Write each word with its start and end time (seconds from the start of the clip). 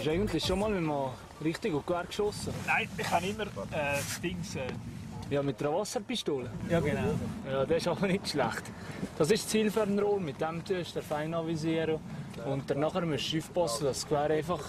Hast 0.00 0.06
du 0.06 0.12
eigentlich 0.12 0.42
schon 0.46 0.58
mal 0.58 0.70
mit 0.70 0.78
einem 0.78 1.10
richtigen 1.44 1.84
Gewehr 1.84 2.04
geschossen? 2.04 2.54
Nein, 2.66 2.88
ich 2.96 3.10
habe 3.10 3.26
immer 3.26 3.42
äh, 3.42 3.96
das 3.98 4.18
Ding. 4.22 4.38
Äh, 4.54 5.34
Ja, 5.34 5.42
mit 5.42 5.60
einer 5.60 5.74
Wasserpistole. 5.74 6.50
ja, 6.70 6.80
genau. 6.80 7.12
Ja, 7.46 7.66
das 7.66 7.76
ist 7.76 7.86
aber 7.88 8.06
nicht 8.06 8.26
schlecht. 8.26 8.62
Das 9.18 9.30
ist 9.30 9.44
das 9.44 9.50
Zielfernrohr, 9.50 10.18
mit 10.18 10.40
dem 10.40 10.64
tust 10.64 10.96
du 10.96 11.00
den 11.00 11.02
fein 11.06 11.34
avisieren. 11.34 11.98
Und 12.46 12.62
danach 12.70 12.98
musst 13.02 13.30
du 13.30 13.38
aufpassen, 13.40 13.84
dass 13.84 14.00
das 14.00 14.08
Gewehr 14.08 14.38
einfach... 14.38 14.64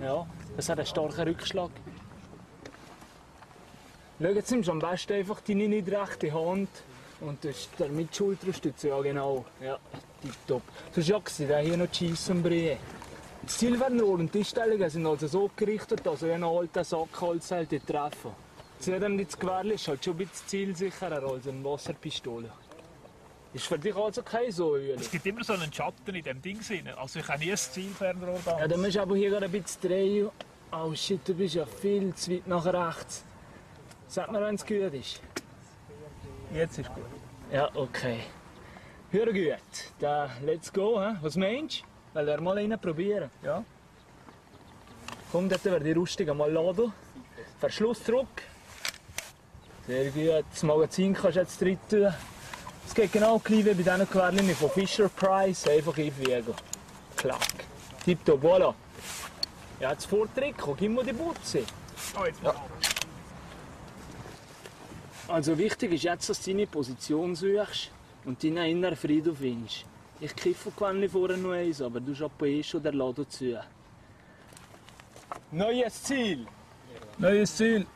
Ja, 0.00 0.24
das 0.56 0.68
hat 0.68 0.78
einen 0.78 0.86
starken 0.86 1.20
Rückschlag. 1.22 1.70
Schau, 4.22 4.28
jetzt 4.28 4.52
nimmst 4.52 4.68
du 4.68 4.72
am 4.72 4.78
besten 4.78 5.14
einfach 5.14 5.40
deine 5.40 5.66
nicht 5.66 5.88
rechte 5.90 6.32
Hand 6.32 6.68
und 7.22 7.42
tust 7.42 7.70
damit 7.76 8.10
die 8.12 8.16
Schulter 8.16 8.52
stützen. 8.52 8.90
Ja, 8.90 9.00
genau. 9.00 9.44
Ja, 9.60 9.78
tipptopp. 10.22 10.62
Du 10.94 11.00
hast 11.00 11.08
ja 11.08 11.18
gesehen, 11.18 11.64
hier 11.64 11.76
noch 11.76 11.88
die 11.88 12.10
Scheissenbrie. 12.10 12.76
Das 13.50 13.58
Zielfernrohr 13.58 14.20
und 14.20 14.32
die 14.32 14.38
Einstellungen 14.38 14.88
sind 14.88 15.04
also 15.04 15.26
so 15.26 15.50
gerichtet, 15.56 16.06
dass 16.06 16.22
er 16.22 16.36
einen 16.36 16.44
alten 16.44 16.84
Sackholz 16.84 17.50
halt 17.50 17.72
nicht 17.72 17.84
treffen. 17.84 18.30
Zudem 18.78 19.18
das 19.18 19.36
Gewehr 19.36 19.64
ist 19.64 19.88
halt 19.88 20.04
schon 20.04 20.14
ein 20.14 20.18
bisschen 20.18 20.46
zielsicherer 20.46 21.20
als 21.20 21.48
eine 21.48 21.64
Wasserpistole. 21.64 22.48
Ist 23.52 23.66
für 23.66 23.76
dich 23.76 23.96
also 23.96 24.22
kein 24.22 24.52
so 24.52 24.76
Öl? 24.76 24.94
Es 25.00 25.10
gibt 25.10 25.26
immer 25.26 25.42
so 25.42 25.54
einen 25.54 25.72
Schatten 25.72 26.14
in 26.14 26.22
dem 26.22 26.40
Ding 26.40 26.60
drin. 26.60 26.90
Also 26.96 27.18
ich 27.18 27.28
habe 27.28 27.40
nie 27.40 27.50
ein 27.50 27.56
Zielfernrohr 27.56 28.38
da. 28.44 28.60
Ja, 28.60 28.68
dann 28.68 28.80
musst 28.80 28.94
du 28.94 29.02
aber 29.02 29.16
hier 29.16 29.30
gerade 29.30 29.46
ein 29.46 29.50
bisschen 29.50 29.80
drehen. 29.82 30.30
Oh 30.70 30.94
shit, 30.94 31.20
du 31.28 31.34
bist 31.34 31.56
ja 31.56 31.66
viel 31.66 32.14
zu 32.14 32.30
weit 32.30 32.46
nach 32.46 32.64
rechts. 32.66 33.24
Sag 34.06 34.30
mir, 34.30 34.40
wenn 34.42 34.54
es 34.54 34.64
gut 34.64 34.94
ist. 34.94 35.20
Jetzt 36.54 36.78
ist 36.78 36.94
gut. 36.94 37.02
Ja, 37.52 37.68
okay. 37.74 38.20
Hör 39.10 39.26
gut. 39.26 39.92
Dann 39.98 40.30
let's 40.44 40.72
go, 40.72 41.02
hä? 41.02 41.16
Was 41.20 41.34
meinst 41.34 41.80
du? 41.80 41.89
Wollen 42.12 42.26
wir 42.26 42.40
mal 42.40 42.56
rein 42.56 42.78
probieren? 42.80 43.30
Ja. 43.42 43.64
Komm, 45.30 45.48
dort 45.48 45.64
werden 45.64 45.84
die 45.84 45.92
Rüstung 45.92 46.36
mal 46.36 46.50
laden. 46.50 46.92
Verschluss 47.60 48.02
zurück. 48.02 48.42
Sehr 49.86 50.10
gut. 50.10 50.44
Das 50.50 50.62
Magazin 50.62 51.14
kannst 51.14 51.36
du 51.36 51.40
jetzt 51.40 51.60
drin 51.60 51.78
tun. 51.88 52.12
Es 52.86 52.94
geht 52.94 53.12
genau 53.12 53.38
gleich 53.38 53.64
wie 53.64 53.68
bei 53.68 53.74
diesen 53.74 54.10
Querlinien 54.10 54.56
von 54.56 54.70
Fisher 54.70 55.08
Price. 55.08 55.68
Einfach 55.68 55.96
einfügen. 55.96 56.54
Klack. 57.16 57.64
Tipptopp, 58.04 58.42
voilà. 58.42 58.74
Ja, 59.78 59.92
jetzt 59.92 60.06
Vortrick. 60.06 60.56
Gib 60.78 60.90
mir 60.90 61.04
die 61.04 61.12
Butze. 61.12 61.64
Mal. 62.14 62.54
Also 65.28 65.56
wichtig 65.56 65.92
ist 65.92 66.02
jetzt, 66.02 66.28
dass 66.28 66.42
du 66.42 66.50
deine 66.50 66.66
Position 66.66 67.36
suchst 67.36 67.92
und 68.24 68.42
deinen 68.42 68.66
inneren 68.66 68.96
Frieden 68.96 69.36
findest. 69.36 69.84
Ich 70.22 70.36
kiffe 70.36 70.70
gewöhnlich 70.70 71.10
vorher 71.10 71.38
noch 71.38 71.52
eins, 71.52 71.80
aber 71.80 71.98
du 71.98 72.12
hast 72.12 72.42
eh 72.42 72.62
schon 72.62 72.82
der 72.82 72.92
Laden 72.92 73.28
zu. 73.28 73.58
Neues 75.50 76.02
Ziel. 76.02 76.46
Neues 77.18 77.56
Ziel. 77.56 77.86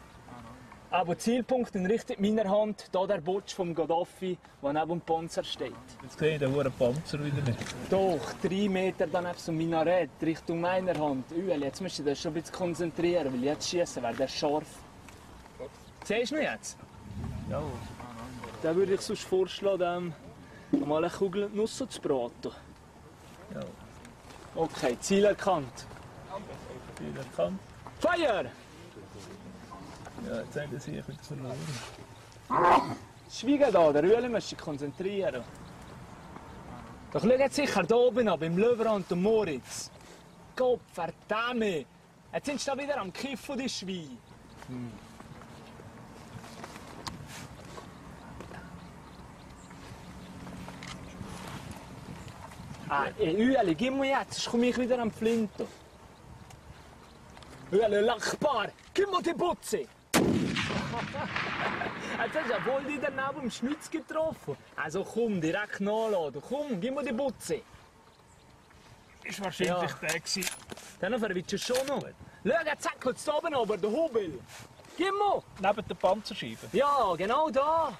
Aber 0.90 1.18
Zielpunkt 1.18 1.74
in 1.74 1.84
Richtung 1.84 2.16
meiner 2.20 2.48
Hand, 2.48 2.88
da 2.92 3.06
der 3.06 3.20
Botsch 3.20 3.52
vom 3.52 3.74
Gaddafi, 3.74 4.38
der 4.62 4.72
neben 4.72 4.88
dem 4.88 5.00
Panzer 5.02 5.44
steht. 5.44 5.72
Jetzt 6.02 6.18
sehe 6.18 6.34
ich 6.34 6.38
den 6.38 6.54
hohen 6.54 6.72
Panzer 6.72 7.22
wieder 7.22 7.42
nicht. 7.42 7.58
Doch, 7.90 8.32
drei 8.40 8.68
Meter 8.68 9.06
daneben 9.06 9.36
so 9.36 9.52
Minarett, 9.52 10.10
Richtung 10.22 10.60
meiner 10.60 10.96
Hand. 10.98 11.26
Ueli, 11.32 11.64
jetzt 11.64 11.82
musst 11.82 11.98
du 11.98 12.04
dich 12.04 12.20
schon 12.20 12.30
ein 12.30 12.40
bisschen 12.40 12.54
konzentrieren, 12.54 13.34
weil 13.34 13.44
jetzt 13.44 13.68
schießen 13.68 14.02
wäre 14.02 14.14
der 14.14 14.28
scharf. 14.28 14.68
Siehst 16.04 16.30
du 16.30 16.36
mich 16.36 16.44
jetzt? 16.44 16.78
Ja. 17.50 17.62
Dann 18.62 18.76
würde 18.76 18.94
ich 18.94 19.00
sonst 19.00 19.24
vorschlagen, 19.24 20.14
mal 20.80 21.04
eine 21.04 21.12
Kugel 21.12 21.50
Nuss 21.52 21.76
zu 21.76 21.86
braten. 22.00 22.52
Ja. 23.54 23.60
Okay, 24.54 24.96
Ziel 25.00 25.24
erkannt. 25.24 25.86
Viel 26.96 27.16
erkannt. 27.16 27.60
Feuer! 27.98 28.44
Ja, 30.26 30.40
jetzt 30.40 30.56
haben 30.56 30.70
sie 30.70 30.78
sich 30.78 30.94
wieder 30.94 31.18
verloren. 31.22 32.96
Schweigen 33.30 33.72
da, 33.72 33.92
der 33.92 34.04
Ueli 34.04 34.28
muss 34.28 34.48
sich 34.48 34.58
konzentrieren. 34.58 35.42
Doch 37.12 37.22
schau 37.22 37.28
jetzt 37.28 37.56
sicher 37.56 37.82
da 37.82 37.96
oben 37.96 38.28
an, 38.28 38.38
beim 38.38 38.56
Löwenrand 38.56 39.10
und 39.12 39.22
Moritz. 39.22 39.90
Gott 40.56 40.80
verdammt! 40.92 41.86
Jetzt 42.32 42.46
sind 42.46 42.60
sie 42.60 42.66
da 42.66 42.76
wieder 42.78 43.00
am 43.00 43.12
Kiffen, 43.12 43.58
die 43.58 43.68
Schweine. 43.68 44.18
Ah, 52.88 53.06
Ueli, 53.18 53.74
gib 53.74 53.94
mir 53.94 54.10
jetzt, 54.10 54.34
sonst 54.34 54.50
komme 54.50 54.66
ich 54.66 54.78
wieder 54.78 54.98
am 54.98 55.10
Flinten. 55.10 55.66
Ueli, 57.72 58.00
lachbar, 58.00 58.68
gib 58.92 59.10
mir 59.10 59.22
die 59.22 59.32
Butze! 59.32 59.86
Jetzt 62.24 62.36
hast 62.36 62.46
du 62.48 62.52
ja 62.52 62.64
wohl 62.66 62.84
die 62.84 62.98
daneben 63.00 63.42
im 63.42 63.50
Schnitz 63.50 63.90
getroffen. 63.90 64.56
Also 64.76 65.02
komm, 65.02 65.40
direkt 65.40 65.80
nachladen. 65.80 66.40
Komm, 66.48 66.80
gib 66.80 66.94
mir 66.94 67.02
die 67.02 67.12
Butze. 67.12 67.60
Ist 69.24 69.42
wahrscheinlich 69.42 69.90
Ja. 69.90 69.98
der 70.00 70.20
gewesen. 70.20 70.44
Dann 71.00 71.18
verwitzt 71.18 71.52
du 71.52 71.58
schon 71.58 71.86
noch. 71.88 72.02
Schau, 72.44 72.64
jetzt 72.64 72.82
zackelt 72.84 73.16
es 73.16 73.28
oben 73.28 73.54
aber, 73.54 73.76
der 73.76 73.90
Hubel. 73.90 74.38
Gib 74.96 75.12
mir! 75.12 75.42
Neben 75.60 75.88
der 75.88 75.94
Panzerscheibe. 75.96 76.68
Ja, 76.72 77.14
genau 77.16 77.50
da. 77.50 77.92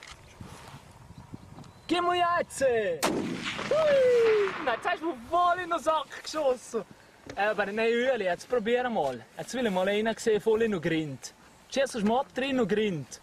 Gib 1.86 2.02
mir 2.02 2.16
jetzt! 2.16 2.62
Hui! 2.62 3.74
Nein, 4.64 4.74
Jetzt 4.76 4.88
hast 4.88 5.02
du 5.02 5.14
voll 5.30 5.58
in 5.62 5.70
den 5.70 5.78
Sack 5.78 6.22
geschossen. 6.22 6.84
Aber 7.36 7.66
nein, 7.66 7.88
Ueli, 7.88 8.24
jetzt 8.24 8.48
probier 8.48 8.88
mal. 8.88 9.22
Jetzt 9.36 9.52
will 9.54 9.66
ich 9.66 9.72
mal 9.72 9.88
einen 9.88 10.16
sehen, 10.16 10.40
voll 10.40 10.62
in 10.62 10.72
den 10.72 10.80
Grind. 10.80 11.34
Schießt 11.70 11.96
du 11.96 12.06
mal 12.06 12.24
drin 12.34 12.60
und 12.60 12.68
Grind. 12.68 13.20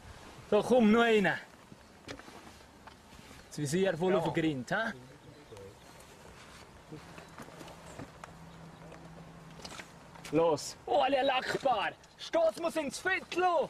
So, 0.49 0.61
komm, 0.61 0.91
noch 0.91 1.01
einen. 1.01 1.33
Das 3.47 3.57
Visier 3.57 3.97
voll 3.97 4.16
auf 4.16 4.25
den 4.25 4.33
Grind, 4.33 4.72
hä? 4.72 4.93
Los. 10.31 10.78
Oh, 10.85 10.99
alle 10.99 11.23
Lackbar. 11.23 11.91
Stoß 12.17 12.57
muss 12.61 12.75
ins 12.75 12.99
Viertel. 12.99 13.69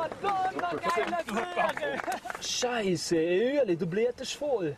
Madonna, 0.00 0.70
geile 0.80 1.18
Kirche! 1.24 2.00
Scheiße, 2.40 3.16
Öli, 3.16 3.76
du 3.76 3.86
blutest 3.86 4.34
voll. 4.34 4.76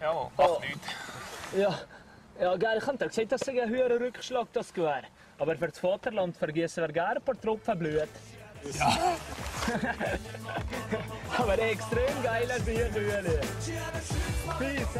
Ja, 0.00 0.12
macht 0.36 0.50
Oh. 0.50 0.60
nichts. 0.60 0.86
Ja, 1.56 1.78
ja 2.40 2.56
geil, 2.56 2.78
ich 2.80 2.86
habe 2.86 2.98
gesagt, 3.08 3.32
dass 3.32 3.42
es 3.42 3.48
ein 3.48 3.68
höherer 3.68 4.00
Rückschlag 4.00 4.46
das 4.52 4.72
Gewehr. 4.72 5.02
Aber 5.38 5.56
für 5.56 5.68
das 5.68 5.78
Vaterland 5.78 6.36
vergessen 6.36 6.82
wir 6.82 6.88
gerne 6.92 7.16
ein 7.16 7.22
paar 7.22 7.40
Tropfen 7.40 7.78
Blut. 7.78 8.08
Ja. 8.78 8.88
Aber 11.38 11.58
extrem 11.58 12.22
geiler 12.22 12.58
Bier, 12.60 12.90
Öli. 12.94 13.38
Peace, 14.58 14.98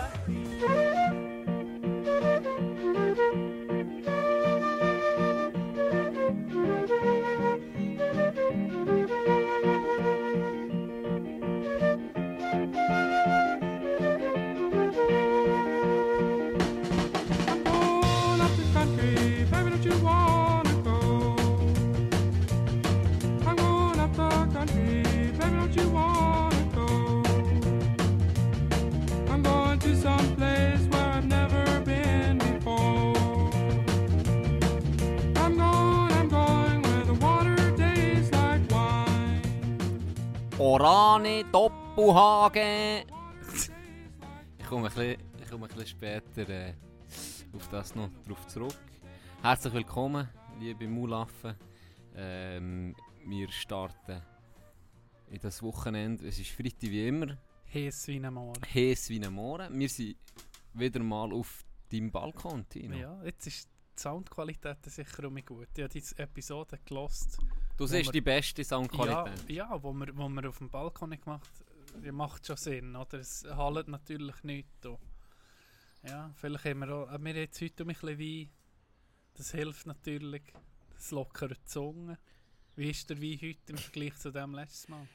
Orane 40.64 41.44
Doppelhagen. 41.50 43.04
ich 44.58 44.64
komme 44.64 44.86
ein 44.86 44.94
bisschen, 44.94 45.16
ich 45.42 45.50
komme 45.50 45.66
ein 45.66 45.68
bisschen 45.68 45.86
später 45.88 46.48
äh, 46.48 46.74
auf 47.52 47.68
das 47.68 47.96
noch 47.96 48.08
drauf 48.24 48.46
zurück. 48.46 48.78
Herzlich 49.42 49.74
willkommen, 49.74 50.28
liebe 50.60 50.86
Mulaffen. 50.86 51.56
Ähm, 52.14 52.94
wir 53.26 53.50
starten 53.50 54.22
in 55.32 55.40
das 55.40 55.60
Wochenende. 55.64 56.28
Es 56.28 56.38
ist 56.38 56.52
Freitag 56.52 56.82
wie 56.82 57.08
immer. 57.08 57.36
Heiß 57.74 58.06
wie 58.06 58.24
ein 58.24 58.32
Moor. 58.32 58.54
Heiß 58.72 59.10
wie 59.10 59.20
ein 59.20 59.32
Mohren. 59.32 59.76
Wir 59.76 59.88
sind 59.88 60.16
wieder 60.74 61.00
mal 61.00 61.32
auf 61.32 61.64
deinem 61.90 62.12
Balkon, 62.12 62.68
Tino. 62.68 62.94
Ja, 62.94 63.20
jetzt 63.24 63.48
ist 63.48 63.68
die 63.96 64.00
Soundqualität 64.00 64.78
sicher 64.86 65.26
um 65.26 65.44
gut. 65.44 65.66
Ich 65.74 65.82
habe 65.82 65.88
diese 65.88 66.16
Episode 66.20 66.78
gelost. 66.84 67.40
Du 67.76 67.86
siehst 67.86 68.06
wir- 68.06 68.12
die 68.12 68.20
beste 68.20 68.62
Ja, 68.62 68.68
Soundqualität. 68.68 69.48
ja 69.50 69.82
wo, 69.82 69.92
wir, 69.92 70.16
wo 70.16 70.28
wir 70.28 70.48
auf 70.48 70.58
dem 70.58 70.68
Balkon 70.70 71.10
gemacht 71.10 71.50
haben, 71.94 72.14
macht 72.16 72.46
schon 72.46 72.56
Sinn. 72.56 72.94
Oder? 72.96 73.18
Es 73.18 73.44
hallt 73.44 73.88
natürlich 73.88 74.42
nicht. 74.44 74.68
Da. 74.80 74.98
Ja, 76.06 76.30
vielleicht 76.36 76.64
haben 76.64 76.80
wir 76.80 76.90
auch, 76.94 77.08
aber 77.08 77.24
wir 77.24 77.34
jetzt 77.36 77.60
heute 77.60 77.84
ein 77.84 77.88
bisschen 77.88 78.18
Wein. 78.18 78.50
Das 79.34 79.52
hilft 79.52 79.86
natürlich. 79.86 80.42
Das 80.94 81.10
lockert 81.10 81.56
die 81.58 81.64
Zunge. 81.64 82.18
Wie 82.76 82.90
ist 82.90 83.08
der 83.10 83.20
Wein 83.20 83.38
heute 83.42 83.72
im 83.72 83.78
Vergleich 83.78 84.16
zu 84.18 84.30
dem 84.30 84.54
letzten 84.54 84.92
Mal? 84.92 85.06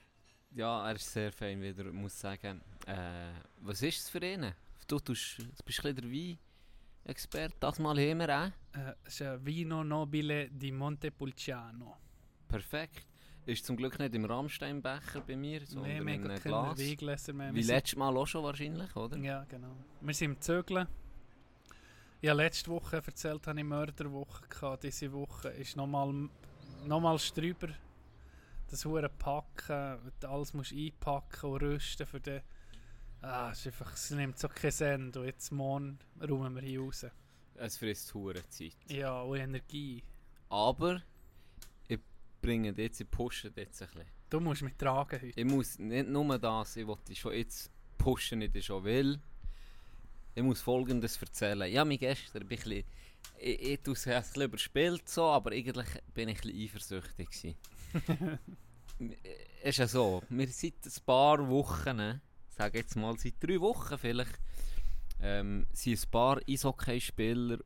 Ja, 0.51 0.87
er 0.89 0.95
ist 0.95 1.11
sehr 1.11 1.31
fein 1.31 1.61
wieder, 1.61 1.83
muss 1.91 2.13
ich 2.13 2.19
sagen. 2.19 2.61
Äh, 2.85 3.31
was 3.61 3.81
ist 3.81 3.99
es 4.03 4.09
für 4.09 4.23
ihn? 4.25 4.53
Du, 4.87 4.99
tust, 4.99 5.39
du 5.39 5.63
bist 5.65 5.85
ein 5.85 5.95
der 5.95 6.05
Wein-Experte, 6.09 7.55
das 7.59 7.79
Mal 7.79 7.97
haben 7.99 8.19
wir 8.19 8.29
auch. 8.29 8.77
Äh, 8.79 8.93
es 9.03 9.15
ist 9.15 9.21
ein 9.23 9.45
Vino 9.45 9.83
Nobile 9.83 10.49
di 10.49 10.71
Montepulciano. 10.71 11.97
Perfekt. 12.47 13.05
Ist 13.45 13.65
zum 13.65 13.77
Glück 13.77 13.97
nicht 13.97 14.13
im 14.13 14.25
Rammsteinbecher 14.25 15.21
bei 15.21 15.37
mir, 15.37 15.59
Nee, 15.61 15.65
sondern 15.65 16.05
wir 16.05 16.13
in 16.15 16.25
einem 16.25 16.41
Glas. 16.41 16.77
Weingläser 16.77 17.31
mehr. 17.31 17.53
Wie 17.53 17.61
letztes 17.61 17.97
Mal 17.97 18.15
auch 18.17 18.25
schon 18.25 18.43
wahrscheinlich, 18.43 18.93
oder? 18.95 19.17
Ja, 19.17 19.45
genau. 19.45 19.73
Wir 20.01 20.13
sind 20.13 20.31
im 20.31 20.41
Zögeln. 20.41 20.87
Ja, 22.21 22.33
letzte 22.33 22.69
Woche 22.71 22.97
erzählt, 22.97 23.47
hatte 23.47 23.59
ich 23.59 23.65
Mörderwoche. 23.65 24.47
Gehabt. 24.49 24.83
Diese 24.83 25.13
Woche 25.13 25.49
ist 25.49 25.77
nochmal 25.77 26.29
nochmals 26.85 27.33
drüber. 27.33 27.69
Das 28.69 28.83
hure 28.83 29.07
Packen, 29.07 30.11
alles 30.23 30.53
musst 30.53 30.73
einpacken 30.73 31.49
und 31.49 31.61
rüsten 31.61 32.05
für 32.05 32.19
den. 32.19 32.41
Ah, 33.21 33.51
es, 33.51 33.59
ist 33.59 33.67
einfach, 33.67 33.93
es 33.93 34.11
nimmt 34.11 34.37
so 34.37 34.49
keinen 34.49 34.71
Sinn. 34.71 35.11
Und 35.15 35.25
jetzt 35.25 35.51
morgen 35.51 35.99
räumen 36.21 36.55
wir 36.55 36.63
hier 36.63 36.81
raus. 36.81 37.05
Es 37.55 37.77
frisst 37.77 38.13
hure 38.13 38.47
Zeit. 38.49 38.75
Ja, 38.89 39.21
und 39.21 39.37
Energie. 39.37 40.03
Aber 40.49 41.01
ich 42.37 42.41
bringe 42.41 42.73
jetzt, 42.77 43.01
ich 43.01 43.09
pushe 43.09 43.51
jetzt 43.55 43.81
ein 43.81 43.87
bisschen. 43.87 44.05
Du 44.29 44.39
musst 44.39 44.61
mich 44.61 44.75
tragen 44.75 45.19
heute. 45.21 45.39
Ich 45.39 45.45
muss 45.45 45.79
nicht 45.79 46.07
nur 46.07 46.37
das, 46.37 46.75
ich 46.75 46.85
wollte 46.85 47.15
schon 47.15 47.33
jetzt 47.33 47.71
pushen, 47.97 48.39
nicht 48.39 48.63
schon 48.63 48.83
will. 48.83 49.19
Ich 50.35 50.43
muss 50.43 50.61
folgendes 50.61 51.19
erzählen. 51.21 51.71
Ja, 51.71 51.83
mich 51.83 51.99
gestern 51.99 52.47
bin 52.47 52.57
ich 52.57 52.65
ein 52.65 52.69
bisschen, 52.69 52.83
ich, 53.39 53.61
ich 53.61 53.81
tue 53.81 53.93
es 53.93 54.07
ein 54.07 54.21
bisschen 54.21 54.43
überspielt 54.43 55.09
so, 55.09 55.25
aber 55.25 55.51
eigentlich 55.51 55.87
bin 56.13 56.29
ich 56.29 56.37
ein 56.37 56.51
bisschen 56.51 56.63
eifersüchtig 56.63 57.57
es 59.63 59.69
ist 59.69 59.77
ja 59.77 59.87
so, 59.87 60.21
wir 60.29 60.47
seit 60.47 60.85
ein 60.85 61.05
paar 61.05 61.47
Wochen, 61.47 62.21
sage 62.49 62.77
jetzt 62.79 62.95
mal 62.95 63.17
seit 63.17 63.35
drei 63.41 63.59
Wochen 63.59 63.97
vielleicht, 63.97 64.39
ähm, 65.21 65.65
sind 65.73 66.03
ein 66.03 66.11
paar 66.11 66.39
Eishockey-Spieler 66.47 67.59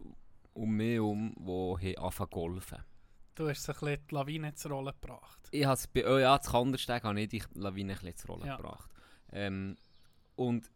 um 0.54 0.72
mich 0.72 0.96
herum, 0.96 1.34
die 1.38 1.98
haben 1.98 2.04
angefangen 2.04 2.14
zu 2.14 2.28
golfen. 2.28 2.91
Du 3.42 3.50
hast 3.50 3.68
ein 3.68 3.74
bisschen 3.74 3.98
die 4.08 4.14
Lawine 4.14 4.54
zur 4.54 4.70
Rolle 4.72 4.94
gebracht. 4.94 5.40
Ich 5.50 5.66
habe 5.66 5.80
oh 6.08 6.18
ja, 6.20 6.40
zu 6.40 6.52
Kandersteg 6.52 7.04
habe 7.04 7.20
ich 7.20 7.28
die 7.30 7.42
Lawine 7.56 7.94
ein 7.94 7.98
bisschen 8.00 8.16
zur 8.18 8.36
Rolle 8.36 8.46
Ja. 8.46 8.58
gebracht. 8.58 8.88
Ähm, 9.32 9.76
und 10.36 10.70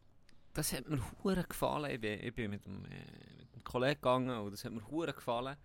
das 0.56 0.74
hat 0.74 0.90
mir 0.90 1.00
hure 1.24 1.44
gefallen. 1.44 1.92
Ich 1.92 2.02
bin, 2.02 2.20
ich 2.24 2.34
bin 2.34 2.50
mit, 2.50 2.66
einem, 2.66 2.84
äh, 2.86 2.90
mit 3.38 3.54
einem 3.54 3.64
Kollegen 3.64 4.02
gegangen 4.02 4.40
und 4.40 4.50
das 4.52 4.66
hat 4.66 4.72
mir 4.72 4.84
hure 4.90 5.14
gefallen. 5.14 5.56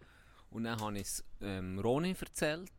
Und 0.51 0.65
dann 0.65 0.79
habe 0.79 0.95
ich 0.99 1.07
es 1.07 1.25
ähm, 1.41 1.79
Roni 1.79 2.15
erzählt. 2.21 2.71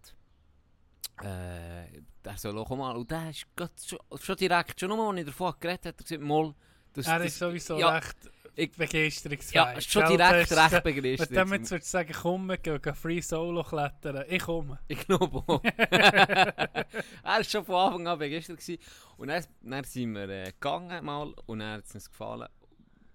Äh, 1.23 2.03
der 2.23 2.37
soll 2.37 2.59
auch 2.59 2.69
mal. 2.77 2.95
Und 2.97 3.09
der 3.09 3.31
ist 3.31 3.47
schon, 3.83 3.99
schon 4.21 4.35
direkt, 4.35 4.79
schon 4.79 4.89
nur, 4.89 5.09
als 5.09 5.19
ich 5.19 5.25
davon 5.25 5.53
geredet 5.59 5.85
habe, 5.85 5.89
hat 5.95 5.99
er 5.99 6.03
gesagt, 6.03 6.21
mal, 6.21 6.53
das, 6.93 7.07
Er 7.07 7.17
das- 7.17 7.27
ist 7.29 7.39
sowieso 7.39 7.79
ja, 7.79 7.89
recht 7.89 8.17
ich- 8.55 8.71
begeisterungsfähig. 8.71 9.53
Ja, 9.55 9.71
ist 9.71 9.91
schon 9.91 10.05
direkt 10.07 10.51
ist- 10.51 10.57
recht 10.57 10.71
Wenn 10.71 10.95
du 10.95 11.01
begeistert. 11.01 11.31
jetzt 11.51 11.71
würdest 11.71 11.91
sagen, 11.91 12.13
komm, 12.21 12.45
wir 12.47 12.57
gehen 12.57 12.81
gehen 12.81 12.95
Free 12.95 13.21
Solo 13.21 13.63
klettern. 13.63 14.23
Ich 14.29 14.41
komme. 14.43 14.79
Ich 14.87 14.99
glaube 15.07 15.37
auch. 15.47 15.61
er 15.63 16.85
war 17.23 17.43
schon 17.43 17.65
von 17.65 17.75
Anfang 17.75 18.07
an 18.07 18.19
begeistert. 18.19 18.57
Gewesen. 18.59 18.81
Und 19.17 19.27
dann, 19.29 19.45
dann 19.61 19.83
sind 19.83 20.13
wir 20.13 20.29
äh, 20.29 20.51
gegangen 20.51 21.05
mal 21.05 21.33
und 21.45 21.59
dann 21.59 21.77
hat 21.77 21.85
es 21.85 21.95
uns 21.95 22.09
gefallen. 22.09 22.47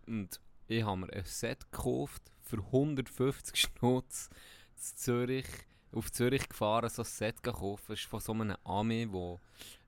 Und 0.07 0.41
ich 0.69 0.83
habe 0.85 0.97
mir 0.99 1.13
ein 1.13 1.25
Set 1.25 1.71
gekauft 1.71 2.23
für 2.43 2.59
150 2.59 3.57
Schnutz 3.61 4.31
zu 4.77 4.97
Zürich. 4.97 5.47
Auf 5.93 6.11
Zürich 6.13 6.49
gefahren, 6.49 6.91
so 6.91 7.03
ein 7.03 7.07
Set 7.07 7.43
gekauft. 7.43 7.85
Das 7.89 7.99
ist 8.01 8.07
von 8.09 8.21
so 8.21 8.33
einem 8.33 8.57
Ami, 8.65 9.07
der 9.11 9.39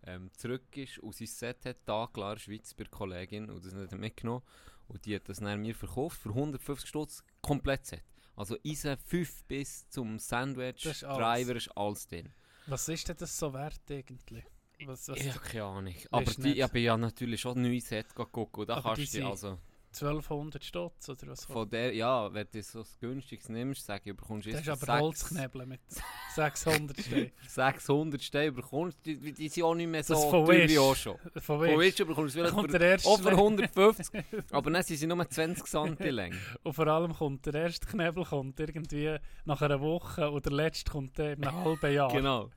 ähm, 0.09 0.31
zurück 0.33 0.77
ist 0.77 0.99
und 0.99 1.15
sein 1.15 1.27
Set 1.27 1.65
hat 1.65 1.77
da 1.85 2.09
klar 2.13 2.33
in 2.33 2.37
der 2.37 2.43
Schweiz 2.43 2.75
bei 2.75 2.85
Kollegin 2.85 3.51
und 3.51 3.65
das 3.65 3.73
er 3.73 3.99
mitgenommen. 3.99 4.43
Und 4.89 5.05
die 5.05 5.15
hat 5.15 5.29
das 5.29 5.39
dann 5.41 5.61
mir 5.61 5.75
verkauft 5.75 6.19
für 6.21 6.31
150 6.31 6.89
Stutz 6.89 7.23
komplett 7.43 7.87
Set. 7.87 8.05
Also 8.35 8.57
Eisen 8.65 8.97
5 8.97 9.45
bis 9.45 9.89
zum 9.91 10.19
Sandwich, 10.19 10.87
ist. 10.87 11.03
Driver 11.03 11.57
ist 11.57 11.69
alles 11.77 12.07
drin. 12.07 12.33
Was 12.67 12.89
ist 12.89 13.09
denn 13.09 13.17
das 13.19 13.37
so 13.37 13.53
wert 13.53 13.81
eigentlich? 13.91 14.45
Was, 14.87 15.09
was, 15.09 15.19
Ich 15.19 15.29
habe 15.29 15.41
keine 15.41 15.65
Ahnung. 15.65 15.95
Aber 16.11 16.25
die, 16.25 16.41
nicht. 16.41 16.57
ich 16.57 16.63
habe 16.63 16.79
ja 16.79 16.97
natürlich 16.97 17.41
schon 17.41 17.61
neue 17.61 17.81
Set 17.81 18.15
geguckt. 18.15 18.57
Und 18.59 18.69
da 18.69 18.77
Aber 18.77 18.95
kannst 18.95 19.15
du 19.15 19.27
also 19.27 19.59
1200 20.03 20.65
Stutz 20.65 21.09
oder 21.09 21.29
was? 21.29 21.45
von 21.45 21.69
der, 21.69 21.95
ja, 21.95 22.33
wenn 22.33 22.47
du 22.53 22.63
so 22.63 22.81
das 22.81 22.99
günstiges 22.99 23.49
nimmst, 23.49 23.85
sag 23.87 24.07
ich, 24.07 24.17
bekommst 24.17 24.47
du 24.47 24.51
das 24.53 24.61
ist 24.63 24.69
aber 24.69 25.01
Holzknebel 25.01 25.67
mit 25.67 25.81
600 26.35 27.01
Steinen. 27.01 27.33
600 27.49 28.23
Steine 28.23 28.53
bekommst, 28.53 28.99
die, 29.05 29.19
die 29.19 29.33
die 29.33 29.49
sind 29.49 29.63
auch 29.65 29.75
nicht 29.75 29.89
mehr 29.89 30.03
so 30.05 30.15
von 30.31 30.47
teuer 30.47 30.69
wie 30.69 30.79
auch 30.79 30.95
schon. 30.97 31.17
Von 31.35 31.43
Von 31.43 31.61
Wish. 31.63 31.79
Wish 31.99 32.07
bekommst 32.07 32.35
du 32.37 32.41
vielleicht 32.41 33.07
auch 33.07 33.19
für 33.19 33.29
Schle- 33.31 33.37
150, 33.37 34.25
aber 34.51 34.71
dann 34.71 34.83
sind 34.83 34.97
sie 34.97 35.07
nur 35.07 35.29
20 35.29 35.65
cm 35.65 35.97
lang. 36.15 36.35
Und 36.63 36.73
vor 36.73 36.87
allem 36.87 37.15
kommt 37.15 37.47
der 37.47 37.55
erste 37.55 37.87
Knebel 37.87 38.25
kommt 38.25 38.59
irgendwie 38.61 39.17
nach 39.45 39.63
einer 39.63 39.81
Woche 39.81 40.31
und 40.31 40.45
der 40.45 40.53
letzte 40.53 40.91
kommt 40.91 41.19
dann 41.19 41.33
in 41.33 41.45
einem 41.45 41.65
halben 41.65 41.93
Jahr. 41.93 42.11
Genau, 42.13 42.51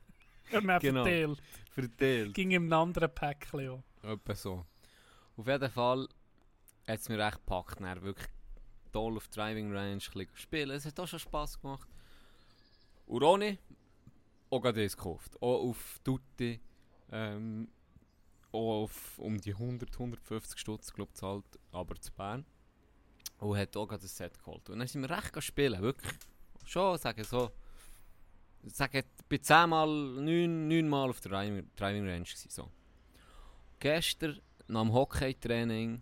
Und 0.52 0.66
dann 0.66 0.78
genau. 0.80 1.02
verteilt. 1.04 1.38
verteilt. 1.70 2.34
Ging 2.34 2.50
in 2.50 2.62
einem 2.64 2.72
anderen 2.72 3.14
Päckchen 3.14 3.68
auch. 3.68 3.82
Etwa 4.02 4.34
so. 4.34 4.64
Auf 5.36 5.46
jeden 5.46 5.70
Fall 5.70 6.06
hat 6.86 6.98
es 7.00 7.08
mir 7.08 7.18
echt 7.18 7.38
gepackt. 7.38 7.80
Dann 7.80 8.02
wirklich 8.02 8.28
toll 8.92 9.16
auf 9.16 9.28
Driving 9.28 9.74
Range 9.74 10.00
spielen. 10.00 10.70
Es 10.70 10.84
hat 10.84 10.98
auch 11.00 11.08
schon 11.08 11.18
Spass 11.18 11.60
gemacht. 11.60 11.88
Und 13.06 13.22
Ronny, 13.22 13.58
auch 14.50 14.62
das 14.62 14.96
gekauft. 14.96 15.36
Auch 15.42 15.68
auf 15.68 16.00
Tutti. 16.04 16.60
Ähm, 17.10 17.68
auch 18.52 18.84
auf 18.84 19.18
um 19.18 19.40
die 19.40 19.52
100, 19.52 19.92
150 19.92 20.58
Stutz, 20.58 20.92
glaube 20.92 21.12
zahlt, 21.14 21.44
aber 21.72 21.98
zu 22.00 22.12
Bern. 22.12 22.44
Und 23.38 23.56
hat 23.56 23.76
auch 23.76 23.90
ein 23.90 23.98
Set 24.00 24.38
geholt. 24.38 24.68
Und 24.70 24.78
dann 24.78 24.88
sind 24.88 25.02
wir 25.02 25.10
recht 25.10 25.42
spielen, 25.42 25.80
wirklich. 25.80 26.12
Schon, 26.64 26.98
sagen 26.98 27.24
so. 27.24 27.50
Sagen, 28.64 29.02
bin 29.28 29.42
10 29.42 29.68
mal, 29.68 29.88
9, 29.88 30.68
9 30.68 30.88
Mal 30.88 31.10
auf 31.10 31.20
der 31.20 31.32
Driving, 31.32 31.70
Driving 31.74 32.06
Range 32.06 32.22
gewesen, 32.22 32.50
so. 32.50 32.70
Gestern, 33.80 34.40
nach 34.68 34.82
dem 34.82 34.92
Hockey-Training, 34.92 36.00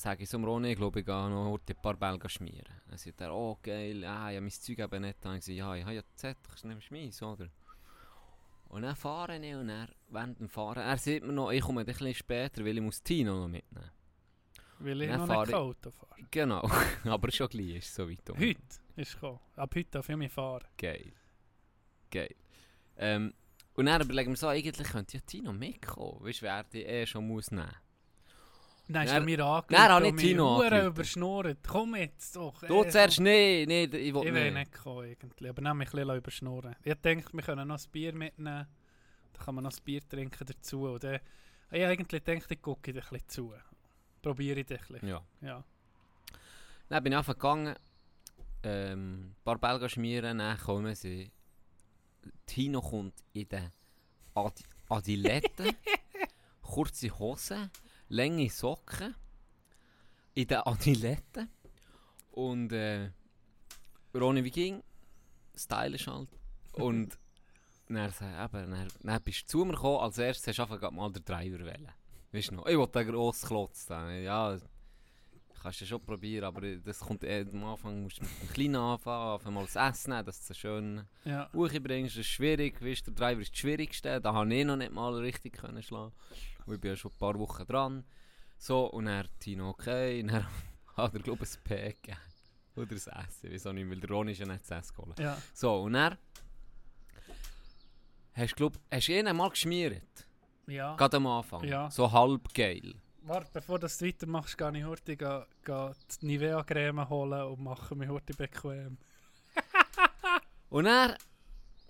sage 0.00 0.22
ich 0.22 0.30
so 0.30 0.38
Ronny, 0.38 0.72
ich 0.72 0.76
glaube, 0.76 1.00
ich 1.00 1.06
gehe 1.06 1.14
noch 1.30 1.58
ein 1.58 1.76
paar 1.82 1.94
Bälle 1.94 2.28
schmieren. 2.28 2.74
Dann 2.88 2.98
sagt 2.98 3.20
er, 3.20 3.34
oh 3.34 3.58
geil, 3.62 4.04
ah, 4.04 4.30
ich 4.30 4.36
habe 4.36 4.40
mein 4.40 4.50
Zeug 4.50 4.78
eben 4.78 5.02
nicht. 5.02 5.18
Dann 5.24 5.32
habe 5.32 5.38
ich 5.38 5.44
gesagt, 5.46 5.58
ja, 5.58 5.74
ich 5.74 5.84
habe 5.84 5.94
ja 5.94 6.02
Z, 6.14 6.36
ich 6.54 6.64
nehme 6.64 6.80
meins, 6.90 7.22
oder? 7.22 7.48
Und 8.68 8.82
dann 8.82 8.94
fahre 8.94 9.36
ich 9.36 9.54
und 9.54 9.68
er, 9.68 9.88
während 10.08 10.38
dem 10.38 10.48
Fahren, 10.48 10.78
er 10.82 10.96
sieht 10.96 11.24
mir 11.24 11.32
noch, 11.32 11.50
ich 11.50 11.60
komme 11.60 11.80
ein 11.80 11.86
bisschen 11.86 12.14
später, 12.14 12.64
weil 12.64 12.76
ich 12.76 12.82
muss 12.82 13.02
Tino 13.02 13.34
noch 13.40 13.48
mitnehmen. 13.48 13.90
Weil 14.78 15.02
ich 15.02 15.10
noch 15.10 15.26
fahre 15.26 15.40
nicht 15.40 15.48
ich- 15.50 15.54
Auto 15.56 15.90
fahre. 15.90 16.20
Genau, 16.30 16.70
aber 17.04 17.30
schon 17.32 17.48
gleich 17.48 17.76
ist 17.76 17.88
es 17.88 17.94
so 17.96 18.08
weit 18.08 18.30
um. 18.30 18.38
Heute 18.38 18.60
ist 18.96 19.14
gekommen. 19.14 19.40
Ab 19.56 19.74
heute 19.74 19.90
darf 19.90 20.08
ich 20.08 20.16
mich 20.16 20.32
fahren. 20.32 20.64
Geil. 20.78 21.12
Geil. 22.10 22.34
Ähm, 22.96 23.34
und 23.74 23.86
dann 23.86 24.02
überlegen 24.02 24.30
wir 24.30 24.36
so, 24.36 24.46
eigentlich 24.48 24.88
könnte 24.88 25.16
ja 25.16 25.22
Tino 25.26 25.52
mitkommen, 25.52 26.24
weißt 26.24 26.40
du, 26.42 26.46
wer 26.46 26.64
die 26.64 26.84
eh 26.84 27.06
schon 27.06 27.26
muss 27.26 27.50
nehmen. 27.50 27.74
Dann 28.92 29.06
Dann- 29.06 29.16
er 29.16 29.20
mir 29.20 29.44
angerufen 29.44 29.66
dann 29.74 29.92
habe 29.92 30.08
ich 30.08 30.16
Tino 30.16 30.62
überschnurrt. 30.86 31.58
Komm 31.68 31.94
jetzt 31.94 32.34
doch. 32.34 32.60
Du 32.62 32.82
äh, 32.82 32.88
zuerst 32.88 33.20
nicht, 33.20 33.68
nee, 33.68 33.84
ich 33.84 33.92
will 34.14 34.26
Ich 34.26 34.34
will 34.34 34.50
nicht. 34.52 34.72
kommen 34.72 35.06
irgendwie, 35.08 35.48
aber 35.48 35.62
dann 35.62 35.76
mich 35.76 35.88
ein 35.94 36.00
bisschen 36.00 36.16
überschnurren. 36.16 36.74
Ich 36.82 36.94
denke, 36.94 37.32
wir 37.32 37.42
können 37.42 37.68
noch 37.68 37.78
ein 37.78 37.90
Bier 37.92 38.12
mitnehmen. 38.14 38.66
Dann 39.32 39.42
kann 39.44 39.54
man 39.54 39.64
noch 39.64 39.72
ein 39.72 39.84
Bier 39.84 40.00
trinken 40.08 40.44
dazu. 40.46 40.88
Und 40.88 41.04
dann, 41.04 41.20
ich 41.70 41.84
eigentlich 41.84 42.22
denke, 42.24 42.46
ich 42.52 42.60
gucke 42.62 42.92
dir 42.92 43.00
ein 43.02 43.08
bisschen 43.10 43.28
zu. 43.28 43.54
Probiere 44.22 44.60
ich 44.60 44.66
dich 44.66 44.80
ein 44.80 44.86
bisschen. 44.92 45.08
Ja. 45.08 45.22
Ja. 45.40 45.64
Dann 46.88 47.02
bin 47.04 47.12
ich 47.12 47.18
einfach 47.18 47.34
gegangen, 47.34 47.76
ähm, 48.64 49.20
ein 49.30 49.36
paar 49.44 49.58
Bälle 49.58 49.88
schmieren, 49.88 50.38
dann 50.38 50.58
kommen 50.58 50.94
sie. 50.96 51.30
Tino 52.44 52.80
kommt 52.82 53.14
in 53.32 53.48
den 53.48 53.70
Adi 54.34 54.64
kurze 56.60 57.16
Hosen, 57.18 57.70
lange 58.10 58.50
Socken, 58.50 59.14
in 60.34 60.46
den 60.46 60.58
Adiletten 60.58 61.48
und 62.32 62.72
äh, 62.72 63.10
Ronny 64.14 64.44
wie 64.44 64.50
ging, 64.50 64.82
stylisch 65.56 66.06
halt. 66.06 66.28
Und 66.72 67.18
dann, 67.88 68.10
eben, 68.10 68.70
dann, 68.70 68.88
dann 69.02 69.22
bist 69.22 69.42
du 69.42 69.46
zu 69.46 69.64
mir 69.64 69.72
gekommen, 69.74 70.00
als 70.00 70.18
erstes 70.18 70.58
hast 70.58 70.70
du 70.70 70.74
einfach 70.74 70.90
mal 70.90 71.10
den 71.10 71.24
Driver 71.24 71.64
wählen. 71.64 71.92
Weißt 72.32 72.50
du 72.50 72.56
noch, 72.56 72.66
ich 72.66 72.76
wollte 72.76 73.04
den 73.04 73.12
grossen 73.12 73.48
Klotz 73.48 73.86
da. 73.86 74.10
Ja, 74.10 74.56
kannst 75.62 75.80
du 75.80 75.86
schon 75.86 76.04
probieren, 76.04 76.44
aber 76.44 76.76
das 76.76 77.00
kommt 77.00 77.24
eh, 77.24 77.44
am 77.52 77.64
Anfang 77.64 78.02
musst 78.04 78.18
du 78.18 78.22
mit 78.22 78.42
dem 78.42 78.48
Kleinen 78.52 78.76
anfangen, 78.76 79.34
einfach 79.34 79.50
mal 79.50 79.64
das 79.64 79.76
Essen 79.76 80.10
nehmen, 80.10 80.24
dass 80.24 80.46
du 80.46 80.52
es 80.52 80.58
schön 80.58 81.04
ja. 81.24 81.50
hochbringst. 81.52 82.16
Das 82.16 82.20
ist 82.20 82.28
schwierig, 82.28 82.80
weißt, 82.82 83.06
der 83.08 83.14
Driver 83.14 83.40
ist 83.40 83.52
das 83.52 83.58
Schwierigste, 83.58 84.20
da 84.20 84.32
habe 84.32 84.54
ich 84.54 84.64
noch 84.64 84.76
nicht 84.76 84.92
mal 84.92 85.14
richtig 85.14 85.54
können 85.54 85.82
schlagen. 85.82 86.12
Und 86.66 86.74
ich 86.74 86.80
bin 86.80 86.90
ja 86.90 86.96
schon 86.96 87.10
ein 87.12 87.18
paar 87.18 87.38
Wochen 87.38 87.66
dran. 87.66 88.04
So, 88.58 88.86
und 88.86 89.06
dann 89.06 89.26
Tino 89.38 89.70
okay, 89.70 90.20
und 90.20 90.28
dann 90.32 90.46
hat 90.96 91.14
er, 91.14 91.20
glaube 91.20 91.44
ich, 91.44 91.56
ein 91.56 91.62
P 91.64 91.92
gegeben. 91.92 92.18
Oder 92.76 92.90
ein 92.90 93.26
weiß 93.52 93.66
auch 93.66 93.72
nicht, 93.72 93.90
weil 93.90 94.00
der 94.00 94.10
Ron 94.10 94.28
ist 94.28 94.38
ja 94.38 94.46
nicht 94.46 94.70
das 94.70 94.92
geholt. 94.92 95.18
Ja. 95.18 95.36
So, 95.52 95.82
und 95.82 95.94
dann... 95.94 96.16
Hast 98.34 98.52
du, 98.52 98.56
glaub, 98.56 98.78
hast 98.90 99.08
du 99.08 99.18
ihn 99.18 99.36
mal 99.36 99.50
geschmiert? 99.50 100.26
Ja. 100.66 100.94
Gerade 100.94 101.16
am 101.16 101.26
Anfang? 101.26 101.64
Ja. 101.64 101.90
So 101.90 102.10
halb 102.10 102.54
geil. 102.54 102.94
Warte, 103.22 103.50
bevor 103.52 103.78
du 103.78 103.82
das 103.82 104.00
weitermachst, 104.00 104.56
gehe 104.56 104.78
ich 104.78 104.84
heute 104.84 105.16
geh, 105.16 105.42
geh 105.64 105.90
die 106.22 106.26
Nivea-Creme 106.26 107.08
holen 107.08 107.42
und 107.42 107.60
mache 107.60 107.94
mich 107.94 108.08
heute 108.08 108.34
bequem. 108.34 108.98
Und 110.70 110.84
dann... 110.84 111.16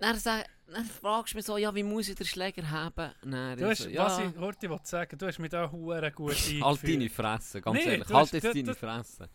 Dann, 0.01 0.19
sag, 0.19 0.47
dann 0.73 0.85
fragst 0.87 1.35
du 1.35 1.39
mich 1.39 1.45
so, 1.47 1.57
ja, 1.59 1.75
wie 1.75 1.83
muss 1.83 2.09
ich 2.09 2.15
den 2.17 2.27
Schläger 2.27 2.69
haben? 2.71 3.13
Dann 3.23 3.57
Du 3.59 3.69
hast, 3.69 3.79
so, 3.83 3.85
was 3.89 3.93
ja, 4.19 4.25
ich 4.31 4.39
heute 4.39 4.71
wollte 4.71 4.87
sagen, 4.89 5.19
du 5.19 5.27
hast 5.27 5.39
mich 5.39 5.51
da 5.51 5.71
hure 5.71 6.11
gut 6.11 6.31
eingeführt. 6.35 6.65
Halt 6.65 6.83
deine 6.85 7.11
Fresse, 7.11 7.61
ganz 7.61 7.79
Nee, 7.79 7.85
ehrlich. 7.91 8.09
Halt 8.09 8.17
hast- 8.17 8.33
jetzt 8.33 8.45
du- 8.45 8.53
deine 8.55 8.65
du- 8.65 8.75
Fresse. 8.75 9.29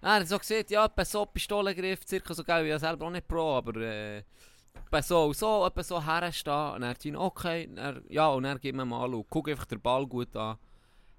Er 0.00 0.12
hat 0.12 0.28
so 0.28 0.38
gesagt, 0.38 0.70
ja, 0.70 0.84
etwa 0.84 1.04
so 1.04 1.26
Pistolengriff, 1.26 2.00
circa 2.06 2.32
so 2.34 2.44
geil, 2.44 2.64
ich 2.66 2.70
ja 2.70 2.78
selber 2.78 3.06
auch 3.06 3.10
nicht 3.10 3.26
Pro, 3.26 3.56
aber 3.56 3.80
äh, 3.80 4.18
etwa 4.18 5.02
so 5.02 5.24
und 5.24 5.36
so, 5.36 5.66
etwa 5.66 5.82
so 5.82 6.04
herstehen. 6.04 6.74
Und 6.74 6.82
er 6.84 6.94
ihn, 7.04 7.16
okay, 7.16 7.68
er, 7.74 8.00
ja, 8.08 8.28
und 8.28 8.44
er 8.44 8.58
gibt 8.58 8.76
mir 8.76 8.84
mal 8.84 9.12
und 9.12 9.26
guck 9.28 9.48
einfach 9.48 9.64
den 9.64 9.80
Ball 9.80 10.06
gut 10.06 10.36
an. 10.36 10.56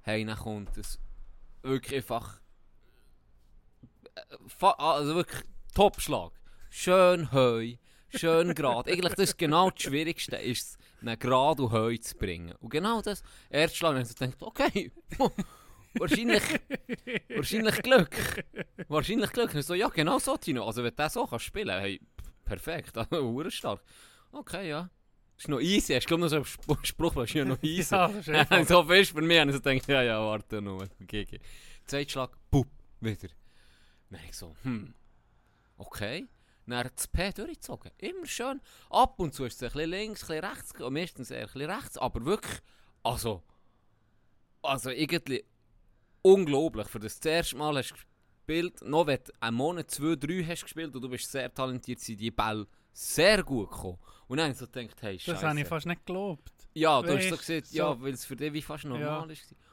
Hey, 0.04 0.24
dann 0.24 0.38
kommt 0.38 0.78
es 0.78 0.98
wirklich 1.62 1.98
einfach, 1.98 2.40
äh, 4.16 4.66
also 4.78 5.16
wirklich 5.16 5.44
Topschlag. 5.74 6.32
Schön 6.70 7.32
heu, 7.32 7.74
schön 8.18 8.54
gerade. 8.56 8.92
Eigentlich 8.92 9.13
das 9.16 9.30
ist 9.30 9.38
genau 9.38 9.70
das 9.70 9.82
Schwierigste, 9.84 10.36
ist 10.38 10.62
es, 10.62 10.78
einen 11.06 11.18
gerade 11.20 11.62
und 11.63 11.72
heu 11.72 11.96
zu 11.98 12.16
bringen. 12.18 12.54
Und 12.60 12.70
genau 12.70 13.01
das, 13.01 13.24
erst 13.50 13.75
Schlag, 13.78 13.96
und 13.96 14.01
ich 14.01 14.08
so 14.08 14.13
denkt, 14.16 14.42
okay, 14.42 14.92
wahrscheinlich, 15.94 16.44
wahrscheinlich 17.36 17.82
Glück. 17.82 18.16
Wahrscheinlich 18.88 19.32
Glück. 19.32 19.54
Und 19.54 19.60
ich 19.60 19.66
so, 19.66 19.74
ja, 19.74 19.88
genau 19.89 20.20
so, 20.20 20.38
Tino. 20.38 20.66
Also, 20.66 20.84
wenn 20.84 20.92
du 20.92 20.96
das 20.96 21.13
so 21.13 21.25
kannst 21.25 21.46
spielen, 21.46 21.80
hey, 21.80 22.00
perfekt, 22.46 22.98
also, 23.12 23.50
stark. 23.50 23.82
Okay, 24.32 24.70
ja. 24.70 24.89
Ist 25.38 25.48
noch 25.48 25.62
easy. 25.62 25.94
Hast 25.94 26.04
du 26.04 26.08
glaube 26.10 26.22
noch 26.24 26.28
so 26.28 26.36
einen 26.36 26.46
Sp- 26.46 26.78
Spruch, 26.84 27.13
das 27.16 27.30
ist 27.30 27.34
ja 27.34 27.46
noch 27.46 27.62
easy. 27.63 27.96
Ja, 28.25 28.44
das 28.44 28.68
so 28.68 28.84
fest 28.84 29.12
für 29.12 29.22
mich. 29.22 29.39
Und 29.42 29.50
ich 29.50 29.56
so 29.56 29.62
denke, 29.62 29.92
ja, 29.94 30.04
ja, 30.04 30.20
warte 30.25 30.62
nur. 30.62 30.86
GG. 31.00 31.39
Zweiter 31.86 32.10
Schlag, 32.10 32.32
bup, 32.51 32.68
wieder. 33.00 33.30
Dann 34.10 34.20
ich 34.30 34.36
so, 34.36 34.54
hm, 34.63 34.94
okay. 35.78 36.28
Dann 36.70 36.90
das 36.96 37.08
P 37.08 37.32
durchgezogen. 37.32 37.92
Immer 37.98 38.26
schön. 38.26 38.62
Ab 38.90 39.20
und 39.20 39.34
zu 39.34 39.46
ist 39.46 39.56
es 39.62 39.64
ein 39.64 39.74
bisschen 39.74 39.90
links, 39.90 40.24
ein 40.24 40.28
bisschen 40.28 40.46
rechts, 40.46 40.82
und 40.82 40.94
meistens 40.94 41.32
eher 41.32 41.42
ein 41.48 41.54
bisschen 41.54 41.70
rechts, 41.72 41.98
aber 41.98 42.24
wirklich, 42.26 42.60
also, 43.04 43.42
also 44.62 44.90
irgendwie 44.90 45.44
unglaublich. 46.22 46.88
Für 46.88 47.00
das, 47.00 47.20
das 47.20 47.32
erste 47.32 47.58
Mal 47.58 47.78
hast 47.78 47.92
du 47.92 47.96
gespielt, 47.96 48.82
noch 48.82 49.08
wenn 49.08 49.20
du 49.24 49.32
einen 49.40 49.58
Monat, 49.58 49.92
zwei, 49.92 50.16
drei 50.16 50.44
hast 50.44 50.64
gespielt 50.64 50.96
und 50.96 51.02
du 51.02 51.10
bist 51.10 51.32
sehr 51.32 51.54
talentiert, 51.54 52.00
sind 52.00 52.20
die 52.20 52.32
Bälle 52.32 52.68
sehr 52.92 53.44
gut 53.44 53.70
gekommen. 53.70 53.98
Und 54.28 54.38
dann 54.38 54.54
so 54.54 54.66
gedacht, 54.68 55.02
hey, 55.02 55.18
Das 55.18 55.28
habe 55.42 55.54
ich 55.54 55.60
Scheiße. 55.62 55.66
fast 55.70 55.86
nicht 55.88 56.06
geglaubt. 56.06 56.52
Ja, 56.74 57.02
du 57.02 57.16
hast 57.18 57.30
so 57.30 57.38
gesagt, 57.38 57.72
ja, 57.72 58.00
weil 58.00 58.14
es 58.14 58.26
für 58.26 58.36
dich 58.36 58.54
wie 58.54 58.62
fast 58.62 58.86
normal 58.86 59.02
Ja. 59.02 59.20
war. 59.20 59.28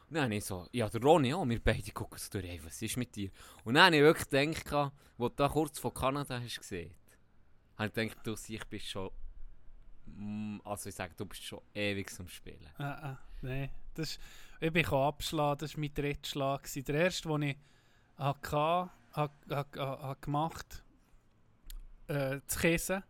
Und 0.09 0.15
dann 0.15 0.25
habe 0.25 0.37
ich 0.37 0.45
so, 0.45 0.69
ja, 0.73 0.89
der 0.89 1.03
Ronny 1.03 1.35
auch, 1.35 1.49
wir 1.49 1.61
beide 1.63 1.91
gucken 1.91 2.19
so 2.19 2.31
durch, 2.31 2.47
hey, 2.47 2.61
was 2.65 2.81
ist 2.81 2.97
mit 2.97 3.15
dir? 3.17 3.31
Und 3.65 3.75
dann 3.75 3.87
habe 3.87 3.97
ich 3.97 4.03
wirklich 4.03 4.63
gedacht, 4.63 4.93
wo 5.19 5.29
du 5.29 5.35
da 5.35 5.49
kurz 5.49 5.79
von 5.81 5.93
Kanada 5.93 6.41
hast 6.41 6.59
gesehen, 6.59 6.95
habe 7.77 7.89
ich 7.89 7.95
gedacht, 7.95 8.19
du 8.25 8.37
ich 8.49 8.65
bist 8.67 8.87
schon, 8.87 9.11
mm, 10.07 10.61
also 10.65 10.89
ich 10.89 10.95
sage, 10.95 11.15
du 11.17 11.27
bist 11.27 11.43
schon 11.43 11.61
ewig 11.75 12.09
zum 12.11 12.29
Spielen. 12.29 12.65
Äh, 12.79 12.85
äh, 12.85 13.15
nein. 13.43 13.71
Das 13.95 14.11
ist, 14.11 14.21
ich 14.61 14.73
bin 14.73 14.85
gekommen 14.85 15.09
abschlagen, 15.09 15.59
das 15.59 15.75
war 15.75 15.81
mein 15.81 15.95
dritter 15.95 16.29
Schlag. 16.29 16.69
Der 16.73 16.95
erste, 16.95 17.29
den 17.29 17.43
ich 17.43 17.57
hatte, 18.17 18.53
ha, 18.53 18.91
ha, 19.13 19.31
ha, 19.51 19.67
ha 19.77 20.17
gemacht 20.21 20.85
äh, 22.07 22.41
zu 22.47 22.59
Käse, 22.61 23.03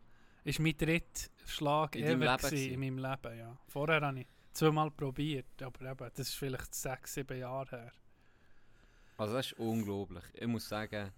ist 0.45 0.61
mein 0.61 0.76
dritter 0.76 1.29
Schlag 1.45 1.95
In 1.95 2.05
ever 2.07 2.37
gewesen? 2.38 2.73
in 2.73 2.81
meinem 2.81 2.99
Leben. 2.99 3.38
Ja. 3.38 3.59
Vorher 3.67 4.00
habe 4.00 4.21
ich 4.21 4.26
zweimal 4.56 4.90
probiert, 4.90 5.62
aber 5.62 5.90
eben, 5.90 6.10
das 6.14 6.28
ist 6.28 6.34
vielleicht 6.34 6.75
sechs, 6.75 7.14
sieben 7.14 7.38
Jahre 7.38 7.70
her. 7.70 7.92
Also 9.18 9.34
das 9.34 9.46
ist 9.46 9.58
unglaublich. 9.58 10.25
Ich 10.34 10.46
muss 10.46 10.68
sagen, 10.68 11.12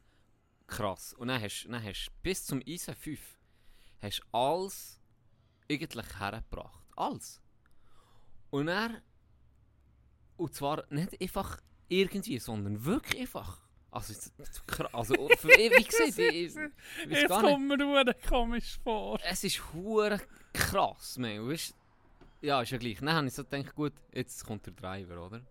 krass. 0.66 1.14
Und 1.14 1.28
dann 1.28 1.40
hast, 1.40 1.66
dann 1.68 1.82
hast 1.82 2.06
du 2.06 2.12
bis 2.22 2.44
zum 2.44 2.62
Eisen 2.66 2.94
5 2.94 3.20
hast 4.00 4.22
alles 4.32 5.00
eigentlich 5.70 6.18
hergebracht. 6.18 6.84
Alles. 6.96 7.40
Und 8.50 8.66
dann, 8.66 9.02
und 10.36 10.54
zwar 10.54 10.84
nicht 10.90 11.20
einfach 11.20 11.60
irgendwie, 11.88 12.38
sondern 12.38 12.84
wirklich 12.84 13.22
einfach. 13.22 13.68
Also, 13.90 14.14
also 14.92 15.28
für, 15.38 15.48
wie 15.48 15.84
gesagt, 15.84 16.18
ich, 16.18 16.18
ich, 16.18 16.56
ich 16.56 17.18
Jetzt 17.18 17.28
kommt 17.28 17.68
mir 17.68 18.14
komisch 18.28 18.78
vor. 18.82 19.18
Es 19.24 19.42
ist 19.44 19.72
hure 19.72 20.20
krass, 20.52 21.16
man. 21.18 21.48
Weißt, 21.48 21.74
ja, 22.40 22.62
ist 22.62 22.70
ja 22.70 22.78
gleich. 22.78 22.98
Dann 22.98 23.12
habe 23.12 23.26
ich 23.26 23.34
so 23.34 23.44
gedacht, 23.44 23.74
gut, 23.74 23.92
jetzt 24.12 24.44
kommt 24.44 24.66
der 24.66 24.72
Driver, 24.72 25.26
oder? 25.26 25.42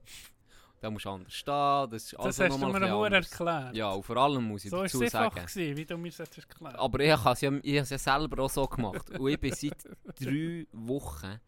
Da 0.79 0.91
musst 0.91 1.05
du 1.05 1.09
anders 1.09 1.33
stehen, 1.33 1.89
das 1.89 2.03
ist 2.03 2.13
Das 2.13 2.19
also 2.19 2.43
hast 2.43 2.61
du 2.61 2.67
mir 2.67 2.87
nur 2.87 3.11
erklärt. 3.11 3.75
Ja, 3.75 3.89
und 3.91 4.03
vor 4.03 4.17
allem 4.17 4.43
muss 4.43 4.63
ich 4.63 4.69
so 4.69 4.83
dazu 4.83 5.01
es 5.01 5.15
einfach, 5.15 5.35
sagen. 5.35 5.47
gewesen, 5.47 5.77
wie 5.77 5.85
du 5.85 5.97
mir 5.97 6.11
das 6.11 6.19
erklärt 6.19 6.75
Aber 6.75 6.99
ich 6.99 7.11
habe 7.11 7.31
es 7.31 7.41
ja, 7.41 7.51
ich 7.51 7.75
habe 7.75 7.79
es 7.79 7.89
ja 7.89 7.97
selber 7.97 8.43
auch 8.43 8.49
so 8.49 8.67
gemacht. 8.67 9.09
Und 9.09 9.27
ich 9.27 9.39
bin 9.39 9.53
seit 9.53 9.83
drei 10.19 10.67
Wochen, 10.71 11.39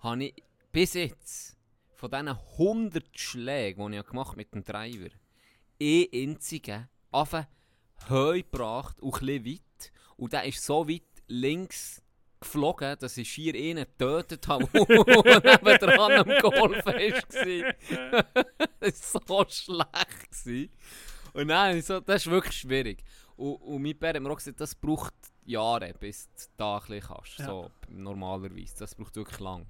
habe 0.00 0.24
ich 0.24 0.34
bis 0.70 0.94
jetzt, 0.94 1.56
von 1.94 2.10
diesen 2.10 2.28
100 2.28 3.18
Schlägen, 3.18 3.90
die 3.90 3.98
ich 3.98 4.06
gemacht 4.06 4.28
habe 4.28 4.36
mit 4.36 4.54
dem 4.54 4.62
Driver, 4.62 5.08
einen 5.80 6.06
einzigen 6.12 6.88
einfach 7.10 7.46
heu 8.08 8.36
gebracht 8.42 9.00
und 9.00 9.14
ein 9.14 9.26
bisschen 9.26 9.46
weit. 9.46 9.92
Und 10.16 10.32
der 10.32 10.44
ist 10.44 10.64
so 10.64 10.88
weit 10.88 11.02
links 11.26 12.02
geflogen, 12.40 12.96
dass 12.98 13.16
ich 13.16 13.30
schier 13.30 13.54
einen 13.54 13.84
getötet 13.84 14.46
habe, 14.48 14.66
der 14.72 15.40
nebendran 15.40 16.12
am 16.12 16.28
Golf 16.40 16.84
war. 16.84 16.94
das 18.80 19.14
war 19.14 19.22
so 19.26 19.46
schlecht. 19.48 20.30
Gewesen. 20.30 20.70
Und 21.32 21.48
dann, 21.48 21.80
so, 21.82 22.00
das 22.00 22.24
ist 22.26 22.30
wirklich 22.30 22.56
schwierig. 22.56 23.04
Und, 23.36 23.56
und 23.56 23.82
mein 23.82 23.98
Bär 23.98 24.14
hat 24.14 24.22
mir 24.22 24.30
auch 24.30 24.36
gesagt, 24.36 24.60
das 24.60 24.74
braucht 24.74 25.14
Jahre, 25.44 25.92
bis 25.94 26.28
du 26.28 26.42
da 26.56 26.78
ein 26.78 26.86
bisschen 26.86 27.00
kannst. 27.08 27.38
Ja. 27.38 27.46
So, 27.46 27.70
normalerweise. 27.88 28.74
Das 28.78 28.94
braucht 28.94 29.16
wirklich 29.16 29.40
lang. 29.40 29.66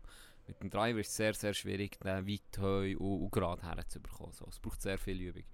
Mit 0.47 0.61
dem 0.61 0.71
Driver 0.71 1.01
ist 1.01 1.09
es 1.09 1.17
sehr, 1.17 1.35
sehr 1.35 1.55
schwierig, 1.55 1.99
den 2.01 2.27
weit 2.27 2.59
heu 2.59 2.97
und, 2.97 3.23
und 3.23 3.33
gerade 3.33 3.63
herzubekommen. 3.63 4.33
So, 4.33 4.47
es 4.49 4.61
braucht 4.61 4.81
sehr 4.81 4.99
viel 4.99 5.21
Übung. 5.21 5.45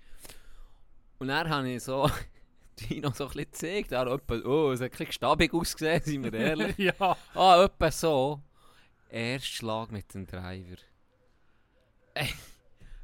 Und 1.18 1.28
dann 1.28 1.48
habe 1.48 1.70
ich 1.70 1.82
so 1.82 2.10
Dino 2.80 3.10
so 3.10 3.24
ein 3.24 3.30
bisschen 3.32 3.50
gezeigt. 3.50 3.92
Etwa, 3.92 4.34
oh, 4.48 4.72
es 4.72 4.80
hat 4.80 4.86
ein 4.86 4.90
bisschen 4.90 5.12
stabig 5.12 5.52
ausgesehen, 5.54 6.02
sind 6.02 6.24
wir 6.24 6.34
ehrlich. 6.34 6.76
ja, 6.98 7.16
Ah, 7.34 7.64
etwa 7.64 7.90
so. 7.90 8.40
Erst 9.10 9.46
Schlag 9.46 9.90
mit 9.92 10.12
dem 10.14 10.26
Driver. 10.26 10.76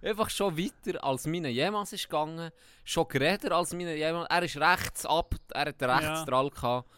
Einfach 0.00 0.30
schon 0.30 0.56
weiter 0.56 1.02
als 1.02 1.26
meine 1.26 1.48
jemals 1.48 1.92
ist 1.92 2.04
gegangen. 2.04 2.50
Schon 2.84 3.08
geräder 3.08 3.52
als 3.56 3.72
meine 3.74 3.96
jemals. 3.96 4.28
Er 4.30 4.42
ist 4.42 4.56
rechts 4.56 5.04
ab, 5.06 5.34
er 5.52 5.60
hat 5.66 5.82
rechts 5.82 6.02
Ja. 6.04 6.24
dran 6.24 6.50
gehabt. 6.50 6.88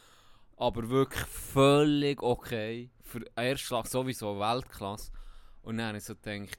Aber 0.56 0.88
wirklich 0.90 1.24
völlig 1.26 2.22
okay. 2.22 2.90
Für 3.02 3.20
den 3.20 3.30
ersten 3.36 3.66
Schlag 3.66 3.86
sowieso 3.86 4.38
Weltklasse. 4.38 5.10
Und 5.62 5.78
dann 5.78 5.88
habe 5.88 5.98
ich 5.98 6.04
so 6.04 6.14
gedacht, 6.14 6.58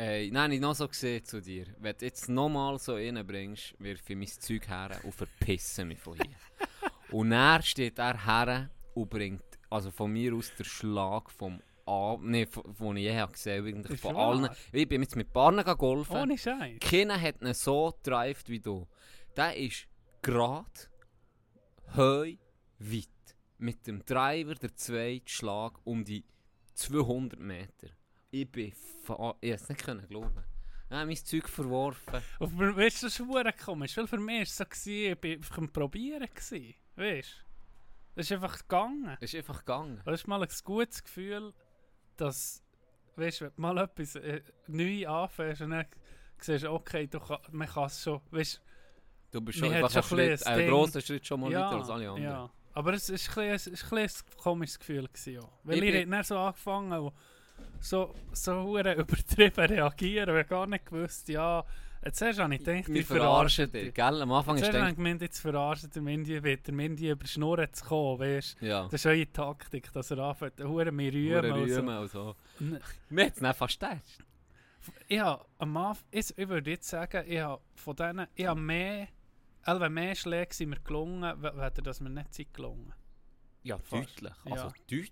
ey, 0.00 0.30
habe 0.30 0.54
ich 0.54 0.60
noch 0.60 0.74
so 0.74 0.88
gesehen 0.88 1.24
zu 1.24 1.40
dir. 1.40 1.66
Wenn 1.78 1.96
du 1.96 2.06
jetzt 2.06 2.28
nochmal 2.28 2.78
so 2.78 2.94
reinbringst, 2.94 3.74
wirf 3.78 4.08
ich 4.08 4.16
mein 4.16 4.28
Zeug 4.28 4.66
her 4.68 4.98
und 5.02 5.14
verpisse 5.14 5.84
mich 5.84 5.98
von 5.98 6.16
hier. 6.16 6.36
und 7.10 7.30
dann 7.30 7.62
steht 7.62 7.98
er 7.98 8.24
her 8.24 8.70
und 8.94 9.10
bringt, 9.10 9.58
also 9.68 9.90
von 9.90 10.10
mir 10.12 10.34
aus, 10.34 10.52
der 10.58 10.64
Schlag 10.64 11.30
vom 11.30 11.60
Ab... 11.86 12.20
Nee, 12.22 12.46
von, 12.46 12.74
von 12.74 12.96
ich 12.96 13.04
je 13.04 13.18
habe 13.18 13.32
gesehen 13.32 13.84
Ist 13.84 14.00
von 14.00 14.16
allen. 14.16 14.48
Ich 14.72 14.88
bin 14.88 15.02
jetzt 15.02 15.16
mit 15.16 15.32
Barnen 15.32 15.64
golfen. 15.76 16.16
ohne 16.16 16.38
Scheiß. 16.38 16.78
Keiner 16.80 17.20
hat 17.20 17.42
ihn 17.42 17.52
so 17.52 17.92
gedrived 18.02 18.48
wie 18.48 18.60
du. 18.60 18.86
Der 19.36 19.56
ist 19.56 19.88
gerade, 20.22 20.70
heu, 21.96 22.36
weit. 22.78 23.08
Mit 23.58 23.86
dem 23.86 24.04
Driver 24.06 24.54
der 24.54 24.74
zweite 24.76 25.28
Schlag 25.28 25.78
um 25.84 26.04
die 26.04 26.24
200 26.74 27.38
Meter. 27.38 27.88
Ich 28.30 28.50
bin 28.50 28.72
fa- 28.72 29.14
Ich 29.40 29.50
konnte 29.50 29.54
es 29.54 29.68
nicht 29.68 29.84
können 29.84 30.06
glauben. 30.08 30.44
Ich 30.88 30.96
habe 30.96 31.06
mein 31.06 31.16
Zeug 31.16 31.48
verworfen. 31.48 32.20
Und 32.40 32.50
für, 32.56 32.76
weißt 32.76 33.02
du, 33.02 33.06
das 33.06 33.18
ist 33.20 33.26
verdammt 33.26 33.58
komisch, 33.58 33.96
weil 33.96 34.06
für 34.08 34.18
mich 34.18 34.58
war 34.58 34.66
es 34.66 34.84
so, 34.84 34.90
ich 34.90 35.50
war 35.50 35.58
am 35.58 35.68
Probieren. 35.72 36.26
Gewesen, 36.34 36.74
weißt 36.96 37.28
du? 37.28 37.50
Das 38.16 38.26
ist 38.26 38.32
einfach 38.32 38.58
gegangen. 38.58 39.16
Es 39.20 39.32
ist 39.32 39.38
einfach 39.38 39.60
gegangen. 39.60 40.00
Das 40.04 40.20
ist 40.20 40.26
mal 40.26 40.42
ein 40.42 40.48
gutes 40.64 41.02
Gefühl, 41.04 41.54
dass, 42.16 42.62
weißt 43.16 43.40
du, 43.40 43.44
wenn 43.46 43.52
du 43.54 43.60
mal 43.62 43.78
etwas 43.78 44.16
äh, 44.16 44.42
neu 44.66 45.06
anfängst 45.06 45.62
und 45.62 45.70
dann 45.70 45.86
siehst 46.38 46.64
okay, 46.64 47.06
du 47.06 47.20
kann, 47.20 47.38
man 47.52 47.68
kann 47.68 47.84
es 47.84 48.02
schon, 48.02 48.20
weißt 48.30 48.60
Du 49.30 49.40
bist 49.40 49.58
schon 49.60 49.72
einfach 49.72 49.90
schon 50.04 50.18
ein, 50.18 50.30
ein 50.30 50.38
Schritt, 50.38 50.46
einen 50.48 50.60
das 50.62 50.70
grossen 50.70 51.02
Schritt 51.02 51.26
schon 51.26 51.40
mal 51.40 51.52
ja, 51.52 51.66
weiter 51.66 51.76
als 51.76 51.88
alle 51.90 52.08
anderen. 52.08 52.22
ja. 52.24 52.50
Aber 52.72 52.92
es 52.94 53.08
ist 53.08 53.36
ein, 53.38 53.50
es 53.50 53.92
ein, 53.92 53.98
ein 53.98 54.10
komisches 54.36 54.78
Gefühl 54.78 55.06
gewesen, 55.06 55.34
ja. 55.34 55.48
Weil 55.62 55.82
Ich 55.84 55.94
ich, 55.94 56.08
dann 56.10 56.24
so 56.24 56.36
angefangen 56.36 56.92
und 56.92 57.14
so, 57.80 58.14
so 58.32 58.78
übertrieben 58.78 59.64
reagieren, 59.66 60.34
weil 60.34 60.42
ich 60.42 60.48
gar 60.48 60.66
nicht 60.66 60.86
gewusst, 60.86 61.28
ja, 61.28 61.64
Jetzt 62.02 62.22
hast 62.22 62.38
du 62.38 62.48
ich 62.48 62.64
gedacht, 62.64 62.88
Wir 62.88 63.04
verarschen 63.04 63.70
dich, 63.70 63.92
gell? 63.92 64.22
Am 64.22 64.32
Anfang 64.32 64.56
ist 64.56 64.66
du 64.66 64.72
denk, 64.72 64.96
gemeint, 64.96 65.20
jetzt 65.20 65.38
verarschen 65.38 65.90
der 65.90 66.00
Mindy 66.00 66.42
wieder. 66.42 66.56
Der 66.62 66.72
Mindy 66.72 67.10
über 67.10 67.24
die 67.24 67.28
Schnur 67.28 67.70
zu 67.72 67.84
kommen, 67.84 68.20
weißt 68.20 68.56
ja, 68.62 68.84
Das 68.84 68.94
ist 68.94 69.04
eure 69.04 69.30
Taktik, 69.30 69.92
dass 69.92 70.10
er 70.10 70.18
anfängt, 70.20 70.58
hure 70.62 70.90
mir 70.92 71.12
rühmen 71.12 71.52
und 71.52 71.68
so. 71.68 71.80
Und 72.00 72.10
so. 72.10 72.36
Mir 73.10 73.26
hat 73.26 73.34
es 73.34 73.42
nicht 73.42 73.54
fast 73.54 73.78
getestet. 73.78 74.24
Ich 75.08 75.20
habe 75.20 75.44
am 75.58 75.76
Anfang, 75.76 76.06
ich, 76.10 76.38
ich 76.38 76.48
würde 76.48 76.70
jetzt 76.70 76.88
sagen, 76.88 77.22
ich 77.28 77.38
habe 77.38 77.60
von 77.74 77.94
denen, 77.94 78.26
ich 78.34 78.46
habe 78.46 78.58
mehr, 78.58 79.08
also 79.64 79.86
mehr 79.90 80.14
Schläge 80.14 80.54
sind 80.54 80.70
mir 80.70 80.80
gelungen, 80.80 81.34
we- 81.42 81.52
weder 81.54 81.82
dass 81.82 82.00
mir 82.00 82.08
nicht 82.08 82.32
sind 82.32 82.54
gelungen. 82.54 82.94
Ja, 83.62 83.78
deutlich. 83.90 84.32
Also 84.46 84.68
Ja. 84.68 84.72
deutlich. 84.88 85.10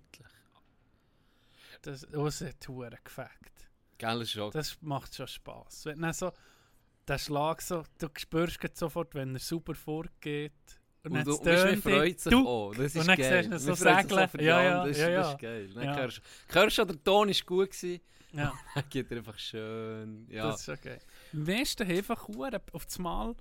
Das, 1.82 2.06
das 2.10 2.40
hat 2.40 2.68
hure 2.68 2.98
gefackt. 3.04 3.68
Gell, 3.98 4.22
ist 4.22 4.32
schon. 4.32 4.50
Das 4.52 4.76
macht 4.80 5.14
schon 5.14 5.26
Spass. 5.26 5.84
Wenn 5.86 6.00
dann 6.00 6.12
so, 6.12 6.32
der 7.06 7.18
Schlag 7.18 7.62
so, 7.62 7.84
du 7.98 8.08
spürst 8.16 8.58
sofort, 8.76 9.14
wenn 9.14 9.34
er 9.34 9.40
super 9.40 9.74
vorgeht. 9.74 10.52
Und, 11.04 11.12
Und 11.12 11.26
du, 11.26 11.30
es 11.32 11.38
und 11.38 11.44
man 11.46 11.82
freut 11.82 12.20
sich 12.20 12.34
auch. 12.34 12.74
Das 12.74 12.86
ist 12.86 12.96
und 12.96 13.06
dann 13.08 13.16
geil. 13.16 13.42
siehst 13.44 13.52
du 13.52 13.58
so 13.58 13.74
segeln. 13.74 14.28
die 14.38 14.44
Ja, 14.44 14.62
ja, 14.62 14.84
das, 14.86 14.90
ist- 14.90 14.98
ja, 14.98 15.08
das 15.10 15.26
ja. 15.26 15.32
ist 15.32 15.38
geil. 15.40 15.70
Dann 15.74 15.84
Ja. 15.84 15.96
hörst, 15.96 16.20
hörst 16.48 16.76
schon, 16.76 16.88
der 16.88 17.04
Ton 17.04 17.28
war 17.28 17.34
gut. 17.46 17.70
Gewesen. 17.70 18.00
Ja, 18.32 18.52
Dann 18.74 18.84
geht 18.90 19.10
er 19.10 19.16
einfach 19.18 19.38
schön. 19.38 20.26
Ja. 20.28 20.48
das 20.50 20.60
ist 20.62 20.68
okay. 20.68 20.98
Die 21.32 21.36
meisten 21.38 21.90
einfach 21.90 22.28
auf 22.72 22.84
das 22.84 22.98
Mal. 22.98 23.34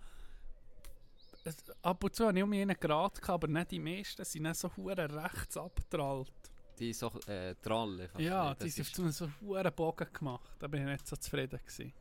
Es, 1.44 1.56
ab 1.82 2.04
und 2.04 2.16
zu 2.16 2.28
habe 2.28 2.38
ich 2.38 2.44
um 2.44 2.52
einen 2.54 2.80
Grad 2.80 3.22
gehabt, 3.22 3.30
aber 3.44 3.48
nicht 3.48 3.72
die 3.72 3.80
meisten 3.80 4.24
sind 4.24 4.44
dann 4.46 4.54
so 4.54 4.70
hure 4.78 4.96
rechts 5.24 5.58
abgetrallt. 5.58 6.32
Die 6.80 6.94
so 6.94 7.12
äh, 7.28 7.56
Trall. 7.62 8.02
einfach. 8.02 8.20
Ja, 8.20 8.54
das 8.54 8.76
die 8.76 8.84
sind 8.84 9.12
so 9.14 9.30
hure 9.42 9.72
Bogen 9.72 10.08
gemacht. 10.14 10.52
Da 10.60 10.68
bin 10.68 10.82
ich 10.82 10.88
nicht 10.88 11.08
so 11.08 11.16
zufrieden 11.16 11.60
gewesen. 11.66 11.94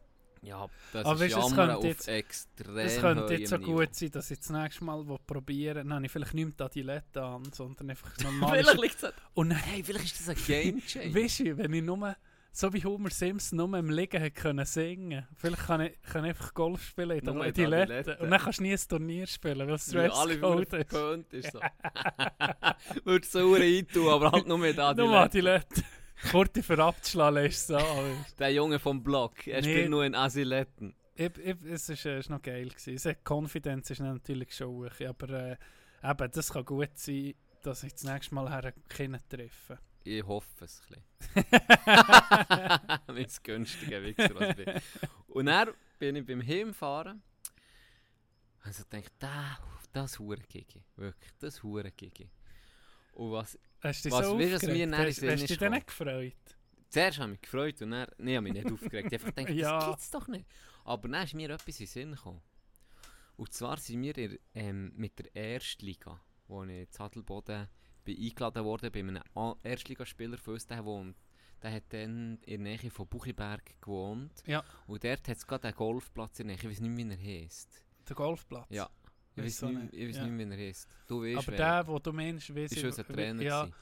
Ja, 0.43 0.69
das 0.93 1.05
Aber 1.07 1.25
ist 1.25 1.33
es 1.33 1.39
Jammern 1.39 1.55
könnte 1.57 1.77
auf 1.79 1.85
jetzt- 1.85 2.09
extrem 2.09 2.77
Es 2.77 3.01
könnte 3.01 3.35
jetzt 3.35 3.51
so 3.51 3.57
Niveau. 3.57 3.77
gut 3.77 3.95
sein, 3.95 4.11
dass 4.13 4.31
ich 4.31 4.39
das 4.39 4.51
nächste 4.51 4.85
Mal 4.85 5.03
probieren 5.27 5.93
habe 5.93 6.05
ich 6.05 6.13
vielleicht 6.13 6.35
nicht 6.35 6.45
mehr 6.47 6.55
die 6.57 6.63
Adilette 6.81 7.23
an, 7.23 7.43
sondern 7.53 7.91
einfach 7.91 8.17
normal. 8.23 8.59
Vielleicht 8.63 8.81
liegt 8.81 9.03
es 9.03 9.13
Und 9.35 9.49
dann, 9.49 9.59
Hey, 9.59 9.83
vielleicht 9.83 10.05
ist 10.05 10.21
das 10.21 10.29
ein 10.29 10.45
Game 10.47 10.81
Changer. 10.87 11.15
weißt 11.15 11.39
du, 11.41 11.57
wenn 11.59 11.73
ich 11.73 11.83
nur, 11.83 12.17
so 12.59 12.73
wie 12.73 12.83
Homer 12.83 13.11
Simpson 13.11 13.59
nur 13.59 13.79
im 13.79 13.91
Liegen 13.91 14.19
hätte 14.19 14.31
können 14.41 14.65
singen 14.65 15.27
vielleicht 15.35 15.67
kann 15.67 15.83
ich, 15.83 16.01
kann 16.03 16.25
ich 16.25 16.31
einfach 16.31 16.55
Golf 16.55 16.83
spielen 16.83 17.19
in 17.19 17.25
der 17.27 17.35
Adilette. 17.35 17.83
Adilette. 17.83 18.17
Und 18.23 18.31
dann 18.31 18.41
kannst 18.41 18.59
du 18.61 18.63
nie 18.63 18.73
ein 18.73 18.79
Turnier 18.89 19.27
spielen, 19.27 19.59
weil 19.69 19.75
es 19.75 19.87
Dresscode 19.89 20.63
ist. 20.63 20.71
verpönt 20.71 21.33
ist. 21.35 21.53
So. 21.53 21.61
Würdest 23.05 23.35
du 23.35 23.41
so 23.41 23.55
eintun, 23.55 24.09
aber 24.09 24.33
halt 24.33 24.47
nur 24.47 24.59
mit 24.59 24.77
Nur 24.77 24.87
Adilette. 24.87 25.19
Adilette. 25.19 25.83
Kurti 26.31 26.63
für 26.63 26.83
abzuschlagen 26.83 27.45
ist 27.45 27.67
so. 27.67 27.79
Der 28.39 28.51
Junge 28.53 28.79
vom 28.79 29.03
Block, 29.03 29.47
er 29.47 29.61
Nee. 29.61 29.71
spielt 29.71 29.91
nur 29.91 30.05
in 30.07 30.15
Asiletten. 30.15 30.95
Ich, 31.15 31.37
ich, 31.39 31.57
es 31.65 31.89
ist, 31.91 32.07
äh, 32.07 32.19
ist 32.19 32.31
noch 32.31 32.41
geil 32.41 32.69
gewesen. 32.71 32.95
Es 32.95 33.05
hat- 33.05 33.19
Confidence 33.29 33.91
ist 33.91 34.01
natürlich 34.01 34.55
schon 34.55 34.69
hoch, 34.69 35.07
aber 35.07 35.29
äh, 35.31 35.57
eben, 36.03 36.31
das 36.31 36.53
kann 36.53 36.65
gut 36.65 36.91
sein, 36.95 37.35
dass 37.63 37.83
ich 37.83 37.93
das 37.93 38.05
nächste 38.05 38.35
Mal 38.35 38.51
her 38.51 38.73
Kinder 38.89 39.21
treffe. 39.29 39.79
Ich 40.07 40.25
hoffe 40.27 40.49
es 40.65 40.83
ein 40.91 41.03
bisschen. 41.35 41.45
Mit 43.15 43.27
das 43.27 43.43
günstige 43.43 44.03
Wichser, 44.03 44.35
was 44.35 44.51
ich 44.51 44.65
bin. 44.65 44.81
Und 45.29 45.47
dann 45.47 45.71
bin 45.99 46.17
ich 46.17 46.27
beim 46.27 46.47
Heimfahren. 46.47 47.23
Also 48.63 48.85
denke 48.85 49.09
ich, 49.09 49.19
da, 49.19 49.59
das 49.93 50.19
hure 50.19 50.41
Gigi. 50.49 50.85
Wirklich, 50.97 51.33
das 51.39 51.63
hure 51.63 51.91
Gigi. 51.93 52.29
Und 53.13 53.33
was, 53.33 53.59
Hast 53.81 54.05
du 54.05 54.09
dich 54.09 54.19
Was 54.19 54.27
so 54.27 54.35
aufgeregt? 54.35 54.63
mir 54.65 54.97
Hast, 54.97 55.23
hast 55.23 55.43
du 55.43 55.47
dich 55.47 55.59
dann 55.59 55.73
nicht 55.73 55.87
gefreut? 55.87 56.33
zuerst 56.89 57.19
habe 57.19 57.33
ich 57.33 57.41
mich 57.41 57.43
gefreut 57.43 57.83
und 57.83 57.91
dann, 57.91 58.07
nee, 58.19 58.37
habe 58.37 58.43
mich 58.45 58.53
nicht 58.55 58.73
aufgeregt. 58.73 59.13
Ich 59.13 59.19
habe 59.21 59.27
einfach 59.27 59.35
gedacht, 59.35 59.55
Ja. 59.57 59.79
das 59.79 59.89
gibt's 59.89 60.11
doch 60.11 60.29
nicht. 60.29 60.47
Aber 60.85 61.09
dann 61.09 61.25
ist 61.25 61.35
mir 61.35 61.51
etwas 61.51 61.81
in 61.81 61.87
den 61.87 61.93
Sinn 61.93 62.11
gekommen. 62.13 62.43
Und 63.37 63.53
zwar 63.53 63.77
sind 63.79 64.03
wir 64.03 64.17
in, 64.17 64.39
ähm, 64.55 64.93
mit 64.97 65.19
der 65.19 65.35
Erstliga, 65.35 66.21
wo 66.49 66.63
ich 66.65 66.71
in 66.71 66.91
Zadelboden 66.91 67.69
bin 68.07 68.19
eingeladen 68.23 68.65
worden 68.65 68.91
bei 68.91 69.01
einem 69.01 69.21
Erstligaspieler 69.63 70.39
von 70.39 70.55
uns, 70.55 70.67
der 70.67 70.85
wohnt. 70.85 71.17
Der 71.63 71.73
hat 71.73 71.85
dann 71.91 72.39
in 72.47 72.65
der 72.65 72.77
Nähe 72.79 72.91
von 72.91 73.07
Buchiberg 73.07 73.81
gewohnt. 73.81 74.43
Ja. 74.47 74.63
Und 74.87 75.05
dort 75.05 75.27
hat 75.29 75.37
es 75.37 75.47
gerade 75.47 75.69
einen 75.69 75.77
Golfplatz 75.77 76.39
in 76.41 76.49
der 76.49 76.57
Nähe. 76.57 76.63
Ich 76.65 76.71
weiß 76.71 76.81
nicht, 76.81 76.97
wie 76.97 77.11
er 77.35 77.43
heisst. 77.45 77.83
Der 78.09 78.17
Golfplatz? 78.17 78.67
Ja. 78.71 78.89
Ich 79.35 79.45
weiß 79.45 79.63
nicht, 79.63 79.93
ich 79.95 80.17
Ja. 80.17 80.27
nicht 80.27 80.49
wie 80.49 80.53
er 80.55 80.59
heisst. 80.69 80.89
Du 81.07 81.23
weißt, 81.23 81.39
Aber 81.49 81.59
wer. 81.59 81.83
der, 81.83 81.87
wo 81.89 81.99
du 81.99 82.13
meinst, 82.13 82.55
weiss 82.55 82.73
ist 82.73 82.79
ich- 82.79 82.85
unser 82.85 83.05
Trainer. 83.07 83.43
Ja, 83.43 83.63
gewesen. 83.65 83.75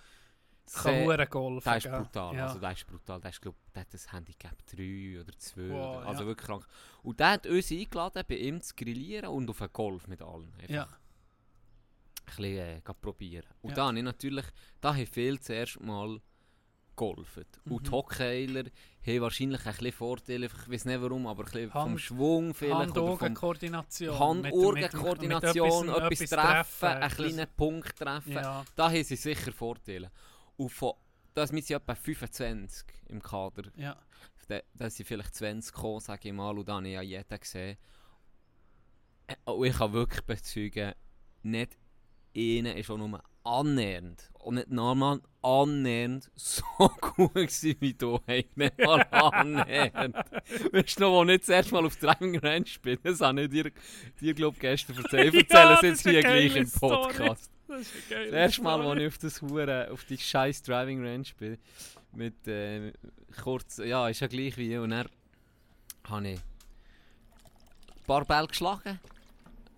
kann 0.72 1.28
golfen. 1.30 1.64
Der 1.70 1.76
ist 1.76 1.90
brutal, 1.90 2.34
Ja. 2.36 2.46
also 2.46 2.58
der 2.58 2.72
ist 2.72 2.86
brutal. 2.86 3.20
Der, 3.20 3.30
ist, 3.30 3.42
glaub, 3.42 3.54
der 3.74 3.80
hat 3.82 3.92
ein 3.92 4.12
Handicap 4.12 4.66
3 4.66 5.20
oder 5.20 5.38
2. 5.38 5.68
Wow, 5.70 5.96
oder, 5.98 6.06
also 6.06 6.22
ja. 6.22 6.26
wirklich 6.28 6.46
krank. 6.46 6.66
Und 7.02 7.20
der 7.20 7.30
hat 7.32 7.46
uns 7.46 7.70
eingeladen, 7.70 8.22
bei 8.26 8.36
ihm 8.36 8.60
zu 8.62 8.74
grillieren 8.74 9.28
und 9.28 9.50
auf 9.50 9.60
einen 9.60 9.72
Golf 9.72 10.06
mit 10.08 10.22
allen. 10.22 10.52
Einfach 10.54 10.68
ja. 10.74 10.88
Bisschen 12.26 12.56
äh, 12.56 12.80
probieren. 13.00 13.46
Und 13.62 13.70
Ja. 13.70 13.76
da 13.76 13.86
habe 13.88 13.98
ich 13.98 14.04
natürlich, 14.04 14.46
da 14.80 14.94
haben 14.94 15.06
viele 15.06 15.38
zuerst 15.40 15.80
mal. 15.80 16.20
Und 16.96 17.18
Mhm. 17.64 17.82
die 17.82 17.90
Hockeyiler 17.90 18.64
haben 19.04 19.20
wahrscheinlich 19.20 19.66
ein 19.66 19.72
bisschen 19.72 19.90
Vorteile, 19.92 20.46
ich 20.46 20.70
weiß 20.70 20.84
nicht 20.84 21.02
warum, 21.02 21.26
aber 21.26 21.42
ein 21.42 21.50
bisschen 21.50 21.70
vom 21.72 21.82
Hand- 21.90 22.00
Schwung 22.00 22.54
vielleicht. 22.54 22.94
vom 22.94 23.08
Hand-Augen-Koordination. 23.08 24.16
Hand-Augen-Koordination, 24.16 25.88
etwas 25.88 26.20
etwas 26.20 26.30
treffen, 26.30 26.86
einen 26.88 27.00
Das- 27.00 27.14
kleinen 27.16 27.46
Punkt 27.56 27.96
treffen. 27.98 28.32
Ja, 28.32 28.64
Da 28.76 28.90
haben 28.92 29.02
sie 29.02 29.16
sicher 29.16 29.50
Vorteile. 29.52 30.12
Und 30.56 30.68
von, 30.70 30.92
das 31.34 31.50
sind 31.50 31.68
etwa 31.68 31.94
25 31.96 32.86
im 33.08 33.20
Kader. 33.20 33.64
ja. 33.76 33.96
Da, 34.46 34.60
da 34.74 34.90
sind 34.90 35.06
vielleicht 35.06 35.34
20 35.34 35.72
gekommen, 35.74 36.00
sage 36.00 36.28
ich 36.28 36.34
mal, 36.34 36.56
und 36.56 36.68
dann 36.68 36.76
habe 36.76 36.86
ich 36.88 36.92
ja 36.94 37.00
jeden 37.02 37.40
gesehen. 37.40 37.76
Äh, 39.26 39.34
Und 39.50 39.66
ich 39.66 39.76
kann 39.78 39.92
wirklich 39.94 40.22
bezeugen, 40.22 40.92
nicht 41.42 41.76
einer 42.36 42.76
ist 42.76 42.90
auch 42.90 42.98
nur 42.98 43.22
annähernd, 43.44 44.30
und 44.40 44.54
nicht 44.56 44.70
normal 44.70 45.20
annähernd 45.42 46.30
so 46.34 46.62
gut 47.00 47.34
gewesen 47.34 47.76
wie 47.80 47.92
du. 47.94 48.18
Hey, 48.26 48.46
nicht 48.54 48.78
mal 48.78 49.02
annähernd. 49.10 50.16
Weißt 50.72 50.98
du 50.98 51.02
noch, 51.02 51.10
wo 51.12 51.24
ich 51.30 51.40
das 51.40 51.48
erste 51.50 51.74
Mal 51.74 51.84
auf 51.86 51.96
Driving 51.96 52.38
Range 52.38 52.64
bin? 52.82 52.98
Das 53.02 53.20
habe 53.20 53.42
ich 53.42 53.50
dir, 53.50 53.70
dir 54.20 54.34
glaube 54.34 54.54
ich, 54.56 54.60
gestern 54.60 54.96
erzählt. 54.96 55.34
Ich 55.34 55.50
Ja, 55.50 55.72
erzähle 55.72 55.92
es 55.92 56.04
jetzt 56.04 56.08
hier 56.08 56.20
gleich 56.22 56.56
im 56.56 56.70
Podcast. 56.70 57.50
Das 57.68 57.80
ist 57.82 57.92
eine 57.94 58.02
geile 58.10 58.30
Das 58.30 58.34
erste 58.34 58.62
Mal, 58.62 58.78
Story. 58.78 58.88
als 58.90 59.00
ich 59.00 59.06
auf, 59.06 59.18
das 59.18 59.42
Hure, 59.42 59.90
auf 59.90 60.04
die 60.04 60.18
scheiß 60.18 60.62
Driving 60.62 61.04
Range 61.06 61.24
bin, 61.38 61.58
mit 62.12 62.46
äh, 62.48 62.92
kurz, 63.42 63.78
ja, 63.78 64.08
ist 64.08 64.20
ja 64.20 64.26
gleich 64.26 64.56
wie, 64.56 64.76
und 64.78 64.90
dann 64.90 65.08
habe 66.08 66.28
ich 66.28 66.38
ein 66.38 68.04
paar 68.06 68.24
Bälle 68.24 68.46
geschlagen. 68.48 69.00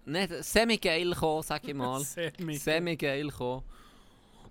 Nicht 0.06 0.44
semi-geil 0.44 1.10
gekommen, 1.10 1.42
sag 1.42 1.66
ich 1.66 1.74
mal. 1.74 2.00
Semi. 2.04 2.56
Semi-geil 2.56 3.26
gekommen. 3.26 3.64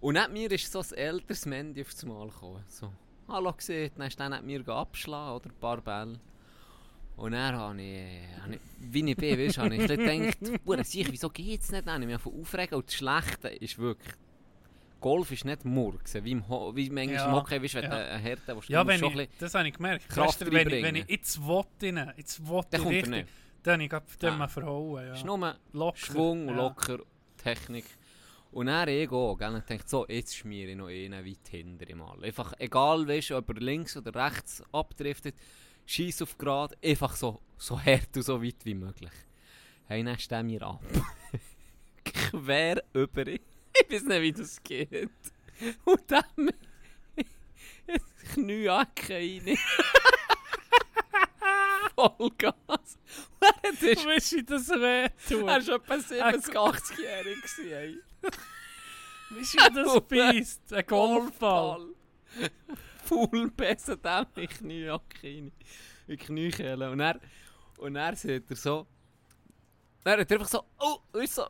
Und 0.01 0.15
neben 0.15 0.33
mir 0.33 0.51
ist 0.51 0.69
so 0.69 0.79
ein 0.81 0.93
älteres 0.97 1.45
Mandy 1.45 1.81
auf 1.81 1.91
das 1.91 2.05
Mal 2.05 2.27
gekommen. 2.27 2.63
So, 2.67 2.91
hallo 3.29 3.53
gesehen, 3.53 3.91
dann 3.97 4.07
ist 4.07 4.19
dann 4.19 4.33
neben 4.33 4.45
mir 4.45 4.67
abgeschlagen, 4.67 5.35
oder 5.37 5.49
ein 5.49 5.59
paar 5.59 5.81
Bälle. 5.81 6.19
Und 7.15 7.31
dann 7.31 7.55
habe 7.55 7.81
ich, 7.81 8.41
habe 8.43 8.55
ich 8.55 8.61
wie 8.79 9.09
ich 9.09 9.15
bin, 9.15 9.39
weißt, 9.39 9.57
habe 9.57 9.75
ich 9.75 9.87
gedacht, 9.87 10.59
«Hure 10.65 10.83
sicher, 10.83 11.09
wieso 11.11 11.29
geht 11.29 11.61
es 11.61 11.71
nicht? 11.71 11.87
Dann 11.87 11.93
habe 11.93 12.03
ich 12.03 12.09
mich 12.09 12.21
von 12.21 12.41
aufregen. 12.41 12.75
Und 12.75 12.87
das 12.87 12.95
Schlechte 12.95 13.47
ist 13.47 13.79
wirklich, 13.79 14.13
Golf 14.99 15.31
ist 15.31 15.45
nicht 15.45 15.63
Murks, 15.63 16.15
wie, 16.15 16.31
im 16.31 16.49
Ho 16.49 16.75
wie 16.75 16.89
manchmal 16.89 17.15
Ja, 17.15 17.25
im 17.27 17.31
Hockey, 17.33 17.63
weißt, 17.63 17.75
wenn 17.75 17.83
ja. 17.83 17.89
du 17.89 17.95
eine 17.95 18.17
Härte 18.19 18.55
willst, 18.55 18.69
Ja, 18.69 18.85
wenn 18.85 19.01
ich, 19.01 19.29
das 19.39 19.53
habe 19.53 19.67
ich 19.67 19.73
gemerkt. 19.73 20.09
Kraft 20.09 20.27
Weißt 20.27 20.41
du, 20.41 20.51
wenn, 20.51 20.67
ich, 20.69 20.83
wenn 20.83 20.95
ich 20.95 21.07
jetzt 21.07 21.41
wollte, 21.41 22.13
jetzt 22.17 22.45
wollte 22.45 22.77
er 22.77 22.85
richtig, 22.85 23.25
dann 23.65 23.73
habe 23.75 23.83
ich 23.83 23.89
gerade 23.89 24.05
den 24.21 24.29
Ah. 24.33 24.37
mal 24.37 24.47
verhauen. 24.47 25.03
Es 25.07 25.17
ist 25.19 25.25
Ja. 25.25 25.37
nur 25.37 25.55
Locker. 25.73 25.97
Schwung, 25.97 26.47
ja. 26.47 26.55
locker, 26.55 26.99
Technik. 27.37 27.85
Und 28.51 28.67
dann 28.67 28.87
ich 28.87 29.09
auch, 29.11 29.35
gell, 29.35 29.53
und 29.53 29.69
denkt 29.69 29.89
so, 29.89 30.05
jetzt 30.07 30.35
schmiere 30.37 30.71
ich 30.71 30.77
noch 30.77 30.87
einen 30.87 31.25
weit 31.25 31.47
hinter 31.49 31.89
ihm 31.89 31.97
mal. 31.97 32.23
Einfach, 32.23 32.53
egal 32.59 33.05
weißt, 33.07 33.31
ob 33.31 33.49
er 33.49 33.55
links 33.55 33.97
oder 33.97 34.15
rechts 34.15 34.63
abdriftet, 34.71 35.35
schieß 35.85 36.21
auf 36.21 36.37
Grad, 36.37 36.77
einfach 36.83 37.15
so, 37.15 37.41
so 37.57 37.79
hart 37.79 38.15
und 38.15 38.23
so 38.23 38.41
weit 38.41 38.63
wie 38.63 38.75
möglich. 38.75 39.11
Hey, 39.87 40.03
dann 40.03 40.17
stehen 40.17 40.47
wir 40.47 40.61
ab. 40.63 40.81
Quer 42.05 42.83
über 42.93 43.27
ihn. 43.27 43.39
Ich 43.73 43.91
weiß 43.93 44.03
nicht, 44.03 44.21
wie 44.21 44.31
das 44.31 44.63
geht. 44.63 45.09
Und 45.83 46.01
dann 46.07 46.23
Knieacke 48.33 49.13
rein. 49.13 49.57
Vollgas. 51.95 52.97
Das 53.39 53.81
ist 53.81 54.05
Weißt 54.05 54.31
du, 54.33 54.43
das 54.43 54.69
weh 54.69 55.07
tut? 55.27 55.47
er 55.47 55.67
war 55.67 55.75
etwa 55.75 55.99
70, 55.99 56.55
80-jährig. 56.55 57.41
gewesen, 57.41 57.71
ey. 57.71 57.99
Weißt 59.29 59.53
du, 59.53 59.83
das 59.83 60.01
beißt? 60.07 60.73
Ein 60.73 60.85
Golfball. 60.85 61.87
Full 63.05 63.51
besser 63.51 63.97
dem 63.97 64.47
Kniejacke 64.47 65.23
rein. 65.23 65.33
In 65.47 65.51
die 66.07 66.17
Kniekehle. 66.17 66.91
Und 66.91 66.99
er, 66.99 67.19
und 67.77 67.95
er 67.95 68.15
sieht 68.15 68.49
er 68.49 68.55
so... 68.55 68.87
Er 70.03 70.19
hat 70.19 70.31
einfach 70.31 70.47
so... 70.47 70.63
Oh, 70.79 70.99
ist 71.17 71.35
so... 71.35 71.47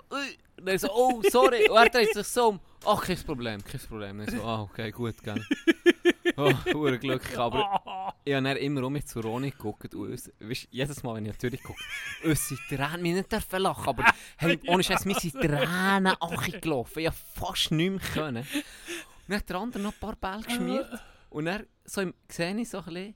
Und 0.58 0.68
er 0.68 0.80
so... 0.80 0.90
Oh, 0.92 1.22
sorry. 1.30 1.70
Und 1.70 1.76
er 1.76 1.90
dreht 1.90 2.14
sich 2.14 2.28
so 2.28 2.50
um. 2.50 2.60
Ach, 2.86 3.04
kein 3.04 3.18
Problem, 3.18 3.64
kein 3.64 3.82
Problem. 3.82 4.20
Und 4.20 4.28
ich 4.30 4.36
so... 4.36 4.44
Ah, 4.44 4.62
okay, 4.62 4.92
gut, 4.92 5.22
gell. 5.22 5.44
Oh, 6.38 6.52
glücklich. 6.74 7.22
Aber 7.38 8.14
ich 8.24 8.34
habe 8.34 8.44
dann 8.44 8.58
immer 8.58 8.84
um 8.84 8.94
mich 8.94 9.06
zu 9.06 9.22
Roni 9.22 9.52
geguckt. 9.52 9.94
Und 9.96 10.12
uns, 10.12 10.32
weißt, 10.40 10.68
jedes 10.72 11.04
Mal, 11.04 11.16
wenn 11.16 11.26
ich 11.26 11.32
natürlich 11.32 11.64
gucke, 11.64 11.82
unsere 12.24 12.60
Tränen, 12.68 13.04
wir 13.04 13.16
nicht 13.16 13.32
dürfen 13.32 13.62
lachen, 13.62 13.88
aber 13.88 14.06
hey, 14.38 14.60
ohne 14.68 14.84
Scheiß, 14.84 15.06
mir 15.06 15.16
sind 15.16 15.34
Tränen 15.34 16.16
gelaufen. 16.62 17.00
Ich 17.00 17.08
habe 17.08 17.18
fast 17.36 17.72
nicht 17.72 17.90
mehr 17.92 18.00
können. 18.00 18.48
Und 18.48 19.30
dann 19.30 19.38
hat 19.38 19.50
der 19.50 19.58
andere 19.58 19.82
noch 19.84 19.94
ein 19.94 20.00
paar 20.00 20.16
Bälle 20.16 20.44
geschmiert. 20.44 20.90
Und 21.30 21.46
dann 21.46 21.66
so 21.86 22.02
im, 22.02 22.14
sehe 22.30 22.56
ich 22.60 22.70
so 22.70 22.80
ein 22.80 22.86
bisschen, 22.86 23.16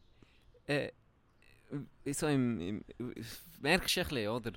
äh, 0.67 0.91
so 2.13 2.27
im, 2.27 2.61
im, 2.61 2.85
merkst 3.61 3.97
du 3.97 4.01
ein 4.01 4.07
bisschen, 4.07 4.29
oder? 4.29 4.51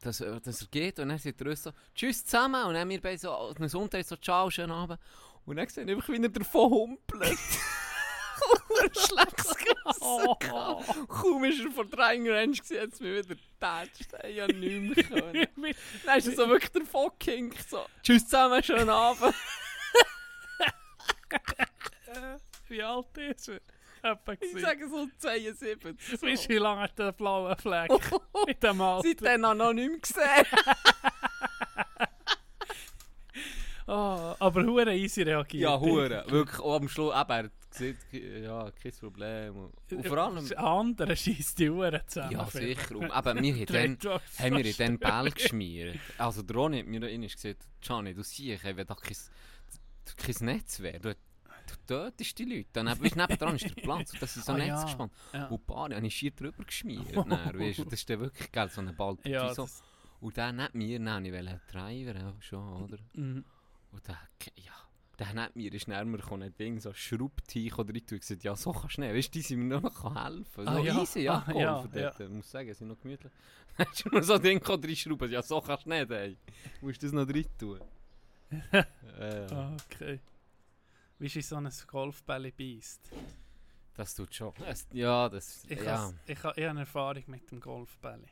Dass, 0.00 0.20
äh, 0.20 0.40
dass 0.40 0.62
er 0.62 0.68
geht 0.68 0.98
und 0.98 1.08
dann 1.08 1.18
sagt 1.18 1.40
er 1.40 1.46
uns 1.48 1.62
so, 1.62 1.72
tschüss 1.94 2.24
zusammen. 2.24 2.64
Und 2.64 2.74
dann 2.74 2.88
wir 2.88 3.00
beide 3.00 3.18
so, 3.18 3.52
dem 3.52 3.68
Sonntag 3.68 4.04
so, 4.04 4.16
ciao, 4.16 4.50
schönen 4.50 4.72
Abend. 4.72 4.98
Und 5.50 5.56
dann 5.56 5.68
sehe 5.68 5.82
ich 5.82 5.90
einfach, 5.90 6.08
wie 6.10 6.22
er 6.22 6.28
davon 6.28 6.70
humpelt. 6.70 7.38
schlechtes 8.92 9.56
Gewissen. 9.56 11.08
Kaum 11.08 11.44
ist 11.44 11.60
er 11.64 11.72
vor 11.72 11.86
der 11.86 11.98
Range 11.98 12.52
es 12.52 12.70
mich 12.70 13.00
wieder 13.00 13.34
getatscht. 13.34 14.12
Ich 14.28 14.40
habe 14.40 14.54
nicht 14.54 14.96
mehr 14.96 15.04
können. 15.24 15.74
Dann 16.06 16.18
ist 16.18 16.28
er 16.28 16.34
so 16.36 16.48
wirklich 16.48 16.70
davon 16.70 17.10
gehinkt, 17.18 17.68
so, 17.68 17.84
tschüss 18.00 18.26
zusammen, 18.26 18.62
schönen 18.62 18.90
Abend. 18.90 19.34
Wie 22.68 22.82
alt 22.84 23.18
ist 23.18 23.48
er? 23.48 23.60
Ich 24.40 24.62
sage 24.62 24.88
so 24.88 25.08
72. 25.18 26.20
So. 26.20 26.26
Wie 26.28 26.58
lange 26.58 26.82
hat 26.82 26.96
der 26.96 27.10
blaue 27.10 27.56
Fleck 27.56 27.90
mit 28.46 28.62
dem 28.62 28.80
Alter? 28.80 29.08
Seitdem 29.08 29.40
noch 29.40 29.72
nicht 29.72 29.90
mehr 29.90 29.98
gesehen. 29.98 30.46
Oh, 33.92 34.36
aber 34.38 34.64
hure 34.64 34.94
easy 34.96 35.22
reagiert. 35.22 35.62
Ja, 35.64 35.80
Hure. 35.80 36.24
Wirklich, 36.28 36.60
auch 36.60 36.76
am 36.76 36.88
Schluss, 36.88 37.12
eben, 37.12 37.30
er 37.30 37.50
gesagt, 37.70 38.04
ja, 38.12 38.70
kein 38.70 38.92
Problem. 38.92 39.56
Und, 39.56 39.72
und 39.92 40.06
vor 40.06 40.18
allem, 40.18 40.36
Das 40.36 40.52
andere 40.52 41.16
schießt 41.16 41.58
die 41.58 41.70
Uhren 41.70 42.00
zusammen. 42.06 42.30
ja 42.32 42.44
sicher, 42.46 42.94
und 42.96 43.06
eben, 43.06 43.42
wir 43.42 43.54
haben 43.78 43.98
dann, 43.98 44.20
haben 44.38 44.56
wir 44.56 44.74
dann 44.74 44.98
Ball 45.00 45.30
geschmiert. 45.32 45.98
Also 46.18 46.42
der 46.42 46.54
Ronny 46.56 46.78
hat 46.78 46.86
mir 46.86 47.04
einmal 47.04 47.28
gesagt, 47.28 47.66
Gianni, 47.80 48.14
du 48.14 48.22
siehst, 48.22 48.62
wenn 48.62 48.76
da 48.86 48.94
kein, 48.94 49.16
kein 50.16 50.46
Netz 50.46 50.78
wäre, 50.78 51.00
du, 51.00 51.14
du 51.14 51.74
tötest 51.86 52.38
die 52.38 52.44
Leute. 52.44 52.68
Dann, 52.72 52.86
weißt, 52.86 53.16
nebendran 53.16 53.56
ist 53.56 53.64
der 53.64 53.82
Platz 53.82 54.12
und 54.12 54.22
das 54.22 54.36
ist 54.36 54.46
so 54.46 54.52
Ah, 54.52 54.56
Netz 54.56 54.68
ja. 54.68 54.84
gespannt. 54.84 55.12
Ja. 55.32 55.46
Und 55.48 55.66
paar 55.66 55.90
habe 55.90 56.06
ich 56.06 56.14
schier 56.14 56.30
drüber 56.30 56.62
geschmiert. 56.64 57.16
Dann, 57.16 57.30
weißt, 57.30 57.80
das 57.86 57.92
ist 57.94 58.08
dann 58.10 58.20
wirklich 58.20 58.52
geil, 58.52 58.68
so 58.70 58.82
ein 58.82 58.94
Ball. 58.94 59.16
Ja, 59.24 59.52
so. 59.52 59.68
Und 60.20 60.36
dann 60.38 60.56
nicht 60.56 60.74
mir, 60.74 61.00
dann 61.00 61.24
wollte 61.24 61.60
ich 61.66 61.72
Driver, 61.72 62.14
ja, 62.20 62.34
schon, 62.40 62.82
oder? 62.84 62.98
mhm. 63.14 63.44
Und 63.92 64.08
dann, 64.08 64.16
ja, 64.56 64.72
dann 65.16 65.40
hat 65.40 65.56
mir 65.56 65.72
ist 65.74 65.88
näher 65.88 66.04
gekommen, 66.04 66.42
ein 66.44 66.56
Ding, 66.56 66.80
so 66.80 66.92
Schraubteich 66.94 67.76
oder 67.78 67.94
ich 67.94 68.10
und 68.10 68.20
gesagt, 68.20 68.42
ja, 68.44 68.54
so 68.56 68.72
kannst 68.72 68.96
du 68.96 69.02
nicht. 69.02 69.14
Weißt 69.14 69.28
du, 69.28 69.32
die 69.32 69.42
sind 69.42 69.58
mir 69.60 69.80
noch 69.80 69.82
noch 69.82 70.14
helfen. 70.24 70.64
So 70.64 70.70
Ah, 70.70 70.78
ja. 70.78 71.00
easy, 71.02 71.20
ja, 71.20 71.44
Ah, 71.46 71.52
ja, 71.52 71.86
dort. 71.86 72.20
Ich 72.20 72.28
muss 72.28 72.50
sagen, 72.50 72.72
sind 72.74 72.88
noch 72.88 72.98
gemütlich. 73.00 73.32
Dann 73.76 73.86
hast 73.90 74.04
du 74.04 74.08
noch 74.10 74.22
so 74.22 74.34
ein 74.34 74.42
Ding 74.42 74.62
reinschrauben. 74.64 75.30
Ja, 75.30 75.42
so 75.42 75.60
kannst 75.60 75.86
du 75.86 75.90
nicht, 75.90 76.10
ey. 76.10 76.36
Du 76.80 76.86
musst 76.86 77.02
das 77.02 77.12
noch 77.12 77.26
drin 77.26 77.46
tun. 77.58 77.80
äh, 78.72 78.84
Ah, 79.52 79.76
okay. 79.86 80.20
Wie 81.18 81.26
ist 81.26 81.48
so 81.48 81.56
ein 81.56 81.70
Golfbälle 81.86 82.50
beißt? 82.52 83.10
Das 83.94 84.14
tut 84.14 84.34
schon. 84.34 84.54
Es, 84.66 84.86
ja, 84.92 85.28
das, 85.28 85.64
Ich, 85.68 85.78
ja. 85.82 85.98
has- 85.98 86.14
ich, 86.24 86.38
ich 86.38 86.42
habe 86.44 86.68
eine 86.70 86.80
Erfahrung 86.80 87.22
mit 87.26 87.50
dem 87.50 87.60
Golfbälle. 87.60 88.24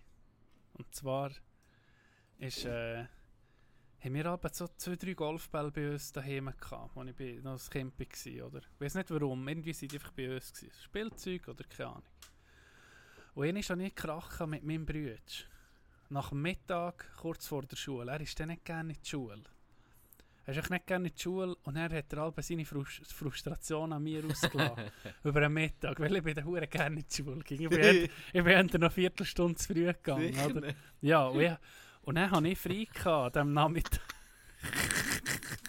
Und 0.73 0.95
zwar 0.95 1.31
ist, 2.39 2.65
äh, 2.65 3.05
haben 4.01 4.15
wir 4.15 4.27
aber 4.27 4.49
so 4.53 4.69
zwei, 4.77 4.97
drei 4.97 5.13
Golfbälle 5.15 5.71
bei 5.73 5.91
uns 5.91 6.13
daheim 6.13 6.53
gehabt, 6.61 6.97
als 6.97 7.09
ich 7.11 7.17
bei- 7.17 7.41
noch 7.43 7.61
ein 7.61 7.71
Kind 7.71 7.99
war, 7.99 8.47
oder? 8.47 8.59
Ich 8.59 8.81
weiß 8.81 8.95
nicht 8.95 9.11
warum, 9.11 9.49
irgendwie 9.49 9.73
sind 9.73 9.93
die 9.93 9.97
einfach 9.97 10.13
bei 10.13 10.35
uns 10.35 10.53
gewesen. 10.53 10.73
Spielzeug 10.85 11.49
oder 11.49 11.65
keine 11.65 11.89
Ahnung. 11.91 12.03
Und 13.35 13.57
ich 13.57 13.67
schon 13.67 13.79
nicht 13.79 13.97
krachen 13.97 14.51
mit 14.51 14.65
meinem 14.65 14.85
Bruder. 14.87 15.17
Nach 16.11 16.31
dem 16.31 16.43
Mittag, 16.43 17.11
kurz 17.17 17.47
vor 17.47 17.63
der 17.63 17.77
Schule. 17.77 18.11
Er 18.11 18.21
ist 18.21 18.39
dann 18.41 18.49
nicht 18.49 18.65
gerne 18.65 18.93
in 18.95 18.99
die 19.03 19.09
Schule. 19.09 19.43
Er 20.47 20.57
ist 20.57 20.71
nicht 20.71 20.87
gerne 20.87 21.09
in 21.09 21.15
die 21.15 21.21
Schule 21.23 21.55
und 21.65 21.77
er 21.77 21.91
hat 21.91 22.13
er 22.13 22.19
alle 22.21 22.33
seine 22.43 22.65
Frus 22.65 23.01
Frustration 23.15 23.93
an 23.93 24.03
mir 24.03 24.25
ausgelassen. 24.25 24.91
über 25.25 25.41
den 25.43 25.53
Mittag, 25.53 26.01
weil 26.01 26.17
ich 26.17 26.23
bin 26.23 26.35
dann 26.35 26.71
gerne 26.71 26.97
in 27.01 27.05
die 27.07 27.15
Schule 27.15 27.45
ging. 27.45 27.61
Ich 27.61 27.69
bin, 27.69 28.09
ich 28.33 28.45
bin 28.45 28.67
noch 28.67 28.75
eine 28.75 28.91
Viertelstunde 28.91 29.57
zu 29.57 29.75
früh 29.75 29.85
gegangen. 29.87 30.35
Oder? 30.47 30.75
Ja, 31.03 31.27
und, 31.27 31.41
ich, 31.43 31.53
und 32.09 32.15
dann 32.15 32.31
hatte 32.31 32.49
ich 32.49 32.59
frei 32.59 32.87
gehabt 32.91 33.37
an 33.37 33.49
diesem 33.49 33.53
Nachmittag. 33.53 34.01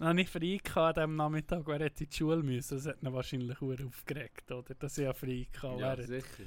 dann 0.00 0.08
hatte 0.08 0.20
ich 0.22 0.28
frei 0.28 0.58
gehabt 0.60 0.96
diesem 0.96 1.14
Nachmittag, 1.14 1.62
wer 1.66 1.78
hätte 1.78 2.02
in 2.02 2.10
die 2.10 2.16
Schule 2.16 2.42
müssen. 2.42 2.78
Das 2.78 2.86
hat 2.86 3.00
ihn 3.00 3.12
wahrscheinlich 3.12 3.60
hure 3.60 3.86
aufgeregt, 3.86 4.50
oder? 4.50 4.74
Dass 4.74 4.98
ich 4.98 5.04
ja 5.04 5.12
frei 5.12 5.46
gehabt 5.52 5.78
Ja, 5.78 5.96
wäre. 5.96 6.02
sicher. 6.02 6.42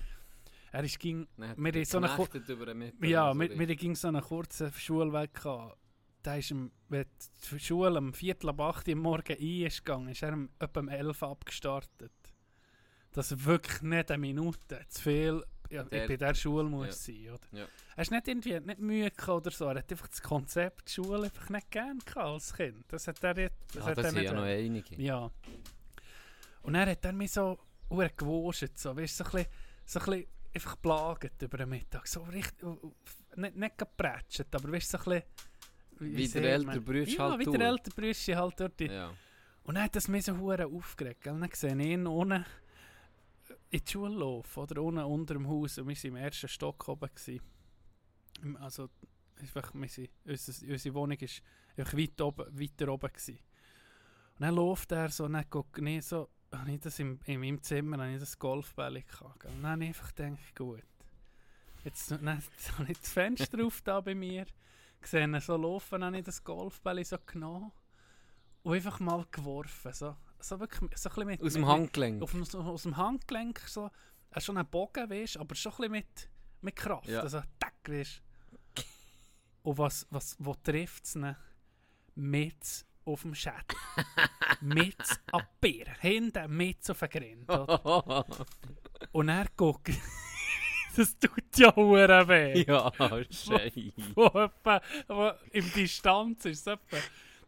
Er 0.74 0.84
ist 0.84 1.00
ging, 1.00 1.26
Wir 1.38 1.48
haben 1.48 1.86
so 1.86 1.98
eine 1.98 2.76
Mittag 2.76 3.10
ja, 3.10 3.30
so. 3.30 3.36
mit 3.36 3.78
ging 3.78 3.96
so 3.96 4.10
einen 4.10 4.22
kurzen 4.22 4.70
Schulweg 4.74 5.34
gehabt. 5.34 5.78
Da 6.22 6.36
ist 6.36 6.52
ihm, 6.52 6.70
wenn 6.90 7.06
die 7.50 7.60
Schule 7.62 7.98
am 7.98 8.14
Viertel 8.14 8.50
ab 8.50 8.60
8 8.60 8.90
Uhr 8.90 8.96
am 8.96 9.00
Morgen 9.00 9.32
ein 9.32 9.62
ist 9.62 9.86
gegangen, 9.86 10.10
ist 10.10 10.24
er 10.24 10.34
um, 10.34 10.50
etwa 10.60 10.82
um 10.82 10.90
11 10.90 11.22
Uhr 11.22 11.30
abgestartet. 11.30 12.12
Dass 13.14 13.32
er 13.32 13.46
wirklich 13.46 13.82
nicht 13.82 14.12
eine 14.12 14.20
Minute 14.20 14.82
zu 14.90 15.04
viel 15.04 15.42
ja, 15.70 15.84
Der- 15.84 16.08
bei 16.08 16.18
der 16.18 16.34
Schule 16.36 16.64
muss 16.66 17.04
sein. 17.06 17.30
Oder? 17.30 17.60
Ja. 17.60 17.66
Er 17.96 18.02
ist 18.02 18.12
nicht 18.12 18.28
irgendwie 18.28 18.60
nicht 18.60 18.80
müde 18.80 19.12
gehabt 19.12 19.30
oder 19.30 19.52
so. 19.52 19.66
Er 19.66 19.76
hat 19.80 19.92
einfach 19.92 20.08
das 20.08 20.22
Konzept 20.22 20.90
Schule 20.90 21.24
einfach 21.26 21.50
nicht 21.50 21.72
gern 21.72 22.00
als 22.16 22.54
Kind. 22.54 22.86
Das 22.90 23.08
hat 23.08 23.24
er 23.24 23.38
jetzt. 23.38 23.76
Das 23.76 23.84
Ah, 23.84 23.88
hat 23.88 23.98
das 23.98 24.06
er 24.06 24.12
sind 24.12 24.20
nicht 24.22 24.32
ja 24.32 24.34
noch 24.34 24.44
einige. 24.44 25.02
ja. 25.02 25.32
Und 26.62 26.76
er 26.76 26.86
hat 26.92 27.06
dann 27.06 27.18
mich 27.18 27.32
so 27.32 27.58
ur 27.90 28.10
gewurscht, 28.10 28.78
so, 28.78 28.96
weißt, 28.96 29.18
so 29.18 29.24
ein 29.24 29.32
bisschen, 29.32 29.48
so 29.86 30.00
ein 30.00 30.06
bisschen 30.06 30.28
einfach 30.54 30.82
plagt 30.82 31.42
über 31.42 31.58
den 31.58 31.70
Mittag. 31.70 32.08
So 32.08 32.22
richtig, 32.24 32.68
nicht, 33.36 33.56
nicht 33.56 33.78
geprätscht, 33.78 34.54
aber 34.54 34.72
weißt, 34.72 34.90
so 34.90 34.98
ein 34.98 35.04
bisschen... 35.06 35.24
Wie 36.00 36.26
sagt 36.28 36.44
der 36.46 36.54
ältere? 36.54 36.82
Bruder 36.82 37.04
ja, 37.08 37.30
halt 37.30 37.40
wie 37.40 37.52
der 37.58 37.62
ältere 37.68 37.96
Bruder 37.96 38.38
halt 38.38 38.60
dort. 38.60 38.82
Ja. 38.82 39.14
Und 39.64 39.76
dann 39.76 39.84
hat 39.86 39.96
das 39.96 40.08
mich 40.08 40.26
so 40.26 40.34
aufgeregt. 40.34 41.22
Gell? 41.24 41.40
Dann 41.40 41.50
sehe 41.54 41.76
ich 41.76 41.86
ihn 41.88 42.06
unten 42.06 42.46
in 43.70 43.84
die 43.84 43.92
Schule 43.92 44.16
laufen, 44.16 44.60
oder 44.60 44.82
unten 44.82 45.04
unter 45.04 45.34
dem 45.34 45.48
Haus. 45.48 45.78
Und 45.78 45.88
wir 45.88 45.96
waren 45.96 46.06
im 46.06 46.16
ersten 46.16 46.48
Stock 46.48 46.88
oben. 46.88 47.10
Gewesen. 47.14 47.42
Also, 48.60 48.90
einfach, 49.40 49.74
unsere, 49.74 50.10
unsere 50.26 50.96
Wohnung 50.96 51.18
war 51.20 51.30
einfach 51.78 51.98
weit 51.98 52.22
oben, 52.22 52.60
weiter 52.60 52.94
oben. 52.94 53.10
Gewesen. 53.10 53.40
Und 54.36 54.42
dann 54.42 54.56
läuft 54.56 54.92
er 54.92 55.10
so, 55.10 55.26
und 55.26 55.34
dann 55.34 55.50
gucke 55.50 55.88
ich 55.90 56.06
so, 56.06 56.30
habe 56.52 56.72
ich 56.72 56.80
das 56.80 57.00
im, 57.00 57.20
in 57.26 57.40
meinem 57.40 57.62
Zimmer, 57.62 57.98
habe 57.98 58.14
ich 58.14 58.20
das 58.20 58.38
Golfbälle 58.38 59.04
gehabt. 59.04 59.46
Und 59.46 59.64
dann 59.64 59.72
habe 59.72 59.84
ich 59.84 59.90
einfach 59.90 60.14
gedacht, 60.14 60.56
gut. 60.56 60.84
Jetzt, 61.84 62.12
dann 62.12 62.28
habe 62.78 62.92
ich 62.92 63.00
das 63.00 63.12
Fenster 63.12 63.66
auf 63.66 63.82
da 63.82 64.02
bei 64.02 64.16
mir, 64.16 64.46
gesehen 65.02 65.40
so 65.40 65.58
laufen, 65.58 66.04
habe 66.04 66.18
ich 66.18 66.24
das 66.24 66.44
Golfbälle 66.44 67.04
so 67.04 67.18
genommen 67.26 67.72
und 68.64 68.76
einfach 68.76 69.00
mal 69.00 69.26
geworfen. 69.32 69.94
So, 69.94 70.16
so 70.40 70.60
wirklich 70.60 70.80
so 70.96 71.10
ein 71.10 71.16
bisschen 71.16 71.28
mit, 71.28 71.44
Aus 71.44 71.54
dem 71.54 71.66
Handgelenk. 71.66 72.22
Auf 72.22 72.36
so, 72.44 72.60
aus 72.60 72.84
dem 72.84 72.98
Handgelenk 72.98 73.60
so. 73.68 73.90
Er 74.30 74.42
schon 74.42 74.58
ein 74.58 74.68
Bogen, 74.70 75.10
weißt, 75.10 75.38
aber 75.38 75.56
schon 75.56 75.72
ein 75.72 75.78
bisschen 75.78 75.92
mit, 75.92 76.30
mit 76.62 76.76
Kraft. 76.76 77.08
Ja. 77.08 77.22
Also, 77.22 77.42
tack, 77.60 77.76
weißt. 77.88 78.22
Und 79.64 79.78
was, 79.78 80.08
was, 80.10 80.36
wo 80.40 80.54
trifft 80.54 81.06
es 81.06 81.16
ihn? 81.16 81.36
Mit 82.16 82.86
auf 83.06 83.22
dem 83.22 83.36
Schädel. 83.36 83.78
mit 84.62 84.96
an 85.32 85.44
Birne. 85.60 85.96
Hinten 86.00 86.56
mit 86.56 86.90
auf 86.90 87.00
den 87.00 87.10
Grind. 87.10 87.50
Und 89.12 89.30
er 89.30 89.46
guckt. 89.56 89.90
das 90.96 91.18
tut 91.18 91.58
ja 91.58 91.76
hure 91.76 92.28
weh. 92.28 92.64
ja, 92.68 92.92
scheiße. 93.30 93.94
Im 95.52 95.74
Distanz 95.74 96.46
ist 96.46 96.68
es 96.68 96.68
etwa 96.68 96.98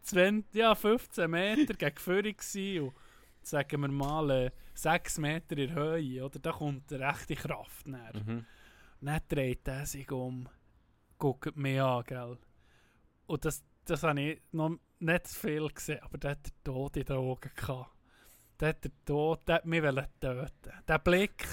20, 0.02 0.56
ja, 0.56 0.76
15 0.76 1.30
Meter 1.30 1.74
gegen 1.74 1.98
Führung 1.98 2.38
gewesen 2.38 2.84
und 2.84 2.94
sagen 3.42 3.82
wir 3.82 3.88
mal 3.90 4.30
äh, 4.30 4.52
6 4.74 5.18
Meter 5.20 5.58
in 5.58 5.74
Höhe, 5.74 6.26
oder? 6.26 6.40
Da 6.40 6.52
kommt 6.52 6.92
eine 6.94 7.08
rechte 7.08 7.36
Kraft 7.36 7.88
näher. 7.88 8.14
Mhm. 8.26 8.46
Dann 9.02 9.22
dreht 9.28 9.68
er 9.68 9.86
sich 9.86 10.12
um, 10.12 10.48
guckt 11.18 11.56
mich 11.56 11.82
an, 11.82 12.04
gell? 12.06 12.38
Und 13.28 13.46
das, 13.46 13.64
das 13.86 14.04
habe 14.04 14.22
ich 14.22 14.42
noch 14.52 14.78
nicht 15.00 15.28
viel 15.28 15.68
gesehen, 15.70 16.02
aber 16.02 16.18
der 16.18 16.32
hat 16.32 16.46
den 16.46 16.64
Tod 16.64 16.98
in 16.98 17.06
den 17.06 17.16
Augen 17.16 17.52
gehabt. 17.56 17.92
Der 18.60 18.70
hat 18.70 18.84
den 18.84 18.92
Tod, 19.06 19.48
der 19.48 19.56
hat 19.56 19.66
mich 19.66 19.82
töten. 20.20 20.74
Der 20.88 21.00
Blick, 21.00 21.46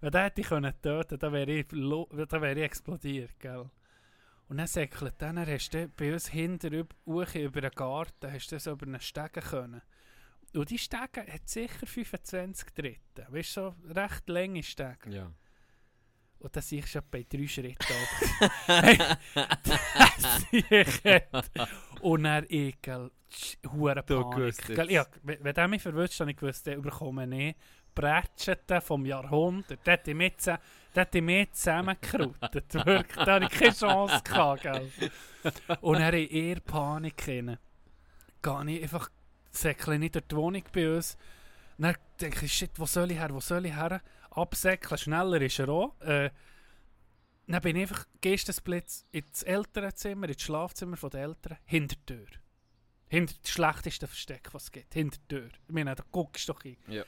wenn 0.00 0.10
der 0.10 0.24
hätte 0.24 0.40
ich 0.42 0.48
können 0.48 0.74
töten, 0.82 1.18
dann 1.18 1.32
wäre 1.32 1.50
ich, 1.50 1.72
wäre 1.72 2.52
ich 2.52 2.64
explodiert, 2.64 3.38
gell? 3.38 3.70
Und 4.48 4.58
dann 4.58 4.66
säckelt 4.68 5.14
dann, 5.18 5.36
dann 5.36 5.46
hast 5.48 5.70
du 5.74 5.88
bei 5.88 6.12
uns 6.12 6.28
hinter 6.28 6.68
üb- 6.68 6.94
hoch 7.04 7.34
über 7.34 7.60
den 7.60 7.70
Garten, 7.72 8.32
hast 8.32 8.52
du 8.52 8.60
so 8.60 8.72
über 8.72 8.86
einen 8.86 9.00
Stegen 9.00 9.42
können. 9.42 9.82
Und 10.54 10.70
die 10.70 10.78
Stege 10.78 11.26
hat 11.26 11.48
sicher 11.48 11.86
25 11.86 12.70
Tritte. 12.72 13.26
Weißt 13.28 13.56
du, 13.56 13.60
so 13.60 13.74
recht 13.92 14.28
lange 14.28 14.62
Stege. 14.62 15.10
Ja. 15.10 15.32
Und 16.38 16.54
dann 16.54 16.62
sehe 16.62 16.78
ich 16.80 16.86
schon 16.86 17.02
bei 17.10 17.24
drei 17.28 17.46
Schritten 17.46 17.92
ab. 17.92 18.48
Hey, 18.66 18.98
das 20.20 20.46
ich. 20.52 22.02
Und 22.02 22.22
dann 22.24 22.46
Ekel. 22.48 23.10
Hure 23.72 24.02
Du 24.06 24.30
Panik. 24.30 24.66
Gell. 24.66 24.90
Ja, 24.92 25.06
wenn 25.22 25.54
der 25.54 25.68
mich 25.68 25.82
verwünscht, 25.82 26.20
habe 26.20 26.30
ich 26.30 26.36
gewusst, 26.36 26.66
der 26.66 26.76
überkomme 26.76 27.26
ich 27.48 27.54
Bretscheten 27.96 28.80
vom 28.80 29.04
Jahrhundert. 29.04 29.84
Der 29.84 29.94
hätte 29.94 30.14
mich, 30.14 30.34
zä- 30.34 30.58
der 30.94 31.02
hätte 31.02 31.20
mich 31.20 31.50
zusammengeruttet. 31.52 32.74
Wirklich, 32.86 33.24
da 33.24 33.34
hatte 33.34 33.46
ich 33.50 33.58
keine 33.58 33.72
Chance. 33.74 34.20
Gehabt, 34.22 34.62
gell. 34.62 34.90
Und 35.80 35.98
habe 36.00 36.18
ich 36.18 36.30
eher 36.32 36.60
Panik. 36.60 37.26
rein. 37.26 37.58
Gehe 38.42 38.76
ich 38.76 38.82
einfach, 38.84 39.10
säckle 39.50 39.98
nicht 39.98 40.14
durch 40.14 40.26
die 40.26 40.36
Wohnung 40.36 40.62
bei 40.72 40.94
uns. 40.94 41.16
Dann 41.78 41.96
denke 42.20 42.46
ich, 42.46 42.52
shit, 42.52 42.70
wo 42.78 42.86
soll 42.86 43.10
ich 43.10 43.18
her, 43.18 43.30
wo 43.32 43.40
soll 43.40 43.66
ich 43.66 43.74
her? 43.74 44.00
Absäckeln, 44.30 44.98
schneller 44.98 45.40
ist 45.40 45.58
er 45.58 45.68
auch. 45.68 45.98
Äh, 46.00 46.30
dann 47.48 47.60
bin 47.62 47.76
ich 47.76 47.82
einfach 47.82 48.06
Geistesblitz 48.20 49.06
ins 49.12 49.42
Elternzimmer, 49.42 50.28
ins 50.28 50.42
Schlafzimmer 50.42 50.96
der 50.96 51.20
Eltern, 51.22 51.58
hinter 51.64 51.96
der 52.08 52.16
Tür. 52.18 52.26
Hinter 53.08 53.34
das 53.40 53.50
schlechteste 53.52 54.06
Versteck, 54.06 54.48
was 54.52 54.64
es 54.64 54.72
gibt. 54.72 54.94
Hinter 54.94 55.18
der 55.30 55.38
Tür. 55.40 55.50
Ich 55.68 55.74
meine, 55.74 55.94
da 55.94 56.04
guckst 56.10 56.48
du 56.48 56.52
doch 56.54 56.62
hin. 56.62 56.76
Ja. 56.88 57.04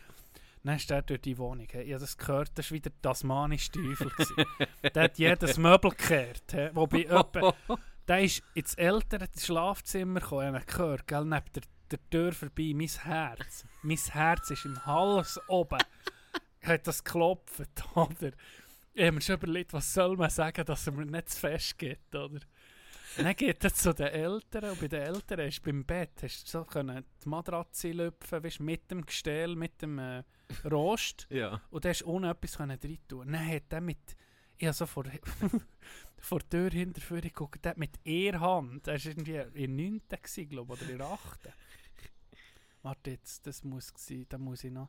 Dann 0.65 0.77
ist 0.77 0.91
der 0.91 1.03
durch 1.03 1.21
die 1.21 1.39
Wohnung. 1.39 1.67
Ich 1.73 1.93
habe 1.93 2.01
das 2.01 2.17
gehört, 2.17 2.51
das 2.55 2.71
war 2.71 2.75
wieder 2.77 2.91
der 2.91 3.03
tasmanische 3.03 3.73
Teufel. 3.73 4.11
der 4.95 5.03
hat 5.05 5.19
jedes 5.19 5.57
Möbel 5.57 5.91
gekehrt. 5.91 6.75
Wobei 6.75 6.99
jemand, 6.99 7.37
der 8.07 8.23
ist 8.23 8.43
ins 8.55 8.75
ältere 8.75 9.29
Schlafzimmer 9.39 10.21
gekommen. 10.21 10.57
Ich 10.57 10.67
gehört, 10.67 11.07
gell, 11.07 11.25
neben 11.25 11.53
der, 11.55 11.63
der 11.91 12.11
Tür 12.11 12.33
vorbei. 12.33 12.73
Mein 12.75 12.89
Herz. 12.89 13.65
Mein 13.83 13.97
Herz 13.97 14.51
ist 14.51 14.65
im 14.65 14.85
Hals 14.85 15.41
oben. 15.49 15.79
hat 16.63 16.87
das 16.87 17.05
geklopft, 17.05 17.85
oder? 17.95 18.33
Ich 18.95 19.05
habe 19.05 19.13
mir 19.13 19.21
schon 19.21 19.37
überlegt, 19.37 19.73
was 19.73 19.95
soll 19.95 20.17
man 20.17 20.31
sagen, 20.31 20.65
dass 20.65 20.87
er 20.87 20.93
mir 20.93 21.07
nicht 21.07 21.31
zu 21.31 21.39
fest 21.39 21.79
geht, 21.79 22.15
oder? 22.15 22.41
Dann 23.27 23.35
geht 23.37 23.65
er 23.65 23.75
zu 23.75 23.93
den 23.93 24.07
Eltern 24.09 24.71
und 24.71 24.81
bei 24.81 24.89
den 24.89 25.03
Eltern 25.03 25.41
hast 25.41 25.59
du 25.61 25.65
beim 25.65 25.85
Bett 25.85 26.23
hast 26.23 26.45
du 26.45 26.51
so 26.51 26.65
können 26.65 27.05
die 27.25 27.29
Matratze 27.29 27.91
lüpfen, 27.91 28.43
weißt, 28.45 28.61
mit 28.61 28.91
dem 28.91 29.05
Gestell, 29.05 29.57
mit 29.57 29.83
dem 29.83 29.99
äh, 29.99 30.23
Rost 30.71 31.27
Ja. 31.31 31.61
und 31.71 31.85
dann 31.85 31.91
hast 31.91 32.03
du 32.03 32.07
ohne 32.07 32.31
etwas 32.31 32.57
können 32.57 32.79
rein 32.83 32.99
tun. 33.09 33.33
Dann 33.33 33.47
hat 33.49 33.73
er 33.73 33.81
mit, 33.81 34.17
ich 34.57 34.67
habe 34.67 34.75
so 34.75 34.87
vor, 34.87 35.05
vor 36.19 36.39
der 36.41 36.49
Tür 36.49 36.71
hinterher 36.71 37.21
geguckt, 37.21 37.65
der 37.65 37.75
mit 37.77 37.99
ihr 38.05 38.39
Hand, 38.41 38.87
er 38.87 38.95
war 38.95 39.07
irgendwie 39.07 39.65
in 39.65 39.77
9. 39.77 40.01
gewesen, 40.09 40.49
glaube 40.49 40.75
ich, 40.75 40.83
oder 40.83 40.91
in 40.91 41.03
8. 41.03 41.49
Warte 42.83 43.11
jetzt, 43.11 43.47
das 43.47 43.65
muss 43.65 43.93
sein, 43.97 44.27
da 44.29 44.39
muss 44.39 44.63
ich 44.65 44.71
noch, 44.71 44.89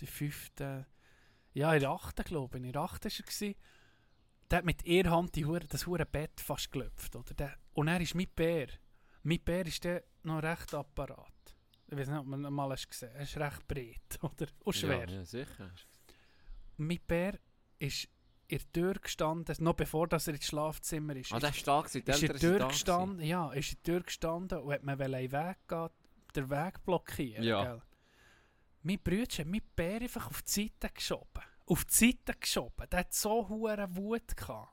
die 0.00 0.06
5. 0.06 0.52
Ja, 1.54 1.74
in 1.74 1.80
der 1.80 1.90
8. 1.90 2.24
glaube 2.24 2.58
ich, 2.58 2.64
in 2.64 2.72
der 2.72 2.82
8. 2.82 3.04
war 3.04 3.10
er. 3.12 3.22
Gewesen. 3.22 3.54
Der 4.50 4.58
hat 4.58 4.64
mit 4.64 4.84
ihr 4.84 5.10
Hand 5.10 5.34
die 5.34 5.44
Hure, 5.44 5.66
das 5.66 5.86
hure 5.86 6.06
Bett 6.06 6.40
fast 6.40 6.70
gelöpft. 6.70 7.16
Oder? 7.16 7.34
Der, 7.34 7.56
und 7.72 7.88
er 7.88 8.00
ist 8.00 8.14
mein 8.14 8.28
Bär. 8.34 8.68
Mein 9.22 9.40
Bär 9.40 9.66
ist 9.66 9.82
der 9.84 10.04
noch 10.22 10.42
recht 10.42 10.72
apparat. 10.72 11.32
Ich 11.88 11.96
weiß 11.96 12.08
nicht, 12.08 12.18
ob 12.18 12.26
man 12.26 12.44
ihn 12.44 12.52
mal 12.52 12.70
hast 12.70 12.88
gesehen 12.88 13.12
Er 13.14 13.22
ist 13.22 13.36
recht 13.36 13.66
breit 13.68 14.18
oder? 14.22 14.46
und 14.64 14.76
schwer. 14.76 15.08
Ja, 15.08 15.16
ja 15.16 15.24
sicher. 15.24 15.70
Mein 16.76 17.00
Bär 17.06 17.38
ist 17.78 18.08
in 18.48 18.58
der 18.58 18.72
Tür 18.72 18.94
gestanden, 18.94 19.56
noch 19.58 19.74
bevor 19.74 20.06
dass 20.06 20.28
er 20.28 20.34
ins 20.34 20.46
Schlafzimmer 20.46 21.16
ist. 21.16 21.32
Ah, 21.32 21.40
der 21.40 21.50
ist 21.50 21.58
stark. 21.58 21.90
Die 21.90 21.98
ist 21.98 22.22
in 22.22 22.28
der 22.28 22.36
Tür 22.38 22.68
gestanden, 22.68 23.24
ja, 23.26 23.52
ist 23.52 23.72
in 23.72 23.78
der 23.84 23.94
Tür 23.94 24.02
gestanden 24.02 24.58
und 24.60 24.72
hat 24.72 24.86
wollen 24.86 24.98
den 24.98 25.32
Weg 25.32 25.56
gehen, 25.68 25.88
den 26.36 26.50
Weg 26.50 26.84
blockieren. 26.84 27.44
Ja. 27.44 27.64
Gell? 27.64 27.82
Mein 28.82 28.98
Bruder 29.00 29.38
hat 29.38 29.46
mein 29.46 29.62
Bär 29.74 30.00
einfach 30.00 30.28
auf 30.28 30.42
die 30.42 30.50
Seite 30.50 30.94
geschoben. 30.94 31.42
Auf 31.66 31.84
die 31.84 31.94
Seite 31.94 32.38
geschoben. 32.38 32.86
Der 32.90 33.00
hat 33.00 33.12
so 33.14 33.48
hohe 33.48 33.86
Wut 33.96 34.36
gehabt. 34.36 34.72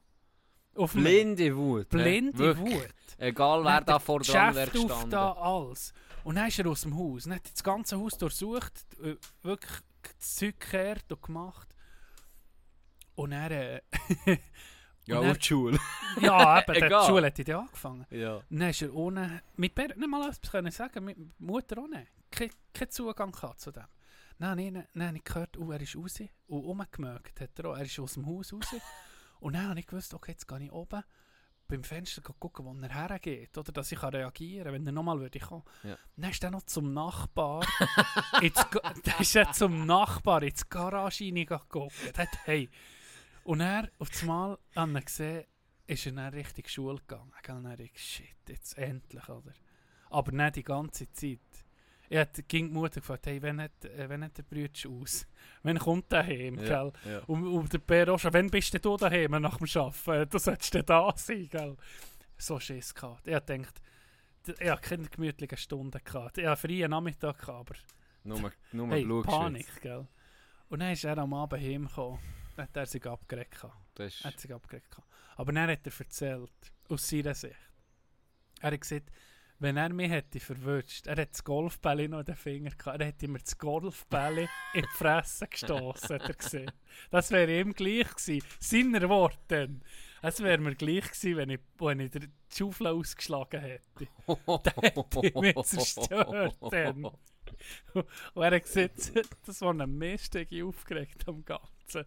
Auf. 0.75 0.93
Blinde 0.93 1.55
Wut. 1.55 1.89
Blinde 1.89 2.37
Wirklich. 2.37 2.75
Wut. 2.81 2.93
Egal 3.17 3.63
wer 3.63 3.81
da 3.81 3.99
vor 3.99 4.21
er 4.21 4.25
dran 4.25 4.55
wäre 4.55 4.67
auf 4.67 4.73
gestanden. 4.73 5.09
da, 5.11 5.31
alles. 5.33 5.93
Und 6.23 6.35
dann 6.35 6.47
ist 6.47 6.59
er 6.59 6.67
aus 6.67 6.81
dem 6.81 6.97
Haus. 6.97 7.23
Dann 7.25 7.35
hat 7.35 7.51
das 7.51 7.63
ganze 7.63 7.99
Haus 7.99 8.17
durchsucht, 8.17 8.73
äh, 9.01 9.15
wirklich 9.41 9.81
das 10.17 10.35
Zeug 10.35 10.59
gekehrt 10.59 11.11
und 11.11 11.21
gemacht. 11.21 11.75
Und 13.15 13.31
er, 13.33 13.51
äh, 13.51 13.81
Ja, 15.05 15.19
Und 15.19 15.29
und 15.29 15.37
die 15.37 15.45
Schule. 15.45 15.79
ja, 16.21 16.59
eben, 16.61 16.73
der 16.73 16.83
Egal. 16.83 17.01
die 17.01 17.07
Schule 17.07 17.27
hat 17.27 17.39
in 17.39 17.53
angefangen. 17.53 18.05
ja. 18.09 18.35
Und 18.37 18.59
dann 18.59 18.69
ist 18.69 18.81
er 18.81 18.93
ohne, 18.95 19.41
mit 19.57 19.75
Bär, 19.75 19.89
nicht 19.89 20.07
mal 20.07 20.21
etwas 20.29 20.49
können 20.49 20.71
sagen, 20.71 21.03
mit 21.03 21.17
Mutter 21.39 21.85
nicht. 21.87 22.07
Kein, 22.31 22.49
kein 22.73 22.89
Zugang 22.89 23.33
zu 23.57 23.71
dem. 23.71 23.83
Ich, 24.59 24.73
dann 24.73 25.07
habe 25.07 25.17
ich 25.17 25.23
gehört, 25.23 25.57
oh, 25.57 25.71
er 25.71 25.81
ist 25.81 25.95
raus 25.95 26.19
und 26.47 26.59
rumgemerkt 26.59 27.39
hat 27.41 27.57
er 27.59 27.65
auch. 27.65 27.77
Er 27.77 27.85
ist 27.85 27.99
aus 27.99 28.13
dem 28.15 28.25
Haus 28.25 28.51
raus. 28.53 28.75
und 29.39 29.53
dann 29.53 29.69
habe 29.69 29.79
ich 29.79 29.87
gewusst, 29.87 30.13
okay, 30.13 30.31
jetzt 30.31 30.47
gehe 30.47 30.63
ich 30.63 30.71
oben 30.71 31.03
beim 31.67 31.83
Fenster 31.83 32.21
gucken, 32.21 32.65
wo 32.65 32.73
er 32.73 32.93
hergeht, 32.93 33.57
oder 33.57 33.71
dass 33.71 33.91
ich 33.91 34.03
reagieren 34.03 34.65
kann, 34.65 34.73
wenn 34.73 34.85
er 34.85 34.91
nochmal 34.91 35.19
würde 35.19 35.39
kommen. 35.39 35.63
Ja. 35.83 35.97
Dann 36.17 36.29
ist 36.31 36.43
er 36.43 36.51
noch 36.51 36.63
zum 36.63 36.93
Nachbar, 36.93 37.61
Ga- 38.41 38.93
dann 39.03 39.19
ist 39.19 39.35
er 39.35 39.51
zum 39.53 39.85
Nachbar 39.85 40.43
ins 40.43 40.67
Garage 40.69 41.23
reingeguckt. 41.23 42.17
Hat, 42.17 42.27
hey. 42.43 42.69
Und 43.45 43.61
er, 43.61 43.89
auf 43.97 44.09
das 44.09 44.23
Mal, 44.23 44.57
habe 44.75 44.99
ich 44.99 45.05
gesehen, 45.05 45.45
ist 45.87 46.05
er 46.05 46.11
dann 46.11 46.33
Richtung 46.33 46.65
Schule 46.67 46.97
gegangen. 46.97 47.31
Dann 47.45 47.67
habe 47.67 47.83
ich, 47.83 47.97
shit, 47.97 48.35
jetzt 48.49 48.77
endlich, 48.77 49.27
oder? 49.29 49.53
Aber 50.09 50.31
nicht 50.31 50.57
die 50.57 50.63
ganze 50.63 51.11
Zeit. 51.11 51.39
Ich 52.21 52.47
ging 52.47 52.67
die 52.67 52.73
Mutter 52.73 53.01
gefragt, 53.01 53.25
hey, 53.25 53.41
wann 53.41 53.59
hat, 53.59 53.85
äh, 53.85 54.07
wann 54.07 54.23
hat 54.23 54.37
der 54.37 54.43
Brütsch 54.43 54.85
aus? 54.85 55.25
Wann 55.63 55.79
kommt 55.79 56.11
der 56.11 56.23
heim, 56.23 56.59
Ja, 56.59 56.91
ja. 57.05 57.19
Und, 57.25 57.47
und 57.47 57.73
der 57.73 57.79
Bär 57.79 58.09
auch 58.13 58.19
schon, 58.19 58.33
wann 58.33 58.49
bist 58.51 58.73
du 58.85 58.97
daheim 58.97 59.31
nach 59.31 59.57
dem 59.57 59.67
Arbeiten? 59.81 60.29
Du 60.29 60.37
solltest 60.37 60.75
da 60.87 61.11
sein, 61.15 61.47
gell? 61.49 61.75
So 62.37 62.59
Schiss 62.59 62.93
gehabt. 62.93 63.27
Ich 63.27 63.33
habe 63.33 63.45
gedacht, 63.57 63.81
d- 64.45 64.53
ich 64.59 64.69
hatte 64.69 64.81
keine 64.89 65.07
gemütlichen 65.09 65.57
Stunden 65.57 65.99
gehabt. 66.03 66.37
Ich 66.37 66.45
hatte 66.45 66.67
freien 66.67 66.91
Nachmittag 66.91 67.39
gehabt, 67.39 67.71
aber 67.71 67.75
Nur, 68.23 68.51
nur 68.73 68.87
hey, 68.89 69.03
Blut 69.05 69.25
Panik, 69.25 69.81
gell? 69.81 70.07
Und 70.69 70.79
dann 70.79 70.91
ist 70.91 71.03
er 71.05 71.17
am 71.17 71.33
Abend 71.33 71.61
heimgekommen. 71.63 72.19
Dann 72.55 72.65
hat 72.67 72.77
er 72.77 72.85
sich 72.85 73.05
abgeregt 73.07 73.55
ist, 73.97 74.23
Er 74.23 74.31
hat 74.31 74.39
sich 74.39 74.53
abgeregt. 74.53 74.95
Aber 75.35 75.51
dann 75.51 75.67
hat 75.69 75.79
er 75.87 75.99
erzählt, 75.99 76.51
aus 76.89 77.09
seiner 77.09 77.33
Sicht. 77.33 77.55
Er 78.61 78.71
hat 78.71 78.81
gesagt, 78.81 79.09
wenn 79.63 79.77
er 79.77 79.93
mich 79.93 80.11
hätte 80.11 80.41
verwünscht, 80.41 81.07
er 81.07 81.15
hat 81.15 81.31
das 81.31 81.41
Golfbälle 81.41 82.09
noch 82.09 82.19
in 82.19 82.25
den 82.25 82.35
Finger 82.35 82.71
gehabt, 82.71 82.99
er 82.99 83.07
hätte 83.07 83.29
mir 83.29 83.39
das 83.39 83.57
Golfbälle 83.57 84.49
in 84.73 84.81
die 84.81 84.97
Fresse 84.97 85.47
gestoßen, 85.47 86.19
hat 86.19 86.27
er 86.27 86.33
gesehen. 86.33 86.71
Das 87.09 87.31
wäre 87.31 87.61
ihm 87.61 87.71
gleich 87.73 88.09
gewesen. 88.09 88.45
Seiner 88.59 89.07
Worten. 89.07 89.81
Es 90.21 90.41
wäre 90.41 90.57
mir 90.57 90.75
gleich 90.75 91.09
gewesen, 91.09 91.37
wenn 91.37 91.49
ich, 91.51 91.59
wenn 91.79 91.99
ich 92.01 92.11
die 92.11 92.29
Schaufel 92.53 92.87
ausgeschlagen 92.87 93.61
hätte. 93.61 94.07
Der 94.65 94.73
hätte 94.81 95.39
mich 95.39 95.55
zerstört 95.63 96.57
dann. 96.69 97.05
Und 97.05 98.05
er 98.35 98.55
hat 98.55 98.63
gesagt, 98.63 99.13
das 99.45 99.61
war 99.61 99.73
ein 99.73 99.97
Mistegi 99.97 100.61
aufgeregt 100.61 101.25
am 101.25 101.45
Ganzen. 101.45 102.03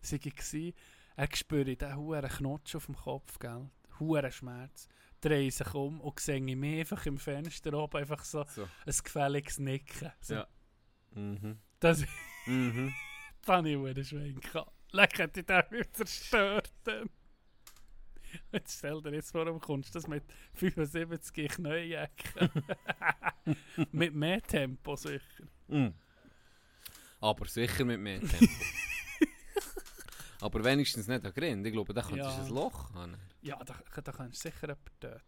Sei 0.00 0.18
gewesen, 0.18 0.74
er 1.16 1.28
spüre 1.34 1.76
den 1.76 1.96
huren 1.96 2.30
Knotsch 2.30 2.76
auf 2.76 2.86
dem 2.86 2.94
Kopf, 2.94 3.40
gell? 3.40 3.68
Huren 3.98 4.30
Schmerz. 4.30 4.88
Drehe 5.20 5.50
sich 5.50 5.74
um 5.74 6.00
und 6.00 6.18
sehe 6.20 6.40
mich 6.40 6.80
einfach 6.80 7.04
im 7.06 7.18
Fenster 7.18 7.74
oben 7.74 7.98
einfach 7.98 8.24
so 8.24 8.44
so. 8.48 8.62
ein 8.64 8.94
gefälliges 9.04 9.58
Nicken. 9.58 10.10
So, 10.20 10.34
Ja. 10.34 10.46
Mhm. 11.12 11.58
Das 11.78 12.04
Mhm. 12.46 12.94
fand 13.42 13.68
ich 13.68 13.76
huren 13.76 14.04
Schwein 14.04 14.40
gehabt. 14.40 14.72
Leck, 14.92 15.18
hätte 15.18 15.40
ich 15.40 15.46
den 15.46 15.62
wieder 15.70 15.92
zerstört. 15.92 16.72
Jetzt 18.52 18.78
stell 18.78 19.02
dir 19.02 19.12
jetzt 19.14 19.30
vor, 19.32 19.44
warum 19.44 19.60
kommst 19.60 19.90
du 19.94 19.98
das 19.98 20.06
mit 20.08 20.22
75 20.54 21.50
Knäuecken? 21.50 22.50
mit 23.92 24.14
mehr 24.14 24.40
Tempo 24.42 24.96
sicher. 24.96 25.44
Mhm. 25.68 25.94
Aber 27.20 27.46
sicher 27.46 27.84
mit 27.84 28.00
mehr 28.00 28.20
Tempo. 28.20 28.46
Aber 30.40 30.64
wenigstens 30.64 31.06
nicht 31.08 31.24
an 31.24 31.32
Grind. 31.34 31.66
Ich 31.66 31.72
glaube, 31.72 31.92
da 31.92 32.02
könntest 32.02 32.36
du 32.36 32.40
Ja. 32.40 32.46
ein 32.46 32.48
Loch 32.54 32.92
haben. 32.94 33.16
Ja, 33.42 33.56
da, 33.64 33.74
da 34.00 34.12
kannst 34.12 34.44
du 34.44 34.48
sicher 34.50 34.68
jemanden 34.68 35.00
töten. 35.00 35.24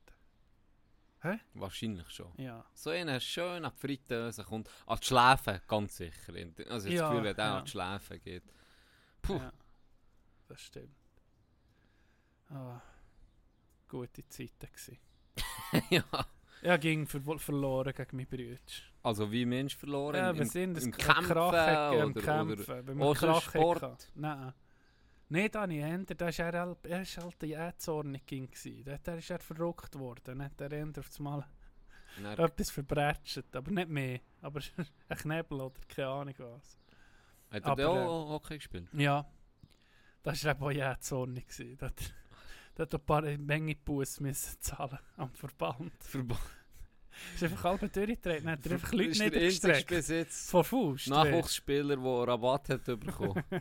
Wahrscheinlich 1.54 2.10
schon. 2.10 2.32
Ja. 2.36 2.64
So 2.74 2.90
einer 2.90 3.20
schön 3.20 3.64
an 3.64 3.72
die 3.76 3.80
Fritteuse 3.80 4.42
kommt. 4.44 4.68
An 4.86 4.98
die 5.00 5.06
Schläfen, 5.06 5.60
ganz 5.68 5.96
sicher. 5.96 6.32
Also 6.68 6.88
ich 6.88 6.94
Ja, 6.94 7.02
das 7.02 7.10
Gefühl, 7.10 7.24
wenn 7.24 7.36
der 7.36 7.44
ja. 7.44 7.58
an 7.58 7.64
die 7.64 7.70
Schläfen 7.70 8.20
geht. 8.20 8.42
Puh. 9.22 9.36
ja. 9.36 9.52
Das 10.48 10.60
stimmt. 10.60 10.96
Ah, 12.48 12.80
gute 13.88 14.28
Zeiten 14.28 14.68
gsi. 14.74 14.98
ja. 15.90 16.04
Ja, 16.62 16.76
ging 16.76 17.06
ver 17.06 17.20
verloren 17.38 17.92
gegen 17.94 18.16
meinen 18.16 18.26
Bruder. 18.28 18.56
Also 19.02 19.30
wie 19.32 19.44
Mensch 19.46 19.76
verloren? 19.76 20.16
Ja, 20.16 20.30
im, 20.30 20.38
wir 20.38 20.46
sind 20.46 20.76
im 20.78 20.84
ein 20.84 20.92
Kämpfen 20.92 21.24
Krach 21.26 21.92
im 21.92 22.10
oder, 22.12 22.20
Kämpfen. 22.20 22.90
oder 22.90 23.06
oder 23.06 23.18
Krach 23.20 23.42
Sport? 23.42 23.82
hatten. 23.82 24.06
Nein. 24.14 24.52
Nein, 25.32 25.50
Dani 25.50 25.78
Ender, 25.80 26.14
der 26.14 26.28
ist 26.28 26.38
er, 26.40 26.52
er 26.52 26.66
halt 26.66 27.42
Ätzornig 27.42 28.26
gsi. 28.26 28.84
Der, 28.84 28.98
der 28.98 29.16
ist 29.16 29.30
er 29.30 29.38
verrückt 29.38 29.98
worden. 29.98 30.38
Nicht 30.38 30.60
der 30.60 30.70
Ender 30.72 31.00
auf 31.00 31.08
einmal 31.18 31.46
Dann- 32.22 32.38
etwas 32.46 32.70
verbrätscht. 32.70 33.56
Aber 33.56 33.70
nicht 33.70 33.88
mehr. 33.88 34.20
Aber 34.42 34.60
ein 35.08 35.16
Knebel 35.16 35.60
oder 35.62 35.80
keine 35.88 36.08
Ahnung 36.08 36.34
was. 36.38 36.76
Hat 37.50 37.64
er 37.66 37.76
da 37.76 37.82
äh, 37.82 38.06
auch 38.06 38.28
Hockey 38.28 38.56
gespielt? 38.58 38.88
Ja. 38.92 39.24
Das 40.22 40.44
war 40.44 40.52
eben 40.52 40.62
auch 40.64 40.92
Ätzornig. 40.92 41.46
gsi. 41.48 41.76
Der 41.78 41.88
hat- 41.88 42.94
ein 42.94 43.00
paar 43.06 43.22
eine 43.24 43.38
Menge 43.38 43.74
Buß 43.76 44.20
müssen 44.20 44.60
zahlen 44.60 44.98
am 45.16 45.32
Verband. 45.32 45.92
Verbo 46.04 46.36
ist 47.34 47.42
einfach 47.44 47.64
halb 47.64 47.80
durchgetreten, 47.80 48.44
dann 48.44 48.50
hat 48.52 48.66
er 48.66 48.72
einfach 48.72 48.92
Leute 48.92 49.08
einzige 49.08 49.24
niedergestreckt. 49.26 49.88
bis 49.88 50.08
jetzt 50.08 50.50
Vor 50.50 50.64
Fuß. 50.64 51.06
Nachwuchsspieler, 51.08 51.96
der 51.96 52.04
Rabatt 52.28 52.68
hat 52.70 52.84
bekommen. 52.84 53.42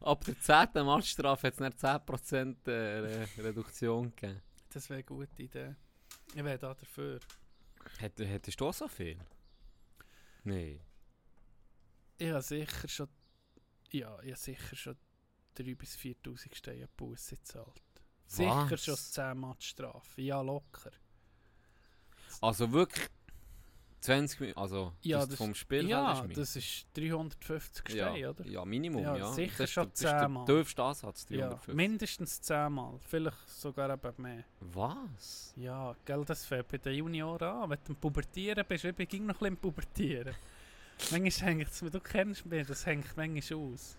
Ab 0.00 0.24
der 0.24 0.38
10. 0.40 0.84
Matchstrafe 0.84 1.46
hat 1.46 1.54
es 1.60 1.80
dann 1.80 2.00
10% 2.00 2.68
äh, 2.68 2.70
Re- 2.70 3.28
Reduktion 3.38 4.10
gegeben. 4.14 4.42
Das 4.70 4.88
wäre 4.90 4.98
eine 4.98 5.04
gute 5.04 5.42
Idee. 5.42 5.76
Ich 6.34 6.42
wäre 6.44 6.58
da 6.58 6.74
dafür. 6.74 7.20
Hätt- 7.98 8.18
Hättest 8.18 8.60
du 8.60 8.66
auch 8.66 8.74
so 8.74 8.88
viel? 8.88 9.18
Nein. 10.42 10.80
Ich 12.18 12.28
habe 12.30 12.42
sicher 12.42 12.88
schon. 12.88 13.08
Ja, 13.90 14.18
ich 14.22 14.30
habe 14.30 14.36
sicher 14.36 14.76
schon 14.76 14.96
3.000 15.56 15.76
bis 15.76 15.96
4.000 15.96 16.54
Steine 16.54 16.88
Busse 16.96 17.36
gezahlt. 17.36 17.82
Sicher 18.26 18.76
schon 18.76 18.96
10 18.96 19.38
Matchstrafe. 19.38 20.20
Ja, 20.22 20.40
locker. 20.40 20.90
Also 22.40 22.72
wirklich 22.72 23.06
20 24.00 24.40
Minuten, 24.40 24.58
also 24.58 24.92
Ja, 25.00 25.24
das 25.24 25.34
vom 25.36 25.54
Spiel 25.54 25.88
ja, 25.88 26.20
ist 26.22 26.36
das 26.36 26.56
ist 26.56 26.86
350 26.94 27.88
Steine, 27.88 28.18
ja, 28.18 28.30
oder? 28.30 28.46
ja, 28.46 28.62
Minimum, 28.64 29.02
Ja, 29.02 29.16
ja. 29.16 29.32
sicher 29.32 29.54
das 29.58 29.70
ist, 29.70 29.72
schon 29.72 29.84
der- 29.84 29.90
das 29.92 30.00
ist 30.00 30.46
der 30.48 30.56
tiefste 30.56 30.82
Ansatz, 30.82 31.26
Ja, 31.30 31.36
350. 31.48 31.74
mindestens 31.74 32.40
10 32.42 32.72
Mal. 32.72 32.98
Vielleicht 33.08 33.48
sogar 33.48 33.90
eben 33.90 34.22
mehr. 34.22 34.44
Was? 34.60 35.54
Ja, 35.56 35.96
gell, 36.04 36.22
das 36.26 36.44
fängt 36.44 36.68
bei 36.68 36.76
den 36.78 36.94
Junioren 36.96 37.48
an. 37.48 37.70
Wenn 37.70 37.78
du 37.84 37.92
am 37.92 37.96
Pubertieren 37.96 38.64
bist, 38.68 38.84
ich 38.84 39.08
ging 39.08 39.24
noch 39.24 39.34
ein 39.36 39.38
bisschen 39.38 39.54
am 39.54 39.56
Pubertieren. 39.56 40.34
manchmal 41.10 41.50
hängt 41.50 41.68
es 41.70 41.80
mir, 41.80 41.90
du 41.90 42.00
kennst 42.00 42.44
mich, 42.44 42.66
das 42.66 42.84
hängt 42.84 43.16
manchmal 43.16 43.58
aus. 43.72 43.96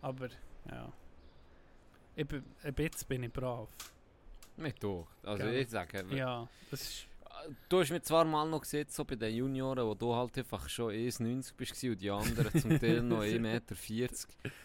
Aber, 0.00 0.28
ja. 0.70 0.90
Ich 2.16 2.26
bin, 2.26 2.42
ein 2.62 2.72
bisschen 2.74 3.06
bin 3.08 3.22
ich 3.24 3.32
brav. 3.32 3.68
Mit 4.56 4.82
doch. 4.82 5.08
Also 5.24 5.42
Gell. 5.44 5.56
ich 5.56 5.68
sage, 5.68 6.04
Ja, 6.10 6.48
das 6.70 6.80
ist... 6.80 7.06
du 7.68 7.80
hast 7.80 7.90
mir 7.90 8.02
zwar 8.02 8.24
mal 8.24 8.48
noch 8.48 8.60
gesehen, 8.62 8.86
so 8.88 9.04
bei 9.04 9.16
den 9.16 9.34
Junioren, 9.34 9.86
wo 9.86 9.94
du 9.94 10.14
halt 10.14 10.36
einfach 10.38 10.68
schon 10.68 10.92
1,90 10.92 11.54
bist 11.56 11.82
und 11.84 12.00
die 12.00 12.10
anderen 12.10 12.60
zum 12.60 12.78
Teil 12.78 13.02
noch 13.02 13.20
1,40 13.22 13.38
Meter. 13.40 13.76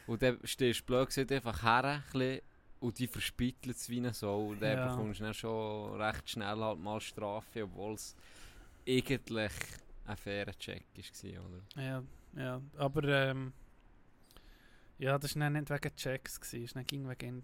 Und 0.08 0.22
dann 0.22 0.39
stehst 0.44 0.82
du 0.82 0.86
blöd 0.86 1.08
gesagt 1.08 1.32
einfach 1.32 1.62
her 1.63 2.04
ein 2.13 2.42
und 2.80 2.98
die 3.00 3.08
verspitteln 3.08 3.76
es 3.76 3.89
wie 3.89 4.13
Sau. 4.13 4.48
Und 4.50 4.62
dann 4.62 4.78
Ja. 4.78 4.88
bekommst 4.89 5.20
du 5.20 5.24
dann 5.26 5.34
schon 5.34 6.02
recht 6.02 6.30
schnell 6.30 6.58
halt 6.58 6.80
mal 6.80 7.00
Strafe, 7.02 7.63
obwohl 7.63 7.94
es 7.96 8.15
eigentlich 8.88 9.52
ein 10.06 10.18
fairer 10.18 10.54
Check 10.58 10.86
war, 10.96 11.46
oder? 11.46 11.82
Ja, 11.84 12.04
ja. 12.36 12.62
Aber, 12.78 13.04
ähm... 13.04 13.54
Ja, 14.98 15.18
das 15.18 15.38
war 15.39 15.50
nicht 15.50 15.70
wegen 15.70 15.96
Checks, 15.96 16.39
es 16.42 16.76
war 16.76 16.84
ging 16.84 17.08
wegen 17.08 17.42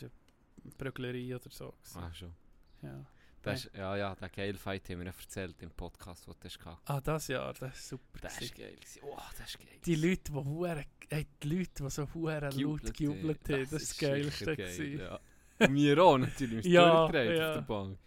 Prüglerie 0.77 1.35
oder 1.35 1.49
so. 1.49 1.73
gewesen. 1.83 1.99
Ah, 1.99 2.13
schon. 2.13 2.33
Ja. 2.81 3.05
Das 3.45 3.65
ist, 3.65 3.75
ja, 3.75 3.95
ja, 3.95 4.15
der 4.15 4.29
geile 4.29 4.57
Fight 4.57 4.89
haben 4.89 4.99
wir 4.99 5.07
erzählt 5.07 5.61
im 5.61 5.71
Podcast, 5.71 6.25
den 6.27 6.33
du 6.39 6.47
hast. 6.47 6.59
Ah, 6.85 6.99
das 7.01 7.27
Jahr, 7.27 7.53
das 7.53 7.61
war 7.61 7.71
super. 7.73 8.19
Das 8.21 8.41
ist 8.41 8.55
geil. 8.55 8.75
Oh, 9.03 9.17
das 9.37 9.49
ist 9.49 9.59
geil. 9.59 9.79
Die 9.85 9.95
Leute, 9.95 10.31
die 10.31 10.33
hure, 10.33 10.85
hey, 11.09 11.27
die 11.43 11.47
Leute, 11.49 11.83
die 11.83 11.89
so 11.89 12.07
hure 12.13 12.49
laut 12.49 12.93
Gejubelt 12.93 13.49
haben, 13.49 13.61
das, 13.69 13.71
ist 13.71 13.71
das 13.73 13.81
ist 13.81 13.99
Geilste. 13.99 14.55
geil. 14.55 14.99
Ja. 14.99 15.19
Und 15.67 15.73
wir 15.75 16.03
auch 16.03 16.17
natürlich, 16.17 16.65
Ja, 16.65 17.01
durchgedreht 17.07 17.37
ja. 17.37 17.47
auf 17.49 17.55
der 17.55 17.61
Bank. 17.61 17.99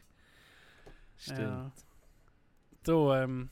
Stimmt. 1.17 1.39
Ja. 1.41 1.73
Du, 2.85 3.13
ähm, 3.13 3.51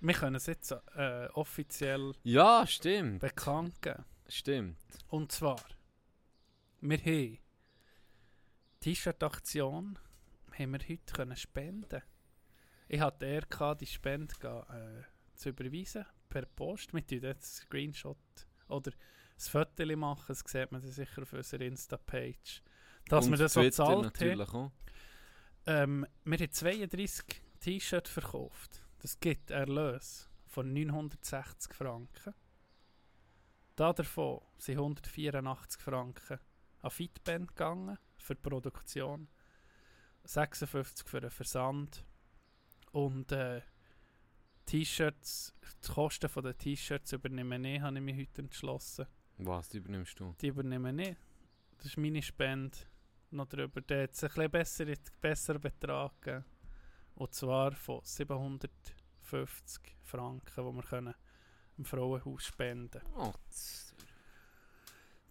wir 0.00 0.14
können 0.14 0.36
es 0.36 0.46
jetzt 0.46 0.72
äh, 0.94 1.26
offiziell 1.34 2.12
Ja, 2.22 2.66
stimmt. 2.66 3.20
bekannt 3.20 3.80
geben. 3.82 4.04
Stimmt. 4.28 4.76
Und 5.08 5.32
zwar, 5.32 5.60
wir 6.80 6.98
haben 6.98 7.38
T-Shirt-Aktion 8.80 9.98
haben 10.58 10.72
wir 10.72 10.80
heute 10.80 11.12
können 11.12 11.36
spenden. 11.36 12.02
Ich 12.88 13.00
hatte 13.00 13.26
eher 13.26 13.42
gehabt, 13.42 13.80
die 13.80 13.86
Spende 13.86 14.34
äh, 14.42 15.36
zu 15.36 15.50
überweisen 15.50 16.06
per 16.28 16.46
Post. 16.46 16.92
Wir 16.94 17.06
tun 17.06 17.20
jetzt 17.20 17.56
Screenshot 17.56 18.16
oder 18.68 18.90
ein 18.90 19.38
Foto 19.38 19.96
machen, 19.96 20.24
das 20.28 20.40
sieht 20.40 20.72
man 20.72 20.82
sicher 20.82 21.22
auf 21.22 21.32
unserer 21.32 21.62
Insta-Page. 21.62 22.62
Dass 23.08 23.26
Und 23.26 23.32
wir 23.32 23.38
das 23.38 23.52
so 23.52 23.60
gezahlt 23.60 24.20
haben. 24.20 24.72
Ähm, 25.66 26.06
wir 26.24 26.38
haben 26.38 26.52
32 26.52 27.42
T-Shirts 27.60 28.10
verkauft. 28.10 28.82
Das 29.00 29.20
gibt 29.20 29.50
Erlös 29.50 30.28
von 30.46 30.72
960 30.72 31.74
Franken. 31.74 32.34
Da 33.76 33.92
davon 33.92 34.40
sind 34.58 34.78
184 34.78 35.80
Franken 35.80 36.40
an 36.80 36.90
Fitband 36.90 37.48
gegangen 37.48 37.98
für 38.16 38.34
die 38.34 38.40
Produktion, 38.40 39.28
56 40.24 41.08
für 41.08 41.20
den 41.20 41.30
Versand 41.30 42.04
und 42.92 43.32
äh, 43.32 43.62
T-Shirts, 44.66 45.54
die 45.86 45.92
Kosten 45.92 46.30
der 46.42 46.56
T-Shirts 46.58 47.12
übernehme 47.12 47.56
ich, 47.74 47.80
habe 47.80 47.96
ich 47.96 48.02
mich 48.04 48.18
heute 48.18 48.42
entschlossen. 48.42 49.06
Was 49.38 49.72
übernimmst 49.72 50.18
du? 50.20 50.34
Die 50.40 50.48
übernehme 50.48 50.90
ich. 51.02 51.16
Das 51.78 51.86
ist 51.86 51.96
meine 51.96 52.20
Spende 52.22 52.76
noch 53.30 53.46
drüber. 53.46 53.80
Der 53.80 54.02
hat 54.04 54.10
es 54.12 54.24
ein 54.24 54.28
bisschen 54.30 54.50
besser, 54.50 54.84
besseren 55.20 55.60
Betrag 55.60 56.20
gegeben. 56.20 56.44
Und 57.14 57.32
zwar 57.34 57.72
von 57.72 58.00
750 58.02 59.96
Franken, 60.02 60.50
die 60.56 60.76
wir 60.76 60.82
können 60.82 61.14
im 61.78 61.84
Frauenhaus 61.84 62.44
spenden 62.44 63.00
Oh, 63.16 63.32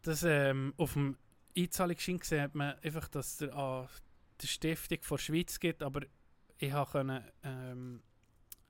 das- 0.04 0.23
ähm, 0.23 0.73
Auf 0.78 0.93
dem 0.93 1.17
Einzahlungsschein 1.56 2.19
sieht 2.21 2.56
man 2.56 2.78
einfach, 2.80 3.08
dass 3.10 3.38
der, 3.38 3.54
an 3.54 3.89
der 4.41 4.47
Stiftung 4.47 5.00
der 5.10 5.17
Schweiz 5.17 5.60
gibt, 5.60 5.84
aber 5.84 6.02
ich 6.58 6.71
habe 6.71 6.91
können, 6.91 7.23
ähm, 7.43 8.02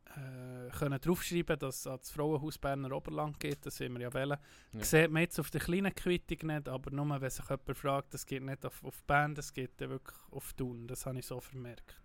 äh, 0.05 0.69
können 0.71 0.99
draufschreiben, 0.99 1.59
dass 1.59 1.77
es 1.77 1.83
das 1.83 2.11
Frauenhaus 2.11 2.57
Berner 2.57 2.91
Oberland 2.91 3.39
geht, 3.39 3.65
das 3.65 3.77
sind 3.77 3.93
wir 3.93 4.01
ja 4.01 4.13
wählen. 4.13 4.37
Ja. 4.73 4.83
Sieht 4.83 5.11
man 5.11 5.21
jetzt 5.21 5.39
auf 5.39 5.49
der 5.51 5.61
kleinen 5.61 5.93
Quittung 5.93 6.47
nicht, 6.47 6.67
aber 6.67 6.91
nur 6.91 7.21
wenn 7.21 7.29
sich 7.29 7.49
jemand 7.49 7.77
fragt, 7.77 8.13
das 8.13 8.25
geht 8.25 8.43
nicht 8.43 8.65
auf, 8.65 8.83
auf 8.83 9.03
Bern, 9.03 9.35
das 9.35 9.53
geht 9.53 9.79
wirklich 9.79 10.17
auf 10.31 10.53
Thun. 10.53 10.87
Das 10.87 11.05
habe 11.05 11.19
ich 11.19 11.25
so 11.25 11.39
vermerkt. 11.39 12.01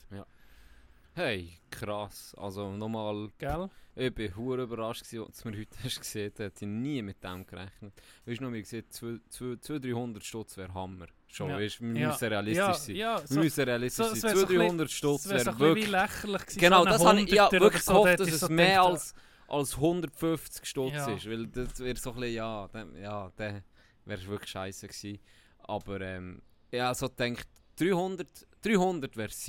Hey, 1.15 1.59
krass. 1.71 2.35
Also 2.39 2.71
nochmal, 2.75 3.29
Gell? 3.39 3.69
ich 3.95 4.15
bin 4.15 4.35
hure 4.35 4.63
überrascht 4.63 5.05
gewesen, 5.05 5.27
als 5.27 5.45
mir 5.45 5.59
heute 5.59 5.77
hast 5.85 5.99
gesehen. 6.01 6.33
Da 6.35 6.45
hätte 6.45 6.65
ich 6.65 6.71
nie 6.71 7.03
mit 7.03 7.23
dem 7.23 7.45
gerechnet. 7.47 7.93
Weißt 8.25 8.41
du 8.41 8.45
noch, 8.45 8.53
wie 8.53 8.63
gesagt, 8.63 8.95
200, 8.95 9.85
300 9.85 10.25
Stutz 10.25 10.57
wäre 10.57 10.73
Hammer. 10.73 11.07
Schon, 11.27 11.51
Ja. 11.51 11.59
weißt, 11.59 11.81
wir 11.83 12.01
Ja. 12.01 12.09
müssen 12.09 12.29
realistisch 12.29 12.57
ja, 12.67 12.75
sein. 12.75 12.97
Ja, 12.97 13.21
Wir 13.21 13.27
so, 13.27 13.41
müssen 13.41 13.65
realistisch 13.65 14.07
so- 14.07 14.15
sein. 14.15 14.23
wär 14.23 14.31
so 14.37 14.41
ein 14.41 14.47
200, 14.47 14.69
300 14.71 14.91
Stutz 14.91 15.23
das 15.25 15.47
wäre 15.47 15.59
wirklich... 15.59 15.91
lächerlich 15.91 16.43
gewesen. 16.43 16.61
Genau, 16.61 16.85
das 16.85 17.05
habe 17.05 17.21
ich 17.21 17.31
ja 17.31 17.53
wirklich 17.53 17.83
so, 17.83 17.93
gehofft, 17.93 18.21
da 18.21 18.25
dass 18.25 18.33
es 18.35 18.41
so 18.41 18.49
mehr 18.49 18.69
gedacht, 18.69 18.87
als, 18.87 19.15
als 19.49 19.77
150 19.77 20.65
Stutz 20.67 20.93
Ja. 20.95 21.11
ist. 21.11 21.27
Weil 21.29 21.47
das 21.49 21.79
wäre 21.79 21.97
so 21.99 22.11
ein 22.13 22.17
bisschen, 22.21 22.35
ja, 22.35 22.69
dann, 22.73 22.97
ja, 22.97 23.31
dann 23.37 23.63
wäre 24.07 24.21
es 24.21 24.27
wirklich 24.27 24.51
scheiße 24.51 24.89
gewesen. 24.89 25.19
Aber 25.59 26.01
ähm, 26.01 26.41
ja, 26.71 26.95
so 26.95 27.09
denkt 27.09 27.47
300, 27.77 28.29
300 28.63 29.17
wäre 29.17 29.29
es. 29.29 29.47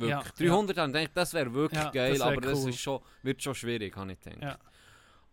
Wirklich. 0.00 0.38
Ja, 0.48 0.54
300 0.54 0.76
habe 0.78 0.88
ich 0.88 0.94
gedacht, 0.94 1.16
das 1.16 1.34
wäre 1.34 1.52
wirklich 1.54 1.80
Ja, 1.82 1.90
geil, 1.90 2.10
das 2.12 2.20
wär 2.20 2.26
aber 2.26 2.40
das 2.40 2.58
cool. 2.60 2.70
ist 2.70 2.78
schon, 2.80 3.00
wird 3.22 3.42
schon 3.42 3.54
schwierig, 3.54 3.96
habe 3.96 4.12
ich 4.12 4.20
gedacht. 4.20 4.42
Ja. 4.42 4.58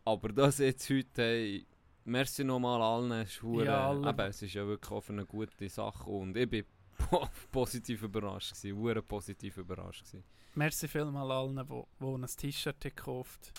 Aber 0.06 0.30
das 0.30 0.60
jetzt 0.60 0.90
heute, 0.90 1.22
hey, 1.22 1.68
merci 2.06 2.44
nochmal 2.44 2.82
allen, 2.82 3.12
es 3.12 3.40
Ja, 3.42 3.92
eben, 3.94 4.20
es 4.22 4.42
ist 4.42 4.54
ja 4.54 4.66
wirklich 4.66 4.92
auch 4.92 5.10
eine 5.10 5.26
gute 5.26 5.68
Sache 5.70 6.10
und 6.10 6.38
ich 6.38 6.50
bin 6.50 6.66
po- 6.98 7.28
positiv 7.52 8.04
überrascht 8.04 8.56
gewesen, 8.56 8.78
hure 8.78 9.02
positiv 9.02 9.58
überrascht 9.58 10.06
gewesen. 10.06 10.24
Merci 10.56 10.88
vielmal 10.88 11.32
allen, 11.32 11.56
die, 11.68 12.06
ein 12.06 12.26
T-Shirt 12.26 12.76
haben 12.84 12.96
gekauft 12.96 13.52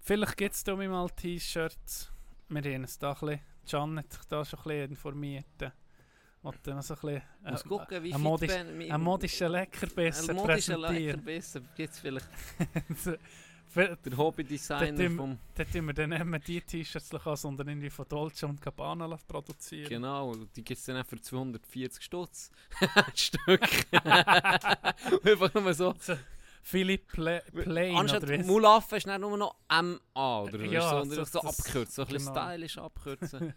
Vielleicht 0.00 0.36
gibt 0.36 0.54
es 0.54 0.64
da 0.64 0.74
mal 0.74 1.08
T-Shirts. 1.10 2.12
Wir 2.48 2.62
haben 2.74 2.82
uns 2.82 2.98
da 2.98 3.12
ein 3.12 3.18
bisschen, 3.20 3.40
Can 3.68 3.98
hat 3.98 4.12
sich 4.12 4.24
da 4.24 4.44
schon 4.44 4.58
ein 4.58 4.62
bisschen 4.64 4.90
informiert. 4.90 5.72
Und 6.42 6.56
dann 6.64 6.82
so 6.82 6.94
ein 6.94 7.00
bisschen 7.00 7.22
äh, 7.44 7.68
gucken, 7.68 8.02
wie 8.02 8.12
ein 8.14 8.20
modisch- 8.20 8.48
Ben- 8.48 8.90
ein 8.92 9.00
modischer 9.00 9.48
Leckerbissen 9.48 10.30
Ein 10.30 10.36
modischer. 10.36 10.76
Leckerbissen 10.78 11.68
gibt 11.76 11.92
es 11.94 11.98
vielleicht 12.00 12.26
der 14.04 14.16
Hobbydesigner 14.16 15.10
vom... 15.12 15.38
Dann 15.54 15.70
tun 15.70 15.86
wir 15.86 15.94
dann 15.94 16.10
nicht 16.30 16.48
die 16.48 16.60
T-Shirts 16.60 17.12
lassen, 17.12 17.36
sondern 17.36 17.68
irgendwie 17.68 17.90
von 17.90 18.06
Dolce 18.08 18.46
und 18.46 18.60
Gabbana 18.60 19.06
lassen 19.06 19.24
produzieren. 19.28 19.88
Genau, 19.88 20.34
die 20.34 20.62
gibt 20.64 20.78
es 20.80 20.84
dann 20.84 20.96
auch 21.00 21.06
für 21.06 21.20
240 21.20 22.02
Stutz. 22.04 22.50
Stück. 23.14 23.62
Einfach 23.92 25.54
nur 25.54 25.72
so. 25.74 25.94
Philipp 26.64 27.08
Pla 27.08 27.40
Plain 27.52 27.96
Anstatt? 27.96 28.44
Mulaffe 28.46 28.96
ist 28.96 29.06
dann 29.06 29.20
nur 29.20 29.36
noch 29.36 29.56
MA 29.68 30.42
oder 30.42 30.60
Ja, 30.64 31.02
so, 31.04 31.10
so, 31.10 31.24
so- 31.24 31.24
so 31.24 31.40
abkürzen, 31.40 31.92
so 31.94 32.02
ein 32.02 32.08
bisschen 32.08 32.32
genau. 32.34 32.46
stylisch 32.48 32.78
abkürzen. 32.78 33.54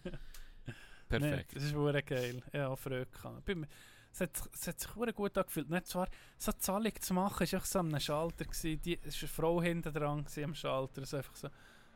Perfekt. 1.22 1.56
das 1.56 1.64
ist 1.64 1.74
wirklich 1.74 2.06
geil. 2.06 2.44
Ja, 2.54 2.76
Freude 2.76 3.08
Es 4.12 4.22
hat, 4.22 4.32
es 4.54 4.68
hat 4.68 4.80
sich 4.80 4.96
gut 5.16 5.38
angefühlt. 5.38 5.70
Nicht 5.70 5.88
zwar, 5.88 6.08
so 6.38 6.52
eine 6.52 6.60
Zahlung 6.60 7.02
zu 7.02 7.14
machen, 7.14 7.40
war 7.40 7.54
einfach 7.54 7.66
so 7.66 7.80
am 7.80 8.00
Schalter. 8.00 8.46
Gewesen. 8.46 8.82
Die, 8.82 9.00
es 9.04 9.22
war 9.22 9.28
eine 9.28 9.28
Frau 9.28 9.62
hinten 9.62 9.94
dran 9.94 10.26
am 10.44 10.56
Schalter. 10.56 11.02
Es 11.02 11.14
einfach 11.14 11.36
so, 11.36 11.50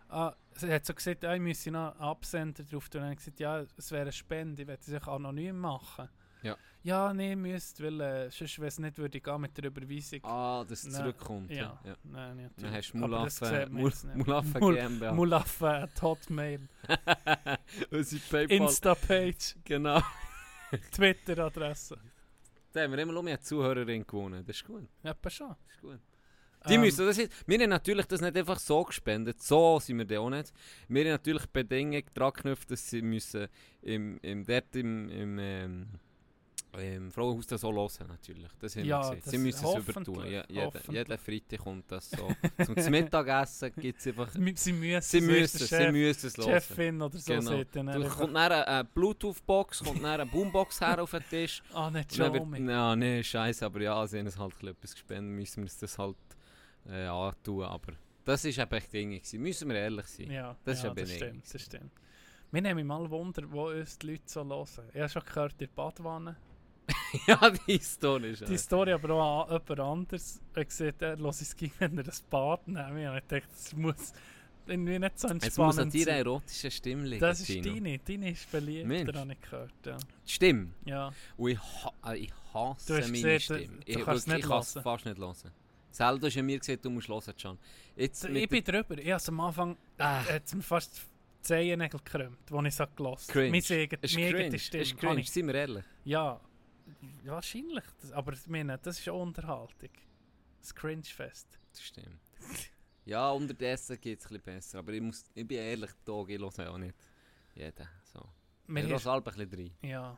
ah, 0.09 0.33
sie 0.53 0.73
hat 0.73 0.85
so 0.85 0.93
gesagt, 0.93 1.23
ah, 1.23 1.33
ich 1.33 1.41
müsse 1.41 1.71
noch 1.71 1.93
einen 1.93 2.01
Absender 2.01 2.63
drauf 2.63 2.89
tun. 2.89 3.01
Und 3.01 3.07
dann 3.07 3.13
ich 3.13 3.19
gesagt, 3.19 3.39
ja, 3.39 3.65
es 3.77 3.91
wäre 3.91 4.01
eine 4.03 4.11
Spende, 4.11 4.61
ich 4.61 4.67
werde 4.67 4.81
es 4.85 5.07
anonym 5.07 5.59
machen. 5.59 6.09
Ja. 6.41 6.57
Ja, 6.83 7.13
nee, 7.13 7.35
müsst, 7.35 7.83
weil 7.83 7.99
äh, 7.99 8.29
sonst, 8.31 8.57
wenn 8.59 8.67
es 8.67 8.79
nicht 8.79 8.97
würde 8.97 9.19
gehen 9.19 9.41
mit 9.41 9.57
der 9.57 9.65
Überweisung. 9.65 10.21
Ah, 10.23 10.63
dass 10.63 10.79
es 10.85 10.93
Nein. 10.93 11.01
zurückkommt. 11.01 11.51
ja. 11.51 11.57
Ja. 11.57 11.79
ja. 11.91 11.95
Nein, 12.03 12.37
nicht. 12.37 12.51
Dann 12.63 12.71
hast 12.73 12.91
du 12.93 12.97
Mulaffe, 12.97 13.67
Mul. 13.69 13.91
Mulaffe 14.15 14.59
Mul- 14.59 14.75
GmbH. 14.75 15.11
Mulaffe 15.13 15.67
at 15.69 16.01
Hotmail. 16.01 16.69
Insta-Page, 18.49 19.55
Genau. 19.65 20.01
Twitter-Adresse. 20.91 21.97
Da 22.71 22.81
haben 22.83 22.91
wir 22.91 22.99
immer 22.99 23.13
noch 23.13 23.23
mehr 23.23 23.41
Zuhörerin 23.41 24.05
gewonnen. 24.05 24.43
Das 24.45 24.55
ist 24.57 24.65
gut. 24.65 24.87
Etwa 25.03 25.29
schon. 25.29 25.49
Das 25.49 25.75
ist 25.75 25.81
gut. 25.81 25.99
Die 26.67 26.73
Ähm, 26.75 26.81
müssen 26.81 27.05
das 27.05 27.17
jetzt, 27.17 27.47
wir 27.47 27.57
haben 27.59 27.69
natürlich 27.69 28.05
das 28.05 28.19
nicht 28.21 28.35
einfach 28.37 28.59
so 28.59 28.83
gespendet, 28.83 29.41
so 29.41 29.79
sind 29.79 29.97
wir 29.97 30.05
da 30.05 30.19
auch 30.19 30.29
nicht. 30.29 30.51
Wir 30.89 31.03
haben 31.05 31.11
natürlich 31.11 31.43
die 31.43 31.51
Bedingung 31.53 32.03
dran 32.13 32.33
geknüpft, 32.33 32.69
dass 32.69 32.89
sie 32.89 33.01
müssen 33.01 33.47
im, 33.81 34.19
im, 34.21 34.45
dort 34.45 34.75
im, 34.75 35.09
im, 35.09 35.39
ähm, 35.39 35.87
im 36.77 37.11
Frauenhaus 37.11 37.47
das 37.47 37.61
so 37.61 37.71
hören 37.73 37.89
natürlich. 38.07 38.47
Das 38.59 38.75
haben 38.75 38.85
Ja, 38.85 39.01
wir 39.09 39.15
gesehen. 39.17 39.31
Sie 39.31 39.37
müssen 39.39 39.65
es 39.65 39.75
übertun. 39.75 40.25
Ja, 40.31 40.43
jeden 40.49 41.17
Freitag 41.17 41.59
kommt 41.59 41.91
das 41.91 42.11
so. 42.11 42.29
Zum 42.63 42.91
Mittagessen 42.91 43.73
gibt 43.75 43.99
es 43.99 44.07
einfach... 44.07 44.31
Sie 44.31 44.39
müssen, 44.39 44.79
Sie 45.01 45.17
ist 45.17 45.23
müssen, 45.25 45.57
der 45.59 45.67
sie 45.67 45.67
Chef, 45.67 45.91
müssen 45.91 46.27
es 46.27 46.37
hören. 46.37 46.49
Chefin 46.61 47.01
oder 47.01 47.17
so 47.17 47.33
Genau. 47.33 47.63
dann 47.71 47.85
Du, 47.87 47.91
einfach, 47.93 48.17
kommt 48.19 48.35
dann 48.35 48.51
eine 48.51 48.83
Bluetooth-Box, 48.83 49.83
kommt 49.83 50.03
dann 50.03 50.19
eine 50.21 50.25
Boombox 50.27 50.81
her 50.81 51.01
auf 51.01 51.11
den 51.11 51.23
Tisch. 51.29 51.63
ah, 51.73 51.89
nicht 51.89 52.11
dann 52.19 52.33
wird, 52.33 52.43
Xiaomi. 52.43 52.71
ja, 52.71 52.95
nee, 52.95 53.23
scheiße, 53.23 53.65
aber 53.65 53.81
ja, 53.81 54.05
sie 54.05 54.19
haben 54.19 54.27
es 54.27 54.37
halt 54.37 54.51
ein 54.53 54.57
bisschen 54.59 54.69
etwas 54.69 54.93
gespendet, 54.93 55.35
müssen 55.35 55.57
wir 55.57 55.63
uns 55.63 55.77
das 55.77 55.97
halt 55.97 56.15
äh, 56.87 57.05
antun. 57.05 57.63
Aber 57.63 57.93
das 58.25 58.45
war 58.45 58.51
eben 58.61 58.75
echt 58.75 58.93
Ding. 58.93 59.41
Müssen 59.41 59.69
wir 59.69 59.75
ehrlich 59.75 60.05
sein. 60.05 60.29
Ja, 60.29 60.55
Das 60.63 60.77
ist 60.77 60.83
ja, 60.83 60.91
eine 60.91 61.01
das 61.01 61.11
stimmt, 61.15 61.53
das 61.53 61.61
stimmt. 61.63 61.91
Wir 62.51 62.61
nehmen 62.61 62.85
mal 62.87 63.09
Wunder, 63.09 63.43
wo 63.51 63.69
uns 63.69 63.97
die 63.97 64.07
Leute 64.11 64.23
so 64.25 64.43
hören. 64.43 64.67
Ich 64.93 64.99
habe 64.99 65.09
schon 65.09 65.23
gehört, 65.23 65.51
in 65.53 65.57
der 65.59 65.67
Badwanne. 65.67 66.35
Ja, 67.27 67.51
die 67.67 67.77
Story 67.79 68.31
ist 68.31 68.47
Die 68.47 68.57
Story 68.57 68.91
aber 68.93 69.09
auch 69.13 69.47
an 69.49 69.61
jemand 69.67 69.79
anderes. 69.79 70.39
Er 70.53 70.65
gesagt, 70.65 71.01
er 71.01 71.17
hört 71.17 71.41
es 71.41 71.55
gegen, 71.55 71.73
wenn 71.79 71.97
er 71.97 72.05
ein 72.05 72.13
Bad 72.29 72.67
nimmt. 72.67 72.79
Ich 72.99 73.05
habe 73.05 73.21
gedacht, 73.21 73.49
das 73.51 73.73
muss 73.75 74.13
irgendwie 74.67 74.99
nicht 74.99 75.19
so 75.19 75.27
Es 75.27 75.33
muss 75.33 75.41
an 75.41 75.41
entspannend 75.41 75.93
deiner 75.93 76.05
sein. 76.05 76.15
erotischen 76.17 76.71
Stimme 76.71 77.03
liegen. 77.07 77.19
Das 77.21 77.39
ist 77.39 77.47
Tino. 77.47 77.73
deine. 77.73 77.99
Deine 77.99 78.31
ist 78.31 78.51
beliebt, 78.51 78.87
Mensch. 78.87 79.15
habe 79.15 79.31
ich 79.33 79.41
gehört. 79.41 79.71
Ja. 79.85 79.97
Die 80.27 80.31
Stimme. 80.31 80.67
ja. 80.85 81.11
Und 81.37 81.49
ich, 81.51 81.59
ha 81.59 81.93
äh, 82.11 82.17
ich 82.17 82.33
hasse 82.53 82.87
Du 82.87 82.93
meine 82.93 83.11
gesehen, 83.11 83.37
du- 83.37 83.39
Stimme. 83.39 83.61
du 83.61 83.71
ich 83.85 83.95
kannst 84.05 84.07
wirklich, 84.27 84.27
nicht 84.27 84.39
ich 84.43 84.49
kann 84.49 84.59
es 84.59 84.73
fast 84.73 85.05
nicht 85.05 85.17
hören. 85.17 85.35
Zelda 85.91 86.27
hast 86.27 86.35
ja 86.35 86.43
mir 86.43 86.59
gesagt, 86.59 86.85
du 86.85 86.89
musst 86.91 87.07
hören, 87.09 87.33
Can. 87.41 87.57
Jetzt 87.95 88.23
Ich 88.25 88.49
bin 88.49 88.63
drüber. 88.63 88.97
Ich 88.99 89.11
habe 89.11 89.23
am 89.27 89.39
Anfang 89.39 89.77
Ah. 89.97 90.21
äh, 90.29 90.33
hat's 90.35 90.53
mir 90.53 90.61
fast 90.61 90.97
die 90.97 91.41
Zehennägel 91.41 91.99
gekrümmt, 92.03 92.37
als 92.51 92.75
ich 92.75 92.79
es 92.79 92.95
gelassen 92.95 93.31
Cringe. 93.31 93.49
Meine 93.51 93.81
eigene, 93.81 93.99
Es 94.03 94.11
ist 94.11 94.17
cringe. 94.17 94.59
Stimme. 94.59 94.81
Es 94.83 94.87
ist 94.87 94.91
habe 94.93 94.99
cringe, 95.07 95.21
ich- 95.21 95.31
sind 95.31 95.47
wir 95.47 95.55
ehrlich. 95.55 95.83
Ja, 96.05 96.39
wahrscheinlich. 97.23 97.83
Aber 98.13 98.33
ich 98.33 98.47
meine, 98.47 98.77
das 98.77 98.99
ist 98.99 99.09
auch 99.09 99.21
Unterhaltung. 99.21 99.89
Das 100.61 100.73
Cringe-Fest. 100.75 101.59
Das 101.71 101.81
stimmt. 101.83 102.19
ja, 103.05 103.29
unterdessen 103.31 103.99
geht 104.01 104.19
es 104.19 104.25
ein 104.25 104.29
bisschen 104.29 104.43
besser. 104.43 104.79
Aber 104.79 104.91
ich, 104.91 105.01
muss, 105.01 105.23
ich 105.33 105.47
bin 105.47 105.57
ehrlich, 105.57 105.91
da, 106.05 106.23
ich 106.27 106.39
höre 106.39 106.71
auch 106.71 106.77
nicht 106.77 106.95
jeden. 107.55 107.87
So. 108.03 108.21
Wir 108.67 108.83
Ich 108.83 108.89
höre 108.89 109.11
halb 109.11 109.27
ein 109.27 109.49
bisschen 109.49 109.71
rein. 109.81 109.89
ja. 109.89 110.17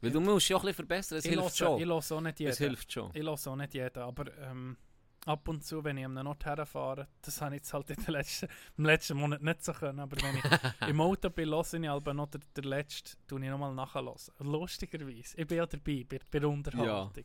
Weil 0.00 0.10
du 0.10 0.20
musst 0.20 0.48
ja 0.50 0.56
auch 0.56 0.60
ein 0.60 0.66
bisschen 0.66 0.74
verbessern, 0.86 1.18
es 1.18 1.24
Ich 1.24 1.30
hilft 1.30 1.44
höre 1.44 1.50
schon. 1.68 1.80
ich 1.80 1.86
höre 1.86 1.94
auch 2.16 2.20
nicht 2.20 2.40
jeden. 2.40 2.52
Es 2.52 2.58
hilft 2.58 2.92
schon. 2.92 3.10
Ich 3.14 3.22
höre 3.22 3.30
auch 3.32 3.56
nicht 3.56 3.72
jeden, 3.74 4.02
aber 4.02 4.36
ähm, 4.38 4.76
ab 5.24 5.48
und 5.48 5.64
zu, 5.64 5.82
wenn 5.84 5.96
ich 5.96 6.04
an 6.04 6.16
einem 6.18 6.28
Ort 6.28 6.44
herfahre, 6.44 7.08
das 7.22 7.40
habe 7.40 7.54
ich 7.54 7.60
jetzt 7.60 7.72
halt 7.72 7.90
in 7.90 7.96
den 7.96 8.12
letzten, 8.12 8.48
im 8.76 8.84
letzten 8.84 9.16
Monat 9.16 9.42
nicht 9.42 9.64
so 9.64 9.72
können, 9.72 10.00
aber 10.00 10.16
wenn 10.22 10.36
ich 10.36 10.42
im 10.88 11.00
Auto 11.00 11.30
bin, 11.30 11.48
höre 11.50 11.74
ich 11.74 11.88
aber 11.88 12.14
noch 12.14 12.26
der, 12.28 12.40
der 12.56 12.64
letzte, 12.64 13.16
tue 13.26 13.42
ich 13.42 13.48
nochmal 13.50 13.74
nachhören. 13.74 14.14
Lustigerweise. 14.38 15.36
Ich 15.40 15.46
bin 15.46 15.58
ja 15.58 15.66
dabei, 15.66 16.04
bei, 16.08 16.20
bei 16.30 16.38
der 16.38 16.48
Unterhaltung. 16.48 17.24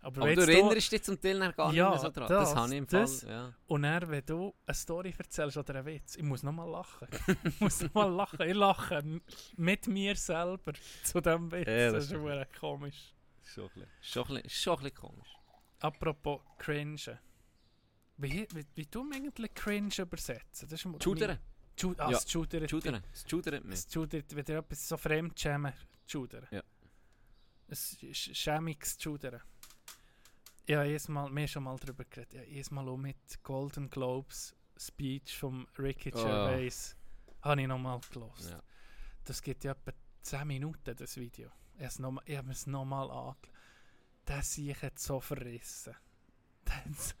Aber, 0.00 0.18
Aber 0.18 0.26
wenn 0.26 0.34
du 0.36 0.40
jetzt 0.42 0.50
erinnerst 0.50 0.92
dich 0.92 1.02
zum 1.02 1.18
Teil 1.18 1.38
gar 1.54 1.72
Ja, 1.72 1.90
nicht 1.90 1.94
mehr 1.94 1.98
so 1.98 2.10
dran. 2.10 2.28
Das, 2.28 2.50
das- 2.50 2.54
habe 2.56 2.68
ich 2.72 2.78
im 2.78 2.86
Fall. 2.86 3.00
das- 3.00 3.22
Ja. 3.22 3.52
Und 3.68 3.82
dann, 3.84 4.10
wenn 4.10 4.26
du 4.26 4.54
eine 4.66 4.74
Story 4.74 5.14
erzählst 5.16 5.56
oder 5.56 5.76
einen 5.76 5.86
Witz, 5.86 6.16
ich 6.16 6.22
muss 6.22 6.42
nochmal 6.42 6.68
lachen. 6.68 7.08
ich 7.42 7.58
muss 7.60 7.80
nochmal 7.80 8.10
lachen. 8.12 8.40
Ich 8.46 8.54
lache 8.54 9.02
mit 9.56 9.88
mir 9.88 10.14
selber 10.14 10.72
zu 11.04 11.20
diesem 11.22 11.50
Witz. 11.50 11.66
Ja, 11.68 11.90
das 11.90 11.92
das 11.94 12.04
ist 12.04 12.12
ist 12.12 12.18
schon 12.18 12.44
komisch. 12.60 13.14
Schon 13.44 13.64
ein 13.64 13.70
bisschen, 13.70 13.88
schon 14.02 14.22
ein 14.24 14.42
bisschen, 14.42 14.50
schon 14.50 14.72
ein 14.76 14.82
bisschen 14.84 14.94
komisch. 14.94 15.28
Apropos 15.84 16.40
cringe. 16.58 17.18
Wie, 18.16 18.46
wie, 18.54 18.64
wie 18.74 18.86
tun 18.86 19.10
wir 19.10 19.16
eigentlich 19.16 19.52
cringe 19.54 19.92
übersetzen? 19.98 20.68
Das 20.68 20.84
ist 20.84 21.02
Schudern. 21.02 21.38
Ju- 21.78 21.94
Ah, 21.98 22.10
Ja, 22.10 22.18
das 22.18 22.30
Schudern. 22.30 22.68
Schudern. 22.68 23.02
Es 23.12 23.24
schudert 23.28 23.64
mich. 23.64 23.84
Das 23.84 23.92
Schudern, 23.92 24.22
wenn 24.30 24.44
dir 24.44 24.58
etwas 24.58 24.88
so 24.88 24.96
fremd 24.96 25.38
schämen, 25.38 25.72
Schudern. 26.06 26.46
Ja. 26.50 26.62
Ist 27.68 27.98
schämiges 28.14 28.96
Schudern. 29.00 29.40
Ja, 30.66 30.84
jedes 30.84 31.08
Mal, 31.08 31.30
wir 31.30 31.40
haben 31.42 31.48
schon 31.48 31.64
mal 31.64 31.76
darüber 31.78 32.04
geredet, 32.04 32.32
ja, 32.34 32.42
jedes 32.42 32.70
Mal 32.70 32.88
auch 32.88 32.96
mit 32.96 33.42
Golden 33.42 33.90
Globes 33.90 34.54
Speech 34.78 35.36
von 35.36 35.66
Ricky 35.78 36.10
Oh. 36.14 36.22
Gervais 36.24 36.96
habe 37.42 37.60
ich 37.60 37.66
nochmal 37.68 38.00
gelost. 38.12 38.50
Ja. 38.50 38.62
Das 39.24 39.42
geht 39.42 39.62
ja 39.64 39.72
etwa 39.72 39.92
10 40.22 40.46
Minuten, 40.46 40.96
das 40.96 41.16
Video. 41.16 41.50
Ich 41.76 41.82
habe 41.82 42.50
es 42.50 42.66
noch 42.66 42.84
nochmal 42.84 43.10
angeschaut. 43.10 43.50
Das 44.24 44.58
ich 44.58 44.80
jetzt 44.80 45.04
so 45.04 45.20
verrissen. 45.20 45.94
Das 46.64 47.14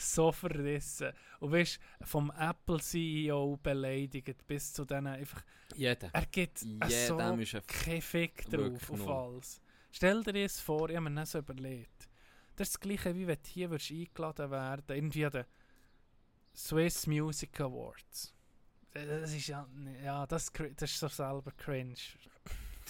so 0.00 0.32
verrissen. 0.32 1.12
Und 1.40 1.52
weißt 1.52 1.78
vom 2.02 2.32
Apple 2.38 2.80
CEO 2.80 3.58
beleidigt 3.62 4.46
bis 4.46 4.72
zu 4.72 4.84
denen 4.84 5.08
einfach. 5.08 5.44
Jeder. 5.74 6.10
Er 6.12 6.26
gibt 6.26 6.62
Jedem 6.62 6.88
so 6.88 7.18
ist 7.18 7.54
ein 7.54 7.62
kein 7.66 8.02
Fick 8.02 8.50
drauf 8.50 8.90
auf 8.90 9.08
alles. 9.08 9.60
Stell 9.92 10.22
dir 10.22 10.32
das 10.32 10.60
vor, 10.60 10.88
ich 10.88 10.96
habe 10.96 11.10
mir 11.10 11.20
das 11.20 11.32
so 11.32 11.38
überlegt. 11.38 12.08
Das 12.56 12.68
ist 12.68 12.74
das 12.74 12.80
gleiche, 12.80 13.14
wie 13.14 13.26
wenn 13.26 13.38
du 13.42 13.48
hier 13.48 13.70
würdest 13.70 13.90
eingeladen 13.90 14.50
werden 14.50 14.84
irgendwie 14.88 15.26
an 15.26 15.32
den 15.32 15.44
Swiss 16.54 17.06
Music 17.06 17.60
Awards. 17.60 18.34
Das 18.92 19.32
ist 19.32 19.46
ja, 19.46 19.66
ja 20.02 20.26
das, 20.26 20.52
das 20.52 20.90
ist 20.90 20.98
so 20.98 21.08
selber 21.08 21.52
cringe. 21.52 21.94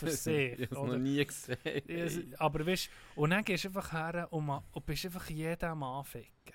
Für 0.00 0.08
Ich 0.08 0.20
sich. 0.20 0.52
habe 0.52 0.62
es 0.64 0.70
noch 0.70 0.96
nie 0.96 1.24
gesehen. 1.24 1.58
Ja, 1.86 2.04
es- 2.04 2.20
aber 2.38 2.66
weißt 2.66 2.88
und 3.16 3.30
dann 3.30 3.44
gehst 3.44 3.64
du 3.64 3.68
einfach 3.68 3.92
her 3.92 4.28
und, 4.30 4.46
ma- 4.46 4.64
und 4.72 4.86
bist 4.86 5.04
einfach 5.04 5.28
jedem 5.30 5.82
anficken. 5.82 6.54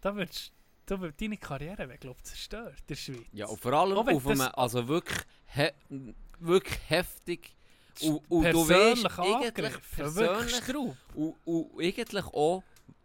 Da 0.00 0.14
würdest 0.14 0.52
du, 0.86 0.94
würd- 0.96 1.14
deine 1.20 1.36
Karriere 1.36 1.88
wäre, 1.88 1.98
glaube 1.98 2.18
ich, 2.18 2.24
zerstört 2.24 2.74
in 2.80 2.86
der 2.88 2.94
Schweiz. 2.96 3.26
Ja, 3.32 3.46
und 3.46 3.60
vor 3.60 3.72
allem 3.72 4.06
wenn 4.06 4.16
auf 4.16 4.26
einem, 4.26 4.48
also 4.54 4.86
wirklich, 4.88 5.18
he 5.46 5.68
wirklich 6.40 6.78
heftig. 6.88 7.54
Und, 8.02 8.28
und 8.28 8.44
du 8.52 8.68
weißt 8.68 9.02
persönlich 9.04 9.18
eigentlich 9.18 9.90
persönlich 9.96 10.68
und, 11.14 11.36
und 11.44 11.80
eigentlich 11.80 12.24
auch 12.26 12.62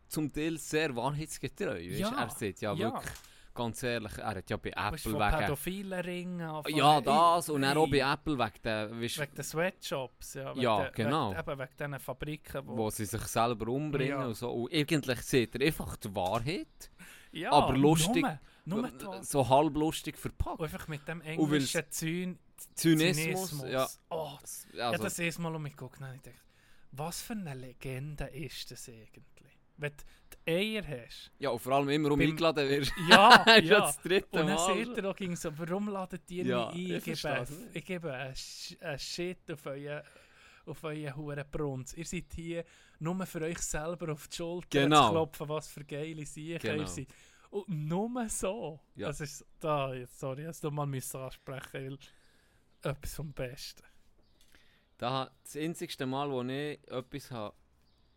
zum 0.08 0.34
Teil 0.34 0.58
sehr 0.58 0.96
wahrheitsgetreu. 0.96 1.76
Weisst? 1.88 2.00
Ja, 2.00 2.10
Er 2.24 2.30
sagt 2.32 2.62
ja, 2.62 2.74
ja. 2.74 2.94
wirklich, 2.94 3.14
ganz 3.54 3.84
ehrlich, 3.84 4.18
er 4.18 4.36
hat 4.36 4.50
ja 4.50 4.58
bei 4.58 4.70
Apple 4.70 5.14
wegen... 5.14 5.38
pädophilen 5.40 6.00
Ringen. 6.02 6.64
Ja, 6.68 7.02
das 7.02 7.50
und 7.50 7.62
dann 7.62 7.78
auch 7.78 7.90
bei 7.90 8.00
Apple 8.00 8.38
wegen 8.38 9.02
weisst, 9.02 9.20
Wegen 9.20 9.36
den 9.36 9.44
Sweatshops, 9.44 10.34
ja. 10.36 10.52
Wegen 10.52 10.62
Ja, 10.62 10.82
der- 10.84 10.92
genau. 10.92 11.32
Wegen, 11.32 11.40
eben 11.40 11.60
wegen 11.60 11.70
diesen 11.78 12.00
Fabriken, 12.00 12.68
wo... 12.68 12.78
wo 12.78 12.90
sie 12.90 13.06
sich 13.06 13.22
selber 13.24 13.68
umbringen 13.72 14.20
Ja. 14.20 14.26
und 14.26 14.36
so. 14.36 14.52
Und 14.52 14.74
eigentlich 14.74 15.22
sieht 15.22 15.56
er 15.56 15.66
einfach 15.66 15.96
die 15.98 16.16
Wahrheit, 16.16 16.92
ja, 17.32 17.52
aber 17.52 17.76
lustig. 17.78 18.26
Nur, 18.66 18.88
nur 18.88 19.24
so 19.24 19.48
halblustig 19.50 20.16
Und 20.16 20.22
verpackt. 20.22 20.62
einfach 20.62 20.88
mit 20.88 21.08
dem 21.08 21.22
englischen 21.22 21.84
Zyn 21.90 22.38
Zynismus, 22.76 23.50
Zynismus. 23.50 23.72
ja. 23.72 23.88
Oh, 24.10 24.38
ja, 24.74 24.90
Also, 24.90 25.04
das 25.04 25.18
erste 25.18 25.42
Mal 25.42 25.56
um 25.56 25.64
mich 25.64 25.76
geguckt 25.78 26.00
und 26.02 26.14
ich 26.14 26.22
dachte, 26.22 26.38
was 26.92 27.22
für 27.22 27.34
eine 27.34 27.54
Legende 27.56 28.26
ist 28.26 28.70
das 28.72 28.88
eigentlich? 28.90 29.24
Wenn 29.82 29.92
du 29.96 30.04
die 30.46 30.52
Eier 30.78 30.84
hast. 30.86 31.32
ja, 31.40 31.50
und 31.50 31.60
vor 31.60 31.74
allem 31.74 31.90
immer 31.90 32.12
um 32.12 32.20
eingeladen 32.20 32.68
wirst. 32.70 32.92
Ja, 33.10 33.46
ja. 33.60 33.80
das 33.80 34.02
dritte 34.02 34.28
Und 34.42 34.48
dann 34.48 34.56
Mal. 34.56 34.76
seht 34.86 34.98
ihr 34.98 35.06
auch 35.10 35.16
ging 35.16 35.36
so, 35.36 35.58
warum 35.58 35.88
ladet 35.90 36.30
ihr 36.32 36.46
Ja, 36.46 36.72
mich 36.74 36.76
ein? 36.76 36.98
ich 36.98 37.08
Ich, 37.08 37.22
gebe, 37.22 37.48
ich 37.74 37.86
gebe 37.86 38.14
einen 38.14 39.00
Shit 39.00 39.52
auf 39.52 39.66
euren 39.66 40.02
auf 40.66 40.84
euren 40.84 41.16
huren 41.16 41.44
Brunz. 41.50 41.94
Ihr 41.94 42.06
seid 42.06 42.26
hier 42.36 42.64
nur 43.00 43.26
für 43.26 43.42
euch 43.42 43.58
selber 43.60 44.12
auf 44.12 44.28
die 44.28 44.36
Schulter 44.36 44.82
Genau. 44.84 45.06
zu 45.08 45.12
klopfen, 45.14 45.50
was 45.50 45.68
für 45.68 45.84
geile 45.84 46.26
Siechen 46.26 46.60
Genau. 46.60 46.82
ihr 46.84 46.88
seid. 46.88 47.08
Und 47.50 47.68
nur 47.70 48.30
so. 48.30 48.80
Ja. 48.96 49.08
Das 49.08 49.22
ist 49.22 49.44
da, 49.60 49.94
jetzt, 49.94 50.20
sorry, 50.20 50.48
du 50.62 50.70
mal 50.70 50.86
müssen 50.86 51.18
ansprechen, 51.22 51.72
weil 51.74 52.92
etwas 52.92 53.16
vom 53.16 53.34
Besten. 53.34 53.82
Da, 54.98 55.32
das 55.44 55.56
einzigste 55.56 56.06
Mal, 56.06 56.30
wo 56.30 56.44
ich 56.44 56.80
etwas 56.92 57.32
habe, 57.32 57.56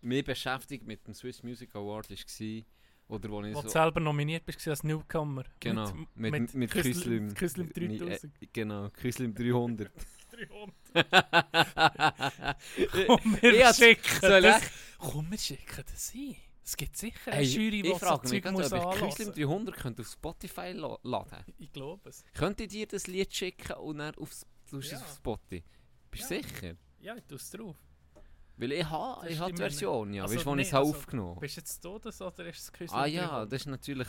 mich 0.03 0.24
beschäftigt 0.24 0.86
mit 0.86 1.07
dem 1.07 1.14
Swiss 1.14 1.42
Music 1.42 1.74
Award 1.74 2.11
war, 2.11 2.62
oder 3.09 3.28
wo 3.30 3.42
ich 3.42 3.55
Wo 3.55 3.61
so... 3.61 3.66
du 3.66 3.68
selber 3.72 4.00
nominiert 4.00 4.44
bist 4.46 4.66
als 4.68 4.82
Newcomer. 4.84 5.44
Genau, 5.61 5.92
mit, 6.14 6.32
mit, 6.32 6.55
mit 6.55 6.70
Küslim, 6.70 7.34
Küslim. 7.34 7.68
Küslim 7.72 7.88
Ni- 7.88 7.98
3000. 7.98 8.42
Äh, 8.42 8.46
genau, 8.53 8.88
Küslim 8.90 9.34
300. 9.34 9.90
300. 10.32 10.74
ich, 12.76 13.07
Komm, 13.07 13.38
wir 13.40 13.53
ich 13.70 13.76
schicken 13.76 14.20
das. 14.42 14.62
Komm, 14.98 15.30
wir 15.30 15.38
schicken 15.38 15.84
das 15.90 16.12
ein. 16.14 16.36
Es 16.64 16.76
gibt 16.76 16.96
sicher 16.96 17.32
eine 17.32 17.36
Hey, 17.36 17.44
Jury, 17.44 17.82
die 17.82 17.88
ich 17.88 17.98
so 17.98 18.07
frage 18.07 18.28
mich 18.28 18.42
Zeug 18.42 18.53
muss 18.53 18.72
ob 18.72 18.78
ich 18.78 19.00
Küslim 19.00 19.28
anlassen. 19.28 19.32
300 19.34 19.76
könnte 19.76 20.03
auf 20.03 20.09
Spotify 20.09 20.72
la- 20.72 20.98
laden 21.03 21.44
Ich 21.59 21.72
glaube 21.72 22.09
es. 22.09 22.24
Könnte 22.34 22.62
ich 22.62 22.68
dir 22.70 22.86
das 22.86 23.07
Lied 23.09 23.34
schicken 23.34 23.72
und 23.74 23.98
dann 23.98 24.14
auf, 24.14 24.30
S- 24.30 24.46
auf 24.72 24.84
Ja. 24.84 24.98
Spotify? 25.16 25.62
Bist 26.11 26.30
du 26.30 26.34
Ja. 26.36 26.42
sicher? 26.42 26.76
Ja, 27.00 27.16
ich 27.16 27.24
tue 27.24 27.36
es 27.36 27.50
drauf. 27.50 27.76
Weil 28.62 28.72
ich 28.72 28.88
habe 28.88 29.22
Das 29.22 29.32
ich 29.32 29.40
ha 29.40 29.50
die 29.50 29.56
Version, 29.56 30.14
ja. 30.14 30.22
Also, 30.22 30.36
weißt 30.36 30.46
du, 30.46 30.50
wo 30.50 30.54
nee, 30.54 30.62
ich 30.62 30.68
es 30.68 30.74
also, 30.74 30.90
aufgenommen 30.90 31.40
Bist 31.40 31.56
du 31.56 31.60
jetzt 31.60 31.80
Todes 31.80 32.22
oder 32.22 32.46
ist 32.46 32.60
es 32.60 32.72
Küssel? 32.72 32.96
Ah 32.96 33.06
ja, 33.06 33.44
das 33.44 33.62
ist 33.62 33.66
natürlich, 33.66 34.06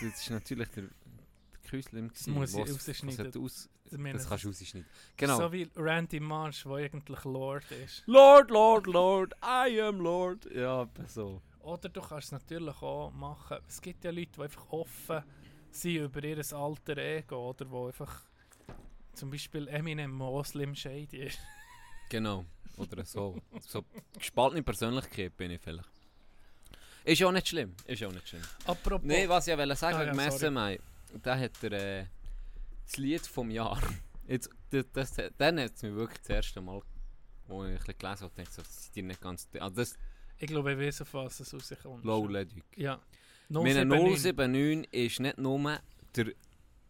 das 0.00 0.20
ist 0.20 0.30
natürlich 0.30 0.68
der, 0.68 0.84
der 0.84 1.60
Küslim 1.68 2.06
gewesen. 2.06 2.32
muss 2.34 2.54
ich 2.54 2.60
rausschneiden. 2.60 3.42
Aus, 3.42 3.68
Das 3.90 4.00
das 4.00 4.28
kannst 4.28 4.44
du 4.44 4.48
rausschneiden. 4.48 4.88
Genau. 5.16 5.38
So 5.38 5.52
wie 5.52 5.68
Randy 5.74 6.20
Marsh, 6.20 6.62
der 6.62 6.72
eigentlich 6.74 7.24
Lord 7.24 7.68
ist. 7.72 8.04
Lord, 8.06 8.48
Lord, 8.52 8.86
Lord, 8.86 9.34
I 9.42 9.80
am 9.80 10.00
Lord. 10.00 10.46
Ja, 10.54 10.88
so. 11.08 11.42
Oder 11.58 11.88
du 11.88 12.00
kannst 12.00 12.26
es 12.26 12.32
natürlich 12.32 12.80
auch 12.82 13.10
machen. 13.10 13.58
Es 13.66 13.80
gibt 13.80 14.04
ja 14.04 14.12
Leute, 14.12 14.30
die 14.36 14.42
einfach 14.42 14.68
offen 14.70 15.24
sind 15.72 15.96
über 15.96 16.22
ihr 16.22 16.38
alter 16.52 16.96
Ego. 16.96 17.50
Oder 17.50 17.68
wo 17.68 17.88
einfach 17.88 18.22
zum 19.14 19.32
Beispiel 19.32 19.66
Eminem 19.66 20.12
Muslim 20.12 20.76
Shady 20.76 21.24
ist. 21.24 21.40
Genau. 22.08 22.44
Oder 22.76 23.04
so. 23.04 23.40
so 23.66 23.84
gespaltene 24.16 24.62
Persönlichkeit 24.62 25.36
bin 25.36 25.50
ich 25.52 25.60
vielleicht. 25.60 25.88
Ist 27.04 27.22
auch 27.22 27.32
nicht 27.32 27.48
schlimm. 27.48 27.74
Ist 27.86 28.02
auch 28.04 28.12
nicht 28.12 28.28
schlimm. 28.28 28.42
Apropos. 28.66 29.06
Nein, 29.06 29.28
was 29.28 29.46
ich 29.48 29.56
wollte 29.56 29.76
sagen, 29.76 29.96
Ah, 29.96 30.04
ja, 30.04 30.10
gemessen. 30.10 30.54
Mai, 30.54 30.78
da 31.22 31.38
hat 31.38 31.62
er 31.62 31.72
äh, 31.72 32.06
das 32.86 32.96
Lied 32.98 33.26
vom 33.26 33.50
Jahr. 33.50 33.80
Jetzt, 34.26 34.50
das, 34.70 34.84
das, 34.92 35.12
dann 35.38 35.58
hat 35.60 35.72
es 35.74 35.82
mir 35.82 35.94
wirklich 35.94 36.18
das 36.20 36.28
erste 36.30 36.60
Mal, 36.60 36.82
wo 37.48 37.64
ich 37.64 37.70
ein 37.70 37.76
bisschen 37.78 37.98
gelesen 37.98 38.20
habe, 38.22 38.34
gedacht, 38.34 38.52
so, 38.52 38.62
das 38.62 38.78
ist 38.80 38.94
dir 38.96 39.02
nicht 39.02 39.20
ganz... 39.20 39.48
Also 39.58 39.76
das 39.76 39.96
ich 40.42 40.46
glaube, 40.46 40.72
ich 40.72 40.78
weiß, 40.78 41.02
auf 41.02 41.12
was 41.14 41.40
es 41.40 41.52
rauskommt. 41.52 42.02
Low 42.04 42.26
Ledig. 42.26 42.64
Ja. 42.74 42.98
Meine 43.50 43.84
079 43.84 44.34
079 44.36 44.88
ist 44.92 45.20
nicht 45.20 45.36
nur 45.38 45.80
der 46.16 46.32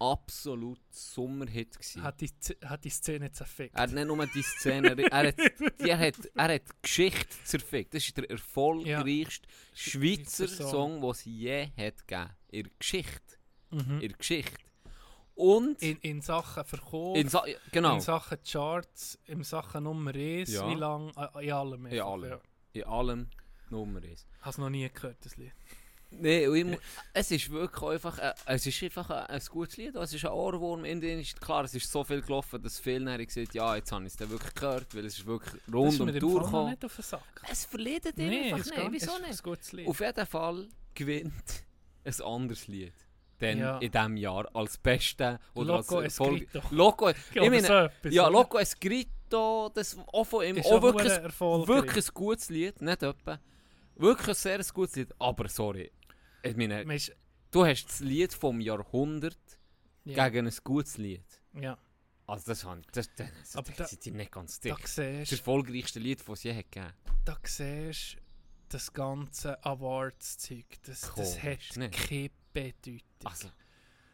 absolute 0.01 0.81
Sommerhit 0.89 1.73
gewesen. 1.77 2.01
hat 2.03 2.21
die, 2.21 2.29
hat 2.65 2.83
die 2.83 2.89
Szene 2.89 3.31
zerfickt. 3.31 3.75
Er 3.75 3.81
hat 3.83 3.91
nicht 3.91 4.07
nur 4.07 4.25
die 4.27 4.41
Szene, 4.41 4.95
er 5.11 5.27
hat, 5.27 5.35
er 5.79 5.97
hat, 5.99 6.15
er 6.35 6.53
hat 6.55 6.81
Geschichte 6.81 7.27
zerfickt. 7.43 7.93
Das 7.93 8.03
ist 8.05 8.17
der 8.17 8.29
erfolgreichste 8.29 9.47
Schweizer 9.73 10.47
Schweizer 10.47 10.69
Song. 10.69 11.01
Den 11.01 11.09
es 11.11 11.25
je 11.25 11.67
hat 11.77 12.07
gegeben. 12.07 12.29
In 12.49 12.63
der 12.63 12.71
Geschichte. 12.79 13.35
Mhm. 13.69 13.79
In 14.01 14.09
der 14.09 14.17
Geschichte. 14.17 14.57
Und 15.35 15.81
In, 15.81 15.97
in 16.01 16.21
Sachen 16.21 16.65
Verkauf, 16.65 17.15
in 17.15 17.23
in, 17.23 17.29
Sa 17.29 17.43
genau, 17.71 17.99
Sachen 17.99 18.37
Charts, 18.43 19.17
in 19.25 19.43
Sachen 19.43 19.83
Nummer 19.85 20.13
1, 20.13 20.51
Ja. 20.51 20.69
wie 20.69 20.75
lang, 20.75 21.11
äh, 21.15 21.45
in 21.45 21.51
allem. 21.53 21.85
in 21.87 21.99
allem. 22.01 22.29
Ja. 22.31 22.41
In 22.73 22.83
allem 22.83 23.27
Nummer 23.69 24.03
ist. 24.03 24.27
Hast 24.41 24.57
noch 24.57 24.69
nie 24.69 24.87
gehört, 24.89 25.17
das 25.25 25.37
Lied. 25.37 25.53
Ich 26.11 26.65
mu- 26.65 26.75
es 27.13 27.31
ist 27.31 27.49
wirklich 27.49 27.81
einfach, 27.91 28.19
äh, 28.19 28.33
es 28.45 28.65
ist 28.67 28.83
einfach 28.83 29.09
ein, 29.09 29.25
ein 29.27 29.41
gutes 29.49 29.77
Lied, 29.77 29.95
es 29.95 30.13
ist 30.13 30.25
ein 30.25 30.31
Ohrwurm, 30.31 30.83
in 30.83 30.99
dem 30.99 31.19
ist 31.19 31.39
klar, 31.39 31.63
es 31.63 31.73
ist 31.73 31.89
so 31.89 32.03
viel 32.03 32.21
gelaufen, 32.21 32.61
dass 32.61 32.79
viele 32.79 32.99
nachher 33.05 33.25
gesagt 33.25 33.53
ja, 33.53 33.75
jetzt 33.77 33.91
habe 33.93 34.03
ich 34.03 34.11
es 34.11 34.17
dann 34.17 34.29
wirklich 34.29 34.53
gehört, 34.53 34.93
weil 34.93 35.05
es 35.05 35.17
ist 35.19 35.25
wirklich 35.25 35.61
rund 35.73 35.93
ist 35.93 35.99
um 36.01 36.11
die 36.11 36.19
Tour 36.19 36.43
gekommen. 36.43 36.69
nicht 36.71 36.83
auf 36.83 36.95
den 36.95 37.01
Sack. 37.03 37.41
Es 37.49 37.65
verliert 37.65 38.05
dir 38.05 38.13
Nee, 38.17 38.53
einfach 38.53 38.65
nicht, 38.89 38.91
wieso 38.91 39.17
nicht? 39.19 39.87
Auf 39.87 39.99
jeden 40.01 40.25
Fall 40.25 40.67
gewinnt 40.93 41.33
ein 42.03 42.21
anderes 42.21 42.67
Lied. 42.67 42.93
Dann 43.39 43.57
Ja. 43.57 43.77
in 43.79 43.89
diesem 43.91 44.17
Jahr 44.17 44.47
als 44.55 44.77
Beste 44.77 45.39
oder 45.55 45.77
Loco 45.77 45.97
als 45.99 46.19
Erfolg. 46.19 46.41
Escrito. 46.43 46.67
Loco, 46.75 47.09
ich 47.33 47.35
meine, 47.35 47.61
so 47.61 47.73
etwas, 47.73 48.13
ja? 48.13 48.27
Loco 48.27 48.57
Escrito, 48.59 49.69
das 49.73 49.97
auch 50.11 50.25
von 50.25 50.45
ihm, 50.45 50.57
Ist 50.57 50.65
auch 50.71 50.81
wirklich, 50.81 51.13
wirklich 51.67 52.07
ein 52.07 52.13
gutes 52.13 52.49
Lied, 52.49 52.81
nicht 52.81 53.01
etwa. 53.01 53.39
Wirklich 53.95 54.27
ein 54.29 54.33
sehr 54.35 54.59
gutes 54.73 54.95
Lied, 54.95 55.09
aber 55.19 55.47
sorry, 55.49 55.91
ich 56.43 56.55
meine, 56.57 56.85
Man 56.85 56.95
ist- 56.95 57.15
du 57.51 57.65
hast 57.65 57.85
das 57.85 57.99
Lied 57.99 58.33
vom 58.33 58.59
Jahrhundert 58.61 59.37
Ja. 60.03 60.27
gegen 60.29 60.47
ein 60.47 60.53
gutes 60.63 60.97
Lied. 60.97 61.23
ja. 61.53 61.77
Also 62.27 62.51
das, 62.51 62.61
das, 62.93 63.09
das, 63.15 63.29
das, 63.41 63.55
Aber 63.57 63.71
das 63.73 63.91
da- 63.91 63.97
sind 64.01 64.15
nicht 64.15 64.31
ganz 64.31 64.57
Da 64.61 64.69
dick. 64.69 64.81
Das 64.83 64.91
ist 64.91 64.97
das 64.99 65.05
siehst 65.29 65.31
erfolgreichste 65.33 65.99
Lied, 65.99 66.19
das 66.21 66.29
es 66.29 66.43
je 66.43 66.55
hat 66.55 66.71
gegeben 66.71 66.93
da 67.25 67.37
siehst 67.43 68.17
das 68.69 68.93
ganze 68.93 69.61
Awards-Zeug. 69.65 70.65
Das, 70.83 71.11
das 71.13 71.43
hat 71.43 71.75
ne? 71.75 71.89
keine 71.89 72.29
Bedeutung. 72.53 73.01
Also, 73.25 73.49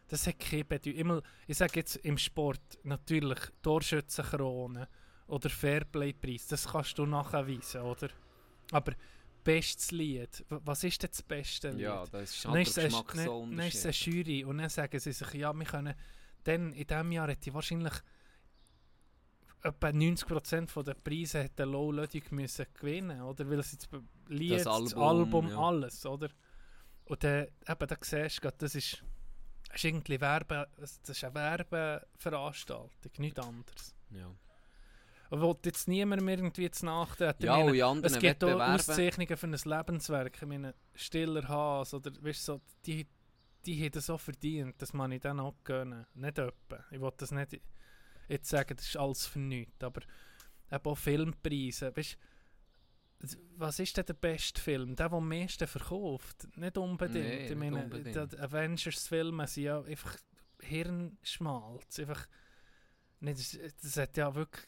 Das 0.07 0.25
hat 0.25 0.39
keine 0.39 0.65
Bedeutung. 0.65 0.93
Immer, 0.99 1.21
ich 1.45 1.57
sage 1.57 1.73
jetzt 1.75 1.97
im 1.97 2.17
Sport 2.17 2.79
natürlich 2.83 3.37
Torschützenkrone 3.61 4.87
oder 5.27 5.49
Fairplay-Preis, 5.49 6.47
das 6.47 6.65
kannst 6.67 6.97
du 6.97 7.05
nachweisen, 7.05 7.81
oder? 7.81 8.09
Aber 8.71 8.93
bestes 9.47 9.91
Lied, 9.91 10.45
was 10.49 10.83
ist 10.83 11.01
denn 11.01 11.09
das 11.09 11.21
beste 11.23 11.69
Lied? 11.71 11.79
ja, 11.81 12.05
das 12.11 12.31
ist 12.35 12.45
halt 12.45 12.75
der 12.77 12.83
Geschmack 12.85 13.13
eine- 13.15 13.23
so 13.25 13.45
dann 13.45 13.59
ist 13.59 13.75
es 13.75 13.85
eine 13.85 13.93
Jury 14.15 14.43
und 14.43 14.57
dann 14.57 14.69
sagen 14.69 14.99
sie 14.99 15.11
sich, 15.13 15.33
ja, 15.33 15.53
wir 15.53 15.65
können, 15.65 15.95
dann 16.43 16.73
in 16.73 16.85
diesem 16.87 17.11
Jahr 17.11 17.29
hätte 17.29 17.49
ich 17.49 17.53
wahrscheinlich 17.53 17.93
etwa 19.63 19.87
90% 19.87 20.69
von 20.69 20.83
den 20.85 20.95
Preisen 21.03 21.41
hätte 21.41 21.63
Low 21.63 21.91
Ludwig 21.91 22.31
müssen 22.31 22.65
gewinnen, 22.73 23.21
oder? 23.21 23.49
Weil 23.49 23.59
es 23.59 23.71
jetzt 23.71 23.89
Lied, 24.27 24.51
das 24.65 24.67
Album, 24.67 25.03
Album, 25.03 25.49
ja. 25.49 25.57
alles, 25.59 26.05
oder? 26.05 26.29
Und 27.05 27.23
dann, 27.23 27.47
eben, 27.67 27.87
da 27.87 27.97
siehst 28.01 28.43
du, 28.43 28.51
das 28.57 28.75
ist, 28.75 29.03
das 29.67 29.75
ist 29.75 29.83
irgendwie 29.85 30.19
Werbe, 30.21 30.67
das 30.77 30.99
ist 31.07 31.23
eine 31.23 31.33
Werbeveranstaltung, 31.35 33.11
nichts 33.17 33.39
anderes. 33.39 33.95
Ja. 34.11 34.29
Will 35.29 35.55
jetzt 35.65 35.87
niemandem 35.87 36.27
irgendwie 36.29 36.71
zu 36.71 36.85
nachdenken. 36.85 37.43
Ja, 37.43 37.57
und 37.57 37.73
in 37.73 37.83
anderen 37.83 38.13
es 38.13 38.19
gibt 38.19 38.43
auch 38.43 38.59
Auszeichnungen 38.59 39.35
für 39.35 39.47
ein 39.47 39.51
Lebenswerk. 39.53 40.35
Ich 40.35 40.47
meine, 40.47 40.73
Stiller 40.95 41.47
Haas 41.47 41.93
oder 41.93 42.11
weißt, 42.21 42.45
so, 42.45 42.61
die, 42.85 43.07
die 43.65 43.83
haben 43.83 43.91
das 43.91 44.05
so 44.05 44.17
verdient, 44.17 44.81
dass 44.81 44.93
man 44.93 45.11
ich 45.11 45.21
dann 45.21 45.39
auch 45.39 45.55
gönnen. 45.63 46.05
Nicht 46.13 46.39
etwa. 46.39 46.83
Ich 46.91 47.01
will 47.01 47.11
das 47.17 47.31
nicht 47.31 47.59
jetzt 48.29 48.49
sagen, 48.49 48.75
das 48.75 48.87
ist 48.87 48.97
alles 48.97 49.25
für 49.25 49.39
nichts. 49.39 49.83
Aber 49.83 50.01
eben 50.71 50.85
auch 50.85 50.97
Filmpreise. 50.97 51.95
Weißt, 51.95 52.17
was 53.57 53.79
ist 53.79 53.97
denn 53.97 54.05
der 54.05 54.13
beste 54.13 54.61
Film? 54.61 54.95
Der, 54.95 55.09
der 55.09 55.17
am 55.17 55.27
meisten 55.27 55.67
verkauft? 55.67 56.47
Nicht 56.55 56.77
unbedingt. 56.77 57.25
Nee, 57.25 57.47
ich 57.47 57.55
meine, 57.55 57.83
unbedingt. 57.83 58.33
die 58.33 58.39
Avengers-Filme 58.39 59.47
sind 59.47 59.63
ja 59.63 59.81
einfach 59.81 60.17
Hirnschmalz. 60.61 61.99
Einfach, 61.99 62.27
nicht, 63.19 63.39
das, 63.39 63.73
das 63.81 63.97
hat 63.97 64.17
ja 64.17 64.33
wirklich 64.33 64.63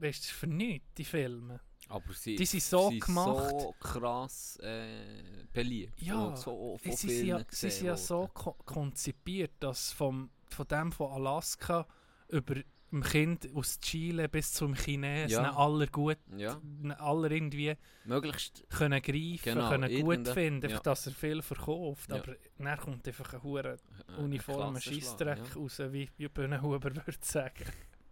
weißt, 0.00 0.26
für 0.26 0.46
nichts, 0.46 0.86
die 0.96 1.04
Filme. 1.04 1.60
Aber 1.88 2.12
sie 2.12 2.34
Die 2.34 2.44
sind 2.46 2.62
so 2.64 2.90
sie 2.90 2.98
gemacht. 2.98 3.50
so 3.60 3.74
krass 3.78 4.58
äh, 4.60 5.46
beliebt. 5.52 6.00
Ja, 6.02 6.34
so 6.36 6.76
sie, 6.82 6.92
sind 6.92 7.26
ja, 7.28 7.40
sie 7.48 7.70
sind 7.70 7.86
ja 7.86 7.96
so 7.96 8.28
ko 8.34 8.54
konzipiert, 8.64 9.52
dass 9.60 9.92
vom, 9.92 10.30
von 10.50 10.66
dem 10.66 10.90
von 10.90 11.12
Alaska 11.12 11.86
über 12.28 12.56
dem 12.90 13.02
Kind 13.04 13.48
aus 13.54 13.78
Chile 13.80 14.28
bis 14.28 14.52
zum 14.52 14.74
Chinesen 14.74 15.30
Ja. 15.44 15.56
aller 15.56 15.86
gut, 15.86 16.18
Ja, 16.36 16.60
aller 16.98 17.30
irgendwie 17.30 17.74
möglichst. 18.04 18.64
können 18.70 19.00
greifen, 19.00 19.40
Genau, 19.44 19.68
können 19.70 20.04
gut 20.04 20.28
finden, 20.28 20.70
ja. 20.70 20.80
dass 20.80 21.06
er 21.06 21.12
viel 21.12 21.40
verkauft. 21.42 22.10
Ja. 22.10 22.16
Aber 22.16 22.34
dann 22.58 22.78
kommt 22.78 23.06
einfach 23.06 23.32
ein 23.34 23.42
hure 23.44 23.76
äh, 24.08 24.20
uniformer 24.20 24.80
Scheissdreck 24.80 25.54
raus, 25.54 25.78
wie 25.90 26.08
wie 26.16 26.28
Bühnenhuber 26.28 26.94
würde 27.06 27.18
sagen. 27.20 27.64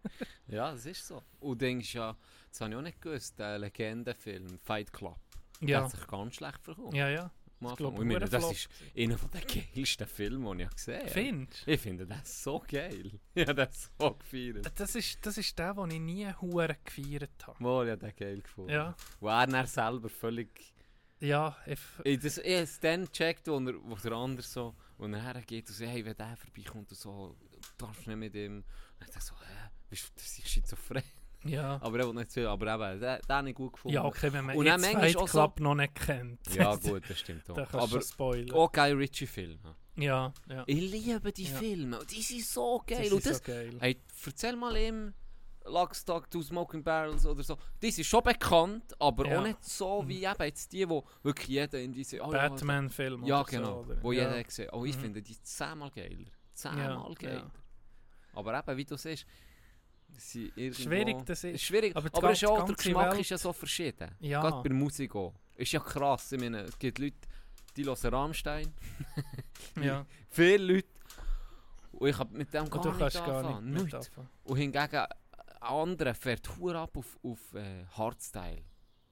Ja. 0.48 0.72
das 0.72 0.86
ist 0.86 1.06
so. 1.06 1.22
Und 1.40 1.60
du 1.60 1.66
denkst 1.66 1.94
ja, 1.94 2.16
das 2.50 2.60
habe 2.60 2.70
ich 2.70 2.76
auch 2.76 2.82
nicht 2.82 3.00
gewusst, 3.00 3.38
der 3.38 3.58
Legendenfilm 3.58 4.58
Fight 4.62 4.92
Club, 4.92 5.18
der 5.60 5.68
Ja, 5.68 5.82
hat 5.84 5.90
sich 5.90 6.06
ganz 6.06 6.34
schlecht 6.36 6.62
verkauft. 6.62 6.94
ja, 6.94 7.08
ja. 7.08 7.30
Ich 7.60 7.76
glaube, 7.76 7.96
Und 7.98 8.06
ich 8.10 8.12
meine, 8.12 8.28
das 8.28 8.50
ist 8.52 8.68
einer 8.94 9.16
der 9.16 9.40
geilsten 9.40 10.06
Filme, 10.06 10.54
die 10.54 10.64
ich 10.64 10.70
gesehen 10.70 11.00
habe. 11.00 11.08
Findest 11.08 11.66
Ich 11.66 11.80
finde 11.80 12.06
das 12.06 12.42
so 12.42 12.62
geil. 12.68 13.10
Ja, 13.34 13.54
das 13.54 13.90
so 13.98 14.12
gefeiert. 14.14 14.70
Das 14.78 14.94
ist, 14.94 15.24
das 15.24 15.38
ist 15.38 15.58
der, 15.58 15.72
den 15.72 15.90
ich 15.92 16.00
nie 16.00 16.30
hure 16.42 16.76
gefeiert 16.84 17.46
habe. 17.46 17.62
Mal, 17.62 17.88
ja, 17.88 17.96
den 17.96 18.12
geil 18.16 18.42
gefunden. 18.42 18.70
Ja, 18.70 18.94
Wo 19.18 19.28
er 19.28 19.46
dann 19.46 19.66
selber 19.66 20.10
völlig... 20.10 20.74
ja, 21.20 21.56
ich, 21.64 21.78
Ich, 22.02 22.18
das, 22.20 22.36
ich 22.36 22.44
habe 22.44 22.64
es 22.64 22.80
dann 22.80 23.06
gecheckt, 23.06 23.48
wo, 23.48 23.56
er, 23.58 23.74
wo 23.82 23.94
der 23.94 24.12
andere 24.12 24.46
so... 24.46 24.74
Wo 24.98 25.06
er 25.06 25.22
hergeht 25.22 25.66
und 25.68 25.74
sagt, 25.74 25.90
hey, 25.90 26.04
wenn 26.04 26.16
der 26.16 26.36
vorbeikommt 26.36 26.90
und 26.90 26.98
so, 26.98 27.34
darfst 27.78 28.04
du 28.04 28.10
nicht 28.10 28.18
mit 28.18 28.34
ihm... 28.34 28.56
Und 28.58 28.64
ich 29.00 29.06
dachte 29.06 29.24
so, 29.24 29.34
hä? 29.36 29.63
Bist 29.90 30.12
das 30.16 30.38
ist 30.38 30.48
schizophren? 30.48 31.02
ja. 31.44 31.78
Aber 31.82 31.98
er 31.98 32.06
will 32.06 32.14
nicht 32.14 32.30
zu 32.30 32.40
viel. 32.40 32.46
Aber 32.46 32.66
eben, 32.74 33.00
den, 33.00 33.20
den 33.20 33.36
habe 33.36 33.48
ich 33.50 33.54
gut 33.54 33.72
gefunden. 33.74 33.94
Ja, 33.94 34.04
okay, 34.04 34.32
wenn 34.32 34.44
man 34.46 34.56
Und 34.56 34.66
jetzt 34.66 34.86
Fight 34.86 35.16
auch 35.16 35.28
so- 35.28 35.38
Club 35.38 35.60
noch 35.60 35.74
nicht 35.74 35.94
kennt. 35.94 36.40
Ja, 36.54 36.74
gut, 36.82 37.02
das 37.08 37.18
stimmt 37.20 37.48
auch. 37.50 37.54
Da 37.54 37.66
Aber 37.78 38.00
auch 38.54 38.72
Guy 38.72 38.92
Ritchie-Filme. 38.92 39.76
Ja, 39.96 40.32
ja. 40.48 40.64
Ich 40.66 40.80
liebe 40.90 41.32
die 41.32 41.44
Ja. 41.44 41.56
Filme. 41.58 42.00
Die 42.10 42.20
sind 42.22 42.44
so 42.44 42.82
geil. 42.84 43.02
Das 43.04 43.12
und 43.12 43.18
ist 43.18 43.26
das, 43.30 43.36
so 43.38 43.44
geil. 43.44 43.76
Hey, 43.78 43.96
erzähl 44.26 44.56
mal 44.56 44.76
ihm 44.76 45.14
Lockstock, 45.66 46.28
Two 46.30 46.42
Smoking 46.42 46.82
Barrels 46.82 47.24
oder 47.24 47.42
so. 47.42 47.56
Die 47.80 47.90
sind 47.90 48.04
schon 48.04 48.22
bekannt, 48.24 48.92
aber 48.98 49.26
Ja. 49.28 49.38
auch 49.38 49.42
nicht 49.44 49.64
so 49.64 50.02
wie 50.06 50.24
eben 50.24 50.42
jetzt 50.42 50.72
die, 50.72 50.86
wo 50.88 51.04
wirklich 51.22 51.48
jeder 51.48 51.80
in 51.80 51.92
diese... 51.92 52.20
oh 52.20 52.28
Batman-Film 52.30 53.24
Ja, 53.24 53.40
oder 53.42 53.50
genau. 53.50 53.82
so. 53.84 53.90
Oder? 53.92 54.02
wo 54.02 54.12
ja. 54.12 54.28
jeder 54.28 54.42
gesehen. 54.44 54.68
Oh, 54.72 54.84
ich 54.84 54.96
Mhm. 54.96 55.00
finde 55.00 55.22
die 55.22 55.40
zehnmal 55.42 55.90
geiler. 55.90 56.26
Zehnmal 56.52 56.84
Ja, 57.08 57.14
geiler. 57.14 57.34
ja. 57.34 57.50
Aber 58.34 58.58
eben, 58.58 58.76
wie 58.76 58.84
du 58.84 58.96
siehst. 58.96 59.24
Schwierig, 60.20 61.16
das 61.26 61.44
ist. 61.44 61.62
Schwierig, 61.62 61.94
aber 61.96 62.08
aber, 62.12 62.32
ist 62.32 62.44
auch, 62.44 62.58
ganze 62.58 62.74
der 62.74 62.76
Geschmack 62.84 63.10
Welt- 63.12 63.20
ist 63.20 63.30
ja 63.30 63.38
so 63.38 63.52
verschieden. 63.52 64.10
Ja. 64.20 64.40
Gerade 64.42 64.68
bei 64.68 64.74
Musik 64.74 65.14
auch. 65.14 65.34
Ist 65.56 65.72
ja 65.72 65.80
krass, 65.80 66.32
ich 66.32 66.40
meine, 66.40 66.62
es 66.62 66.78
gibt 66.78 66.98
Leute, 66.98 67.16
die 67.76 67.84
hören 67.84 68.14
Rammstein. 68.14 68.72
Ja. 69.80 70.04
Viele 70.30 70.74
Leute. 70.74 70.88
Und 71.92 72.08
ich 72.08 72.18
hab 72.18 72.30
mit 72.32 72.52
dem 72.52 72.68
gar 72.68 72.84
Und 72.84 72.92
du 72.92 72.98
kannst 72.98 73.16
gar 73.16 73.38
anfangen. 73.44 73.64
nicht 73.72 73.82
mit 73.84 73.92
Nichts. 73.92 74.08
anfangen. 74.08 74.28
Und 74.44 74.56
hingegen, 74.56 74.96
ein 74.96 75.06
anderer 75.62 76.14
fährt 76.14 76.56
hure 76.58 76.78
ab 76.78 76.96
auf, 76.96 77.18
auf 77.22 77.54
äh, 77.54 77.84
Hardstyle. 77.96 78.62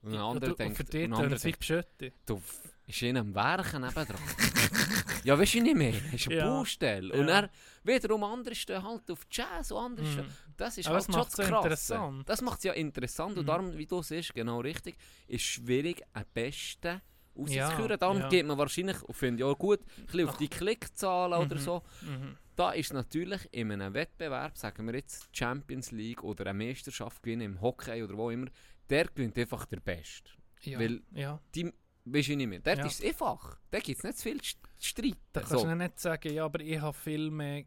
Und 0.03 0.13
ein 0.13 0.19
anderer 0.19 0.47
du- 0.47 0.51
und 0.51 0.59
denkt, 0.59 0.77
für 0.77 0.83
und 0.83 0.93
dich 0.93 1.01
es 1.37 1.43
wie 1.43 1.47
denkt 1.47 1.59
Beschütte. 1.59 2.11
du 2.25 2.35
f- 2.35 2.61
ist 2.87 3.01
in 3.01 3.17
einem 3.17 3.33
Werken 3.33 3.81
nebendran. 3.81 4.17
ja, 5.23 5.37
weißt 5.39 5.53
du 5.55 5.61
nicht 5.61 5.75
mehr. 5.75 5.93
Es 6.13 6.13
ist 6.21 6.27
eine 6.27 6.37
Ja. 6.37 6.45
Baustelle. 6.49 7.13
Und 7.13 7.27
Ja. 7.27 7.39
er 7.41 7.49
wiederum 7.83 8.23
andere 8.23 8.55
stehen 8.55 8.83
halt 8.83 9.09
auf 9.11 9.25
Jazz 9.31 9.71
und 9.71 9.77
andere 9.77 10.05
stehen. 10.05 10.25
Mhm. 10.25 10.53
Das 10.57 10.77
ist 10.77 10.87
Aber 10.87 10.95
halt 10.97 11.07
das 11.09 11.15
schon 11.15 11.23
das 11.23 11.35
Krasse. 11.35 11.53
interessant. 11.63 12.29
Das 12.29 12.41
macht 12.41 12.57
es 12.59 12.63
ja 12.65 12.73
interessant. 12.73 13.37
Und 13.37 13.43
Mhm. 13.43 13.47
darum, 13.47 13.77
wie 13.77 13.85
du 13.85 14.01
siehst, 14.01 14.33
genau 14.33 14.59
richtig, 14.61 14.95
ist 15.27 15.43
schwierig, 15.43 16.01
einen 16.13 16.25
Besten 16.33 17.01
Ja, 17.47 17.65
rauszuführen. 17.67 17.99
Darum 17.99 18.19
ja. 18.19 18.29
geht 18.29 18.45
man 18.45 18.57
wahrscheinlich, 18.57 19.01
und 19.01 19.13
finde 19.15 19.43
ich 19.43 19.43
auch 19.43 19.57
gut, 19.57 19.79
ein 19.97 20.05
bisschen 20.05 20.29
auf 20.29 20.37
die 20.37 20.47
Klickzahlen 20.49 21.39
oder 21.45 21.55
Mhm. 21.55 21.59
so. 21.59 21.83
Mhm. 22.01 22.37
Da 22.55 22.71
ist 22.71 22.93
natürlich 22.93 23.47
in 23.51 23.71
einem 23.71 23.93
Wettbewerb, 23.95 24.55
sagen 24.57 24.85
wir 24.85 24.93
jetzt 24.93 25.27
Champions 25.35 25.89
League 25.91 26.23
oder 26.23 26.45
eine 26.45 26.53
Meisterschaft 26.63 27.23
gewinnen 27.23 27.41
im 27.41 27.61
Hockey 27.61 28.03
oder 28.03 28.15
wo 28.15 28.29
immer, 28.29 28.47
der 28.89 29.05
gewinnt 29.05 29.35
einfach 29.39 29.65
der 29.65 29.79
Beste. 29.79 30.29
Ja. 30.61 30.77
Weil- 30.79 31.01
ja. 31.15 31.39
Die, 31.55 31.73
weißt 32.05 32.27
du 32.29 32.35
nicht 32.35 32.47
mehr. 32.47 32.59
Dort 32.59 32.77
Ja. 32.77 32.85
ist 32.85 32.99
es 33.03 33.05
einfach. 33.09 33.57
Da 33.71 33.79
gibt 33.79 33.97
es 33.97 34.03
nicht 34.03 34.17
zu 34.19 34.23
viel 34.29 34.39
streiten. 34.83 35.17
Da 35.31 35.41
kannst 35.41 35.53
So. 35.53 35.63
du 35.65 35.75
nicht 35.75 35.99
sagen, 35.99 36.33
ja, 36.33 36.45
aber 36.45 36.59
ich 36.61 36.79
habe 36.79 36.93
viel 36.97 37.29
mehr. 37.31 37.63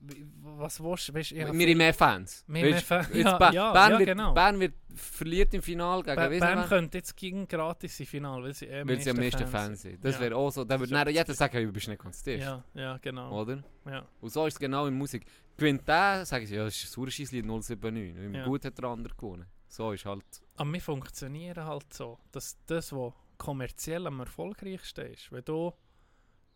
wie- 0.00 0.26
Was 0.42 0.82
willst 0.82 1.08
du? 1.08 1.14
Weißt, 1.14 1.32
Wir 1.34 1.48
haben 1.48 1.56
mehr 1.56 1.94
Fans. 1.94 2.44
Mehr- 2.46 2.62
mehr 2.64 2.74
Weisst, 2.74 2.84
Fans. 2.86 3.08
Ja, 3.14 3.38
Ba- 3.38 3.52
ja, 3.52 3.72
Bern, 3.72 3.92
ja, 3.92 3.98
wird, 4.00 4.08
genau. 4.10 4.34
Bern 4.34 4.60
wird 4.60 4.74
verliert 4.94 5.54
im 5.54 5.62
Finale 5.62 6.02
gegen 6.02 6.14
Bern 6.16 6.30
wer, 6.58 6.66
könnte 6.68 6.98
jetzt 6.98 7.16
gegen 7.16 7.48
gratis 7.48 7.98
im 8.00 8.04
Finale, 8.06 8.44
weil 8.44 8.52
sie 8.52 8.66
eh 8.66 8.86
weil 8.86 9.00
sie 9.00 9.08
am 9.10 9.16
meisten 9.16 9.46
Fans 9.46 9.80
sind. 9.80 10.04
Das 10.04 10.16
Ja. 10.16 10.20
wäre 10.20 10.36
auch 10.36 10.50
so. 10.50 10.64
Da 10.64 10.78
würde 10.78 10.92
dann 10.92 11.08
jeder 11.08 11.32
sagen, 11.32 11.64
du 11.66 11.72
bist 11.72 11.88
nicht 11.88 12.02
ganz 12.02 12.22
dicht. 12.22 12.42
Ja, 12.44 12.62
ja, 12.74 12.98
genau. 12.98 13.40
Oder? 13.40 13.64
Ja. 13.86 14.04
Und 14.20 14.30
so 14.30 14.46
ist 14.46 14.54
es 14.54 14.60
genau 14.60 14.86
in 14.86 14.94
Musik. 14.94 15.24
Gewinnt 15.56 15.88
der, 15.88 16.26
sagen 16.26 16.46
sie, 16.46 16.54
ja, 16.56 16.64
das 16.64 16.76
ist 16.76 16.84
ein 16.84 16.92
Sauerscheisslied 16.92 17.46
079. 17.46 18.14
Wie 18.32 18.36
Ja. 18.36 18.44
gut 18.44 18.64
hat 18.66 18.76
der 18.76 18.84
andere 18.84 19.14
gewonnen. 19.14 19.46
So 19.68 19.92
ist 19.92 20.04
halt. 20.04 20.22
Aber 20.56 20.70
wir 20.70 20.80
funktionieren 20.82 21.64
halt 21.64 21.94
so, 21.94 22.18
dass 22.30 22.58
das, 22.66 22.92
was 22.92 23.14
kommerziell 23.38 24.06
am 24.06 24.20
erfolgreichsten 24.20 25.06
ist, 25.06 25.32
wenn 25.32 25.44
du, 25.46 25.72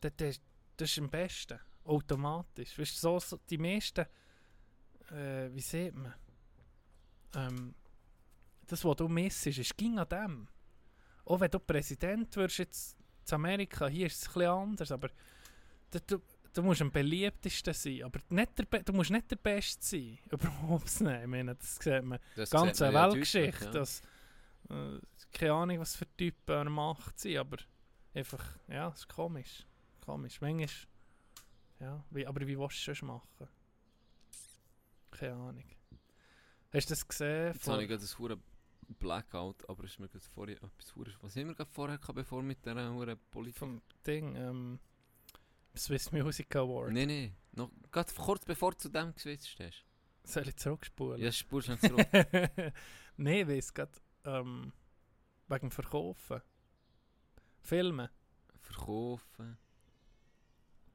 das, 0.00 0.12
das, 0.16 0.40
das 0.76 0.90
ist 0.90 0.98
am 0.98 1.08
besten, 1.10 1.58
automatisch. 1.84 2.78
Weißt 2.78 3.00
so, 3.00 3.18
so 3.18 3.38
die 3.48 3.58
meisten, 3.58 4.06
äh, 5.10 5.48
wie 5.52 5.60
sieht 5.60 5.94
man, 5.94 6.14
ähm, 7.34 7.74
das, 8.66 8.84
was 8.84 8.96
du 8.96 9.08
missest, 9.08 9.58
ist 9.58 9.76
ging 9.76 9.98
an 9.98 10.08
dem. 10.08 10.48
Auch 11.24 11.40
wenn 11.40 11.50
du 11.50 11.58
Präsident 11.58 12.34
wirst 12.36 12.58
jetzt 12.58 12.96
in 13.28 13.34
Amerika, 13.34 13.86
hier 13.88 14.06
ist 14.06 14.22
es 14.22 14.28
ein 14.28 14.34
bisschen 14.34 14.50
anders, 14.50 14.92
aber 14.92 15.08
du, 16.06 16.20
du 16.52 16.62
musst 16.62 16.82
am 16.82 16.90
beliebtesten 16.90 17.74
sein, 17.74 18.02
aber 18.04 18.20
nicht 18.28 18.58
der, 18.58 18.64
Be- 18.64 18.82
du 18.82 18.92
musst 18.92 19.10
nicht 19.10 19.30
der 19.30 19.36
Beste 19.36 19.84
sein, 19.84 20.18
überhaupt 20.30 21.00
nicht. 21.00 21.20
Ich 21.22 21.26
meine, 21.26 21.54
das 21.54 21.76
sieht 21.76 22.02
man 22.04 22.18
Das 22.36 22.50
ganze 22.50 22.84
sieht 22.84 22.92
man 22.92 22.94
ja 22.94 23.12
Weltgeschichte. 23.12 23.64
ja. 23.66 23.70
dass, 23.70 24.00
äh, 24.70 24.98
keine 25.32 25.52
Ahnung, 25.52 25.80
was 25.80 25.96
für 25.96 26.06
Typen 26.16 26.54
er 26.54 26.70
macht 26.70 27.26
aber 27.26 27.58
einfach, 28.14 28.44
ja, 28.68 28.88
es 28.88 29.00
ist 29.00 29.08
komisch. 29.08 29.66
Komisch. 30.06 30.40
Manchmal, 30.40 30.68
ja, 31.80 32.04
wie, 32.10 32.26
aber 32.26 32.46
wie 32.46 32.58
willst 32.58 32.86
du 32.86 32.92
es 32.92 33.02
machen? 33.02 33.48
Keine 35.10 35.34
Ahnung. 35.34 35.64
Hast 36.72 36.88
du 36.90 36.92
das 36.92 37.06
gesehen? 37.06 37.52
Jetzt 37.52 37.66
habe 37.68 37.82
ich 37.82 37.88
gerade 37.88 38.02
ein 38.04 38.18
hure 38.18 38.38
Blackout, 38.98 39.68
aber 39.68 39.84
ist 39.84 39.98
mir 39.98 40.08
gerade 40.08 40.24
vorher 40.34 40.56
etwas 40.62 40.94
hure- 40.94 41.12
Was 41.22 41.34
haben 41.36 41.48
wir 41.48 41.54
gerade 41.54 41.70
vorher 41.70 41.98
gehabt, 41.98 42.14
bevor 42.14 42.42
mit 42.42 42.64
dieser 42.64 42.92
hure 42.92 43.16
Politik? 43.16 43.58
vom 43.58 43.82
Ding, 44.06 44.36
ähm, 44.36 44.78
Swiss 45.76 46.12
Music 46.12 46.54
Award. 46.56 46.92
Nein, 46.92 47.08
nein. 47.08 47.36
Noch 47.52 47.70
gerade 47.90 48.12
kurz 48.14 48.44
bevor 48.44 48.72
du 48.72 48.78
zu 48.78 48.88
dem 48.88 49.12
geswitcht 49.14 49.58
hast. 49.60 49.84
Soll 50.24 50.48
ich 50.48 50.56
zurückspulen? 50.56 51.20
Ja, 51.20 51.30
du 51.30 51.56
nicht 51.58 51.80
zurück. 51.82 52.08
Nein, 53.16 53.34
ich 53.40 53.48
weiss 53.48 53.74
gerade, 53.74 53.92
ähm, 54.24 54.72
wegen 55.48 55.70
Verkaufen. 55.70 56.40
Filme. 57.60 58.10
Verkaufen. 58.60 59.58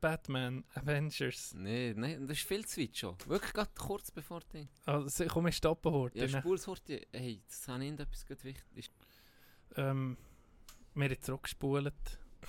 Batman, 0.02 0.64
Avengers. 0.74 1.54
Nein, 1.56 1.94
nein, 1.98 2.28
das 2.28 2.40
ist 2.40 2.48
viel 2.48 2.66
zu 2.66 2.82
weit 2.82 2.98
schon. 2.98 3.16
Wirklich 3.28 3.54
gerade 3.54 3.70
kurz 3.78 4.10
bevor 4.12 4.42
die. 4.52 4.68
Also, 4.86 5.26
komm, 5.28 5.48
ich 5.48 5.56
stoppen 5.58 5.92
heute. 5.92 6.26
Ja, 6.26 6.40
spul's 6.40 6.66
heute. 6.68 7.02
Hey, 7.14 7.42
das 7.48 7.68
habe 7.68 7.86
ich 7.86 7.92
etwas 8.00 8.26
wichtig. 8.44 8.92
ähm, 9.78 10.18
wir 10.96 11.06
haben 11.10 11.22
zurückgespult, 11.22 11.94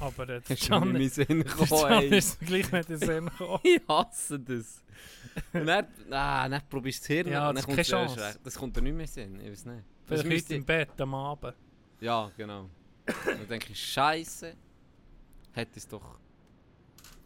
aber 0.01 0.29
äh, 0.31 0.41
du 0.49 0.57
Can, 0.57 0.83
in 0.85 0.93
meinen 0.95 1.09
Sinn 1.11 1.27
gekommen, 1.45 2.13
ist 2.13 2.41
gleich 2.41 2.73
nicht 2.73 2.91
in 2.91 2.99
den 2.99 3.07
Sinn 3.07 3.25
gekommen. 3.39 3.61
Ich 3.63 3.81
hasse 3.87 4.41
das. 4.41 4.83
Und 5.53 5.67
dann, 5.67 5.87
ah, 6.11 6.49
dann 6.49 6.63
probierst 6.69 7.01
du 7.01 7.03
das 7.03 7.07
Hirn 7.09 7.29
Ja, 7.33 7.53
das 7.53 7.65
dann 7.67 7.75
ist 7.79 7.91
kommt 7.91 7.99
keine 7.99 8.07
Chance. 8.09 8.41
Das 8.43 8.55
kommt 8.57 8.77
dir 8.77 8.83
nicht 8.83 8.95
mehr 8.95 9.05
in 9.05 9.35
den 9.35 9.39
Sinn, 9.39 9.41
ich 9.41 9.51
weiß 9.53 9.65
nicht. 9.67 9.85
Das 10.07 10.21
Vielleicht 10.21 10.27
müsste- 10.29 10.47
heute 10.49 10.55
im 10.57 10.65
Bett 10.65 11.01
am 11.01 11.15
Abend. 11.15 11.55
Ja, 12.01 12.31
genau. 12.37 12.63
Und 12.63 12.71
dann 13.27 13.49
denke 13.49 13.73
ich, 13.73 13.81
Scheiße, 13.93 14.55
hätte 15.53 15.79
es 15.79 15.87
doch. 15.87 16.19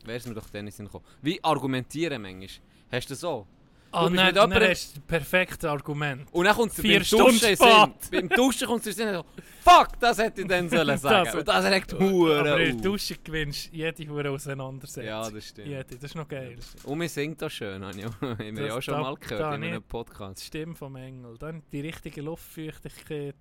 Wäre 0.06 0.16
es 0.18 0.26
mir 0.26 0.34
doch 0.34 0.48
dann 0.50 0.66
in 0.66 0.72
Sinn 0.72 0.86
gekommen. 0.86 1.04
Wie 1.22 1.42
argumentieren 1.42 2.22
manchmal? 2.22 2.48
Hast 2.92 3.08
du 3.10 3.12
das 3.12 3.20
so? 3.20 3.46
Ah, 3.92 4.02
bist 4.08 4.16
nein, 4.16 4.34
dann 4.34 4.52
hast 4.52 4.96
du 4.96 5.00
das 5.00 5.06
perfekte 5.06 5.70
Argument. 5.70 6.28
Und 6.32 6.44
dann 6.44 6.54
kommt 6.54 6.72
es 6.72 6.82
beim 6.82 7.02
Stunden 7.02 7.26
Duschen 7.32 7.48
in 7.48 7.56
spät. 7.56 8.02
Sinn. 8.02 8.10
Beim 8.10 8.28
Duschen 8.36 8.66
kommt 8.66 8.80
es 8.80 8.86
in 8.88 8.92
Sinn 8.92 9.14
so, 9.14 9.24
fuck, 9.62 9.98
das 10.00 10.18
hätte 10.18 10.42
ich 10.42 10.48
dann 10.48 10.68
sollen 10.68 10.98
sagen. 10.98 11.24
Das- 11.24 11.34
und 11.34 11.48
das 11.48 11.64
regt 11.64 11.94
Aber 11.94 12.04
Huren 12.10 12.38
in 12.38 12.44
der 12.66 12.74
auf. 12.74 12.80
Dusche 12.82 13.16
gewinnst 13.16 13.70
jede 13.72 14.08
Hure 14.08 14.30
Auseinandersetzung. 14.30 15.04
Ja, 15.04 15.30
das 15.30 15.48
stimmt. 15.48 15.68
Jede, 15.68 15.84
das 15.84 16.02
ist 16.02 16.14
noch 16.14 16.28
geil. 16.28 16.58
Und 16.84 17.00
wir 17.00 17.08
singt 17.08 17.40
das 17.40 17.52
schön, 17.52 17.82
habe 17.84 17.96
ich 17.98 18.04
auch, 18.06 18.20
haben 18.20 18.56
wir 18.56 18.66
ja 18.66 18.76
auch 18.76 18.82
schon 18.82 18.94
da- 18.94 19.00
mal 19.02 19.14
gehört 19.14 19.40
da 19.40 19.54
in 19.54 19.64
einem 19.64 19.82
Podcast. 19.82 20.44
Stimme 20.44 20.74
vom 20.74 20.96
Engel. 20.96 21.38
Dann 21.38 21.62
die 21.72 21.80
richtige 21.80 22.20
Luftfeuchtigkeit, 22.22 23.36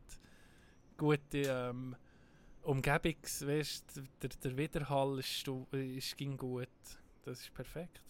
gute 0.97 1.19
ähm, 1.33 1.95
Umgebungs... 2.65 3.45
Weißt, 3.45 4.01
der, 4.21 4.29
der 4.29 4.57
Widerhall 4.57 5.19
ist, 5.19 5.47
ist 5.71 6.17
ging 6.17 6.37
gut. 6.37 6.67
Das 7.23 7.41
ist 7.41 7.53
perfekt. 7.53 8.01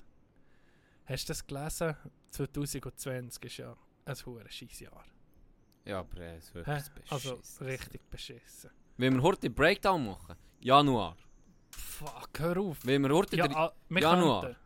Hast 1.06 1.30
du 1.30 1.32
das 1.34 1.45
gelesen? 1.45 1.95
2020 2.32 3.43
ist 3.45 3.58
ja 3.58 3.76
ein 4.06 4.16
hure 4.26 4.49
scheiß 4.49 4.80
Jahr. 4.80 5.06
Ja, 5.86 5.99
aber 5.99 6.20
äh, 6.20 6.38
es 6.38 6.53
wird 6.53 6.68
etwas 6.68 6.91
Also 7.10 7.36
beschissen. 7.36 7.66
richtig 7.68 8.10
beschissen. 8.10 8.72
Wenn 8.97 9.16
wir 9.16 9.22
heute 9.22 9.41
den 9.41 9.53
Breakdown 9.53 10.06
machen, 10.06 10.36
Januar. 10.60 11.16
Fuck, 11.70 12.30
hör 12.39 12.58
auf. 12.58 12.78
Wenn 12.84 13.03
wir 13.03 13.14
heute 13.14 13.36
Ja, 13.36 13.47
den, 13.47 13.56
ah, 13.56 13.72
Januar. 13.89 14.41
könnten. 14.41 14.60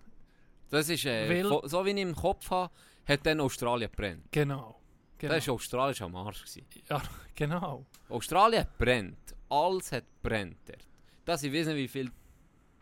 das 0.70 0.88
ist, 0.90 1.06
äh, 1.06 1.44
so 1.44 1.86
wie 1.86 1.90
ich 1.92 1.98
im 1.98 2.16
Kopf 2.16 2.50
habe, 2.52 2.72
hat 3.06 3.26
dann 3.26 3.42
Australien 3.42 3.90
brennt. 3.94 4.32
Genau. 4.32 4.80
genau. 5.18 5.34
Das 5.34 5.48
war 5.48 5.56
Australien 5.56 5.96
schon 5.96 6.16
am 6.16 6.28
Arsch. 6.28 6.42
Gewesen. 6.42 6.66
Ja, 6.90 7.02
genau. 7.36 7.86
Australien 8.08 8.66
brennt. 8.78 9.36
Alles 9.50 9.91
hat 9.91 10.04
brennt 10.22 10.58
dort. 10.68 10.88
Das, 11.26 11.43
ich 11.43 11.52
weiß 11.54 11.68
nicht, 11.68 11.76
wie 11.78 11.88
viele 11.88 12.12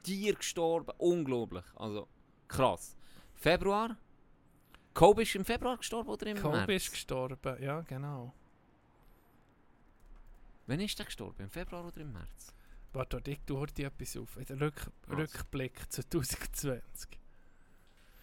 Tiere 0.04 0.36
gestorben. 0.38 0.92
Unglaublich. 0.98 1.64
Also, 1.76 2.08
krass. 2.48 2.96
Februar. 3.36 3.98
Kobe 4.94 5.22
ist 5.24 5.36
im 5.36 5.46
Februar 5.46 5.78
gestorben 5.78 6.10
oder 6.10 6.26
im 6.28 6.38
Kobe 6.42 6.58
März? 6.66 6.84
ist 6.84 6.92
gestorben. 6.92 7.62
Ja, 7.62 7.82
genau. 7.82 8.34
Wann 10.66 10.80
ist 10.82 10.98
der 10.98 11.06
gestorben? 11.06 11.44
Im 11.44 11.50
Februar 11.50 11.86
oder 11.86 12.02
im 12.02 12.12
März? 12.12 12.54
Warte, 12.94 13.22
ich 13.28 13.40
tue 13.46 13.60
heute 13.60 13.84
etwas 13.84 14.18
auf. 14.18 14.38
Der 14.48 14.60
Rück 14.60 14.92
Also. 15.08 15.22
Rückblick 15.22 15.80
2020. 15.92 17.18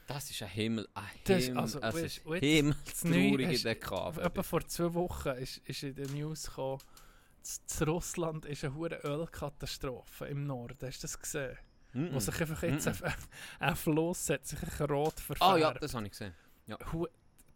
Das 0.06 0.30
ist 0.30 0.42
ein 0.42 0.48
Himmel, 0.48 0.86
ein 0.94 1.04
Das 1.24 1.38
ist- 1.38 1.46
Himmel, 1.46 1.60
also, 1.60 1.80
es 1.80 1.94
ist 1.94 2.26
und 2.26 2.34
jetzt- 2.34 2.42
himmelstraurige 2.44 3.48
hast- 3.52 3.64
Dekade. 3.64 4.20
Etwa 4.22 4.42
vor 4.42 4.66
zwei 4.66 4.92
Wochen 4.92 5.28
ist, 5.30 5.58
ist 5.58 5.82
in 5.82 5.94
den 5.94 6.12
News 6.12 6.44
gekommen, 6.48 6.82
zu 7.44 7.84
Russland 7.84 8.46
ist 8.46 8.64
eine 8.64 8.74
hohe 8.74 8.88
Ölkatastrophe 9.04 10.26
im 10.26 10.46
Norden. 10.46 10.86
Hast 10.86 10.98
du 10.98 11.04
das 11.04 11.18
gesehen? 11.18 11.56
Mhm. 11.92 12.12
Wo 12.14 12.18
sich 12.20 12.40
einfach 12.40 12.62
jetzt 12.62 12.86
Mhm. 12.86 13.04
ein, 13.06 13.14
ein 13.60 13.76
Fluss 13.76 14.30
hat 14.30 14.46
sich 14.46 14.58
ein 14.62 14.86
rot 14.86 15.20
verfärbt. 15.20 15.42
Ah 15.42 15.56
ja, 15.56 15.72
das 15.74 15.94
habe 15.94 16.04
ich 16.06 16.12
gesehen. 16.12 16.34
Hu- 16.92 17.06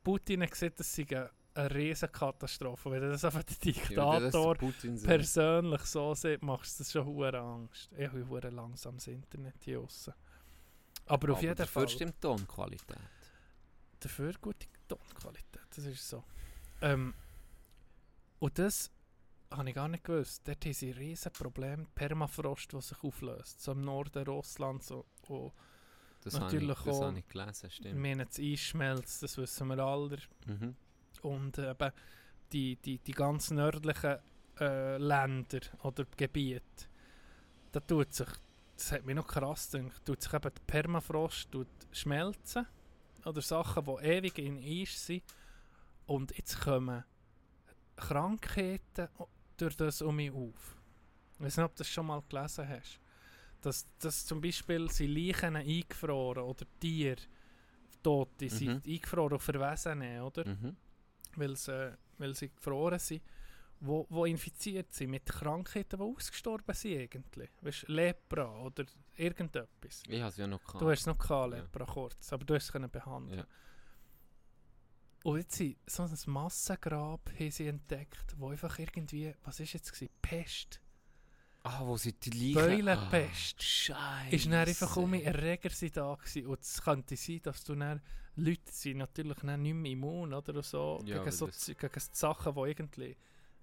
Putin 0.05 0.43
hat 0.43 0.51
gesagt, 0.53 0.79
das 0.79 0.95
sei 0.95 1.07
eine, 1.11 1.31
eine 1.55 1.75
Riesenkatastrophe. 1.75 2.91
Wenn 2.91 3.01
das 3.11 3.25
einfach 3.25 3.43
der 3.43 3.57
Ja, 3.63 3.73
Diktator 4.21 4.57
so. 4.61 5.07
persönlich 5.07 5.81
so 5.83 6.15
sieht, 6.15 6.43
machst 6.43 6.79
du 6.79 6.85
das 6.85 6.93
schon 6.93 7.07
hure 7.07 7.39
Angst. 7.39 7.91
Ich 7.97 8.07
habe 8.07 8.29
hure 8.29 8.51
langsames 8.51 9.07
Internet 9.09 9.55
hier 9.65 9.79
draussen. 9.81 10.15
Aber 11.07 11.33
auf 11.33 11.39
Aber 11.39 11.43
jeden 11.43 11.57
dafür 11.57 11.83
Fall. 11.83 11.89
stimmt 11.89 12.15
die 12.17 12.21
Tonqualität. 12.21 12.97
Dafür 14.01 14.33
gute 14.41 14.67
Tonqualität, 14.87 15.63
das 15.75 15.85
ist 15.87 16.09
so. 16.09 16.23
Ähm, 16.83 17.15
und 18.39 18.59
das 18.59 18.91
habe 19.51 19.69
ich 19.69 19.75
gar 19.75 19.89
nicht 19.89 20.05
gewusst. 20.05 20.47
Dort 20.47 20.65
haben 20.65 20.73
sie 20.73 20.91
ein 20.91 20.99
riesen 20.99 21.33
Problem, 21.33 21.87
Permafrost, 21.95 22.73
der 22.73 22.81
sich 22.81 23.03
auflöst. 23.03 23.61
So 23.61 23.73
im 23.73 23.81
Norden 23.83 24.25
Russlands. 24.27 24.89
So, 24.89 25.07
und 25.29 25.53
Das 26.23 26.35
habe 26.35 26.47
ich, 26.47 26.53
Natürlich 26.53 26.79
das 26.85 26.97
auch- 26.97 27.05
habe 27.05 27.19
ich 27.19 27.29
gelesen, 27.29 27.71
stimmt. 27.71 28.03
wir 28.03 28.11
haben 28.11 28.19
das 28.27 28.39
Eis 28.39 29.21
das 29.21 29.39
wissen 29.39 29.69
wir 29.69 29.79
alle. 29.79 30.19
Mhm. 30.47 30.77
Und 31.23 31.59
äh, 31.59 31.71
eben 31.71 31.93
die, 32.53 32.77
die, 32.77 32.99
die 32.99 33.13
ganz 33.13 33.51
nördlichen 33.51 34.19
äh, 34.61 34.97
Länder 34.99 35.61
oder 35.83 36.05
Gebiete, 36.17 36.87
da 37.73 37.81
tut 37.81 38.13
sich, 38.13 38.29
das 38.77 38.93
hat 38.93 39.05
mich 39.05 39.15
noch 39.17 39.27
krass 39.27 39.71
gedacht, 39.71 40.05
tut 40.05 40.23
sich 40.23 40.33
eben 40.33 40.43
der 40.55 40.63
Permafrost 40.67 41.51
tut 41.51 41.69
schmelzen. 41.93 42.67
Oder 43.25 43.43
Sachen, 43.43 43.85
die 43.85 44.05
ewig 44.07 44.39
in 44.39 44.59
Eis 44.59 45.07
sind. 45.07 45.23
Und 46.07 46.37
jetzt 46.39 46.61
kommen 46.61 47.05
Krankheiten 47.97 49.09
durch 49.61 49.77
das 49.77 50.03
um 50.03 50.17
mich 50.17 50.33
auf. 50.33 50.77
Ich 51.35 51.41
weiß 51.41 51.57
nicht, 51.59 51.65
ob 51.65 51.75
du 51.75 51.79
das 51.79 51.89
schon 51.89 52.07
mal 52.07 52.23
gelesen 52.29 52.69
hast. 52.69 53.01
Dass, 53.61 53.87
dass 53.99 54.25
zum 54.25 54.41
Beispiel 54.41 54.91
sind 54.91 55.15
Leichen 55.15 55.57
eingefroren 55.57 56.45
oder 56.45 56.65
Tiere, 56.81 57.21
Tote, 58.03 58.49
sind 58.49 58.87
eingefroren 58.87 59.35
und 59.35 59.41
verwesen, 59.43 60.21
oder? 60.21 60.47
Mhm. 60.47 60.77
Weil, 61.37 61.57
sie, 61.57 61.97
weil 62.19 62.35
sie 62.35 62.49
gefroren 62.51 62.99
sind, 62.99 63.23
wo, 63.81 64.07
wo 64.11 64.25
infiziert 64.25 64.93
sind 64.93 65.11
mit 65.11 65.27
Krankheiten, 65.27 65.99
die 65.99 66.03
ausgestorben 66.03 66.75
sind 66.75 67.01
eigentlich. 67.01 67.51
Weißt 67.61 67.89
Lepra 67.89 68.61
oder 68.61 68.85
irgendetwas. 69.17 70.03
Ich 70.09 70.21
habe 70.21 70.31
es 70.31 70.37
ja 70.37 70.47
noch 70.47 70.63
gehabt. 70.65 70.81
Du 70.81 70.91
hast 70.91 71.01
es 71.01 71.07
noch 71.07 71.19
gehabt, 71.19 71.53
Ja. 71.53 71.59
Lepra 71.61 71.85
kurz, 71.85 72.33
aber 72.33 72.45
du 72.45 72.55
hast 72.55 72.65
es 72.65 72.73
können 72.73 72.91
behandeln. 72.91 73.41
Ja. 73.41 73.47
Und 75.25 75.39
jetzt 75.39 75.57
sind 75.57 75.77
so 75.87 76.03
ein 76.05 76.17
Massengrab 76.33 77.31
haben 77.39 77.51
sie 77.51 77.67
entdeckt, 77.67 78.35
wo 78.39 78.49
einfach 78.51 78.79
irgendwie, 78.79 79.35
was 79.45 79.61
ist 79.61 79.73
jetzt 79.73 79.93
gewesen? 79.93 80.13
Pest. 80.23 80.81
Ah, 81.65 81.85
wo 81.85 81.97
sind 81.97 82.25
die 82.25 82.31
Leichen? 82.55 82.55
Beulenpest. 82.85 83.57
Ah, 83.59 83.63
Scheiße. 84.25 84.37
Ist 84.37 84.47
dann 84.47 84.55
einfach 84.55 84.97
um 84.97 85.13
Erreger 85.15 85.71
sind 85.71 85.97
da 85.97 86.15
gewesen. 86.15 86.47
Und 86.47 86.61
es 86.61 86.81
könnte 86.83 87.17
sein, 87.17 87.41
dass 87.43 87.65
du 87.65 87.75
dann, 87.75 88.01
Leute 88.37 88.71
sind 88.73 88.99
natürlich 88.99 89.39
dann 89.39 89.61
nicht 89.61 89.75
mehr 89.75 89.93
immun 89.93 90.33
oder 90.33 90.63
so, 90.63 91.03
Ja, 91.05 91.19
gegen, 91.19 91.33
so 91.33 91.47
das- 91.47 91.67
gegen 91.67 92.01
Sachen, 92.13 92.55
die 92.55 92.61
irgendwie 92.71 93.17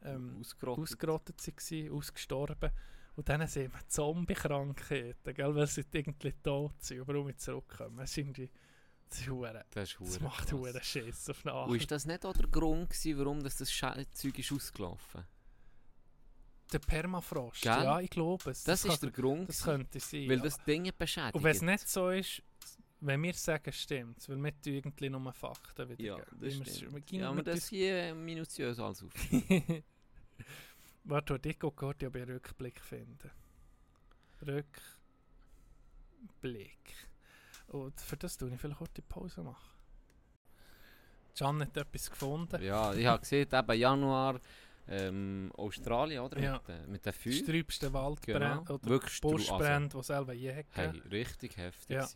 ähm, 0.04 0.38
Ausgerottet. 0.40 0.84
ausgerottet 0.84 1.48
waren, 1.48 1.92
ausgestorben. 1.92 2.72
Und 3.16 3.30
dann 3.30 3.48
sehen 3.48 3.72
wir 3.72 3.80
Zombie-Krankheiten, 3.88 5.34
gell, 5.34 5.56
weil 5.56 5.68
sie 5.68 5.86
irgendwie 5.92 6.34
tot 6.44 6.74
sind 6.84 7.00
und 7.00 7.08
warum 7.08 7.28
wir 7.28 7.38
zurückkommen. 7.38 7.98
Das 7.98 8.12
ist 8.12 8.18
irgendwie, 8.18 8.50
das 9.16 9.22
ist 9.22 9.30
hure- 9.30 9.66
Das, 9.72 9.90
ist 9.92 9.98
das 10.02 10.20
macht 10.20 10.40
krass. 10.48 10.52
hure 10.52 10.84
Schiss 10.84 11.30
auf 11.30 11.46
eine 11.46 11.56
Und 11.64 11.76
ist 11.78 11.92
das 11.92 12.06
nicht 12.06 12.26
auch 12.26 12.34
der 12.34 12.48
Grund, 12.48 12.90
gewesen, 12.90 13.18
warum 13.20 13.44
das, 13.44 13.58
das 13.58 13.70
Zeug 14.14 14.40
ist 14.40 14.52
ausgelaufen 14.52 15.24
Der 16.72 16.80
Permafrost, 16.80 17.62
Gell? 17.62 17.72
ja, 17.72 18.00
ich 18.00 18.10
glaube 18.10 18.52
es. 18.52 18.64
Das, 18.64 18.84
kann- 18.84 18.92
ist 18.92 19.04
der 19.04 19.12
Grund, 19.12 19.50
das 19.50 19.64
könnte 19.64 20.00
sein. 20.00 20.28
weil 20.30 20.38
ja. 20.38 20.44
das 20.44 20.64
Dinge 20.64 20.92
beschädigt. 20.94 21.36
Und 21.36 21.44
wenn 21.44 21.56
es 21.56 21.62
nicht 21.62 21.88
so 21.88 22.10
ist, 22.10 22.42
wenn 23.02 23.22
wir 23.22 23.34
sagen, 23.34 23.72
stimmt 23.72 24.28
weil 24.30 24.38
wir 24.44 24.54
irgendwie 24.64 25.10
nur 25.10 25.34
Fakten 25.34 25.90
wieder 25.90 26.04
Ja, 26.04 26.16
geben. 26.16 26.38
das 26.42 26.58
wir- 26.60 26.66
stimmt. 26.66 26.94
wir 26.94 27.02
gehen 27.02 27.20
Ja, 27.22 27.30
aber 27.30 27.44
das 27.44 27.68
hier 27.70 28.16
minutiös 28.16 28.80
alles 28.80 29.04
auf. 29.04 29.12
Warte, 31.08 31.34
warte, 31.36 31.50
ich 31.50 31.60
gucke 31.60 31.86
gerade, 31.86 32.08
ob 32.08 32.16
ich 32.16 32.22
einen 32.24 32.32
Rückblick 32.34 32.82
finde. 32.82 33.30
Rückblick. 34.42 34.74
Und 37.84 38.00
für 38.00 38.18
das 38.18 38.38
tue 38.38 38.50
ich 38.50 38.60
vielleicht 38.60 38.82
auch 38.82 38.88
die 38.88 39.02
Pause 39.02 39.42
machen. 39.44 39.70
Can 41.38 41.62
hat 41.62 41.76
etwas 41.76 42.10
gefunden. 42.10 42.62
ja, 42.64 42.94
ich 42.94 43.06
habe 43.06 43.20
gesehen, 43.20 43.48
eben 43.52 43.78
Januar 43.80 44.40
ähm, 44.88 45.52
Australien, 45.58 46.22
oder? 46.22 46.40
Ja. 46.40 46.54
Mit, 46.54 46.70
äh, 46.70 46.88
mit 46.88 47.06
den 47.06 47.12
Das 47.12 47.16
Feuer. 47.18 47.34
sträubste 47.34 47.92
Waldbrand 47.94 48.66
Genau. 48.68 48.80
oder 48.80 49.00
Buschbrand, 49.22 49.94
die 49.94 50.04
selber 50.04 50.34
je 50.34 50.64
Hey, 50.72 50.90
richtig 51.12 51.58
heftig. 51.58 51.98
Ja. 51.98 52.08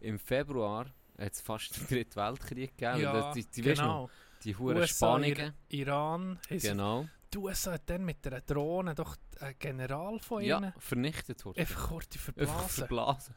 Im 0.00 0.18
Februar 0.18 0.86
hat 1.18 1.32
es 1.32 1.40
fast 1.40 1.76
den 1.76 1.86
dritten 1.86 2.16
Weltkrieg 2.16 2.76
gegeben. 2.76 3.00
Ja, 3.02 3.32
die, 3.32 3.44
die, 3.46 3.62
noch, 3.62 3.74
genau. 3.76 4.10
die 4.44 4.56
USA, 4.56 4.86
Spannungen. 4.86 5.54
Iran, 5.68 6.38
Genau. 6.48 7.06
die 7.32 7.38
USA 7.38 7.72
hat 7.72 7.88
dann 7.88 8.04
mit 8.04 8.26
einer 8.26 8.40
Drohne 8.40 8.94
doch 8.94 9.16
einen 9.40 9.58
General 9.58 10.18
von 10.18 10.42
Ja, 10.42 10.58
ihnen 10.58 10.72
vernichtet 10.78 11.42
worden. 11.44 11.58
einfach 11.60 11.88
kurz 11.88 12.08
Einfach 12.36 12.68
verblasen. 12.68 13.34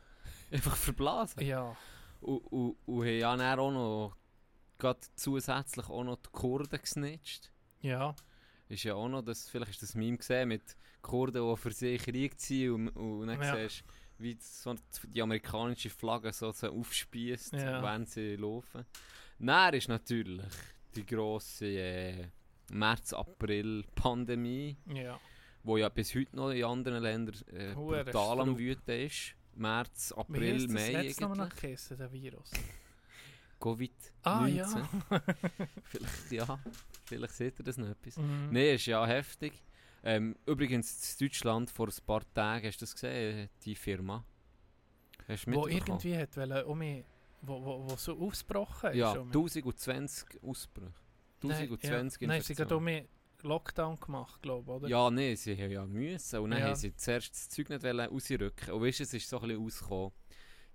Einfach 0.56 0.76
verblasen. 0.76 1.44
Ja, 1.46 1.76
Und, 2.22 2.40
und, 2.52 2.76
und 2.86 3.06
haben 3.24 3.40
ja 3.42 3.58
auch 3.60 3.72
noch 3.72 4.16
zusätzlich 5.16 5.88
auch 5.90 6.04
noch 6.04 6.18
die 6.18 6.30
Kurden 6.32 6.80
gesnitcht. 6.82 7.52
ja. 7.82 8.16
Ist 8.68 8.84
ja 8.84 8.96
auch 8.96 9.08
noch, 9.08 9.22
das, 9.22 9.48
vielleicht 9.48 9.80
du 9.80 9.86
das 9.86 9.94
Meme 9.94 10.18
gesehen 10.18 10.48
mit 10.50 10.76
Kurden, 11.04 11.48
die 11.48 11.56
für 11.56 11.72
sich 11.72 12.02
Krieg 12.02 12.40
ziehen 12.40 12.72
und, 12.72 12.88
und 13.22 13.28
dann 13.28 13.40
Ja. 13.40 13.56
siehst 13.56 13.84
wie 14.18 14.36
so 14.40 14.74
die 15.04 15.22
amerikanische 15.22 15.92
Flagge 15.92 16.34
so, 16.34 16.52
so 16.52 16.70
aufspießt, 16.72 17.54
Ja. 17.54 17.84
wenn 17.84 18.08
sie 18.08 18.36
laufen. 18.38 18.84
Dann 19.38 19.72
ist 19.76 19.88
natürlich 19.88 20.42
die 20.96 21.06
grosse 21.06 21.68
äh, 21.68 22.28
März-April-Pandemie, 22.72 24.78
Ja, 24.88 25.20
wo 25.64 25.78
ja 25.78 25.90
bis 25.90 26.16
heute 26.16 26.36
noch 26.36 26.50
in 26.50 26.64
anderen 26.64 27.04
Ländern 27.04 27.36
äh, 27.54 27.74
brutal 27.74 28.40
am 28.42 28.58
wüten 28.58 28.90
ist. 28.92 29.35
März, 29.56 30.14
wie 30.16 30.20
April, 30.20 30.64
das 30.64 30.72
Mai 30.72 31.04
jetzt 31.04 31.22
noch 31.22 31.32
eigentlich. 31.32 31.50
noch 31.50 31.56
geheißen, 31.56 31.98
der 31.98 32.12
Virus? 32.12 32.52
Covid. 33.60 33.94
Ah 34.24 34.42
19. 34.42 34.56
ja. 34.58 34.90
Vielleicht, 35.84 36.32
ja, 36.32 36.60
vielleicht 37.06 37.34
seht 37.34 37.60
ihr 37.60 37.64
das 37.64 37.78
noch 37.78 37.88
etwas. 37.88 38.18
Mhm. 38.18 38.50
Nein, 38.52 38.76
ist 38.76 38.86
ja 38.86 39.06
heftig. 39.06 39.54
Ähm, 40.04 40.36
übrigens, 40.46 41.16
in 41.20 41.28
Deutschland 41.28 41.72
vor 41.72 41.88
ein 41.88 42.06
paar 42.06 42.22
Tagen, 42.34 42.68
hast 42.68 42.78
du 42.82 42.84
das 42.84 42.94
gesehen, 42.94 43.50
die 43.64 43.76
Firma? 43.76 44.24
Hast 45.28 45.48
du 45.48 45.54
Wo 45.54 45.68
irgendwie 45.68 46.16
hat 46.16 46.38
wollen, 46.38 46.64
um 46.66 46.78
mich, 46.78 47.04
wo, 47.42 47.64
wo, 47.64 47.90
wo 47.90 47.96
so 47.96 48.20
ausgebrochen 48.20 48.92
ist. 48.92 48.98
Ja, 48.98 49.14
um 49.14 49.28
mich. 49.28 49.36
1020 49.36 50.44
Ausbrüche. 50.44 50.94
Nein, 51.42 51.62
1020 51.62 52.22
ja. 52.22 52.28
Nein, 52.28 52.42
sie 52.42 52.56
haben 52.56 52.74
um 52.74 52.84
mich 52.84 53.08
Lockdown 53.44 54.00
gemacht, 54.00 54.42
glaube 54.42 54.64
ich, 54.72 54.76
oder? 54.78 54.88
Ja, 54.88 55.10
nein, 55.12 55.36
sie 55.36 55.56
haben 55.56 55.72
ja 55.72 55.86
müssen. 55.86 56.40
Und 56.40 56.52
dann 56.52 56.60
Ja. 56.60 56.68
haben 56.68 56.76
sie 56.76 56.96
zuerst 56.96 57.32
das 57.32 57.50
Zeug 57.50 57.70
nicht 57.70 57.84
rausrücken. 57.86 58.74
Und 58.74 58.82
weißt 58.82 59.00
du, 59.00 59.04
es 59.04 59.14
ist 59.14 59.30
so 59.30 59.40
ein 59.40 59.48
bisschen 59.48 59.64
rausgekommen. 59.64 60.12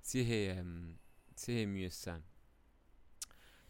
Sie 0.01 0.23
haben, 0.25 0.59
ähm, 0.59 0.99
sie 1.35 1.63
haben 1.63 1.73
müssen. 1.73 2.23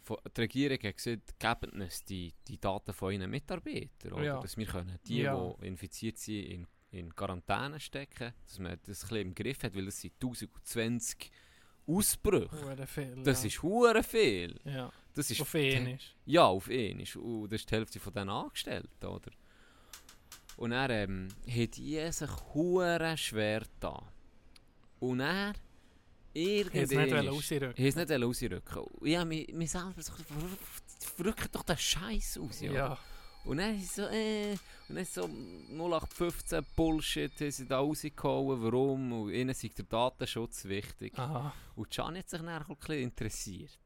Von, 0.03 0.17
die 0.37 0.41
Regierung 0.41 0.79
hat 0.83 0.97
gesagt, 0.97 1.39
geben 1.39 1.83
uns 1.83 2.05
die, 2.05 2.33
die 2.49 2.59
Daten 2.61 2.93
von 2.93 3.13
ihren 3.13 3.31
Mitarbeitern. 3.31 4.13
Oder? 4.15 4.25
Ja. 4.25 4.41
Dass 4.41 4.57
wir 4.57 4.67
können 4.67 4.99
die, 5.07 5.19
Ja. 5.23 5.55
die 5.61 5.67
infiziert 5.67 6.19
sind, 6.19 6.45
in, 6.45 6.67
in 6.91 7.15
Quarantäne 7.15 7.79
stecken. 7.81 8.33
Dass 8.47 8.59
man 8.59 8.79
das 8.87 9.03
ein 9.05 9.09
bisschen 9.09 9.17
im 9.19 9.35
Griff 9.35 9.63
hat, 9.63 9.75
weil 9.75 9.89
es 9.89 10.01
sind 10.01 10.15
1020 10.15 11.31
Ausbrüche. 11.97 12.87
Viel, 12.87 13.23
Das 13.25 13.43
ja. 13.43 13.47
ist 13.49 13.63
hure 13.63 14.03
viel. 14.03 14.59
Ja, 14.65 14.93
Das 15.15 15.31
ist 15.31 15.41
auf 15.41 15.49
ist. 15.87 16.15
ja, 16.27 16.45
auf 16.47 16.69
ist- 17.01 17.17
Und 17.17 17.51
das 17.53 17.61
ist 17.61 17.71
die 17.71 17.75
Hälfte 17.75 18.01
von 18.01 18.13
den 18.13 18.29
Angestellten, 18.29 19.07
oder? 19.07 19.31
Und 20.57 20.73
er 20.73 20.91
ähm, 20.91 21.29
hat 21.49 21.77
die 21.77 22.13
sich 22.13 22.31
hure 22.55 23.17
schwer 23.17 23.63
da. 23.81 24.03
Und 24.99 25.21
er 25.21 25.55
Ich 26.33 26.67
hätte 26.73 26.83
es 26.83 26.91
nicht 26.91 27.13
rausrücken. 27.15 27.77
Ich 27.79 27.97
nicht 27.97 28.11
habe 29.17 29.27
mich, 29.29 29.53
mich 29.53 29.71
selber 29.71 30.01
so 30.03 30.13
verrückt 31.17 31.49
doch 31.55 31.63
den 31.65 31.77
Scheiß 31.79 32.39
aus. 32.39 32.61
Ja. 32.61 32.73
Ja, 32.73 32.99
Und 33.45 33.59
dann 33.59 33.77
ist 33.77 33.95
so, 33.95 34.03
äh, 34.03 34.53
und 34.89 34.97
dann 34.97 34.99
ist 34.99 35.15
so 35.15 35.25
0815 35.25 36.65
Bullshit 36.77 37.33
haben 37.41 37.51
sie 37.51 37.67
da 37.67 37.79
rausgehauen, 37.79 38.63
warum, 38.63 39.13
und 39.13 39.33
ihnen 39.33 39.51
ist 39.51 39.79
der 39.79 39.85
Datenschutz 39.85 40.65
wichtig. 40.65 41.19
aha. 41.19 41.53
Und 41.77 41.91
Can 41.91 42.17
hat 42.17 42.29
sich 42.29 42.41
dann 42.41 42.49
ein 42.49 42.65
bisschen 42.65 43.03
interessiert. 43.03 43.79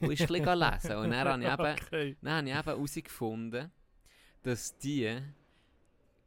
Und 0.00 0.12
ist 0.12 0.22
ein 0.22 0.26
bisschen 0.28 0.58
lesen. 0.58 0.96
Und 0.96 1.10
dann 1.10 1.28
habe 1.28 1.42
ich 1.42 1.48
eben 1.50 1.84
okay. 1.86 2.16
dann 2.22 2.36
habe 2.38 2.48
ich 2.48 2.54
eben 2.54 2.64
herausgefunden, 2.64 3.70
dass 4.42 4.76
die 4.78 5.20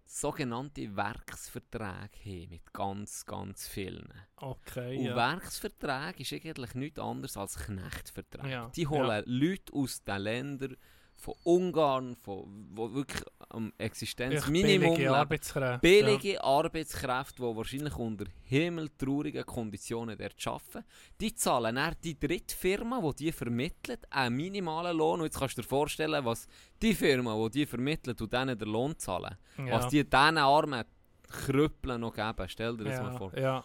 sogenannte 0.05 0.95
Werksverträge 0.95 2.19
haben 2.23 2.49
mit 2.49 2.71
ganz, 2.71 3.25
ganz 3.25 3.67
vielen. 3.67 4.13
Okay, 4.35 4.97
Und 4.97 5.05
ja. 5.05 5.15
Werksvertrag 5.15 6.19
ist 6.19 6.33
eigentlich 6.33 6.75
nichts 6.75 6.99
anderes 6.99 7.35
als 7.35 7.57
Knechtvertrag. 7.57 8.47
Ja, 8.47 8.71
Die 8.75 8.85
holen 8.85 9.09
ja. 9.09 9.23
Leute 9.25 9.73
aus 9.73 10.03
den 10.03 10.21
Ländern 10.21 10.77
von 11.15 11.35
Ungarn, 11.43 12.15
von, 12.15 12.67
wo 12.73 12.93
wirklich 12.93 13.23
am 13.49 13.71
Existenzminimum 13.77 14.95
billige. 14.95 15.15
Arbeitskräfte. 15.15 15.79
Billige 15.79 16.43
Arbeitskräfte, 16.43 17.35
die 17.41 17.55
wahrscheinlich 17.55 17.95
unter 17.95 18.25
himmeltraurigen 18.43 19.45
Konditionen 19.45 20.17
dort 20.17 20.47
arbeiten. 20.47 20.83
Die 21.21 21.33
zahlen 21.33 21.75
dann 21.75 21.95
die 22.03 22.19
dritte 22.19 22.55
Firma, 22.55 22.99
die 23.11 23.25
die 23.25 23.31
vermittelt, 23.31 24.05
einen 24.11 24.35
minimalen 24.35 24.97
Lohn. 24.97 25.19
Und 25.21 25.25
jetzt 25.27 25.39
kannst 25.39 25.57
du 25.57 25.61
dir 25.61 25.67
vorstellen, 25.67 26.25
was 26.25 26.47
die 26.81 26.93
Firma, 26.93 27.35
die 27.45 27.59
die 27.59 27.65
vermittelt 27.65 28.21
und 28.21 28.33
denen 28.33 28.57
den 28.57 28.67
Lohn 28.69 28.97
zahlen, 28.97 29.37
Ja. 29.57 29.71
was 29.77 29.87
die 29.87 30.03
diesen 30.03 30.37
armen 30.37 30.83
Krüppeln 31.29 32.01
noch 32.01 32.13
geben. 32.13 32.47
Stell 32.47 32.77
dir 32.77 32.83
das 32.85 32.95
ja, 32.95 33.03
mal 33.03 33.17
vor. 33.17 33.37
Ja, 33.37 33.63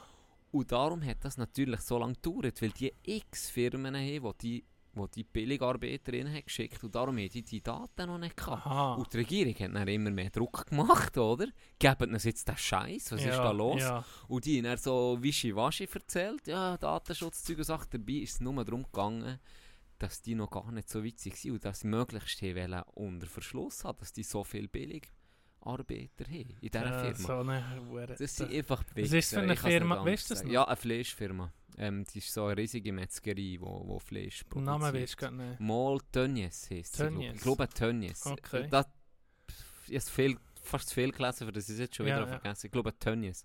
Und 0.50 0.70
darum 0.72 1.04
hat 1.04 1.18
das 1.24 1.36
natürlich 1.36 1.80
so 1.80 1.98
lange 1.98 2.14
gedauert, 2.14 2.62
weil 2.62 2.70
die 2.70 2.92
x 3.02 3.50
Firmen 3.50 3.94
haben, 3.94 4.32
die 4.40 4.62
die, 4.62 4.64
wo 4.98 5.06
die 5.06 5.24
Billigarbeiterinnen 5.24 6.32
haben 6.32 6.44
geschickt 6.44 6.82
und 6.84 6.94
darum 6.94 7.16
haben 7.16 7.28
die 7.28 7.42
die 7.42 7.62
Daten 7.62 8.06
noch 8.06 8.18
nicht 8.18 8.36
gehabt. 8.36 8.66
aha. 8.66 8.94
Und 8.94 9.12
die 9.12 9.18
Regierung 9.18 9.54
hat 9.54 9.74
dann 9.74 9.88
immer 9.88 10.10
mehr 10.10 10.30
Druck 10.30 10.66
gemacht, 10.66 11.16
oder? 11.16 11.46
Geben 11.78 12.12
uns 12.12 12.24
jetzt 12.24 12.48
den 12.48 12.56
Scheiß, 12.56 13.12
was 13.12 13.22
ja, 13.22 13.30
ist 13.30 13.38
da 13.38 13.50
los? 13.50 13.80
Ja, 13.80 14.04
Und 14.26 14.44
die 14.44 14.58
haben 14.58 14.64
dann 14.64 14.78
so 14.78 15.18
wischiwaschi 15.20 15.88
erzählt, 15.92 16.46
ja, 16.46 16.76
Datenschutzzeug 16.76 17.58
und 17.58 17.64
Sachen. 17.64 17.88
Dabei 17.90 18.12
ist 18.14 18.34
es 18.34 18.40
nur 18.40 18.64
darum 18.64 18.84
gegangen, 18.84 19.38
dass 19.98 20.22
die 20.22 20.34
noch 20.34 20.50
gar 20.50 20.70
nicht 20.70 20.88
so 20.88 21.04
weit 21.04 21.24
waren 21.26 21.52
und 21.52 21.64
dass 21.64 21.80
sie 21.80 21.88
möglichst 21.88 22.42
unter 22.94 23.26
Verschluss 23.26 23.84
haben, 23.84 23.98
dass 23.98 24.12
die 24.12 24.22
so 24.22 24.44
viel 24.44 24.68
Billigarbeiter 25.64 26.24
haben 26.24 26.56
in 26.60 26.70
dieser 26.70 26.84
ja, 26.84 27.14
Firma. 27.14 27.26
So 27.26 27.38
eine 27.38 28.16
Das 28.18 28.36
sind 28.36 28.52
einfach 28.52 28.84
Was 28.94 29.12
ist 29.12 29.34
für 29.34 29.40
eine 29.40 29.54
ich 29.54 29.60
Firma? 29.60 30.04
Weißt 30.04 30.30
du 30.30 30.34
das 30.34 30.44
noch? 30.44 30.50
Ja, 30.50 30.64
eine 30.64 30.76
Fleischfirma. 30.76 31.52
Ähm, 31.76 32.04
die 32.04 32.18
ist 32.18 32.32
so 32.32 32.46
eine 32.46 32.56
riesige 32.56 32.92
Metzgerie, 32.92 33.60
wo, 33.60 33.86
wo 33.86 33.98
Fleisch 33.98 34.44
Den 34.52 34.64
Namen 34.64 34.80
produziert. 34.80 35.02
weißt 35.02 35.12
du 35.12 35.16
gar 35.16 35.30
nicht. 35.30 35.60
Mal 35.60 35.98
Tönnies 36.10 36.70
heisst. 36.70 36.96
Tönnies. 36.96 37.34
Ich 37.36 37.40
glaube 37.40 37.68
Tönnies. 37.68 38.26
Okay. 38.26 38.66
Das, 38.68 38.86
ich 39.86 39.94
habe 39.94 40.10
viel 40.10 40.36
fast 40.60 40.88
zu 40.88 40.94
viel 40.94 41.12
gelesen, 41.12 41.46
für 41.46 41.52
das 41.52 41.68
es 41.68 41.78
jetzt 41.78 41.94
schon 41.94 42.06
wieder 42.06 42.20
Ja, 42.20 42.26
vergessen 42.26 42.66
Ich 42.66 42.72
glaube, 42.72 42.98
Tönnies. 42.98 43.44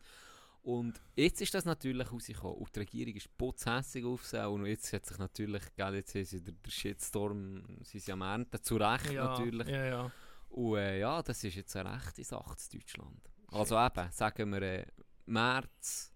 Und 0.63 0.99
jetzt 1.15 1.41
ist 1.41 1.53
das 1.53 1.65
natürlich 1.65 2.09
rausgekommen. 2.11 2.57
Und 2.57 2.75
die 2.75 2.79
Regierung 2.79 3.13
ist 3.15 3.37
putzhässig 3.37 4.05
auf 4.05 4.25
sie. 4.25 4.47
Und 4.47 4.65
jetzt 4.65 4.93
hat 4.93 5.05
sich 5.05 5.17
natürlich, 5.17 5.61
gell, 5.75 5.95
jetzt 5.95 6.13
sie 6.13 6.41
der, 6.41 6.53
der 6.53 6.71
Shitstorm, 6.71 7.63
sie 7.83 7.99
sind 7.99 8.13
am 8.13 8.21
Ernten, 8.21 8.63
zu 8.63 8.77
Recht 8.77 9.11
ja, 9.11 9.25
natürlich. 9.25 9.67
Ja, 9.67 9.85
ja. 9.85 10.11
Und 10.53 10.77
äh, 10.77 10.99
ja, 10.99 11.21
das 11.23 11.43
ist 11.43 11.55
jetzt 11.55 11.75
eine 11.75 11.93
rechte 11.95 12.23
Sache 12.23 12.55
in 12.71 12.79
Deutschland. 12.79 13.29
Also 13.47 13.75
eben, 13.79 14.11
sagen 14.11 14.51
wir 14.51 14.61
äh, 14.61 14.85
März, 15.25 16.11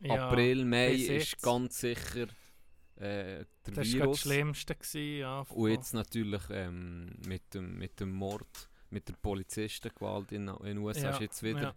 ja. 0.00 0.26
April, 0.28 0.64
Mai 0.64 0.92
ist 0.94 1.40
ganz 1.40 1.80
sicher 1.80 2.26
äh, 2.96 3.44
der 3.44 3.46
Das 3.64 3.66
war 3.66 3.74
gerade 3.74 3.82
das 3.86 3.92
Virus. 3.94 4.20
Schlimmste. 4.20 4.74
Gewesen, 4.74 5.18
ja, 5.18 5.40
Und 5.40 5.70
jetzt 5.70 5.94
natürlich 5.94 6.42
ähm, 6.50 7.16
mit, 7.26 7.54
dem, 7.54 7.78
mit 7.78 8.00
dem 8.00 8.10
Mord, 8.12 8.68
mit 8.90 9.08
der 9.08 9.14
Polizistengewalt 9.14 10.32
in 10.32 10.48
in 10.48 10.64
den 10.64 10.78
USA 10.78 11.06
Ja, 11.06 11.10
ist 11.10 11.20
jetzt 11.20 11.42
wieder. 11.42 11.62
ja. 11.62 11.74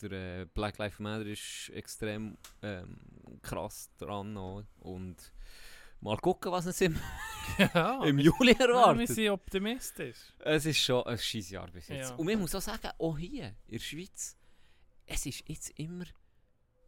Der 0.00 0.40
äh, 0.40 0.46
Black 0.46 0.78
Lives 0.78 0.98
Matter 1.00 1.26
ist 1.26 1.70
extrem 1.74 2.36
ähm, 2.62 2.98
krass 3.42 3.90
dran. 3.98 4.36
Auch. 4.36 4.64
Und 4.80 5.32
mal 6.02 6.18
gucken, 6.18 6.52
was 6.52 6.66
uns 6.66 6.80
im, 6.80 6.98
ja, 7.58 8.04
im 8.04 8.18
Juli 8.18 8.52
ja, 8.52 8.58
wir 8.58 8.68
erwartet. 8.68 9.08
sind 9.08 9.30
optimistisch. 9.30 10.18
Es 10.38 10.66
ist 10.66 10.78
schon 10.78 11.06
ein 11.06 11.18
scheiß 11.18 11.50
Jahr 11.50 11.70
bis 11.70 11.88
jetzt. 11.88 12.10
Ja. 12.10 12.16
Und 12.16 12.26
man 12.26 12.38
muss 12.40 12.54
auch 12.54 12.60
sagen, 12.60 12.90
auch 12.98 13.16
hier 13.16 13.54
in 13.66 13.72
der 13.72 13.78
Schweiz, 13.78 14.36
es 15.06 15.26
ist 15.26 15.48
jetzt 15.48 15.70
immer 15.78 16.04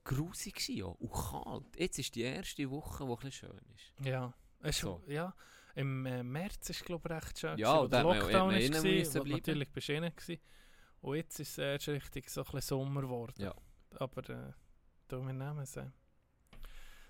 grusig 0.02 0.68
ja, 0.68 0.86
und 0.86 1.12
kalt. 1.12 1.76
Jetzt 1.76 1.98
ist 1.98 2.14
die 2.14 2.22
erste 2.22 2.70
Woche, 2.70 3.04
die 3.04 3.10
ein 3.10 3.16
bisschen 3.16 3.32
schön 3.32 3.60
ist. 3.74 4.06
Ja. 4.06 4.34
Es 4.60 4.78
So. 4.78 5.02
ja. 5.08 5.34
Im 5.76 6.06
äh, 6.06 6.22
März 6.22 6.70
ist 6.70 6.84
glaube 6.84 7.08
ich 7.08 7.14
recht 7.16 7.38
schön. 7.38 7.58
Ja, 7.58 7.76
gewesen, 7.76 7.90
da 7.90 8.02
der 8.02 8.14
Lockdown 8.14 8.54
ist, 8.54 8.66
innen 8.66 8.82
gewesen, 8.82 9.20
wo 9.20 9.24
natürlich 9.24 9.72
bist 9.72 9.88
du 9.88 9.94
gewesen. 9.94 10.40
Und 11.00 11.16
jetzt 11.16 11.40
ist 11.40 11.50
es 11.50 11.58
erst 11.58 11.88
richtig 11.88 12.30
so 12.30 12.42
ein 12.42 12.44
bisschen 12.44 12.60
Sommer 12.62 13.02
geworden. 13.02 13.34
Ja. 13.36 13.54
Aber 13.96 14.28
äh, 14.30 14.52
du, 15.08 15.26
wir 15.26 15.32
nehmen 15.32 15.58
es. 15.58 15.76
Äh. 15.76 15.90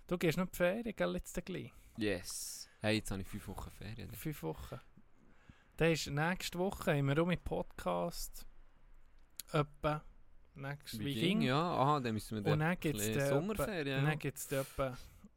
Du 0.06 0.18
gehst 0.18 0.36
noch 0.36 0.44
in 0.44 0.50
die 0.50 0.56
Ferien, 0.56 0.96
gell, 0.96 1.14
jetzt 1.14 1.44
gleich? 1.46 1.72
Yes. 1.96 2.68
Hey, 2.80 2.96
jetzt 2.96 3.10
habe 3.10 3.22
ich 3.22 3.28
fünf 3.28 3.48
Wochen 3.48 3.70
Ferien. 3.70 4.10
Fünf 4.12 4.42
Wochen. 4.42 4.78
Dann 5.76 5.92
ist 5.92 6.06
nächste 6.08 6.58
Woche 6.58 6.92
haben 6.96 7.06
wir 7.08 7.18
um 7.22 7.28
mit 7.28 7.42
Podcast. 7.42 8.46
Etwa. 9.52 10.04
Nächste 10.56 10.98
Wie 11.00 11.14
ging? 11.14 11.40
Ja, 11.42 11.58
aha, 11.58 12.00
dann 12.00 12.14
müssen 12.14 12.32
wir 12.32 12.38
Und 12.52 12.58
dann 12.60 12.68
dann 12.68 12.78
gibt 12.80 13.00
es 13.00 13.28
Sommerferien. 13.28 14.02
Dann 14.02 14.12
Ja. 14.12 14.14
gibt 14.14 14.38
es 14.38 14.52
etwa 14.52 14.96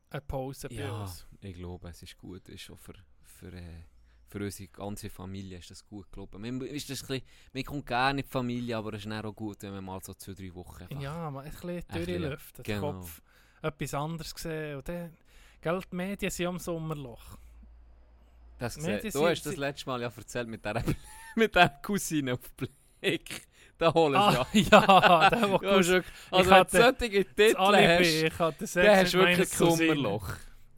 eine 0.09 0.21
Pause 0.21 0.67
bei 0.69 0.75
ja, 0.75 1.01
uns. 1.01 1.25
ich 1.41 1.55
glaube, 1.55 1.87
es 1.89 2.03
ist 2.03 2.17
gut. 2.17 2.47
Ist 2.49 2.69
auch 2.69 2.77
für, 2.77 2.93
für, 3.23 3.53
äh, 3.53 3.83
für 4.27 4.39
unsere 4.43 4.67
ganze 4.69 5.09
Familie 5.09 5.57
ist 5.59 5.71
das 5.71 5.85
gut, 5.85 6.11
glaube 6.11 6.37
ich. 6.37 6.41
Man, 6.51 6.61
ist 6.61 6.89
das 6.89 7.01
ein 7.03 7.07
bisschen, 7.07 7.27
man 7.53 7.63
kommt 7.63 7.85
gerne 7.87 8.19
in 8.19 8.25
die 8.25 8.29
Familie, 8.31 8.77
aber 8.77 8.93
es 8.93 8.99
ist 9.05 9.09
dann 9.09 9.25
auch 9.25 9.33
gut, 9.33 9.61
wenn 9.63 9.71
man 9.73 9.85
mal 9.85 10.01
so 10.03 10.13
zwei, 10.13 10.33
drei 10.33 10.53
Wochen 10.53 10.83
einfach- 10.83 11.01
Ja, 11.01 11.31
mal 11.31 11.45
ein 11.45 11.51
bisschen 11.51 11.83
den 11.89 12.37
genau. 12.63 12.93
Kopf 12.93 13.21
etwas 13.61 13.93
anderes 13.93 14.33
sehen. 14.35 14.77
Und 14.77 14.87
dann, 14.87 15.13
gell, 15.61 15.79
die 15.91 15.95
Medien 15.95 16.31
sind 16.31 16.47
am 16.47 16.59
Sommerloch. 16.59 17.37
Das 18.59 18.75
gesehen. 18.75 18.99
die 19.03 19.09
Du 19.09 19.27
hast 19.27 19.45
das 19.45 19.55
letzte 19.55 19.85
Mal 19.89 20.01
ja 20.01 20.11
erzählt 20.15 20.47
mit 20.47 20.65
dieser 20.65 20.83
mit 21.35 21.55
der 21.55 21.69
Cousine 21.81 22.33
auf 22.33 22.39
Blick. 22.55 23.47
Da 23.77 23.93
holen 23.93 24.13
sie 24.13 24.19
Ah, 24.19 24.47
ja. 24.53 24.69
ja, 24.81 25.29
der, 25.29 25.41
hast 25.41 25.49
wirklich- 25.87 26.05
Also 26.31 26.49
wenn 26.49 26.63
du 26.63 26.69
solche 26.71 27.23
das 27.25 27.35
Titel 27.35 27.55
hast, 27.61 28.01
ich 28.23 28.39
hatte 28.39 28.65
dann 28.87 28.97
hast 28.97 29.13
du 29.13 29.17
wirklich 29.19 29.39
ein. 29.39 29.57
Sommerloch. 29.77 30.29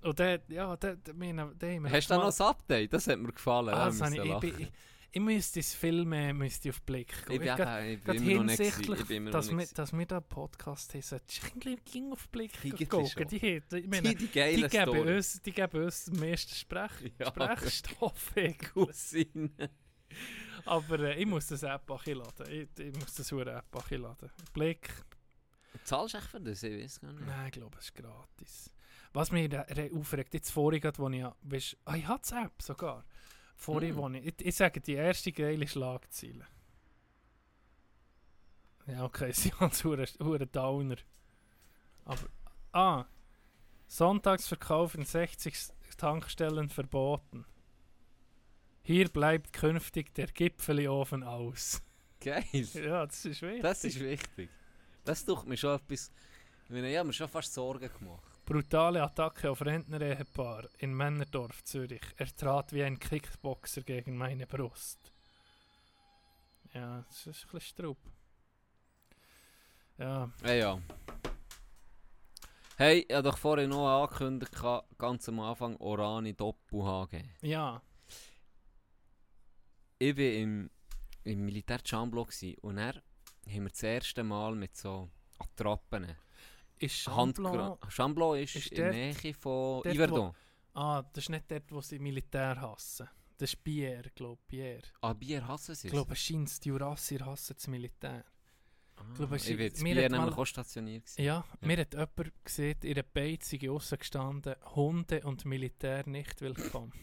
Und 0.01 0.19
der, 0.19 0.39
ja, 0.49 0.75
der, 0.77 0.97
meine, 1.13 1.47
der 1.55 1.81
Hast 1.91 2.09
du 2.09 2.13
da 2.15 2.19
noch 2.19 2.37
ein 2.39 2.45
Update? 2.45 2.93
Das 2.93 3.07
hat 3.07 3.19
mir 3.19 3.31
gefallen. 3.31 3.69
Ah, 3.69 3.85
da 3.85 3.85
das 3.85 4.11
ich, 4.11 4.19
ich, 4.19 4.39
bin- 4.39 4.59
ich, 4.59 4.71
ich 5.11 5.21
müsste 5.21 5.59
das 5.59 5.73
viel 5.73 6.05
mehr 6.05 6.33
müsste 6.33 6.69
auf 6.69 6.79
den 6.79 6.85
Blick 6.85 7.25
kommen. 7.25 7.41
Ich 7.41 7.47
bin, 7.47 7.55
grad- 7.55 7.83
ich 7.85 8.03
bin 8.03 8.15
immer 8.15 8.33
noch 8.35 8.43
nicht 8.43 8.57
hinsichtlich, 8.59 8.99
Ich 9.01 9.07
bin 9.07 9.17
immer 9.17 9.31
dass, 9.31 9.45
noch 9.47 9.51
wir, 9.53 9.57
nicht 9.57 9.77
dass 9.77 9.93
wir 9.93 10.05
da 10.05 10.17
einen 10.17 10.25
Podcast 10.29 10.93
haben, 10.93 11.01
ein 11.01 11.59
bisschen 11.59 11.79
ging 11.85 12.11
auf 12.11 12.23
den 12.27 12.31
Blick 12.31 12.61
Die 12.61 12.69
es 12.71 12.89
gucken. 12.89 13.27
Die, 13.29 13.39
die, 13.39 13.77
ich 13.77 13.87
meine. 13.87 14.09
Die, 14.09 14.15
die 14.15 14.27
die, 14.27 14.67
geben 14.67 14.99
uns, 15.17 15.41
die 15.41 15.51
geben 15.51 15.83
uns 15.83 16.05
den 16.05 16.19
meisten 16.19 16.53
Sprech, 16.55 16.91
Ja. 17.19 17.27
Sprechstoff. 17.27 18.33
Cousine. 18.73 19.49
Aber 20.65 20.99
äh, 20.99 21.19
ich 21.19 21.25
muss 21.25 21.47
das 21.47 21.63
App 21.63 21.89
auch 21.89 22.05
laden. 22.05 22.49
Ich, 22.51 22.67
ich 22.83 22.93
muss 22.95 23.13
das 23.15 23.31
App 23.31 23.91
laden. 23.91 24.29
Blick, 24.53 24.89
Zahlst 25.83 26.13
du 26.15 26.17
echt 26.17 26.27
für 26.27 26.41
das? 26.41 26.63
Ich 26.63 26.83
weiß 26.83 26.99
gar 27.01 27.13
nicht. 27.13 27.25
nein, 27.27 27.45
ich 27.47 27.51
glaube, 27.53 27.77
es 27.77 27.85
ist 27.85 27.95
gratis. 27.95 28.71
Was 29.13 29.31
mich 29.31 29.49
aufregt, 29.93 30.33
jetzt 30.33 30.51
vorhin, 30.51 30.81
wo 30.97 31.09
ich, 31.09 31.19
ja- 31.19 31.35
weisst, 31.41 31.77
ah, 31.85 31.95
ich 31.95 32.07
habe 32.07 32.21
die 32.27 32.33
App 32.35 32.61
sogar. 32.61 33.05
Vorhin, 33.59 33.93
Mm. 33.93 33.97
wo 33.97 34.09
ich, 34.09 34.33
ich, 34.39 34.55
sage, 34.55 34.79
die 34.79 34.93
erste 34.93 35.33
geile 35.33 35.67
Schlagzeile. 35.67 36.47
Ja, 38.87 39.03
okay, 39.03 39.31
sie 39.33 39.51
haben 39.53 39.71
es 39.71 39.83
hure 39.83 40.07
hure 40.23 40.47
Downer. 40.47 40.95
Aber, 42.05 42.29
ah, 42.71 43.05
Sonntagsverkauf 43.87 44.95
in 44.95 45.03
60 45.03 45.73
Tankstellen 45.97 46.69
verboten. 46.69 47.45
Hier 48.81 49.09
bleibt 49.09 49.51
künftig 49.51 50.13
der 50.13 50.27
Gipfelofen 50.27 51.23
aus. 51.23 51.81
Geil. 52.21 52.45
Ja, 52.53 53.05
das 53.05 53.25
ist 53.25 53.41
wichtig. 53.41 53.61
Das 53.61 53.83
ist 53.83 53.99
wichtig. 53.99 54.49
Das 55.03 55.25
tut 55.25 55.45
mir 55.45 55.57
schon 55.57 55.75
etwas... 55.75 56.11
Ich 56.65 56.69
meine, 56.69 56.89
ich 56.89 56.97
habe 56.97 57.07
mir 57.07 57.13
schon 57.13 57.27
fast 57.27 57.53
Sorgen 57.53 57.89
gemacht. 57.91 58.28
Brutale 58.49 59.03
Attacke 59.03 59.51
auf 59.51 59.61
Rentner-Ehepaar 59.61 60.67
in 60.79 60.91
Männerdorf, 60.91 61.63
Zürich. 61.63 62.01
Er 62.17 62.35
trat 62.35 62.73
wie 62.73 62.83
ein 62.83 62.97
Kickboxer 62.97 63.83
gegen 63.83 64.17
meine 64.17 64.47
Brust. 64.47 65.13
Ja, 66.73 67.05
das 67.07 67.27
ist 67.27 67.45
ein 67.45 67.51
bisschen 67.51 67.61
Straub. 67.61 67.97
Ja, 69.99 70.31
Ja, 70.43 70.53
ja. 70.53 70.81
Hey, 72.75 73.05
ich 73.07 73.15
habe 73.15 73.29
doch 73.29 73.37
vorhin 73.37 73.69
noch 73.69 73.87
angekündigt, 73.87 74.55
ganz 74.97 75.29
am 75.29 75.41
Anfang 75.41 75.75
Orani 75.77 76.33
Doppel-HG. 76.33 77.23
ja. 77.41 77.79
Ich 79.99 80.17
war 80.17 80.23
im, 80.23 80.71
im 81.23 81.45
Militär 81.45 81.81
Chamblo 81.85 82.25
gsi 82.25 82.57
und 82.61 82.77
dann 82.77 82.95
haben 82.95 83.63
wir 83.63 83.69
das 83.69 83.83
erste 83.83 84.23
Mal 84.23 84.55
mit 84.55 84.75
so 84.75 85.07
Attrappen. 85.37 86.15
Ist 86.79 87.07
Handgra 87.07 87.51
Champlain... 87.77 87.91
Chamblo 87.91 88.33
ist, 88.35 88.55
ist 88.55 88.67
in 88.71 88.77
der 88.77 88.91
Nähe 88.91 89.33
von 89.33 89.81
dort, 89.83 89.95
Yverdon. 89.95 90.33
Ah, 90.73 91.03
das 91.13 91.25
ist 91.25 91.29
nicht 91.29 91.51
dort, 91.51 91.71
wo 91.71 91.81
sie 91.81 91.99
Militär 91.99 92.59
hassen. 92.61 93.09
Das 93.37 93.53
ist 93.53 93.63
Bier, 93.63 94.03
glaube 94.15 94.39
ich. 94.47 94.47
Bier. 94.49 94.81
Ah, 95.01 95.13
Bier 95.13 95.47
hassen 95.47 95.75
sie 95.75 95.87
Ich 95.87 95.93
glaube, 95.93 96.13
es 96.13 96.19
scheint, 96.19 96.63
die 96.63 96.69
Jurassier 96.69 97.25
hassen 97.25 97.55
das 97.55 97.67
Militär. 97.67 98.23
ah, 98.97 99.03
glaube, 99.15 99.35
es 99.35 99.47
ich 99.47 99.59
ist- 99.59 99.75
bin 99.83 99.93
Bier 99.93 100.09
nämlich 100.09 100.35
auch 100.37 100.45
stationiert. 100.45 101.05
gewesen. 101.05 101.21
Ja, 101.21 101.43
mir 101.61 101.77
hat 101.77 101.93
jemand 101.93 102.45
gesehen, 102.45 102.77
in 102.83 102.91
einer 102.93 103.03
Beiz 103.03 103.53
aussen 103.69 103.97
gestanden, 103.97 104.55
Hunde 104.75 105.21
und 105.21 105.45
Militär 105.45 106.07
nicht 106.07 106.39
willkommen. 106.41 106.93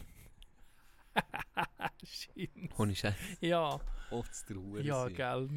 Ohne 2.77 2.95
Scheiß. 2.95 3.15
Ja, 3.41 3.79
das 4.09 4.45
der 4.45 4.55
Hure 4.57 4.81
ja, 4.81 5.07
gell, 5.09 5.49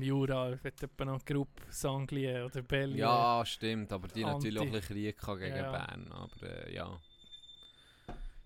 ich 0.55 0.65
hätte 0.65 0.87
etwa 0.87 1.05
noch 1.05 1.25
Gruppe 1.25 1.63
Sanglier 1.71 2.47
oder 2.47 2.63
Bellier. 2.63 2.97
Ja, 2.99 3.45
stimmt, 3.47 3.93
aber 3.93 4.09
die 4.09 4.25
natürlich 4.25 4.59
auch 4.59 4.63
ein 4.63 4.69
Anti- 4.75 4.81
bisschen 4.81 5.17
Krieg 5.17 5.39
gegen 5.39 5.57
Ja. 5.57 5.71
Bern. 5.71 6.11
Aber 6.13 6.67
äh, 6.67 6.75
ja. 6.75 6.99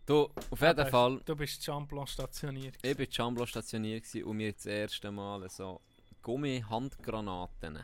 Du, 0.06 0.28
auf 0.50 0.60
jeden 0.60 0.78
Aber 0.80 0.86
Fall, 0.86 1.20
Du 1.24 1.34
bist 1.34 1.56
in 1.58 1.62
Champlain 1.64 2.06
stationiert. 2.06 2.76
ich 2.82 2.98
war 2.98 3.04
in 3.06 3.10
Chamblo 3.10 3.46
stationiert 3.46 4.04
gewesen 4.04 4.24
und 4.24 4.38
wir 4.38 4.52
das 4.52 4.66
erste 4.66 5.10
Mal 5.10 5.48
so 5.48 5.80
Gummi-Handgranaten 6.22 7.78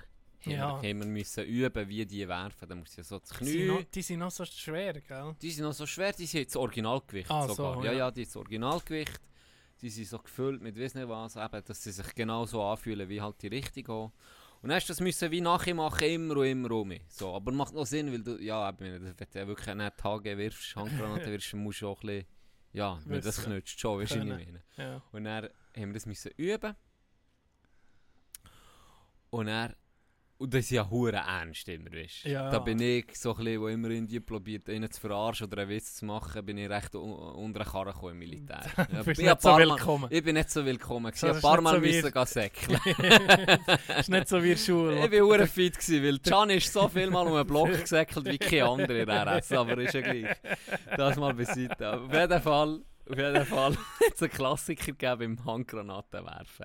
Ja. 0.44 0.80
wir, 0.82 0.88
haben 0.90 0.98
wir 1.00 1.06
müssen 1.06 1.44
üben, 1.44 1.88
wie 1.88 2.06
die 2.06 2.26
werfen. 2.26 2.68
Da 2.68 2.74
muss 2.74 2.96
ja 2.96 3.02
so 3.02 3.18
das 3.18 3.28
Die 3.38 3.44
sind, 3.44 3.66
noch, 3.66 3.76
Knie... 3.76 3.86
die 3.94 4.02
sind 4.02 4.18
noch 4.20 4.30
so 4.30 4.44
schwer, 4.44 5.00
gell? 5.00 5.36
Die 5.40 5.50
sind 5.50 5.64
noch 5.64 5.72
so 5.72 5.86
schwer, 5.86 6.12
die 6.12 6.26
sind 6.26 6.48
das 6.48 6.56
Originalgewicht 6.56 7.30
Ah, 7.30 7.46
sogar. 7.48 7.74
so, 7.74 7.84
ja, 7.84 7.92
ja. 7.92 7.98
ja, 7.98 8.10
die 8.10 8.24
sind 8.24 8.30
das 8.30 8.36
Originalgewicht. 8.36 9.20
Die 9.82 9.90
sind 9.90 10.08
so 10.08 10.18
gefüllt 10.18 10.60
mit 10.62 10.78
weiss 10.78 10.94
nicht 10.94 11.08
was, 11.08 11.36
eben, 11.36 11.64
dass 11.64 11.82
sie 11.82 11.92
sich 11.92 12.14
genau 12.14 12.44
so 12.46 12.62
anfühlen 12.62 13.08
wie 13.08 13.20
halt 13.20 13.40
die 13.42 13.48
richtigen 13.48 13.90
auch. 13.90 14.12
Und 14.62 14.68
dann 14.68 14.76
hast 14.76 14.88
du 14.88 14.92
das 14.92 15.00
müssen 15.00 15.30
wie 15.30 15.40
nachmachen, 15.40 16.06
immer 16.06 16.36
und 16.36 16.46
immer 16.46 16.70
um. 16.72 16.92
So, 17.08 17.34
aber 17.34 17.50
macht 17.50 17.72
noch 17.72 17.86
Sinn, 17.86 18.12
weil 18.12 18.22
du, 18.22 18.36
ja, 18.42 18.68
eben, 18.68 18.78
wenn 18.80 19.16
du 19.16 19.46
wirklich 19.48 19.74
nicht 19.74 19.96
Tage 19.96 20.36
wirfst, 20.36 20.76
Handgranaten 20.76 21.26
wirfst, 21.32 21.54
musst 21.54 21.80
du 21.80 21.88
auch 21.88 22.02
ein 22.02 22.06
bisschen, 22.08 22.26
ja, 22.72 22.98
wenn 23.06 23.22
das 23.22 23.42
knutscht 23.42 23.80
schon, 23.80 24.00
weißt 24.00 24.14
du, 24.16 24.18
ich 24.18 24.24
meine. 24.24 24.62
Ja. 24.76 25.02
Und 25.12 25.24
dann 25.24 25.44
haben 25.76 25.86
wir 25.86 25.92
das 25.94 26.04
müssen 26.04 26.30
üben. 26.36 26.76
Und 29.30 29.46
dann, 29.46 29.74
und 30.40 30.54
das 30.54 30.60
ist 30.60 30.70
ja 30.70 30.88
hure 30.88 31.16
ernst 31.16 31.68
immer, 31.68 31.92
weißt 31.92 32.24
du. 32.24 32.30
Ja. 32.30 32.50
Da 32.50 32.60
bin 32.60 32.80
ich 32.80 33.14
so 33.14 33.32
ein 33.32 33.44
bisschen, 33.44 33.60
wo 33.60 33.68
immer 33.68 33.90
irgendwie 33.90 34.20
probiert, 34.20 34.70
einen 34.70 34.90
zu 34.90 34.98
verarschen 34.98 35.46
oder 35.46 35.60
einen 35.60 35.70
Witz 35.70 35.96
zu 35.96 36.06
machen, 36.06 36.42
bin 36.46 36.56
ich 36.56 36.70
recht 36.70 36.94
un 36.94 37.12
unter 37.12 37.62
den 37.62 37.68
Karren 37.70 37.92
gekommen 37.92 38.12
im 38.12 38.18
Militär. 38.20 38.62
Ja, 38.90 39.02
bist 39.02 39.20
nicht 39.20 39.42
so 39.42 39.48
paar 39.50 39.58
Mal- 39.58 39.68
willkommen. 39.68 40.08
Ich 40.10 40.24
bin 40.24 40.34
nicht 40.34 40.50
so 40.50 40.64
willkommen. 40.64 41.12
Ich 41.14 41.22
habe 41.22 41.34
ein 41.34 41.40
paar 41.42 41.60
Mal 41.60 41.74
so 41.74 41.80
müssen 41.80 42.10
gehen 42.10 42.26
säckeln. 42.26 42.80
Das 43.86 43.98
ist 44.00 44.08
nicht 44.08 44.28
so 44.28 44.42
wie 44.42 44.52
in 44.52 44.56
der 44.56 44.64
Schule. 44.64 45.04
Ich 45.06 45.12
war 45.12 45.26
hure 45.26 45.46
fit, 45.46 45.74
gewesen, 45.78 46.04
weil 46.04 46.18
Can 46.20 46.48
ist 46.50 46.72
so 46.72 46.88
viel 46.88 47.10
mal 47.10 47.26
um 47.26 47.34
einen 47.34 47.46
Block 47.46 47.68
gesäckelt 47.78 48.24
wie 48.24 48.38
kein 48.38 48.62
anderer 48.62 48.96
in 49.02 49.10
RS, 49.10 49.52
aber 49.52 49.76
ist 49.76 49.92
ja 49.92 50.00
gleich. 50.00 50.36
Das 50.96 51.16
mal 51.16 51.34
beiseite. 51.34 51.92
Auf 52.00 52.12
jeden 52.14 52.40
Fall, 52.40 52.80
auf 53.10 53.18
jeden 53.18 53.44
Fall 53.44 53.76
es 54.14 54.22
einen 54.22 54.32
Klassiker 54.32 54.92
gegeben 54.92 55.36
beim 55.36 55.44
Handgranaten 55.44 56.24
werfen. 56.24 56.64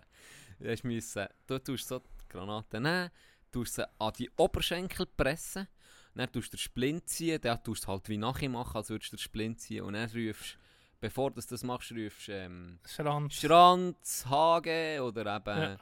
Du, 1.48 1.60
tust 1.60 1.90
so 1.90 2.00
die 2.00 2.06
Granaten 2.30 2.84
nehmen, 2.84 3.10
tust 3.56 3.76
sie 3.76 3.88
an 4.00 4.14
die 4.18 4.30
Oberschenkel 4.36 5.06
pressen, 5.06 5.68
dann 6.14 6.32
tust 6.32 6.52
du 6.52 6.58
den 6.58 6.62
Splint 6.62 7.10
ziehen, 7.10 7.40
dann 7.42 7.64
tust 7.64 7.86
du 7.86 7.88
halt 7.88 8.10
wie 8.10 8.18
nachher 8.18 8.50
machen, 8.50 8.76
als 8.78 8.90
würdest 8.90 9.14
du 9.14 9.16
den 9.16 9.22
Splint 9.22 9.62
ziehen 9.62 9.84
und 9.84 9.94
dann 9.94 10.10
rufst 10.10 10.58
bevor 11.00 11.32
du 11.32 11.42
das 11.42 11.64
machst, 11.64 11.92
rufst 11.92 12.30
ähm, 12.30 12.80
Schranz. 12.86 13.36
Schranz, 13.36 14.26
Hage 14.30 15.02
oder 15.04 15.38
eben 15.38 15.62
Ja. 15.62 15.78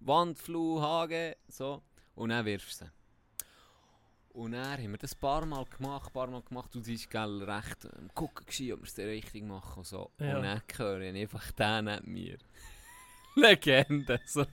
Wandfluh, 0.00 0.80
Hage, 0.80 1.36
so. 1.48 1.82
Und 2.14 2.30
dann 2.30 2.44
wirfst 2.44 2.80
du 2.80 2.84
sie. 2.86 2.90
Und 4.30 4.52
dann 4.52 4.72
haben 4.72 4.90
wir 4.90 4.98
das 4.98 5.14
ein 5.14 5.20
paar 5.20 5.46
Mal 5.46 5.64
gemacht, 5.64 6.08
ein 6.08 6.12
paar 6.12 6.26
Mal 6.26 6.42
gemacht 6.42 6.76
und 6.76 6.82
sie 6.82 6.98
war 7.12 7.56
recht 7.56 7.86
am 7.96 8.12
gucken, 8.14 8.44
gewesen, 8.44 8.72
ob 8.72 8.80
wir 8.80 8.84
es 8.86 8.94
dann 8.94 9.06
richtig 9.06 9.44
machen 9.44 9.78
und 9.78 9.86
so. 9.86 10.10
Ja. 10.18 10.36
Und 10.36 10.42
dann 10.42 10.62
höre 10.76 11.00
ich 11.00 11.22
einfach 11.22 11.52
den 11.52 11.84
neben 11.86 12.12
mir. 12.12 12.38
Legende, 13.36 14.20
so. 14.26 14.44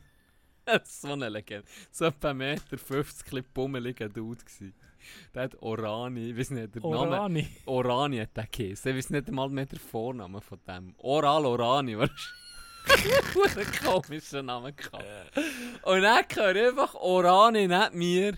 so 0.84 1.11
eine 1.11 1.30
Legende. 1.30 1.68
So 1.91 2.05
etwa 2.05 2.30
1,50 2.30 2.34
Meter, 2.34 2.64
ein 2.72 3.03
bisschen 3.03 3.43
pummeliger 3.53 4.09
Dude 4.09 4.43
gewesen. 4.43 4.74
Der 5.34 5.43
hat 5.43 5.61
Orani, 5.61 6.30
ich 6.30 6.38
weiß 6.38 6.51
nicht, 6.51 6.76
der 6.76 6.82
Name... 6.82 6.97
Orani. 6.97 7.47
Orani 7.66 8.18
hat 8.20 8.38
der 8.38 8.47
geheißen. 8.47 8.91
Ich 8.91 8.97
weiß 8.97 9.09
nicht 9.09 9.28
einmal 9.28 9.49
mehr 9.49 9.66
den 9.66 9.80
Vornamen 9.80 10.41
von 10.41 10.59
dem. 10.68 10.95
Oral 10.99 11.45
Orani, 11.45 11.97
weißt 11.99 12.11
du? 12.14 13.59
Ein 13.59 13.72
komischer 13.84 14.43
Name 14.43 14.74
gehabt. 14.74 15.05
Und 15.84 16.01
dann 16.01 16.26
ich 16.57 16.68
einfach 16.68 16.95
Orani 16.95 17.68
nicht 17.68 17.93
mir. 17.93 18.38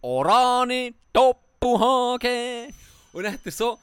Orani 0.00 0.94
Doppelhage. 1.12 2.68
Und 3.12 3.22
dann 3.22 3.34
hat 3.34 3.40
er 3.44 3.52
so, 3.52 3.78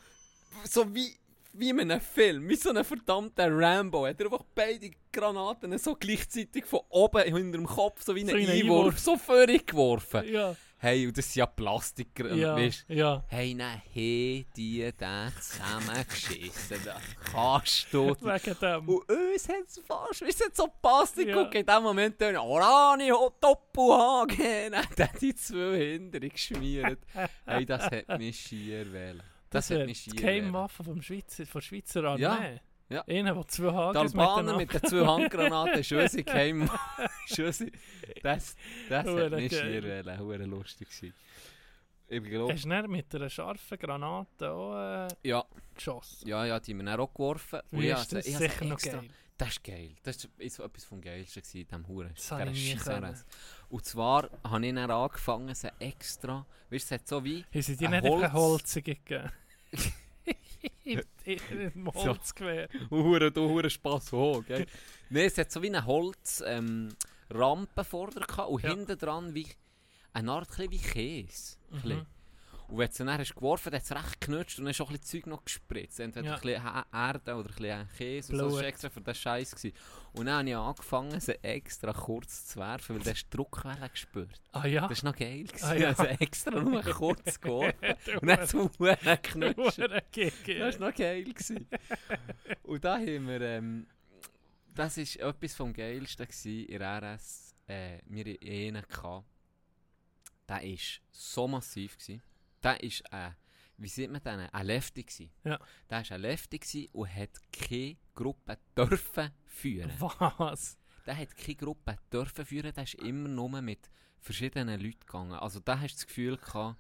so 0.65 0.93
wie, 0.93 1.15
wie 1.53 1.69
in 1.69 1.79
einem 1.79 2.01
Film, 2.01 2.47
wie 2.49 2.55
so 2.55 2.69
ein 2.71 2.83
verdammter 2.83 3.47
Rambo, 3.49 4.05
hat 4.07 4.19
er 4.19 4.25
einfach 4.27 4.43
beide 4.55 4.91
Granaten 5.11 5.77
so 5.77 5.95
gleichzeitig 5.95 6.65
von 6.65 6.81
oben 6.89 7.23
hinter 7.23 7.57
dem 7.57 7.65
Kopf, 7.67 8.03
so 8.03 8.15
wie 8.15 8.25
So 8.25 8.35
ein 8.35 8.49
Einwurf, 8.49 8.99
so 8.99 9.17
vorgeworfen. 9.17 10.31
Ja, 10.31 10.55
Hey, 10.83 11.05
und 11.05 11.15
das 11.15 11.25
sind 11.25 11.35
ja 11.41 11.45
Plastik, 11.45 12.07
ja, 12.17 12.55
weißt 12.55 12.85
ja. 12.87 13.23
Hey, 13.27 13.53
nein, 13.53 13.83
hey, 13.93 14.47
die 14.57 14.79
den 14.99 15.31
zusammengeschissen. 15.39 16.79
Kannst 17.31 17.93
du. 17.93 18.07
Wegen 18.19 18.59
dem. 18.59 18.89
Und 18.89 19.07
uns 19.07 19.47
hat 19.47 19.67
es 19.67 19.79
fast, 19.85 20.23
es 20.23 20.43
hat 20.43 20.55
so 20.55 20.65
gepasst. 20.65 21.19
Ich 21.19 21.27
Ja. 21.27 21.35
gucke 21.43 21.59
in 21.59 21.67
dem 21.67 21.83
Moment 21.83 22.19
dann, 22.19 22.35
Orani, 22.37 23.11
Doppelhagen. 23.39 24.71
Dann 24.71 25.07
hat 25.07 25.21
die 25.21 25.35
zwei 25.35 25.77
hinter 25.77 26.19
geschmiert. 26.19 26.99
Hey, 27.45 27.63
das 27.63 27.83
hat 27.83 28.17
mich 28.17 28.39
schier 28.39 28.91
wählen. 28.91 29.21
Das, 29.51 29.69
hat 29.69 29.77
wäre 29.77 29.85
mich 29.87 30.03
die 30.05 30.11
wählen. 30.13 30.21
Geheimwaffe 30.41 30.83
vom 30.83 31.01
Schweizer, 31.01 31.45
von 31.45 31.61
Schweizer 31.61 32.03
Armee. 32.05 32.21
Ja, 32.21 32.39
ja. 32.89 33.03
Einer, 33.07 33.35
der 33.35 33.47
zwei 33.47 33.69
Die 33.69 33.75
Hages 33.75 34.01
Albaner 34.01 34.57
mit 34.57 34.73
den 34.73 34.81
zwei 34.83 35.05
Handgranaten, 35.05 35.83
Schüsse 35.83 36.23
geheim. 36.23 36.69
Schüsse. 37.27 37.67
Das, 38.23 38.55
das 38.89 39.05
hat 39.07 39.31
mich 39.31 39.51
schier 39.55 39.83
wählen. 39.83 40.19
Hure 40.19 40.45
lustig 40.45 40.89
gewesen. 40.89 41.13
Ich 42.07 42.23
glaube, 42.23 42.53
Hast 42.53 42.65
du 42.65 42.87
mit 42.89 43.15
einer 43.15 43.29
scharfen 43.29 43.77
Granate 43.77 44.51
auch 44.51 44.75
äh, 44.75 45.07
ja. 45.23 45.45
geschossen? 45.73 46.27
Ja, 46.27 46.43
ja, 46.45 46.59
die 46.59 46.73
haben 46.73 46.85
wir 46.85 46.99
auch 46.99 47.13
geworfen. 47.13 47.59
Wie 47.71 47.87
ich 47.87 47.93
ist 47.93 48.11
das 48.11 48.25
ich 48.25 48.35
sicher 48.37 48.65
noch 48.65 48.73
extra- 48.77 48.97
geil? 48.99 49.09
Das 49.37 49.49
ist 49.49 49.63
geil. 49.63 49.95
Das 50.03 50.27
war 50.37 50.49
so 50.49 50.63
etwas 50.63 50.83
vom 50.85 51.01
Geilsten 51.01 51.41
in 51.53 51.65
diesem 51.67 51.87
Huren. 51.87 52.13
Das. 52.13 53.25
Und 53.69 53.85
zwar 53.85 54.29
habe 54.43 54.67
ich 54.67 54.75
dann 54.75 54.91
angefangen, 54.91 55.55
sie 55.55 55.69
extra... 55.79 56.45
Weißt 56.69 56.91
du, 56.91 56.95
es 56.95 57.01
hat 57.01 57.07
so 57.07 57.23
wie... 57.23 57.43
Haben 57.51 57.61
sie 57.61 57.75
dir 57.77 57.89
Ein 57.89 58.03
nicht 58.03 58.11
Holz- 58.11 58.23
eine 58.23 58.33
Holze 58.33 58.81
gegeben? 58.83 59.31
Im 60.83 61.01
im 61.73 61.93
Holzgewehr. 61.93 62.67
Huren, 62.89 63.33
du 63.33 63.49
Huren 63.49 63.69
Spass 63.69 64.11
hoch, 64.11 64.43
gell? 64.45 64.65
Nein, 65.09 65.25
es 65.25 65.37
hat 65.37 65.51
so 65.51 65.61
wie 65.61 65.67
eine 65.67 65.85
Holz... 65.85 66.43
Ähm, 66.45 66.89
vorne 67.85 68.11
und 68.49 68.63
Ja. 68.63 68.71
hinten 68.71 68.97
dran 68.97 69.33
wie... 69.33 69.47
Eine 70.13 70.31
Art 70.33 70.59
wie 70.59 70.77
Käse. 70.77 71.55
Mhm. 71.69 72.05
Und 72.71 72.77
wenn 72.77 72.89
du 72.89 73.03
dann 73.03 73.19
hast 73.19 73.35
geworfen 73.35 73.73
hast, 73.73 73.91
hat 73.91 73.97
es 73.99 74.05
recht 74.05 74.21
geknutscht 74.21 74.59
und 74.59 74.63
dann 74.65 74.71
ist 74.71 74.79
auch 74.79 74.89
ein 74.89 74.97
bisschen 74.97 75.21
Zeug 75.23 75.27
noch 75.27 75.43
gespritzt. 75.43 75.99
Entweder 75.99 76.25
Ja. 76.25 76.35
ein 76.35 76.41
bisschen 76.41 76.83
Erde 76.93 77.35
oder 77.35 77.49
ein 77.49 77.55
bisschen 77.55 77.89
Käse 77.97 78.31
und 78.31 78.39
so. 78.39 78.45
Das 78.45 78.53
war 78.55 78.63
extra 78.63 78.89
für 78.89 79.01
den 79.01 79.13
Scheiß. 79.13 79.51
gewesen. 79.55 79.75
Und 80.13 80.25
dann 80.27 80.35
habe 80.39 80.49
ich 80.49 80.55
angefangen, 80.55 81.19
sie 81.19 81.43
extra 81.43 81.91
kurz 81.91 82.45
zu 82.47 82.59
werfen, 82.59 82.95
weil 82.95 83.03
du 83.03 83.09
hast 83.09 83.27
Druckwelle 83.29 83.89
gespürt. 83.89 84.41
Ah 84.53 84.65
ja? 84.65 84.87
Das 84.87 85.03
war 85.03 85.11
noch 85.11 85.19
geil. 85.19 85.43
gewesen. 85.43 85.65
Ah, 85.65 85.73
ja. 85.75 85.93
sie 85.93 86.07
extra 86.07 86.61
nur 86.61 86.81
kurz 86.83 87.41
geworfen 87.41 87.95
und 88.21 88.27
dann 88.27 88.47
so 88.47 88.69
geknutscht. 88.69 89.77
Hure 89.77 90.01
Gege. 90.11 90.59
Das 90.59 90.79
war 90.79 90.89
noch 90.89 90.95
geil. 90.97 91.25
Gewesen. 91.25 91.67
Und 92.63 92.85
da 92.85 92.95
haben 92.99 93.27
wir... 93.27 93.41
Ähm, 93.41 93.87
das 94.73 94.95
war 94.95 95.29
etwas 95.29 95.53
vom 95.55 95.73
Geilsten 95.73 96.25
gewesen 96.25 96.65
in 96.67 96.81
RS. 96.81 97.53
Äh, 97.67 97.99
wir 98.05 98.33
hatten 98.33 98.47
einen. 98.47 98.85
Der 100.47 100.61
war 100.61 100.77
so 101.11 101.47
massiv. 101.49 101.97
Gewesen. 101.97 102.21
Der 102.63 102.73
war 102.73 103.19
ein... 103.19 103.35
Wie 103.77 103.87
sieht 103.87 104.11
man 104.11 104.21
den? 104.21 104.39
Ein 104.39 104.65
Lefty. 104.67 105.03
Gewesen. 105.03 105.31
Ja. 105.43 105.59
Der 105.89 105.97
war 105.97 106.11
ein 106.11 106.21
Lefty 106.21 106.59
gewesen 106.59 106.87
und 106.91 107.15
hat 107.15 107.31
keine 107.51 107.97
Gruppe 108.13 108.57
dürfen 108.77 109.31
führen. 109.45 109.91
Was? 109.99 110.77
Der 111.05 111.17
hat 111.17 111.35
keine 111.35 111.55
Gruppe 111.55 111.97
dürfen 112.13 112.45
führen. 112.45 112.73
Der 112.73 112.83
ist 112.83 112.93
immer 112.95 113.27
nur 113.27 113.61
mit 113.61 113.89
verschiedenen 114.19 114.79
Leuten 114.79 114.99
gegangen. 114.99 115.33
Also 115.33 115.59
da 115.59 115.79
hast 115.79 115.93
du 115.93 115.97
das 115.97 116.07
Gefühl 116.07 116.37
gehabt, 116.37 116.77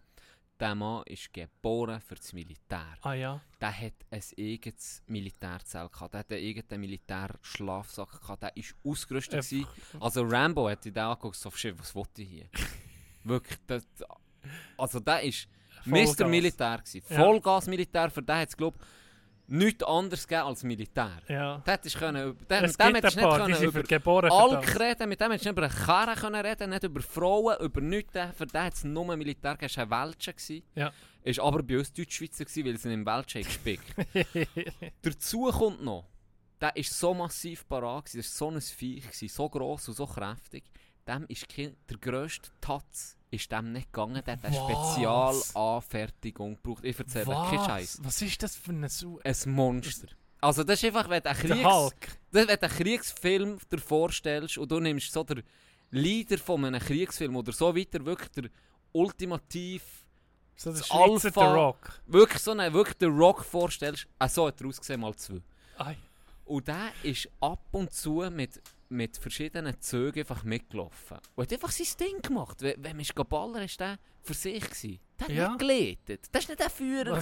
der 0.59 0.75
Mann 0.75 1.01
ist 1.07 1.33
geboren 1.33 1.99
für 1.99 2.13
das 2.13 2.33
Militär 2.33 2.95
Ah 3.01 3.13
ja? 3.13 3.41
der 3.59 3.75
hat 3.75 3.93
ein 4.11 4.21
eigenes 4.37 5.01
Militärzelt 5.07 5.91
gehabt, 5.91 6.13
der 6.13 6.19
hat 6.19 6.31
einen 6.31 6.45
eigenen 6.47 6.81
Militärschlafsack 6.81 8.21
gehabt, 8.21 8.43
der 8.43 8.53
war 8.55 8.91
ausgerüstet. 8.91 9.43
Gewesen. 9.43 9.67
Also 9.99 10.21
Rambo 10.21 10.69
hat 10.69 10.85
in 10.85 10.93
den 10.93 11.03
angeguckt, 11.03 11.35
so, 11.35 11.49
«Shit, 11.49 11.79
was 11.79 11.95
will 11.95 12.03
ich 12.17 12.29
hier? 12.29 12.49
Wirklich, 13.23 13.57
das, 13.65 13.87
also 14.77 14.99
der 14.99 15.23
ist 15.23 15.47
Vollgas. 15.83 16.19
Mr. 16.19 16.27
Militär 16.27 16.77
gewesen. 16.77 17.03
Ja. 17.09 17.17
Vollgas-Militär, 17.17 18.09
für 18.09 18.21
den 18.21 18.35
hat 18.35 18.49
es, 18.49 18.57
glaube 18.57 18.77
ich, 18.79 18.85
nichts 19.51 19.83
anderes 19.83 20.27
gegeben 20.27 20.47
als 20.47 20.63
Militär. 20.63 21.21
Ja. 21.27 21.61
Hättest 21.65 21.97
können, 21.97 22.37
Es 22.47 22.77
mit 22.77 22.79
dem 22.79 22.95
hättest 22.95 23.19
du 23.19 23.47
nicht 23.47 23.61
über 23.61 23.83
geboren 23.83 24.31
Alk 24.31 24.65
das. 24.65 24.79
reden, 24.79 25.09
mit 25.09 25.19
dem 25.19 25.31
hättest 25.31 25.45
du 25.45 25.49
nicht 25.49 25.57
über 25.57 25.67
Karren 25.67 26.15
können 26.15 26.45
reden, 26.45 26.69
nicht 26.69 26.83
über 26.83 27.01
Frauen, 27.01 27.57
über 27.59 27.81
nichts. 27.81 28.13
Für 28.35 28.45
den 28.45 28.63
hat 28.63 28.73
es 28.73 28.83
nur 28.83 29.15
Militär 29.15 29.57
gegeben, 29.57 29.73
er 29.75 29.89
war 29.89 30.03
ein 30.03 30.09
Weltscher. 30.09 30.33
Ja. 30.75 30.91
Ist 31.23 31.39
aber 31.39 31.61
bei 31.63 31.77
uns 31.77 31.91
Deutschschweizer, 31.93 32.45
gewesen, 32.45 32.65
weil 32.65 32.77
sie 32.77 32.93
im 32.93 33.05
haben 33.05 33.25
gespickt 33.25 33.93
Dazu 35.01 35.51
kommt 35.51 35.83
noch, 35.83 36.05
der 36.59 36.73
war 36.75 36.83
so 36.83 37.13
massiv 37.13 37.67
parat, 37.67 38.05
das 38.05 38.15
war 38.15 38.23
so 38.23 38.51
ein 38.51 38.61
Viech, 38.61 39.31
so 39.31 39.49
gross 39.49 39.87
und 39.89 39.95
so 39.95 40.05
kräftig. 40.05 40.63
Dem 41.07 41.25
ist 41.27 41.49
kein, 41.49 41.75
der 41.89 41.97
grösste 41.97 42.49
Tatz 42.61 43.17
ist 43.31 43.51
dem 43.51 43.71
nicht 43.71 43.91
gegangen, 43.91 44.21
der 44.25 44.33
hat 44.37 44.45
eine 44.45 44.55
Was? 44.55 44.63
Spezialanfertigung 44.93 46.55
gebraucht. 46.57 46.83
Ich 46.83 46.99
erzähle 46.99 47.25
keinen 47.25 47.65
Scheiß. 47.65 47.97
Was? 47.99 48.05
Was 48.05 48.21
ist 48.21 48.43
das 48.43 48.55
für 48.55 48.71
eine 48.71 48.89
Su... 48.89 49.19
Ein 49.23 49.35
Monster. 49.51 50.07
Also 50.41 50.63
das 50.63 50.79
ist 50.79 50.85
einfach, 50.85 51.09
wenn 51.09 51.21
du 51.23 51.29
einen 51.29 51.39
Der 51.47 51.55
Kriegs... 51.55 52.07
Wenn 52.31 52.47
du 52.47 52.61
einen 52.61 52.71
Kriegsfilm 52.71 53.57
dir 53.71 53.77
vorstellst 53.79 54.57
und 54.57 54.71
du 54.71 54.79
nimmst 54.79 55.11
so 55.11 55.23
der 55.23 55.43
Leader 55.91 56.37
von 56.37 56.65
einem 56.65 56.79
Kriegsfilm 56.81 57.35
oder 57.35 57.51
so 57.51 57.75
weiter, 57.75 58.03
wirklich 58.05 58.29
der 58.29 58.49
ultimativ, 58.91 59.83
So 60.55 60.71
der 60.73 60.81
Alpha- 60.91 61.31
The 61.33 61.39
Rock. 61.39 62.01
wirklich 62.05 62.41
so 62.41 62.51
einen, 62.51 62.73
wirklich 62.73 62.97
den 62.97 63.17
Rock 63.17 63.43
vorstellst, 63.45 64.07
auch 64.19 64.29
so 64.29 64.47
hat 64.47 64.61
er 64.61 64.67
ausgesehen, 64.67 64.99
mal 65.01 65.15
zwei. 65.15 65.41
Ai. 65.77 65.97
Und 66.45 66.67
der 66.67 66.91
ist 67.03 67.29
ab 67.39 67.65
und 67.71 67.93
zu 67.93 68.23
mit, 68.31 68.61
mit 68.91 69.17
verschiedenen 69.17 69.79
Zügen 69.81 70.19
einfach 70.19 70.43
mitgelaufen. 70.43 71.17
Und 71.35 71.43
hat 71.45 71.53
einfach 71.53 71.71
sein 71.71 71.87
Ding 71.99 72.21
gemacht. 72.21 72.61
Wenn, 72.61 72.83
wenn 72.83 72.91
man 72.97 73.01
ist 73.01 73.15
ballern 73.15 73.63
ist 73.63 73.79
der 73.79 73.97
für 74.21 74.33
sich 74.33 74.63
gewesen. 74.63 74.99
Der 75.19 75.27
hat 75.27 75.35
Ja. 75.35 75.47
nicht 75.49 75.59
geleitet. 75.59 76.25
Das 76.31 76.47
war 76.47 76.51
nicht 76.51 76.59
der 76.59 76.69
Führer. 76.69 77.21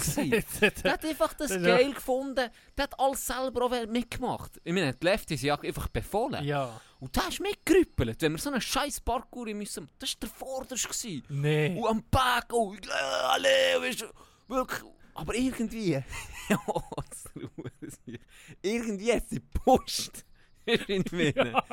Der 0.84 0.94
hat 0.94 1.06
einfach 1.06 1.34
das 1.34 1.50
geil 1.52 1.94
gefunden. 1.94 2.50
Der 2.78 2.84
hat 2.84 3.00
alles 3.00 3.26
selber 3.26 3.66
auch 3.66 3.88
mitgemacht. 3.88 4.60
Ich 4.64 4.74
meine, 4.74 4.94
die 4.94 5.06
Lefties 5.06 5.42
ja 5.42 5.60
einfach 5.60 5.88
befohlen. 5.88 6.44
Ja. 6.44 6.80
Und 7.00 7.16
der 7.16 7.28
ist 7.30 7.40
mitgerüppelt. 7.40 8.22
Wenn 8.22 8.34
wir 8.34 8.40
so 8.40 8.50
einen 8.50 8.62
scheiß 8.62 9.02
Parkour 9.02 9.46
müssen, 9.54 9.90
das 10.00 10.12
war 10.12 10.20
der 10.22 10.30
Vorderste. 10.30 11.22
Nee. 11.30 11.78
Und 11.78 11.88
am 11.88 12.04
Berg, 12.10 12.48
oh, 12.52 12.74
äh, 12.74 12.90
alle, 12.92 13.82
weißt 13.82 14.02
du, 14.02 14.06
wirklich. 14.48 14.82
Aber 15.14 15.36
irgendwie, 15.36 16.02
irgendwie 18.62 19.14
hat 19.14 19.30
sie 19.30 19.42
gepusht. 19.42 20.26
Weisst 20.70 20.90
du, 20.90 20.94
ich 20.94 21.36
meine? 21.36 21.64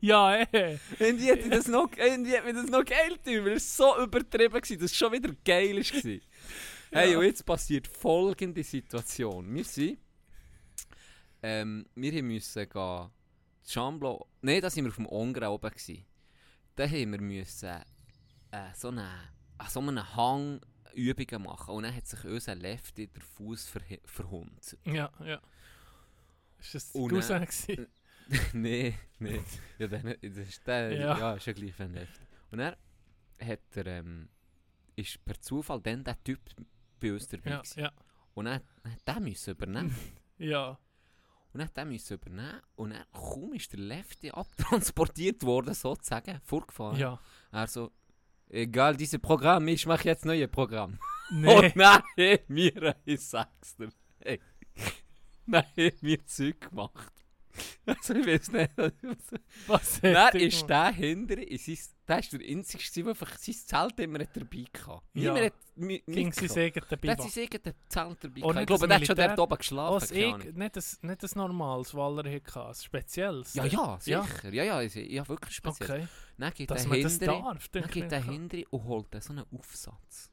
Ja, 0.00 0.40
ja, 0.40 0.46
eh. 0.52 0.76
Hat, 0.76 1.00
ich 1.00 1.48
das 1.48 1.68
noch, 1.68 1.90
hat 1.90 2.20
mir 2.20 2.52
das 2.52 2.66
noch 2.66 2.84
geil 2.84 3.18
getan, 3.24 3.44
weil 3.44 3.52
es 3.52 3.76
so 3.76 4.00
übertrieben 4.02 4.52
war, 4.54 4.60
dass 4.60 4.70
es 4.70 4.96
schon 4.96 5.12
wieder 5.12 5.34
geil 5.44 5.76
war. 5.78 6.20
Hey, 6.92 7.16
und 7.16 7.24
jetzt 7.24 7.44
passiert 7.44 7.86
folgende 7.86 8.62
Situation. 8.62 9.54
Wir 9.54 9.64
sind, 9.64 9.98
ähm, 11.42 11.86
wir 11.94 12.22
müssen 12.22 12.68
gehen, 12.68 13.10
Chamblo, 13.66 14.26
nein, 14.42 14.60
da 14.60 14.68
sind 14.68 14.84
wir 14.84 14.90
auf 14.90 14.96
dem 14.96 15.06
Ongre 15.06 15.48
oben 15.48 15.70
gewesen. 15.70 16.04
Da 16.74 16.84
haben 16.86 17.12
wir 17.12 17.20
müssen 17.20 17.68
äh, 18.50 18.74
so 18.74 18.88
eine, 18.88 19.08
an 19.58 19.68
so 19.68 19.80
einem 19.80 20.16
Hang 20.16 20.60
Übungen 20.94 21.44
machen 21.44 21.74
und 21.74 21.84
dann 21.84 21.94
hat 21.94 22.06
sich 22.06 22.24
unser 22.24 22.54
Lefty 22.54 23.06
der 23.06 23.22
Fuß 23.22 23.72
verhunzt. 24.04 24.76
Ja, 24.84 25.10
ja. 25.24 25.40
Ist 26.58 26.74
das 26.74 26.90
Und, 26.92 27.12
äh, 27.12 27.40
gewesen? 27.40 27.86
nee, 28.52 28.94
nee. 29.18 29.40
Ja, 29.78 29.88
dann, 29.88 30.14
das 30.20 30.48
ist 30.48 30.66
der, 30.66 30.92
ja. 30.92 31.18
Ja. 31.18 31.34
ist 31.34 31.46
ja 31.46 31.52
gleich 31.52 31.80
ein 31.80 31.94
heftig. 31.94 32.26
Und 32.50 32.60
er 32.60 32.76
hat 33.40 33.76
er, 33.76 33.86
ähm, 33.86 34.28
ist 34.96 35.24
per 35.24 35.40
Zufall 35.40 35.80
dann 35.80 36.04
der 36.04 36.22
Typ 36.22 36.40
bei 37.00 37.12
uns 37.12 37.26
dabei 37.28 37.50
Ja, 37.50 37.62
ja, 37.76 37.92
Und 38.34 38.46
er 38.46 38.54
hat 38.84 39.08
den 39.08 39.24
müssen 39.24 39.50
übernehmen. 39.50 39.94
ja. 40.38 40.78
Und 41.52 41.60
er 41.60 41.66
hat 41.66 41.76
den 41.76 41.88
müssen 41.88 42.14
übernehmen. 42.14 42.60
Und 42.76 42.92
er, 42.92 43.06
kaum 43.12 43.52
ist 43.54 43.72
der 43.72 43.80
Lefty 43.80 44.30
abtransportiert 44.30 45.42
worden, 45.42 45.74
sozusagen, 45.74 46.40
vorgefahren. 46.44 46.98
ja. 46.98 47.20
Er 47.50 47.66
so, 47.66 47.90
egal, 48.48 48.96
dieses 48.96 49.20
Programm, 49.20 49.66
ich 49.68 49.86
mache 49.86 50.04
jetzt 50.04 50.24
neue 50.24 50.46
Programm. 50.46 50.98
Nee. 51.32 51.54
Und 51.56 51.76
dann 51.76 52.02
haben 52.02 52.44
wir, 52.48 52.96
ich 53.04 53.20
sag's 53.20 53.76
dir, 53.76 53.88
hey, 54.20 54.40
haben 55.50 55.94
wir 56.00 56.26
Zeug 56.26 56.60
gemacht. 56.60 57.19
Also 57.86 58.14
ich 58.14 58.26
weiß 58.26 58.52
nicht, 58.52 58.70
Was 59.66 59.96
hat 59.96 60.04
Dann 60.04 60.14
er 60.14 60.34
ist 60.34 60.68
der 60.68 60.92
hinter, 60.92 61.38
in 61.38 61.58
sein, 61.58 61.78
der 62.06 62.18
ist 62.18 62.32
der 62.32 62.40
einzige, 62.40 62.84
der 63.02 63.06
einfach 63.08 63.38
sein 63.38 63.54
Zelt 63.54 64.00
immer 64.00 64.18
dabei 64.18 64.64
hatte. 64.78 65.02
Ja. 65.14 65.32
Niemand 65.32 65.44
hat 65.46 65.54
Ging 66.06 66.32
sie 66.32 66.48
sagen 66.48 66.82
dabei. 66.88 67.14
Der 67.14 67.16
hat 67.16 67.30
sein 67.30 67.44
eigenes 67.44 67.74
Zelt 67.88 68.24
dabei 68.24 68.40
gehabt. 68.40 68.60
Ich 68.60 68.66
glaube, 68.66 68.88
der 68.88 68.96
hat 68.96 69.06
schon 69.06 69.16
dort 69.16 69.38
oben 69.38 69.58
geschlafen. 69.58 70.16
ich, 70.16 70.54
nicht, 70.54 70.76
das, 70.76 71.02
nicht 71.02 71.22
das 71.22 71.34
normales, 71.34 71.94
was 71.94 72.24
er 72.24 72.34
hatte, 72.34 72.66
ein 72.66 72.74
spezielles. 72.74 73.54
Ja, 73.54 73.64
ja, 73.64 73.98
sicher. 74.00 74.26
Ja, 74.50 74.64
ja, 74.64 74.80
ja, 74.80 75.00
ja 75.00 75.28
wirklich 75.28 75.56
speziell. 75.56 75.90
Okay, 75.90 76.08
Dann 76.38 76.52
geht 76.54 76.70
dass 76.70 76.82
der 76.82 76.88
man 76.88 77.02
das 77.02 77.12
hinter, 77.12 77.26
darf. 77.26 77.68
dann 77.68 77.90
geht 77.90 78.10
der 78.10 78.22
hinter 78.24 78.58
und 78.70 78.84
holt 78.84 79.22
so 79.22 79.32
einen 79.32 79.44
Aufsatz. 79.56 80.30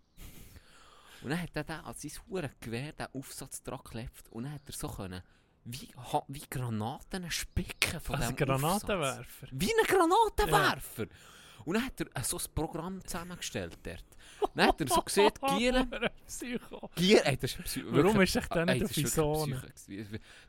Und 1.22 1.32
dann 1.32 1.41
hat 1.41 1.49
er 1.55 1.63
den 1.63 1.80
als 1.80 2.01
sein 2.01 2.11
hure 2.30 2.51
Gewehr 2.59 2.93
den 2.93 3.07
Aufsatz 3.13 3.63
dran 3.63 3.80
geklebt 3.84 4.30
und 4.30 4.43
dann 4.43 4.53
hat 4.53 4.61
er 4.68 4.74
so 4.74 4.88
können, 4.88 5.22
wie, 5.70 5.89
ha- 6.13 6.24
wie 6.28 6.43
Granaten 6.49 7.30
spicken 7.32 7.99
von 7.99 8.15
Als 8.15 8.28
dem 8.28 8.36
Granatenwerfer. 8.36 9.47
Wie 9.51 9.70
ein 9.72 9.86
Granatenwerfer! 9.86 11.07
Und 11.65 11.74
dann 11.74 11.86
hat 11.86 11.99
er 11.99 12.24
so 12.24 12.38
ein 12.38 12.43
Programm 12.55 13.03
zusammengestellt 13.05 13.78
dort. 13.84 14.03
Dann 14.55 14.68
hat 14.70 14.80
er 14.80 14.88
so 14.88 15.01
gesehen, 15.01 15.32
Gielen, 15.57 15.89
Psycho. 16.28 16.89
Gielen, 16.95 17.24
ey, 17.26 17.36
das 17.38 17.51
ist 17.51 17.59
Psy- 17.65 17.84
Warum 17.89 18.22
ist 18.22 18.34
sich 18.34 18.45
der 18.47 18.61
Ah, 18.61 18.65
nicht 18.65 18.84
auf 18.84 18.88
das 18.89 18.95
die? 18.95 19.03
Psycho. 19.03 19.45
Dann 19.47 19.61
hat 19.61 19.63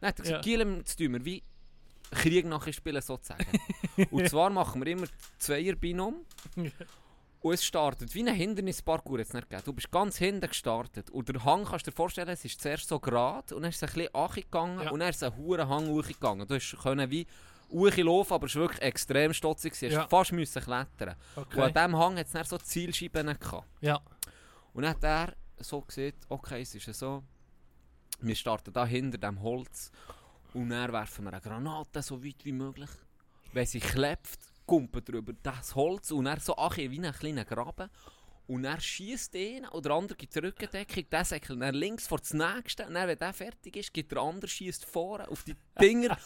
er 0.01 0.07
Ja. 0.09 0.13
gesagt, 0.23 0.45
Gielen, 0.45 0.77
jetzt 0.77 0.97
tun 0.97 1.13
wir 1.15 1.25
wie 1.25 1.43
Krieg 2.13 2.47
nachher 2.47 2.73
spielen 2.73 3.03
sozusagen. 3.03 3.45
und 4.13 4.29
zwar 4.29 4.51
machen 4.51 4.85
wir 4.85 4.93
immer 4.93 5.07
Zweierbinom 5.39 6.25
und 7.41 7.53
es 7.55 7.65
startet 7.65 8.15
wie 8.15 8.27
ein 8.29 8.35
Hindernisparcours 8.35 9.19
jetzt 9.21 9.35
nicht 9.35 9.49
gegeben. 9.49 9.63
Du 9.65 9.73
bist 9.73 9.91
ganz 9.91 10.17
hinten 10.19 10.49
gestartet 10.49 11.11
und 11.11 11.29
der 11.29 11.45
Hang, 11.45 11.65
kannst 11.65 11.87
du 11.87 11.91
dir 11.91 11.97
vorstellen, 11.97 12.29
es 12.29 12.45
ist 12.45 12.61
zuerst 12.61 12.89
so 12.89 12.99
gerade 12.99 13.55
und 13.55 13.63
dann 13.63 13.71
ist 13.71 13.77
es 13.77 13.89
ein 13.89 13.95
bisschen 13.95 14.15
angegangen 14.15 14.81
Ja. 14.83 14.91
und 14.91 15.01
dann 15.01 15.11
ist 15.11 15.17
es 15.17 15.23
ein 15.23 15.37
hoher 15.37 15.69
Hang 15.69 15.89
hochgegangen. 15.89 16.47
Du 16.49 16.59
können 16.83 17.11
wie 17.11 17.27
hochlaufen, 17.71 18.35
aber 18.35 18.47
es 18.47 18.55
war 18.57 18.63
wirklich 18.63 18.83
extrem 18.83 19.33
stotzig. 19.33 19.79
Du 19.79 19.87
Ja. 19.87 20.09
fast 20.09 20.33
müssen 20.33 20.63
klettern. 20.63 21.15
Und 21.37 21.43
Okay. 21.47 21.61
an 21.63 21.73
diesem 21.75 21.97
Hang 21.99 22.19
hat 22.19 22.27
es 22.27 22.33
dann 22.33 22.45
so 22.45 22.59
Zielscheiben 22.59 23.27
gehabt. 23.39 23.67
Ja, 23.81 24.01
Und 24.75 24.83
dann 24.83 24.91
hat 24.95 25.05
er 25.05 25.35
so 25.59 25.81
gesehen, 25.83 26.15
okay, 26.29 26.63
es 26.63 26.75
ist 26.75 26.87
ja 26.87 26.93
so, 26.93 27.23
wir 28.21 28.35
starten 28.35 28.73
da 28.73 28.85
hinter 28.87 29.19
dem 29.19 29.41
Holz 29.43 29.91
und 30.55 30.71
dann 30.71 30.93
werfen 30.93 31.25
wir 31.25 31.33
eine 31.33 31.41
Granate 31.41 32.03
so 32.03 32.23
weit 32.25 32.45
wie 32.45 32.53
möglich. 32.53 32.91
Wenn 33.53 33.67
sie 33.67 33.81
klebt, 33.81 34.39
kumpelt 34.69 35.09
drüber 35.09 35.33
das 35.43 35.75
Holz 35.75 36.11
und 36.13 36.27
er 36.27 36.39
so 36.39 36.55
ach, 36.57 36.77
wie 36.77 36.85
einen 36.85 37.13
kleinen 37.13 37.45
Graben. 37.45 37.91
Und 38.47 38.65
er 38.65 38.81
schießt 38.81 39.35
den 39.35 39.67
oder 39.67 39.91
der 39.91 39.93
andere 39.93 40.17
gibt 40.17 40.35
die 40.35 40.39
Rückendeckung, 40.39 41.05
der 41.11 41.25
säckelt 41.25 41.61
dann 41.61 41.75
links 41.75 42.07
vor 42.07 42.19
das 42.19 42.33
nächste. 42.33 42.87
Und 42.87 42.95
dann, 42.95 43.09
wenn 43.09 43.19
der 43.19 43.33
fertig 43.33 43.77
ist, 43.77 43.93
gibt 43.93 44.13
der 44.13 44.19
andere 44.19 44.49
schießt 44.49 44.85
vorne 44.85 45.29
auf 45.29 45.43
die 45.43 45.55
Dinger. 45.81 46.17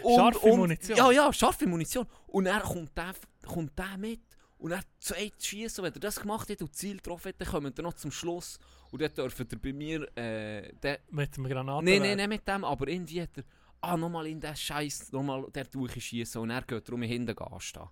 Scharfe 0.00 0.56
Munition. 0.56 0.96
Ja, 0.96 1.10
ja, 1.10 1.32
scharfe 1.32 1.66
Munition. 1.66 2.06
Und 2.26 2.44
dann 2.44 2.62
kommt 2.62 2.96
der, 2.96 3.14
kommt 3.46 3.78
der 3.78 3.96
mit. 3.98 4.20
Und 4.58 4.72
er 4.72 4.82
zwei 5.00 5.30
schießen, 5.38 5.82
wenn 5.82 5.92
er 5.92 6.00
das 6.00 6.20
gemacht 6.20 6.48
hat 6.48 6.62
und 6.62 6.74
Ziel 6.74 6.96
getroffen 6.96 7.28
hat, 7.28 7.40
dann 7.40 7.48
kommen 7.48 7.76
wir 7.76 7.82
noch 7.82 7.94
zum 7.94 8.12
Schluss. 8.12 8.58
Und 8.90 9.02
dann 9.02 9.12
dürfen 9.12 9.48
ihr 9.50 9.58
bei 9.58 9.72
mir, 9.72 10.16
äh, 10.16 10.72
der, 10.82 11.00
mit 11.10 11.36
dem 11.36 11.48
Granaten. 11.48 11.84
nein, 11.84 12.02
nein, 12.02 12.16
nicht 12.16 12.28
mit 12.28 12.48
dem, 12.48 12.64
aber 12.64 12.86
irgendwie 12.86 13.22
hat 13.22 13.36
er, 13.36 13.44
ah, 13.82 13.96
nochmal 13.96 14.26
in 14.26 14.40
den 14.40 14.56
Scheiß, 14.56 15.12
nochmal 15.12 15.46
der 15.54 15.64
durchschießen 15.64 16.40
und 16.40 16.50
er 16.50 16.62
geht 16.62 16.88
darum 16.88 17.02
hinten 17.02 17.36
anstehen. 17.38 17.88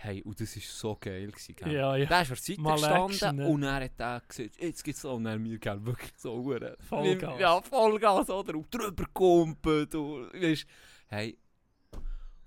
Hey, 0.00 0.22
und 0.22 0.40
das 0.40 0.54
war 0.54 0.62
so 0.62 0.96
geil. 1.00 1.26
Gewesen, 1.26 1.56
gell? 1.56 1.72
Ja, 1.72 1.96
ja. 1.96 2.06
Der 2.06 2.22
ist 2.22 2.30
auf 2.30 2.38
der 2.40 2.54
Seite 2.54 2.60
Mal 2.60 2.74
gestanden 2.74 3.10
Action, 3.10 3.36
ne? 3.36 3.48
und 3.48 3.62
er 3.64 3.74
hat 3.74 3.98
der 3.98 4.22
gesagt, 4.28 4.62
jetzt 4.62 4.84
gibt 4.84 4.94
es 4.94 5.02
so, 5.02 5.12
und 5.14 5.26
er 5.26 5.38
mir 5.40 5.58
gell, 5.58 5.84
wirklich 5.84 6.12
so 6.16 6.36
Uhren. 6.36 6.76
Vollgas. 6.78 7.40
Ja, 7.40 7.60
Vollgas, 7.60 8.30
oder? 8.30 8.54
Und 8.54 8.72
drüber 8.72 9.06
kumpelt 9.12 9.96
und, 9.96 10.32
weißt, 10.32 10.66
hey, 11.08 11.36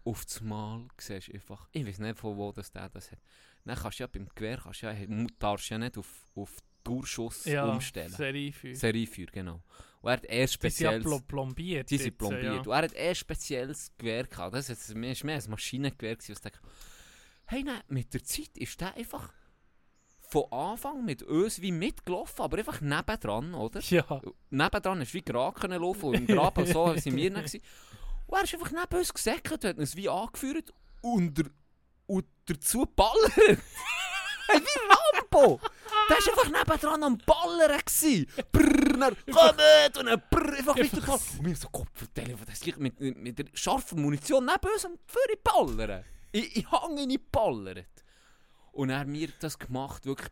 auf 0.05 0.23
das 0.23 0.41
Mal 0.41 0.87
siehst 0.97 1.27
du 1.27 1.33
einfach, 1.33 1.67
ich 1.73 1.85
weiß 1.85 1.99
nicht, 1.99 2.17
von 2.17 2.37
wo 2.37 2.53
das 2.53 2.71
der 2.71 2.87
das 2.87 3.11
hat. 3.11 3.19
Dann 3.65 3.75
kannst 3.75 3.99
du 3.99 4.03
ja 4.03 4.07
beim 4.07 4.29
Gewehr, 4.33 4.57
kannst 4.57 4.81
ja, 4.81 4.95
darfst 5.37 5.69
ja 5.69 5.77
nicht 5.77 5.97
auf, 5.97 6.31
auf 6.35 6.57
Dauerschuss 6.85 7.45
ja, 7.45 7.65
umstellen. 7.65 8.09
Seriefeuer. 8.09 8.75
Seriefeuer, 8.75 9.27
genau. 9.27 9.61
Und 10.01 10.09
er 10.09 10.13
hat 10.13 10.25
erst 10.25 10.63
Die 10.63 10.69
sind 10.69 10.83
ja 10.83 10.91
spezielles... 10.91 11.03
pl 11.03 11.27
plombiert. 11.27 11.89
Die 11.89 11.97
sind 11.97 12.17
plombiert. 12.17 12.43
Ja. 12.43 12.59
Und 12.59 12.67
er 12.67 12.83
hat 12.83 12.93
erst 12.93 13.21
spezielles 13.21 13.91
Gewehr 13.97 14.25
gehabt. 14.25 14.55
Das 14.55 14.69
ist 14.69 14.95
mehr, 14.95 15.15
ein 15.23 15.49
Maschinengewehr. 15.49 16.15
gewesen, 16.15 16.31
was 16.31 16.37
ich 16.37 16.51
dachte, 16.51 16.59
hey, 17.45 17.63
nein, 17.63 17.81
mit 17.87 18.13
der 18.13 18.23
Zeit 18.23 18.57
ist 18.57 18.79
der 18.81 18.95
einfach 18.95 19.31
von 20.31 20.45
Anfang 20.51 21.03
mit 21.03 21.23
uns 21.23 21.61
wie 21.61 21.73
mitgelaufen, 21.73 22.41
aber 22.41 22.57
einfach 22.57 22.79
nebendran, 22.79 23.53
oder? 23.53 23.81
Ja, 23.81 24.21
Nebendran 24.49 25.01
ist 25.01 25.13
wie 25.13 25.21
gerade 25.21 25.59
können 25.59 25.81
laufen 25.81 26.05
und 26.05 26.15
im 26.15 26.27
Graben 26.27 26.65
so 26.65 26.93
sind 26.97 27.17
wir 27.17 27.29
nicht 27.29 27.35
gewesen. 27.35 27.61
Und 28.27 28.37
er 28.37 28.43
ist 28.45 28.53
einfach 28.53 28.71
neben 28.71 28.97
uns 28.97 29.13
gesäckelt, 29.13 29.65
hat 29.65 29.77
uns 29.77 29.95
wie 29.97 30.07
angeführt 30.07 30.73
und, 31.01 31.37
der, 31.37 31.47
und 32.05 32.25
dazu 32.45 32.85
ballert. 32.85 33.59
Wie 34.59 35.37
Rambo! 35.39 35.59
Der 36.09 36.17
war 36.17 36.27
einfach 36.27 36.59
nebendran 36.59 37.03
am 37.03 37.17
Ballern. 37.19 37.79
Gewesen. 37.79 38.27
Brrr, 38.51 38.97
dann, 38.97 39.15
kommt! 39.31 39.97
Und 39.97 40.05
dann 40.05 40.21
brrr, 40.29 40.57
einfach 40.57 40.77
weiter 40.77 41.01
ballern. 41.01 41.21
Und 41.39 41.45
wir 41.45 41.55
so, 41.55 41.69
was 41.71 42.45
das 42.45 42.65
liegt 42.65 42.79
mit, 42.79 42.99
mit 42.99 43.39
der 43.39 43.45
scharfen 43.53 44.01
Munition 44.01 44.45
neben 44.45 44.73
uns 44.73 44.85
am 44.85 44.97
Führer 45.05 45.37
ballern. 45.43 46.03
Ich, 46.31 46.55
ich 46.57 46.71
hang 46.71 46.97
ihn 46.97 47.07
nicht 47.07 47.31
ballert. 47.31 47.87
Und 48.71 48.89
er 48.89 48.99
hat 48.99 49.07
mir 49.07 49.29
das 49.39 49.59
gemacht, 49.59 50.05
wirklich 50.05 50.29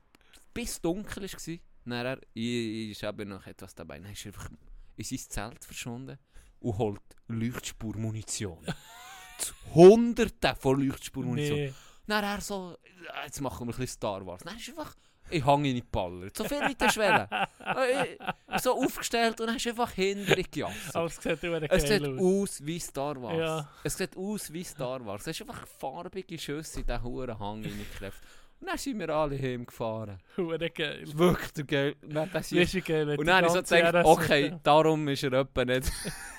bis 0.53 0.81
dunkel 0.81 1.23
war. 1.23 1.57
Dann 1.85 2.05
er, 2.05 2.19
ich, 2.33 2.91
ich 2.91 3.03
habe 3.03 3.25
noch 3.25 3.45
etwas 3.45 3.75
dabei. 3.75 3.99
Dann 3.99 4.11
ist 4.11 4.25
er 4.25 4.33
einfach 4.33 4.49
in 4.95 5.03
sein 5.03 5.17
Zelt 5.17 5.65
verschwunden 5.65 6.17
und 6.59 6.77
holt 6.77 7.01
Leuchtspurmunition. 7.27 8.65
Zu 9.37 9.53
Hunderten 9.73 10.55
von 10.57 10.81
Leuchtspurmunition. 10.81 11.57
nee. 11.57 11.73
Dann 12.09 12.23
er 12.23 12.41
so, 12.41 12.75
«Ja, 13.05 13.23
jetzt 13.25 13.39
machen 13.41 13.67
wir 13.67 13.73
ein 13.73 13.77
bisschen 13.77 13.87
Star 13.95 14.25
Wars. 14.25 14.41
Dann 14.43 14.57
ist 14.57 14.69
einfach, 14.69 14.95
ich 15.29 15.45
hang 15.45 15.63
in 15.63 15.75
die 15.75 15.81
Baller. 15.81 16.29
So 16.35 16.43
viel 16.43 16.67
mit 16.67 16.79
der 16.81 16.89
Schwelle. 16.89 17.29
Äh, 17.69 18.17
so 18.59 18.73
aufgestellt 18.83 19.39
und 19.39 19.47
dann 19.47 19.55
ist 19.57 19.67
einfach 19.67 19.91
hinterher 19.91 20.43
gejasst. 20.49 20.95
Aber 20.95 21.05
es 21.05 21.17
sieht 21.17 21.43
Es 21.43 22.01
aus. 22.01 22.65
wie 22.65 22.79
Star 22.79 23.21
Wars. 23.21 23.37
Ja. 23.37 23.69
Es 23.83 23.95
sieht 23.95 24.17
aus 24.17 24.51
wie 24.51 24.63
Star 24.63 25.05
Wars. 25.05 25.21
Es 25.21 25.39
ist 25.39 25.41
einfach 25.47 25.67
farbige 25.67 26.37
Schüsse 26.37 26.79
in 26.79 26.87
diesen 26.87 27.03
hohen 27.03 27.37
Hang 27.39 27.63
reingeklebt. 27.63 28.17
Und 28.59 28.67
dann 28.67 28.77
sind 28.77 28.99
wir 28.99 29.09
alle 29.09 29.37
heimgefahren. 29.37 30.19
Hure 30.35 30.69
geil. 30.71 31.03
Ist 31.03 31.17
wirklich 31.17 31.67
geil. 31.67 31.95
Dann, 32.01 32.29
das 32.33 32.51
ist 32.51 32.73
er 32.75 32.81
geil? 32.81 33.17
und 33.17 33.25
dann 33.25 33.45
habe 33.45 33.47
ich 33.47 33.67
so 33.67 33.75
gedacht, 33.75 34.05
okay, 34.05 34.55
darum 34.63 35.07
ist 35.07 35.23
er 35.23 35.33
etwa 35.39 35.65
nicht. 35.65 35.91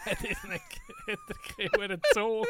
Hat 0.05 0.19
er 0.25 0.49
nicht 0.51 1.77
Hure 1.77 2.01
Zug? 2.13 2.47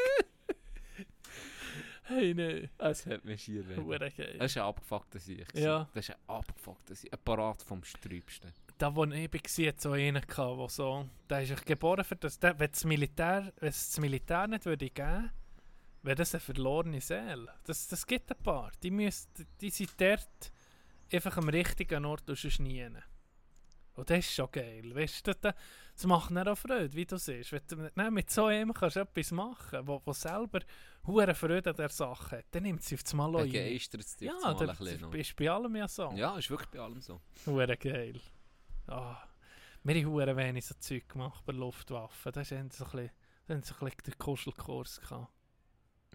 Hey, 2.13 2.33
nee. 2.33 2.69
Das 2.77 3.05
hat 3.05 3.23
mich. 3.23 3.47
Hure 3.47 4.11
geil. 4.11 4.35
Das 4.37 4.51
ist 4.51 4.57
ein 4.57 4.63
abgefuckter 4.63 5.19
Sieg. 5.19 5.47
Ja. 5.53 5.87
Das 5.93 6.09
ist 6.09 6.15
ein 6.15 6.21
abgefuckter 6.27 6.93
Sieg. 6.93 7.13
Ein 7.13 7.19
Parat 7.23 7.61
vom 7.61 7.83
Sträubsten. 7.83 8.51
Da, 8.77 8.93
wo 8.93 9.05
ich 9.05 9.31
war, 9.31 9.67
hat 9.67 9.79
so 9.81 9.91
einen 9.91 10.21
der 10.21 10.69
so... 10.69 11.07
Der 11.29 11.43
ist 11.43 11.65
geboren 11.65 12.03
für 12.03 12.15
das... 12.15 12.37
Der, 12.39 12.59
wenn 12.59 12.71
das 12.71 12.83
Militär, 12.83 13.53
wenn 13.59 13.69
es 13.69 13.89
das 13.91 13.99
Militär 13.99 14.47
nicht 14.47 14.65
würde 14.65 14.89
geben, 14.89 15.31
wäre 16.03 16.15
das 16.15 16.33
eine 16.33 16.41
verlorene 16.41 16.99
Seele. 16.99 17.53
Das, 17.63 17.87
das 17.87 18.05
gibt 18.05 18.29
ein 18.31 18.43
paar. 18.43 18.71
Die, 18.83 18.91
müssen, 18.91 19.29
die 19.61 19.69
sind 19.69 19.91
dort 19.97 20.51
einfach 21.13 21.37
am 21.37 21.47
richtigen 21.49 22.05
Ort 22.05 22.29
und 22.29 22.37
sonst 22.37 22.59
nie. 22.59 22.85
Und 23.93 24.09
das 24.09 24.19
ist 24.19 24.33
schon 24.33 24.51
geil. 24.51 24.95
Weißt 24.95 25.27
du, 25.27 25.33
das, 25.35 25.53
das 26.01 26.07
macht 26.07 26.35
dann 26.35 26.47
auch 26.47 26.55
Freude, 26.57 26.91
wie 26.93 27.05
du 27.05 27.17
siehst. 27.17 27.51
Wenn 27.51 27.61
du, 27.95 28.11
mit 28.11 28.29
so 28.31 28.45
einem 28.45 28.73
kannst 28.73 28.95
du 28.95 29.01
etwas 29.01 29.31
machen, 29.31 29.87
wo, 29.87 30.01
wo 30.03 30.13
selber 30.13 30.61
hure 31.05 31.35
Freude 31.35 31.69
an 31.69 31.75
der 31.75 31.89
Sache 31.89 32.37
hat. 32.39 32.45
Dann 32.49 32.63
nimmt 32.63 32.81
sie 32.81 32.95
auf 32.95 33.03
das 33.03 33.13
Mal 33.13 33.29
auch 33.35 33.41
rein. 33.41 33.51
Begeistert 33.51 34.01
es 34.01 34.15
dich 34.15 34.27
Ja, 34.27 34.33
mal 34.41 34.59
ein 34.59 34.67
bisschen. 34.75 35.13
ist 35.13 35.35
bei 35.35 35.51
allem 35.51 35.75
ja 35.75 35.87
so. 35.87 36.11
Ja, 36.15 36.35
ist 36.37 36.49
wirklich 36.49 36.69
bei 36.71 36.79
allem 36.79 37.01
so. 37.01 37.21
Hure 37.45 37.77
geil. 37.77 38.19
Ah, 38.87 39.17
wir 39.83 39.95
haben 39.95 40.05
hure 40.07 40.35
wenig 40.35 40.65
so 40.65 40.73
Zeug 40.79 41.07
gemacht 41.07 41.45
bei 41.45 41.53
Luftwaffen. 41.53 42.31
Das 42.31 42.47
ist 42.47 42.51
eher 42.51 42.65
so 42.71 42.85
ein 42.85 42.91
bisschen, 42.91 43.11
haben 43.47 43.63
so 43.63 43.75
ein 43.75 43.79
bisschen 43.85 44.03
der 44.07 44.15
Kuschelkurs 44.15 45.01
gehabt. 45.01 45.27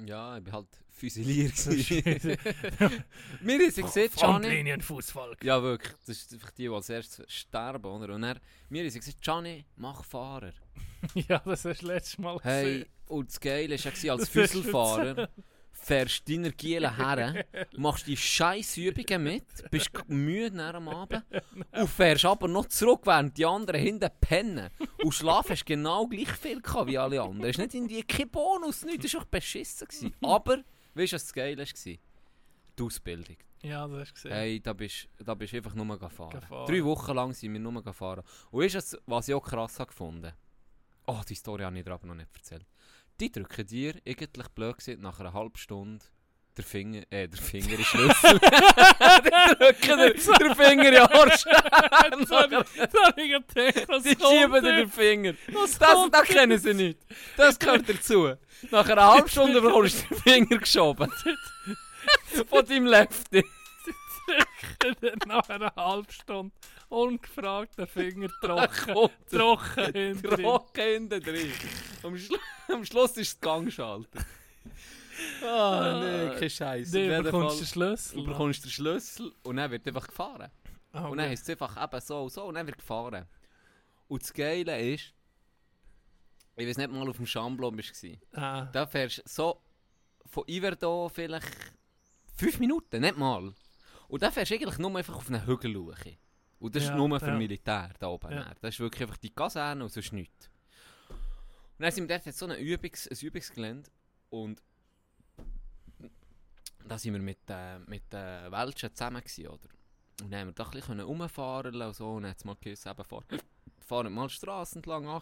Ja, 0.04 0.36
ich 0.36 0.44
bin 0.44 0.52
halt 0.52 0.66
ist- 1.00 1.14
gewesen. 1.66 2.36
Mir 3.40 3.60
ist 3.66 3.76
gesagt, 3.76 3.94
Gianni... 3.94 4.08
Frontlinien-Fußball. 4.10 5.36
Ja, 5.42 5.62
wirklich. 5.62 5.92
Das 6.06 6.16
ist 6.16 6.32
einfach 6.32 6.50
die, 6.50 6.62
die 6.62 6.68
als 6.68 6.88
erstes 6.88 7.32
sterben, 7.32 7.84
oder? 7.86 8.14
Und 8.14 8.22
er, 8.22 8.36
mir 8.68 8.84
ist 8.84 8.94
gesagt, 8.98 9.20
Gianni, 9.22 9.64
mach 9.76 10.04
Fahrer. 10.04 10.52
Ja, 11.28 11.38
das 11.44 11.64
hast 11.64 11.82
du 11.82 11.86
letztes 11.86 12.18
Mal 12.18 12.38
Hey, 12.42 12.64
gesehen. 12.78 12.86
und 13.08 13.28
das 13.28 13.38
Geile 13.40 13.78
war, 13.78 14.12
als 14.18 14.28
Füsselfahrer 14.28 15.28
fährst 15.86 16.28
deiner 16.28 16.50
Giele 16.50 16.96
her, 16.96 17.44
machst 17.76 18.06
die 18.08 18.16
scheiß 18.16 18.76
Übungen 18.78 19.22
mit, 19.22 19.44
bist 19.70 19.90
müde 20.08 20.56
nach 20.56 20.74
am 20.74 20.88
Abend 20.88 21.22
und 21.72 21.88
fährst 21.88 22.24
aber 22.24 22.48
noch 22.48 22.66
zurück, 22.66 23.02
während 23.04 23.36
die 23.38 23.46
anderen 23.46 23.80
hinten 23.80 24.10
pennen. 24.20 24.68
Und 25.04 25.12
schlafen 25.14 25.50
hast 25.52 25.64
genau 25.64 26.06
gleich 26.08 26.32
viel 26.32 26.60
gehabt 26.60 26.88
wie 26.88 26.98
alle 26.98 27.20
anderen. 27.22 27.44
Es 27.50 27.56
war 27.58 27.64
nicht 27.66 27.74
irgendwie 27.74 28.02
kein 28.02 28.28
Bonus, 28.28 28.84
nichts, 28.84 29.04
das 29.04 29.14
war 29.14 29.20
auch 29.22 29.26
beschissen. 29.26 29.86
Gewesen. 29.86 30.14
Aber, 30.22 30.56
weißt 30.94 31.12
du, 31.12 31.16
was 31.16 31.24
das 31.24 31.32
Geile 31.32 31.58
war? 31.58 31.64
Die 32.78 32.82
Ausbildung. 32.82 33.36
Ja, 33.62 33.86
das 33.88 34.00
hast 34.00 34.10
du 34.10 34.14
gesehen. 34.14 34.32
Hey, 34.32 34.60
da 34.60 34.72
bist 34.72 35.08
da 35.18 35.34
bist 35.34 35.52
du 35.52 35.56
einfach 35.58 35.74
nur 35.74 35.98
gefahren. 35.98 36.30
Gefahren. 36.40 36.66
Drei 36.66 36.84
Wochen 36.84 37.14
lang 37.14 37.32
sind 37.32 37.52
wir 37.52 37.60
nur 37.60 37.82
gefahren. 37.82 38.22
Und 38.50 38.62
weißt 38.62 38.74
du, 38.74 38.78
was- 38.78 38.98
was 39.06 39.28
ich 39.28 39.34
auch 39.34 39.44
krass 39.44 39.78
habe 39.80 39.88
gefunden 39.88 40.32
Oh, 41.08 41.20
die 41.28 41.36
Story 41.36 41.62
habe 41.62 41.78
ich 41.78 41.84
dir 41.84 41.92
aber 41.92 42.06
noch 42.08 42.16
nicht 42.16 42.28
erzählt. 42.34 42.66
Die 43.20 43.32
drücken 43.32 43.66
dir, 43.66 43.94
eigentlich 44.06 44.48
blöd 44.48 44.76
gesagt, 44.76 45.00
nach 45.00 45.18
einer 45.20 45.32
halben 45.32 45.56
Stunde 45.56 46.04
der 46.56 46.64
Finger, 46.64 47.02
äh, 47.10 47.28
der 47.28 47.40
Finger 47.40 47.70
in 47.70 47.76
den 47.76 47.84
Schlüssel. 47.84 48.38
die 48.40 49.56
drücken 49.58 49.98
dir 49.98 50.38
den 50.38 50.54
Finger 50.54 50.86
in 50.86 50.92
den 50.94 51.02
Arsch. 51.02 51.44
Das 52.18 52.30
habe 52.30 52.64
ich- 53.22 53.86
kommt 53.86 54.06
schieben 54.06 54.62
dir 54.62 54.76
den? 54.76 54.90
Finger. 54.90 55.34
Das, 55.52 55.78
das 56.10 56.28
kennen 56.28 56.58
sie 56.58 56.74
nicht. 56.74 56.98
Das 57.36 57.58
gehört 57.58 57.88
dazu. 57.88 58.34
Nach 58.70 58.88
einer 58.88 59.06
halben 59.06 59.28
Stunde 59.28 59.60
bekommst 59.60 60.04
du 60.10 60.14
den 60.14 60.22
Finger 60.22 60.58
geschoben. 60.58 61.10
Von 62.48 62.64
deinem 62.66 62.86
Lefty. 62.86 63.44
Nach 65.26 65.48
einer 65.48 65.72
halben 65.76 66.10
Stunde 66.10 66.54
ungefragt 66.88 67.78
den 67.78 67.86
Finger 67.86 68.28
trocken. 68.40 69.10
Trocken 69.30 69.92
hinten. 69.92 70.28
Trocken 70.42 70.82
hinten 70.84 71.20
drin. 71.22 71.52
Am, 72.02 72.16
Schlu 72.16 72.36
am 72.72 72.84
Schluss 72.84 73.10
ist 73.16 73.28
es 73.34 73.40
Gangschalter. 73.40 74.24
Ah, 75.42 76.00
nee, 76.04 76.38
kein 76.38 76.50
Scheiß. 76.50 76.90
Du 76.90 77.22
bekommst 77.22 77.60
den 77.60 77.66
Schlüssel. 77.66 78.16
Du 78.16 78.24
bekommst 78.26 78.64
den 78.64 78.70
Schlüssel 78.70 79.32
und 79.42 79.56
dann 79.56 79.70
wird 79.70 79.86
einfach 79.86 80.06
gefahren. 80.06 80.50
Ah, 80.92 81.06
Und 81.08 81.18
dann 81.18 81.28
heisst 81.28 81.44
es 81.44 81.50
einfach 81.50 81.82
eben 81.82 82.00
so 82.00 82.22
und 82.22 82.32
so 82.32 82.44
und 82.44 82.54
dann 82.54 82.66
wird 82.66 82.78
gefahren. 82.78 83.26
Und 84.08 84.22
das 84.22 84.32
Geile 84.32 84.78
ist, 84.92 85.12
ich 86.56 86.66
weiß 86.66 86.76
nicht 86.78 86.90
mal 86.90 87.08
auf 87.08 87.16
dem 87.16 87.26
Chamblon 87.26 87.76
bist 87.76 88.02
du. 88.02 88.16
ah, 88.34 88.66
Da 88.72 88.86
fährst 88.86 89.18
du 89.18 89.22
so 89.26 89.60
von 90.26 90.44
Iverdo 90.48 91.10
vielleicht 91.12 91.48
5 92.36 92.58
Minuten, 92.60 93.00
nicht 93.00 93.16
mal. 93.16 93.52
Und 94.08 94.22
dann 94.22 94.32
fährst 94.32 94.50
du 94.50 94.54
eigentlich 94.54 94.78
nur 94.78 94.96
einfach 94.96 95.16
auf 95.16 95.28
einen 95.28 95.46
Hügel 95.46 95.72
schauen. 95.72 96.16
Und 96.58 96.74
das 96.74 96.84
Ja, 96.84 96.90
ist 96.90 96.96
nur 96.96 97.20
für 97.20 97.26
ja. 97.26 97.36
Militär 97.36 97.90
da 97.98 98.08
oben. 98.08 98.32
Ja. 98.32 98.54
Das 98.60 98.74
ist 98.74 98.80
wirklich 98.80 99.02
einfach 99.02 99.18
die 99.18 99.30
Kaserne 99.30 99.84
und 99.84 99.90
sonst 99.90 100.12
nichts. 100.12 100.50
Und 101.78 101.82
dann 101.82 101.92
sind 101.92 102.08
wir 102.08 102.18
dort 102.18 102.34
so 102.34 102.46
ein, 102.46 102.58
Übungs-, 102.58 103.10
ein 103.10 103.26
Übungsgelände 103.26 103.90
und 104.30 104.62
da 106.84 106.98
sind 106.98 107.12
wir 107.12 107.20
mit, 107.20 107.38
äh, 107.48 107.78
mit 107.80 108.10
den 108.12 108.50
Welschen 108.50 108.94
zusammen 108.94 109.20
gewesen, 109.20 109.48
oder? 109.48 109.68
Und 110.22 110.30
dann 110.30 110.40
haben 110.40 110.48
wir 110.48 110.54
da 110.54 110.64
ein 110.64 110.70
bisschen 110.70 111.00
rumfahren 111.00 111.82
und 111.82 111.94
so 111.94 112.12
und 112.12 112.22
dann 112.22 112.30
hat 112.30 112.38
es 112.38 112.44
mal 112.44 112.56
geheißen, 112.58 112.90
eben, 112.90 113.04
fahr, 113.04 113.24
fahren 113.80 114.12
mal 114.12 114.28
die 114.28 114.34
Straße 114.34 114.76
entlang 114.76 115.06
an, 115.06 115.20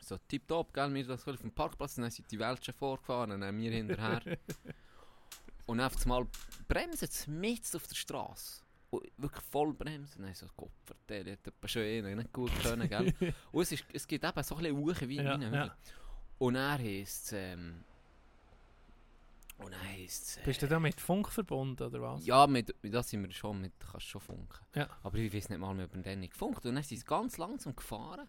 so 0.00 0.18
tipptopp, 0.28 0.72
gell, 0.72 0.92
wir 0.94 1.06
das 1.06 1.26
auf 1.26 1.40
dem 1.40 1.52
Parkplatz, 1.52 1.96
und 1.96 2.02
dann 2.02 2.10
sind 2.10 2.30
die 2.30 2.38
Welschen 2.38 2.74
vorgefahren 2.74 3.32
und 3.32 3.40
dann 3.40 3.58
wir 3.58 3.70
hinterher. 3.70 4.22
und 5.66 5.80
auf 5.80 6.02
einmal 6.02 6.26
bremsen 6.66 7.08
sie 7.10 7.30
mitten 7.30 7.76
auf 7.76 7.86
der 7.86 7.94
Straße. 7.94 8.62
Wirklich 8.90 9.44
voll 9.50 9.74
bremsen. 9.74 10.22
Dann 10.22 10.34
so, 10.34 10.46
der 11.08 11.32
hat 11.32 11.46
etwa 11.46 11.68
schon 11.68 11.82
eh 11.82 12.14
nicht 12.14 12.32
gut 12.32 12.50
können, 12.62 12.88
gell. 12.88 13.12
und 13.52 13.62
es, 13.62 13.72
ist, 13.72 13.84
es 13.92 14.06
gibt 14.06 14.24
eben 14.24 14.42
so 14.42 14.56
ein 14.56 14.62
bisschen 14.62 14.78
Uchen 14.78 15.08
wie, 15.08 15.16
Ja, 15.16 15.38
wie 15.38 15.44
eine 15.44 15.56
ja. 15.56 15.76
Und 16.38 16.54
dann 16.54 16.80
heisst 16.80 17.26
es, 17.26 17.32
ähm, 17.32 17.84
und 19.58 19.72
dann 19.72 19.82
heisst 19.82 20.28
es, 20.28 20.36
äh, 20.38 20.42
Bist 20.44 20.62
du 20.62 20.68
da 20.68 20.78
mit 20.78 21.00
Funk 21.00 21.28
verbunden, 21.30 21.82
oder 21.82 22.00
was? 22.00 22.24
ja, 22.24 22.46
mit, 22.46 22.74
mit 22.82 22.94
das 22.94 23.10
sind 23.10 23.22
wir 23.22 23.32
schon, 23.32 23.60
mit, 23.60 23.72
kannst 23.80 24.06
schon 24.06 24.20
funken. 24.20 24.64
Ja. 24.74 24.88
Aber 25.02 25.18
ich 25.18 25.34
weiß 25.34 25.48
nicht 25.50 25.58
mal 25.58 25.72
ob 25.72 25.94
wir 25.94 26.02
den 26.02 26.20
nicht 26.20 26.32
gefunkt 26.32 26.64
Und 26.64 26.74
dann 26.74 26.82
sind 26.82 26.98
sie 26.98 27.04
ganz 27.04 27.36
langsam 27.38 27.74
gefahren. 27.74 28.28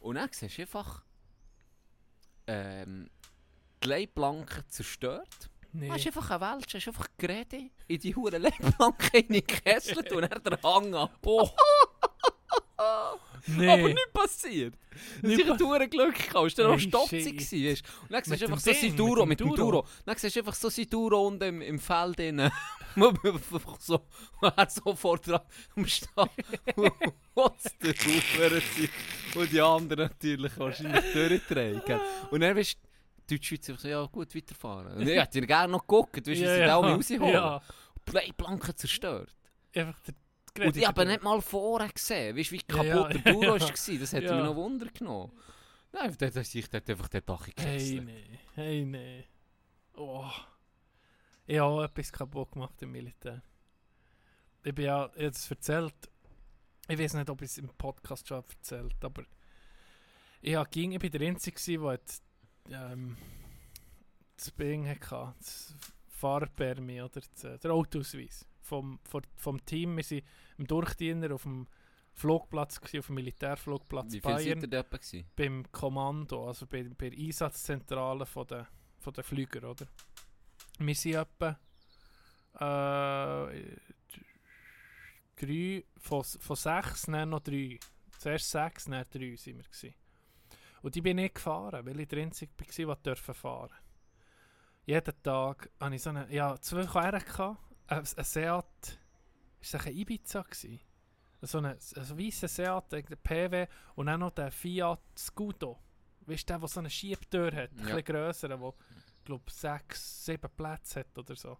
Und 0.00 0.16
dann 0.16 0.28
siehst 0.30 0.58
du 0.58 0.62
einfach 0.62 1.02
ähm, 2.46 3.10
die 3.82 3.88
Leitplanke 3.88 4.66
zerstört. 4.68 5.49
Nee. 5.72 5.86
Du 5.86 5.94
hast 5.94 6.06
einfach 6.06 6.30
eine 6.30 6.40
Welt, 6.40 6.74
hast 6.74 6.88
einfach 6.88 7.06
geredet, 7.16 7.70
in 7.86 8.00
die 8.00 8.14
hure 8.14 8.38
Leitplanke 8.38 9.18
hineingekesselt 9.18 10.12
und 10.12 10.24
er 10.24 10.40
den 10.40 10.62
Hang 10.62 10.94
ab. 10.94 11.18
Oh, 11.24 11.48
nee. 13.46 13.68
aber 13.68 13.88
nichts 13.88 14.12
passiert. 14.12 14.74
Nicht 15.22 15.40
ist 15.40 15.50
ein 15.50 15.60
hure 15.60 15.88
Glück 15.88 16.14
gehabt, 16.14 16.46
es 16.46 16.58
war 16.58 16.64
dann 16.64 16.74
auch 16.74 16.78
stotzig. 16.78 17.38
Weißt? 17.38 17.52
du. 17.52 18.02
Und 18.02 18.10
dann 18.10 18.24
siehst 18.24 18.42
du 18.42 18.46
einfach 18.46 18.60
so 18.60 18.72
sein 18.72 18.96
Duro, 18.96 19.26
mit 19.26 19.40
dem 19.40 19.54
Duro. 19.54 19.86
Dann 20.04 20.16
siehst 20.16 20.34
du 20.34 20.40
einfach 20.40 20.54
so 20.54 20.68
sein 20.68 20.90
Duro 20.90 21.26
unten 21.28 21.44
im, 21.44 21.62
im 21.62 21.78
Feld 21.78 22.18
drin. 22.18 22.50
so, 23.78 24.06
er 24.42 24.68
sofort 24.68 25.26
dran 25.26 25.40
am 25.76 25.86
Start. 25.86 26.30
Was 27.34 27.78
der 27.80 27.94
Ufer 27.94 29.40
Und 29.40 29.52
die 29.52 29.60
anderen 29.60 30.08
natürlich 30.08 30.58
wahrscheinlich 30.58 31.12
durchdrehen. 31.12 31.80
Und 32.30 32.40
dann 32.40 32.54
bist 32.56 32.76
die 32.82 32.89
Deutschschweizer 33.34 33.76
so, 33.76 33.88
ja 33.88 34.04
gut, 34.06 34.34
weiterfahren. 34.34 34.92
Und 34.98 35.08
ich 35.08 35.18
hätte 35.18 35.40
gerne 35.46 35.72
noch 35.72 35.80
geguckt, 35.80 36.16
weißt 36.16 36.26
du, 36.26 36.30
wie 36.32 36.36
sie 36.36 36.44
da 36.44 36.76
auch 36.76 36.84
rausholen. 36.84 37.32
Ja, 37.32 37.60
Die 38.08 38.12
Leitplanke 38.12 38.74
zerstört. 38.74 39.34
einfach 39.74 39.98
der 40.56 40.66
Und 40.66 40.76
ich 40.76 40.86
habe 40.86 41.06
nicht 41.06 41.22
mal 41.22 41.40
vorher 41.40 41.88
gesehen, 41.90 42.36
weißt 42.36 42.52
wie 42.52 42.56
Ja, 42.56 42.62
kaputt 42.76 43.14
ja, 43.14 43.18
der 43.22 43.32
Duro 43.32 43.42
ja. 43.56 43.60
war. 43.60 43.68
Das 44.00 44.12
hat 44.12 44.22
Ja. 44.22 44.34
mich 44.36 44.44
noch 44.44 44.56
Wunder 44.56 44.86
genommen. 44.86 45.32
Nein, 45.92 46.14
da 46.18 46.30
da 46.30 46.40
ich 46.40 46.68
dort 46.68 46.88
einfach 46.90 47.08
den 47.08 47.22
Dach 47.26 47.46
Hey, 47.46 47.52
gekesselt. 47.56 48.04
nee. 48.04 48.38
Hey, 48.54 48.84
nee. 48.84 49.24
Oh. 49.94 50.30
Ich 51.46 51.58
habe 51.58 51.68
auch 51.70 51.82
etwas 51.82 52.12
kaputt 52.12 52.52
gemacht 52.52 52.80
im 52.82 52.92
Militär. 52.92 53.42
Ich 54.62 54.74
bin 54.74 54.84
ja 54.84 55.10
jetzt 55.16 55.50
erzählt, 55.50 55.94
ich 56.88 56.98
weiß 56.98 57.14
nicht, 57.14 57.30
ob 57.30 57.42
ich 57.42 57.50
es 57.50 57.58
im 57.58 57.68
Podcast 57.70 58.28
schon 58.28 58.36
habe 58.38 58.48
erzählt 58.52 58.94
aber 59.04 59.24
ich, 60.42 60.56
ging, 60.70 60.92
ich 60.92 60.98
bin 60.98 61.10
der 61.10 61.20
Einzige, 61.22 61.60
der 61.78 61.90
hat, 61.92 62.00
ähm, 62.70 63.16
das 64.36 64.50
Bing 64.50 64.88
hatte, 64.88 65.34
das 65.38 65.74
Fahrpermi 66.08 67.00
oder 67.02 67.20
das, 67.20 67.60
der 67.60 67.72
Autoausweis 67.72 68.46
vom, 68.60 68.98
vom, 69.04 69.22
vom 69.36 69.64
Team. 69.64 69.96
Wir 69.96 70.04
waren 70.04 70.22
im 70.58 70.66
Durchdiener 70.66 71.34
auf 71.34 71.42
dem 71.42 71.66
Flugplatz, 72.12 72.80
gewesen, 72.80 72.98
auf 73.00 73.06
dem 73.06 73.14
Militärflugplatz 73.14 74.12
Wie 74.12 74.20
viel 74.20 74.30
seid 74.30 74.44
Bayern 74.44 74.60
ihr 74.60 74.68
dort 74.68 74.90
gewesen? 74.90 75.26
beim 75.36 75.72
Kommando, 75.72 76.46
also 76.46 76.66
bei, 76.66 76.82
bei 76.82 77.10
der 77.10 77.18
Einsatzzentrale 77.18 78.26
von 78.26 78.46
der, 78.46 78.68
von 78.98 79.12
der 79.12 79.24
Flüger, 79.24 79.70
oder? 79.70 79.86
Wir 80.78 80.94
sind 80.94 81.14
etwa 81.14 81.58
äh, 82.54 83.76
drei, 85.36 85.84
von, 85.96 86.24
von 86.24 86.56
sechs, 86.56 87.02
dann 87.02 87.30
noch 87.30 87.40
drei. 87.40 87.78
Zuerst 88.18 88.50
sechs, 88.50 88.84
dann 88.84 89.04
drei 89.10 89.36
sind 89.36 89.56
wir 89.56 89.64
gewesen. 89.64 89.94
Und 90.82 90.94
die 90.94 91.02
bin 91.02 91.18
ich 91.18 91.34
gefahren, 91.34 91.84
weil 91.84 92.00
ich 92.00 92.08
der 92.08 92.22
Einzige 92.22 92.52
war, 92.88 92.96
der 92.96 93.14
durfte 93.14 93.34
fahren. 93.34 93.70
Jeden 94.86 95.22
Tag 95.22 95.70
hatte 95.78 95.94
ich 95.94 96.02
so 96.02 96.10
eine, 96.10 96.32
ja, 96.32 96.56
zwei 96.60 96.84
Karren 96.84 97.22
ein, 97.86 97.98
ein 97.98 98.24
Seat, 98.24 98.98
ist 99.60 99.74
das 99.74 99.86
ein 99.86 99.94
Ibiza 99.96 100.42
gewesen? 100.42 100.80
So 101.42 101.58
ein, 101.58 101.66
ein 101.66 101.76
weißer 102.18 102.48
Seat, 102.48 102.94
ein 102.94 103.04
PW 103.22 103.66
und 103.94 104.06
dann 104.06 104.20
noch 104.20 104.30
der 104.30 104.50
Fiat 104.50 105.00
Scudo. 105.16 105.78
Weißt 106.26 106.42
du, 106.48 106.52
der, 106.52 106.58
der 106.60 106.68
so 106.68 106.80
eine 106.80 106.90
Schiebtür 106.90 107.46
hat, 107.54 107.70
ein 107.72 107.78
Ja. 107.78 107.84
bisschen 107.96 108.04
grösser, 108.04 108.48
der, 108.48 108.74
glaube 109.24 109.50
sechs, 109.50 110.24
sieben 110.24 110.50
Plätze 110.56 111.00
hat 111.00 111.18
oder 111.18 111.36
so. 111.36 111.58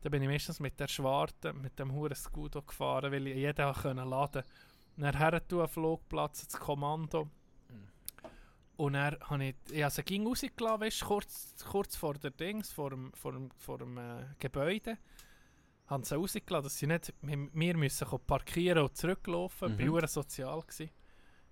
Da 0.00 0.08
bin 0.08 0.22
ich 0.22 0.28
meistens 0.28 0.60
mit 0.60 0.78
der 0.78 0.86
Schwarten, 0.88 1.60
mit 1.60 1.78
dem 1.78 1.92
Huren 1.92 2.14
Scudo 2.14 2.62
gefahren, 2.62 3.10
weil 3.10 3.26
ich 3.26 3.36
jeden 3.36 3.56
laden 3.56 4.08
konnte. 4.10 4.44
Dann 4.96 5.16
her 5.16 5.42
zu 5.48 5.58
einem 5.58 5.68
Flugplatz, 5.68 6.46
das 6.46 6.60
Kommando. 6.60 7.28
Und 8.78 8.92
dann 8.92 9.16
habe 9.22 9.44
ich, 9.44 9.54
ich 9.72 9.82
habe 9.82 10.02
ging 10.04 10.24
rausgelassen, 10.24 10.80
weißt, 10.80 11.04
kurz, 11.04 11.54
kurz 11.68 11.96
vor 11.96 12.14
der 12.14 12.30
Dings, 12.30 12.70
vor 12.70 12.90
dem, 12.90 13.12
vor 13.12 13.32
dem, 13.32 13.50
vor 13.56 13.76
dem 13.78 13.98
äh, 13.98 14.24
Gebäude. 14.38 14.98
Haben 15.88 16.04
sie 16.04 16.14
rausgelassen, 16.14 16.62
dass 16.62 16.78
sie 16.78 16.86
nicht, 16.86 17.12
wir, 17.20 17.48
wir 17.52 17.76
müssen 17.76 18.06
parkieren 18.24 18.84
und 18.84 18.96
zurücklaufen. 18.96 19.74
Mhm. 19.74 19.80
Ich 19.80 19.92
war 19.92 20.06
sozial. 20.06 20.60
Gewesen. 20.60 20.90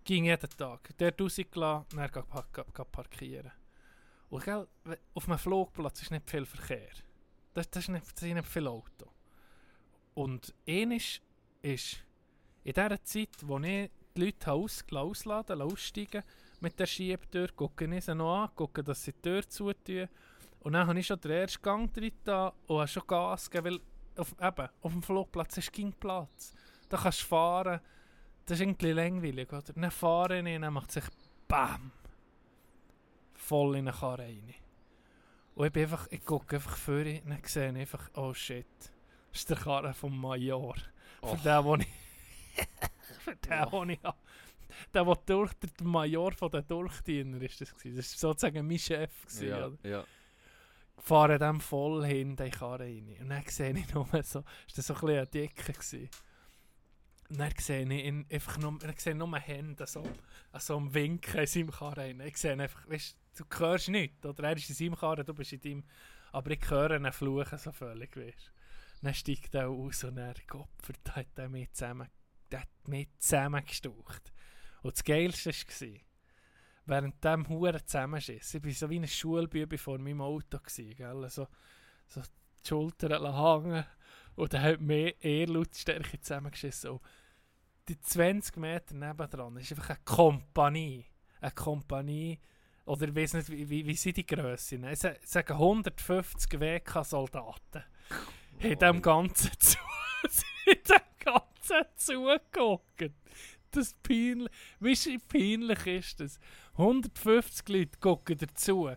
Ging 0.04 0.26
jeden 0.26 0.50
Tag. 0.50 0.88
Dort 0.98 1.20
rausgelassen, 1.20 1.98
dann 1.98 2.10
pa 2.12 2.22
pa 2.22 2.42
pa 2.42 2.84
parkieren. 2.84 3.50
Und 4.30 4.44
gell, 4.44 4.68
auf 5.12 5.28
einem 5.28 5.38
Flugplatz 5.38 6.02
ist 6.02 6.12
nicht 6.12 6.30
viel 6.30 6.46
Verkehr. 6.46 6.92
Das, 7.54 7.68
das, 7.70 7.82
ist 7.82 7.88
nicht, 7.88 8.06
das 8.06 8.20
sind 8.20 8.34
nicht 8.34 8.46
viele 8.46 8.70
Autos. 8.70 9.08
Und 10.14 10.54
eines 10.64 11.20
ist, 11.60 12.04
in 12.62 12.72
dieser 12.72 13.02
Zeit, 13.02 13.30
wo 13.42 13.58
ich 13.58 13.90
die 14.16 14.20
Leute 14.20 14.52
ausgelassen 14.52 15.10
ausladen, 15.10 15.60
aussteigen, 15.60 16.22
mit 16.60 16.78
der 16.78 16.86
Schiebtür, 16.86 17.48
gucke 17.54 17.84
ich 17.84 18.04
sie 18.04 18.14
noch 18.14 18.44
an, 18.44 18.50
gucke, 18.54 18.82
dass 18.82 19.02
sie 19.02 19.12
die 19.12 19.22
Tür 19.22 19.48
zutun. 19.48 20.08
Und 20.60 20.72
dann 20.72 20.86
habe 20.86 20.98
ich 20.98 21.06
schon 21.06 21.20
den 21.20 21.30
ersten 21.30 21.62
Gang 21.62 21.92
drin 21.92 22.12
da 22.24 22.52
und 22.66 22.78
habe 22.78 22.88
schon 22.88 23.06
Gas 23.06 23.50
gegeben, 23.50 23.76
weil 23.76 24.20
auf, 24.20 24.34
eben, 24.40 24.68
auf 24.82 24.92
dem 24.92 25.02
Flugplatz 25.02 25.58
ist 25.58 25.72
kein 25.72 25.92
Platz. 25.92 26.54
Da 26.88 26.96
kannst 26.96 27.22
du 27.22 27.26
fahren, 27.26 27.80
das 28.46 28.58
ist 28.58 28.60
irgendwie 28.62 28.92
langweilig, 28.92 29.52
oder? 29.52 29.72
Dann 29.74 29.90
fahre 29.90 30.38
ich, 30.38 30.60
dann 30.60 30.72
macht 30.72 30.92
sich 30.92 31.04
BAM! 31.48 31.92
Voll 33.34 33.76
in 33.76 33.88
eine 33.88 33.96
Karre 33.96 34.22
rein. 34.22 34.54
Und 35.54 35.66
ich 35.66 35.72
bin 35.72 35.84
einfach, 35.84 36.06
ich 36.10 36.24
gucke 36.24 36.56
einfach 36.56 36.76
vor 36.76 36.94
und 36.94 37.22
dann 37.28 37.40
sehe 37.44 37.70
ich 37.70 37.76
einfach, 37.76 38.10
oh 38.14 38.34
shit, 38.34 38.66
das 39.30 39.40
ist 39.40 39.50
der 39.50 39.56
Karre 39.56 39.94
vom 39.94 40.18
Major. 40.18 40.74
Für 41.20 41.26
Och. 41.26 41.42
den, 41.42 41.64
wo 41.64 41.76
ich... 41.76 41.86
für 43.20 43.36
den, 43.36 43.72
wo 43.72 43.84
ich... 43.84 44.00
Der, 44.92 45.04
der 45.04 45.16
durch, 45.26 45.52
der 45.54 45.86
Major 45.86 46.32
von 46.32 46.50
den 46.50 46.66
Durchdiener 46.66 47.40
ist 47.42 47.60
das 47.60 47.74
gewesen. 47.74 47.96
Das 47.96 48.12
war 48.22 48.30
sozusagen 48.30 48.66
mein 48.66 48.78
Chef. 48.78 49.22
Gewesen, 49.26 49.48
Ja, 49.48 49.66
oder? 49.66 49.76
ja. 49.88 50.04
Fahre 50.98 51.38
dem 51.38 51.60
voll 51.60 52.06
hin, 52.06 52.30
in 52.30 52.36
die 52.36 52.50
Karre 52.50 52.84
rein. 52.84 53.16
Und 53.20 53.28
dann 53.28 53.44
sehe 53.46 53.70
ich 53.76 53.92
nur 53.92 54.06
so, 54.24 54.42
ist 54.66 54.78
das 54.78 54.86
so 54.86 54.94
ein 54.94 55.00
bisschen 55.00 55.16
eine 55.18 55.26
Dicke 55.26 55.72
gewesen. 55.72 56.08
Und 57.28 57.38
dann 57.38 57.52
sehe 57.58 57.82
ich 57.82 58.04
ihn 58.04 58.26
einfach 58.30 58.56
nur, 58.58 58.78
dann 58.78 58.94
sehe 58.96 59.12
ich 59.12 59.18
nur 59.18 59.36
Hände 59.38 59.86
so, 59.86 60.02
so 60.58 60.76
am 60.76 60.94
Winken 60.94 61.40
in 61.40 61.46
seinem 61.46 61.70
Karre 61.70 61.98
rein. 61.98 62.20
Ich 62.20 62.36
sehe 62.38 62.52
einfach, 62.52 62.88
weißt 62.88 63.16
du, 63.36 63.44
hörst 63.58 63.88
nichts, 63.88 64.24
oder? 64.24 64.44
Er 64.44 64.56
ist 64.56 64.68
in 64.70 64.74
seinem 64.76 64.96
Karre, 64.96 65.24
du 65.24 65.34
bist 65.34 65.52
in 65.52 65.60
deinem, 65.60 65.84
aber 66.32 66.50
ich 66.52 66.70
höre 66.70 66.92
ihn 66.96 67.12
fluchen 67.12 67.58
so 67.58 67.72
völlig, 67.72 68.16
weißt. 68.16 68.52
Dann 69.02 69.14
steigt 69.14 69.54
er 69.54 69.68
aus 69.68 70.02
und 70.04 70.16
er, 70.18 70.34
Gott, 70.46 70.68
da 71.04 71.16
hat 71.16 71.26
er 71.36 71.48
mich 71.48 71.70
zusammen, 71.72 72.08
der 72.50 72.60
hat 72.62 72.88
mich 72.88 73.08
zusammengestaucht. 73.18 74.32
Und 74.86 74.96
das 74.96 75.04
Geilste 75.04 75.50
war, 75.50 76.00
während 76.86 77.24
dem 77.24 77.48
Huren 77.48 77.80
zusammenschiss, 77.84 78.54
ich 78.54 78.64
war 78.64 78.70
so 78.70 78.88
wie 78.90 79.00
ein 79.00 79.08
Schulbübe 79.08 79.78
vor 79.78 79.98
meinem 79.98 80.20
Auto, 80.20 80.58
gewesen, 80.58 80.94
gell? 80.94 81.28
So, 81.28 81.48
so 82.06 82.20
die 82.20 82.68
Schultern 82.68 83.34
hängen 83.34 83.84
und 84.36 84.52
dann 84.52 84.62
hat 84.62 84.80
mir 84.80 85.20
eher 85.22 85.48
Lautstärke 85.48 86.20
zusammengeschissen. 86.20 86.90
Und 86.90 87.00
die 87.88 87.98
20 87.98 88.56
Meter 88.58 88.94
nebendran 88.94 89.56
ist 89.56 89.72
einfach 89.72 89.90
eine 89.90 89.98
Kompanie. 90.04 91.04
Eine 91.40 91.50
Kompanie, 91.50 92.38
oder 92.84 93.08
ich 93.08 93.14
weiß 93.16 93.34
nicht, 93.34 93.50
wie, 93.50 93.68
wie, 93.68 93.86
wie 93.86 93.94
sind 93.96 94.16
die 94.16 94.26
Grössen? 94.26 94.84
Ich 94.84 95.00
sa- 95.00 95.16
sage 95.24 95.54
150 95.54 96.60
WK-Soldaten. 96.60 97.82
In 98.60 98.78
dem 98.78 99.02
Ganzen 99.02 99.50
zu. 99.58 99.78
in 100.64 100.78
dem 100.88 101.00
Ganzen 101.18 101.84
zugeguckt. 101.96 103.10
Das 103.76 103.88
ist 103.88 104.02
peinlich. 104.02 104.50
Du, 104.80 104.86
wie 104.86 105.18
peinlich 105.18 105.86
ist 105.86 106.20
das? 106.20 106.40
150 106.72 107.68
Leute 107.68 107.98
gucken 108.00 108.38
dazu 108.38 108.90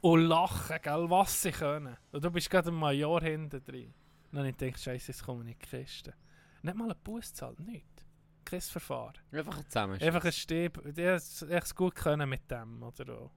und 0.00 0.20
lachen, 0.22 0.78
gell, 0.82 1.10
was 1.10 1.42
sie 1.42 1.52
können. 1.52 1.96
Und 2.10 2.24
du 2.24 2.30
bist 2.30 2.50
gerade 2.50 2.70
ein 2.70 2.74
Major 2.74 3.20
hinten 3.20 3.62
drin. 3.62 3.94
Und 4.32 4.38
dann 4.38 4.44
denke 4.44 4.76
ich, 4.76 4.82
Scheiße, 4.82 5.12
jetzt 5.12 5.24
kommen 5.24 5.42
in 5.42 5.48
die 5.48 5.54
Kiste. 5.54 6.14
Nicht 6.62 6.76
mal 6.76 6.90
ein 6.90 6.96
Bus 7.04 7.32
zahlt, 7.32 7.60
nichts. 7.60 8.04
Kein 8.44 8.60
Verfahren. 8.60 9.14
Einfach 9.30 9.64
zusammen. 9.64 10.00
Einfach 10.00 10.24
ein 10.24 10.32
Stieb. 10.32 10.80
Die 10.94 11.08
hat 11.08 11.22
es 11.22 11.74
gut 11.74 11.94
können 11.94 12.28
mit 12.28 12.50
dem, 12.50 12.82
oder 12.82 13.18
auch. 13.18 13.30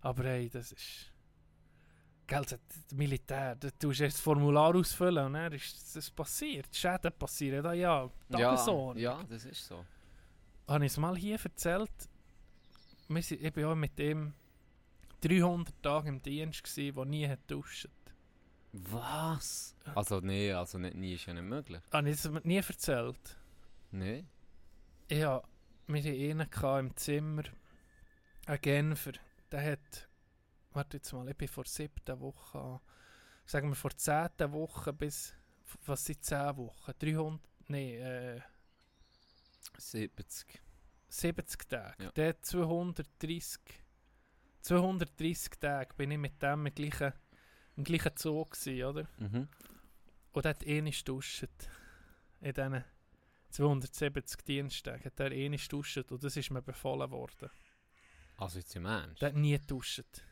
Aber 0.00 0.24
hey, 0.24 0.48
das 0.48 0.72
ist... 0.72 1.12
Gell, 2.26 2.42
das, 2.42 2.58
das 2.68 2.94
Militär, 2.94 3.56
da 3.56 3.70
tust 3.70 4.00
du 4.00 4.04
das 4.04 4.20
Formular 4.20 4.74
ausfüllen 4.74 5.26
und 5.26 5.32
dann 5.32 5.52
ist 5.52 5.96
das 5.96 6.10
passiert. 6.10 6.74
Schäden 6.76 7.12
passieren, 7.18 7.62
da 7.62 7.72
ja, 7.72 8.10
ja, 8.28 8.54
ja, 8.96 9.24
das 9.24 9.46
ist 9.46 9.66
so. 9.66 9.84
Habe 10.68 10.84
ich 10.84 10.92
es 10.92 10.98
mal 10.98 11.16
hier 11.16 11.38
erzählt? 11.42 11.90
Wir 13.08 13.22
sind, 13.22 13.42
ich 13.42 13.56
war 13.56 13.74
mit 13.74 13.98
ihm 13.98 14.34
300 15.22 15.82
Tage 15.82 16.10
im 16.10 16.20
Dienst, 16.20 16.62
gewesen, 16.62 16.94
wo 16.94 17.04
nie 17.04 17.26
hat 17.26 17.40
duscht. 17.50 17.88
Was? 18.72 19.74
Also 19.94 20.20
nee, 20.20 20.52
also 20.52 20.76
nicht, 20.76 20.94
nie 20.94 21.14
ist 21.14 21.24
ja 21.24 21.32
nicht 21.32 21.44
möglich. 21.44 21.80
Habe 21.90 22.10
ich 22.10 22.22
es 22.22 22.30
nie 22.44 22.58
erzählt? 22.58 23.38
Nee. 23.92 24.26
Ja, 25.10 25.42
wir 25.86 26.02
hatten 26.02 26.42
einen 26.62 26.86
im 26.86 26.96
Zimmer, 26.96 27.44
ein 28.44 28.60
Genfer, 28.60 29.12
der 29.50 29.72
hat, 29.72 30.08
warte 30.72 30.98
jetzt 30.98 31.10
mal, 31.14 31.26
ich 31.30 31.36
bin 31.36 31.48
vor 31.48 31.64
siebten 31.64 32.20
Woche, 32.20 32.80
sagen 33.46 33.70
wir 33.70 33.74
vor 33.74 33.96
zehnten 33.96 34.52
Woche 34.52 34.92
bis, 34.92 35.34
was 35.86 36.04
sind 36.04 36.22
zehn 36.22 36.58
Wochen? 36.58 36.92
300, 36.98 37.40
nee, 37.68 37.96
äh, 37.96 38.42
70. 39.76 40.60
70 41.08 41.68
Tage. 41.68 42.12
Ja. 42.16 42.28
Hat 42.28 42.44
230, 42.44 43.60
230 44.60 45.50
Tage 45.60 45.94
bin 45.94 46.10
ich 46.10 46.18
mit 46.18 46.42
dem 46.42 46.66
im 46.66 46.74
gleichen, 46.74 47.12
im 47.76 47.84
gleichen 47.84 48.12
Zoo 48.16 48.44
gewesen, 48.44 48.84
oder? 48.84 49.08
Mhm. 49.18 49.48
Und 50.32 50.46
hat 50.46 50.66
eh 50.66 50.82
nicht 50.82 51.08
duscht. 51.08 51.48
In 52.40 52.52
diesen 52.52 52.84
270 53.50 54.44
Diensttagen 54.44 55.04
hat 55.04 55.20
er 55.20 55.32
eh 55.32 55.48
nicht 55.48 55.72
duscht 55.72 56.12
und 56.12 56.22
das 56.22 56.36
ist 56.36 56.50
mir 56.50 56.62
befohlen 56.62 57.10
worden. 57.10 57.50
Also 58.36 58.58
jetzt 58.58 58.76
im 58.76 58.84
Ernst? 58.84 59.20
Der 59.22 59.30
hat 59.30 59.36
nie 59.36 59.58
duscht. 59.58 60.22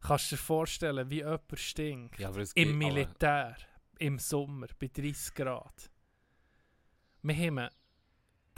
Kannst 0.00 0.32
du 0.32 0.36
dir 0.36 0.42
vorstellen, 0.42 1.10
wie 1.10 1.18
jemand 1.18 1.58
stinkt? 1.58 2.18
Ja, 2.18 2.32
Im 2.54 2.78
Militär, 2.78 3.56
im 3.98 4.18
Sommer, 4.18 4.66
bei 4.78 4.88
30 4.88 5.34
Grad. 5.34 5.90
Wir 7.22 7.34
haben, 7.34 7.68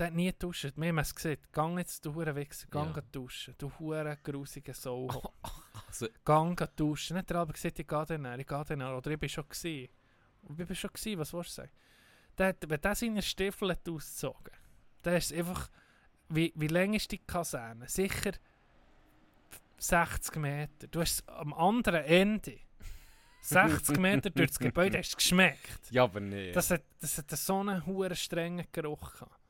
der 0.02 0.08
hat 0.08 0.14
nie 0.16 0.26
geduscht. 0.32 0.72
Wir 0.74 0.88
haben 0.88 0.98
es 0.98 1.14
gesehen. 1.14 1.38
Gang 1.52 1.78
jetzt, 1.78 2.04
du 2.04 2.12
Huren 2.14 2.34
Wichser, 2.34 2.66
gang 2.68 2.96
Ja. 2.96 3.02
duschen. 3.12 3.54
Du 3.56 3.70
Huren 3.78 4.16
grusige 4.22 4.74
Sau. 4.74 5.08
Also, 5.86 6.08
gang 6.24 6.58
duschen. 6.76 7.16
Nicht 7.16 7.30
aber 7.32 7.52
gesagt, 7.52 7.78
ich 7.78 7.86
gehe 7.86 8.04
dann, 8.06 8.40
ich 8.40 8.46
gehe 8.46 8.64
dann. 8.64 8.82
Oder 8.82 9.10
ich 9.12 9.18
bin 9.20 9.28
schon 9.28 9.48
gewesen. 9.48 9.88
Und 10.42 10.58
Ich 10.58 10.66
bin 10.66 10.74
schon 10.74 10.90
gewesen, 10.92 11.18
was 11.20 11.32
willst 11.32 11.50
du 11.50 11.54
sagen? 11.62 11.70
Der 12.36 12.48
hat, 12.48 12.68
wenn 12.68 12.80
der 12.80 12.94
seine 12.94 13.22
Stiefel 13.22 13.70
hat 13.70 13.88
ausgezogen, 13.88 14.52
der 15.04 15.18
ist 15.18 15.32
einfach, 15.32 15.70
wie, 16.30 16.52
wie 16.56 16.66
lang 16.66 16.94
ist 16.94 17.12
die 17.12 17.18
Kaserne? 17.18 17.88
Sicher 17.88 18.32
60 19.78 20.36
Meter. 20.36 20.86
Du 20.90 21.00
hast 21.00 21.28
am 21.28 21.52
anderen 21.54 22.04
Ende 22.04 22.58
60 23.42 23.98
Meter 23.98 24.30
durch 24.30 24.50
das 24.50 24.58
Gebäude 24.58 24.98
hast 24.98 25.12
du 25.12 25.16
geschmeckt. 25.16 25.90
ja, 25.90 26.04
aber 26.04 26.20
nee. 26.20 26.52
Das 26.52 26.70
hat, 26.70 26.82
das 27.00 27.18
hat 27.18 27.30
so 27.30 27.60
einen 27.60 27.84
hohen 27.86 28.16
strengen 28.16 28.66
Geruch 28.72 29.12
gehabt. 29.12 29.41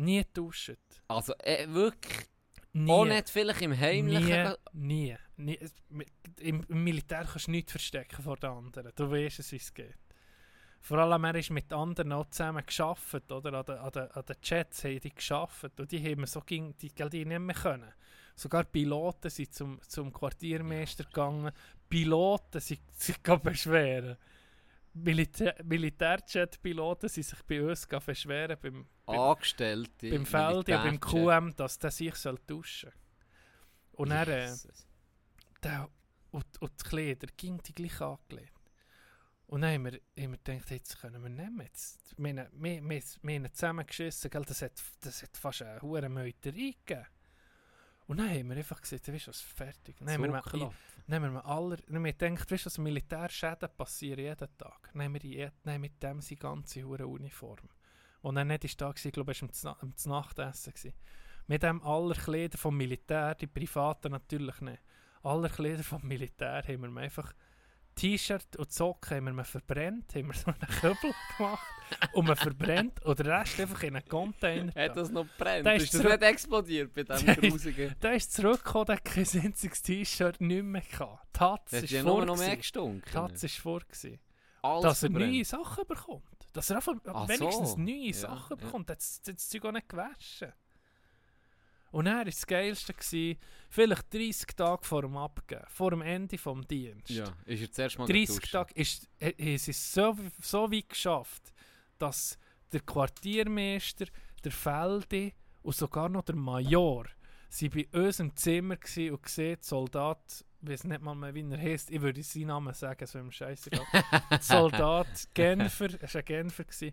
Nie 0.00 0.24
duschen. 0.32 0.76
also 1.08 1.34
äh, 1.38 1.68
wirklich, 1.68 2.26
Nie. 2.72 2.90
auch 2.90 3.04
nicht 3.04 3.30
vielleicht 3.30 3.62
im 3.62 3.78
Heimlichen. 3.78 4.54
Nie, 4.72 5.16
nie. 5.36 5.58
nie. 5.90 6.04
Im, 6.40 6.62
Im 6.68 6.84
Militär 6.84 7.26
kannst 7.30 7.48
du 7.48 7.50
nichts 7.50 7.72
verstecken 7.72 8.22
vor 8.22 8.36
den 8.36 8.50
anderen. 8.50 8.92
Du 8.96 9.10
weißt 9.10 9.40
es, 9.40 9.52
wie 9.52 9.56
es 9.56 9.74
geht. 9.74 9.98
Vor 10.80 10.98
allem, 10.98 11.24
er 11.24 11.34
ist 11.34 11.50
mit 11.50 11.70
anderen 11.72 12.12
auch 12.12 12.30
zusammen 12.30 12.64
geschafft, 12.64 13.30
oder? 13.30 13.52
An 13.52 13.64
den, 13.66 13.78
an 13.78 13.90
den, 13.90 14.10
an 14.10 14.24
den 14.24 14.36
Jets 14.42 14.84
haben 14.84 15.00
die 15.00 15.14
geschafft. 15.14 15.78
Und 15.78 15.92
die 15.92 16.02
haben 16.02 16.24
so 16.26 16.40
ging, 16.40 16.74
die, 16.78 16.90
die 16.94 17.24
nicht 17.26 17.38
mehr 17.38 17.54
können. 17.54 17.92
Sogar 18.34 18.64
Piloten 18.64 19.28
sind 19.28 19.52
zum, 19.52 19.80
zum 19.82 20.10
Quartiermeister 20.12 21.04
gegangen. 21.04 21.52
Piloten 21.90 22.60
sind 22.60 22.80
sich 22.96 23.18
beschweren. 23.18 24.16
Militär, 24.92 25.54
Militärjet-Piloten 25.64 27.08
sind 27.08 27.24
sich 27.24 27.42
bei 27.44 27.62
uns 27.62 27.86
beschweren 27.86 28.56
beim, 28.60 28.86
beim, 29.06 29.18
Angestellte. 29.18 30.10
beim 30.10 30.26
Feld 30.26 30.68
und 30.68 31.00
beim. 31.00 31.00
QM, 31.00 31.54
dass 31.56 31.78
der 31.78 31.90
sich 31.90 32.14
soll 32.16 32.38
duschen 32.46 32.90
soll. 32.90 33.00
Und 33.92 34.10
dann, 34.10 34.28
äh, 34.28 34.52
der, 35.62 35.88
und, 36.30 36.44
und 36.60 36.72
die 36.80 36.88
Kleider 36.88 37.28
ging 37.36 37.62
die 37.62 37.72
gleich 37.72 38.00
angelegt. 38.00 38.54
Und 39.46 39.62
dann 39.62 39.74
haben 39.74 39.84
wir, 39.84 39.92
haben 39.92 40.32
wir 40.32 40.38
gedacht, 40.38 40.70
jetzt 40.70 41.00
können 41.00 41.22
wir 41.22 41.28
nehmen. 41.28 41.60
Jetzt, 41.60 42.14
wir, 42.16 42.48
wir, 42.52 42.82
wir, 42.82 43.02
wir 43.22 43.34
haben 43.34 43.52
zusammengeschissen, 43.52 44.30
gell? 44.30 44.44
Das, 44.44 44.62
hat, 44.62 44.80
das 45.00 45.22
hat 45.22 45.36
fast 45.36 45.62
eine 45.62 45.82
hohe 45.82 46.08
Meuterei 46.08 46.74
gegeben. 46.84 47.06
Und 48.10 48.16
dann 48.18 48.28
haben 48.28 48.48
wir 48.48 48.56
einfach 48.56 48.80
gesagt, 48.80 49.06
weißt 49.06 49.26
du 49.26 49.30
was, 49.30 49.40
fertig. 49.40 49.96
Dann 49.98 50.08
haben 50.14 50.22
wir, 50.22 50.32
dann 51.06 51.14
haben 51.24 51.32
wir 51.34 51.44
dann 51.86 51.96
haben 51.96 52.04
wir 52.04 52.12
gedacht, 52.12 52.50
weißt 52.50 52.64
du 52.64 52.66
was, 52.66 52.78
Militärschäden 52.78 53.68
passieren 53.76 54.18
jeden 54.24 54.48
Tag. 54.58 54.90
Dann 54.92 55.02
haben 55.02 55.14
wir, 55.14 55.20
je- 55.22 55.50
dann 55.62 55.74
haben 55.74 55.82
wir 55.82 55.90
mit 55.90 56.02
dem 56.02 56.20
seine 56.20 56.38
ganze 56.38 56.82
hure 56.82 57.06
Uniform. 57.06 57.68
Und 58.22 58.34
dann 58.34 58.48
nicht 58.48 58.64
ist 58.64 58.80
da 58.80 58.88
gewesen, 58.90 59.08
ich 59.08 59.14
glaube, 59.14 59.30
es 59.32 59.64
war 59.64 59.76
am 59.80 59.94
Nachtessen. 60.06 60.72
Gewesen. 60.74 60.92
Mit 61.46 61.62
dem 61.62 61.80
aller 61.82 62.16
Kleider 62.16 62.58
vom 62.58 62.76
Militär, 62.76 63.34
die 63.36 63.46
privaten 63.46 64.10
natürlich 64.10 64.60
nicht. 64.60 64.82
Aller 65.22 65.48
Kleider 65.48 65.84
vom 65.84 66.02
Militär 66.02 66.64
haben 66.66 66.92
wir 66.94 67.00
einfach 67.00 67.32
T-Shirt 68.00 68.56
und 68.56 68.72
Socken 68.72 69.16
haben 69.16 69.24
wir 69.26 69.32
mir 69.34 69.44
verbrennt, 69.44 70.14
haben 70.14 70.28
wir 70.28 70.34
so 70.34 70.46
einen 70.46 70.58
Kübel 70.80 71.12
gemacht 71.36 71.66
und 72.14 72.26
man 72.26 72.36
verbrennt 72.36 73.04
und 73.04 73.18
den 73.18 73.26
Rest 73.26 73.60
einfach 73.60 73.82
in 73.82 73.96
einen 73.96 74.08
Container. 74.08 74.72
Hat 74.74 74.96
das 74.96 75.10
noch 75.10 75.26
brennt? 75.36 75.66
Der 75.66 75.74
ist 75.74 75.92
zurück- 75.92 76.10
nicht 76.12 76.22
explodiert 76.22 76.94
bei 76.94 77.02
diesem 77.02 77.34
grusigen... 77.50 77.94
Der 78.00 78.12
ist 78.14 78.32
zurückgekommen, 78.32 78.86
der 78.86 78.98
kein 78.98 79.26
einziges 79.42 79.82
T-Shirt 79.82 80.40
nicht 80.40 80.62
mehr 80.64 80.80
gehabt. 80.82 81.26
Die 81.36 81.40
Hatz 81.40 81.72
ist 81.74 81.90
ja 81.90 82.02
vor. 82.02 82.16
nur 82.16 82.26
noch 82.26 82.38
mehr 82.38 82.56
gestunken. 82.56 83.02
Die 83.12 83.18
Hatz 83.18 83.42
ist 83.42 83.58
vor. 83.58 83.80
gewesen. 83.80 84.18
Alles 84.62 84.82
Dass 84.82 85.02
er 85.02 85.10
verbrennt. 85.10 85.32
neue 85.32 85.44
Sachen 85.44 85.86
bekommt. 85.86 86.24
Dass 86.52 86.70
er 86.70 86.76
einfach 86.76 86.94
Ach 87.06 87.28
wenigstens 87.28 87.70
so. 87.72 87.76
neue 87.78 88.06
Ja, 88.08 88.12
Sachen 88.14 88.58
ja. 88.58 88.64
bekommt. 88.64 88.90
Das 88.90 89.20
hat 89.26 89.36
das 89.36 89.48
Zeug 89.48 89.64
auch 89.66 89.72
nicht 89.72 89.88
gewaschen. 89.88 90.52
Und 91.90 92.04
dann 92.04 92.18
war 92.18 92.24
das 92.24 92.46
Geilste, 92.46 92.94
gewesen, 92.94 93.36
vielleicht 93.68 94.14
30 94.14 94.46
Tage 94.56 94.84
vor 94.84 95.02
dem 95.02 95.16
Abgeben, 95.16 95.62
vor 95.68 95.90
dem 95.90 96.02
Ende 96.02 96.36
des 96.36 96.42
Dienstes. 96.68 97.16
Ja, 97.16 97.24
ist 97.46 97.62
er 97.62 97.72
zuerst 97.72 97.98
mal 97.98 98.06
30 98.06 98.26
getauscht. 98.40 98.52
Tage 98.52 98.74
ist, 98.74 99.08
he- 99.18 99.34
haben 99.38 99.58
sie 99.58 99.70
es 99.72 99.92
so, 99.92 100.16
so 100.40 100.70
weit 100.70 100.88
geschafft, 100.88 101.52
dass 101.98 102.38
der 102.72 102.80
Quartiermeister, 102.80 104.06
der 104.44 104.52
Feldi 104.52 105.34
und 105.62 105.74
sogar 105.74 106.08
noch 106.08 106.22
der 106.22 106.36
Major 106.36 107.06
sie 107.48 107.68
bei 107.68 107.88
uns 107.92 108.20
im 108.20 108.36
Zimmer 108.36 108.76
gsi 108.76 109.10
und 109.10 109.24
gesehen, 109.24 109.58
Soldat, 109.60 110.44
ich 110.62 110.68
weiß 110.68 110.84
nicht 110.84 111.02
mal 111.02 111.16
mehr, 111.16 111.34
wie 111.34 111.40
er 111.50 111.58
heißt, 111.60 111.90
ich 111.90 112.00
würde 112.00 112.22
seinen 112.22 112.46
Namen 112.46 112.72
sagen, 112.74 113.04
so 113.06 113.18
im 113.18 113.32
Scheißegal. 113.32 113.84
Soldat 114.40 115.26
Genfer, 115.34 115.86
er 116.00 116.02
war 116.02 116.14
ein 116.20 116.24
Genfer, 116.24 116.64
gewesen, 116.64 116.92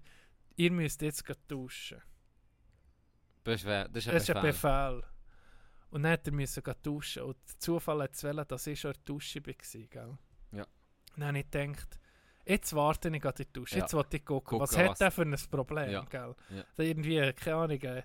ihr 0.55 0.71
müsst 0.71 1.01
jetzt 1.03 1.23
gleich 1.23 1.37
tauschen. 1.47 2.01
Das 3.47 3.61
ist, 3.61 3.65
wer- 3.65 3.87
das 3.87 4.03
ist 4.03 4.07
ein 4.09 4.13
Das 4.13 4.23
ist 4.23 4.29
ein 4.35 4.41
Befehl. 4.41 4.51
Befehl. 4.51 5.03
Und 5.89 6.03
dann 6.03 6.11
hat 6.11 6.27
er 6.27 6.33
müssen 6.33 6.63
duschen. 6.83 7.23
Und 7.23 7.37
der 7.47 7.59
Zufall 7.59 8.01
hat 8.03 8.13
es 8.13 8.23
wollen, 8.23 8.45
dass 8.47 8.67
ich 8.67 8.79
schon 8.79 8.91
in 8.91 8.95
der 8.97 9.03
Dusche 9.05 9.45
war. 9.45 9.53
Gell? 9.53 10.17
Ja. 10.51 10.63
Und 10.63 10.67
dann 11.15 11.27
habe 11.29 11.39
ich 11.39 11.49
gedacht, 11.49 11.99
jetzt 12.45 12.73
warte 12.75 13.09
ich 13.09 13.25
an 13.25 13.33
die 13.37 13.53
Dusche. 13.53 13.75
Ja. 13.77 13.81
Jetzt 13.83 13.93
wollte 13.93 14.17
ich 14.17 14.25
gucken, 14.25 14.59
Gucken, 14.59 14.61
was 14.63 14.77
hat 14.77 14.89
was- 14.89 14.97
der 14.99 15.11
für 15.11 15.21
ein 15.21 15.35
Problem. 15.49 15.89
Ja. 15.89 16.01
Gell? 16.03 16.35
Ja. 16.49 16.63
Da 16.75 16.83
irgendwie, 16.83 17.33
keine 17.33 17.55
Ahnung, 17.55 17.79
ein, 17.81 18.03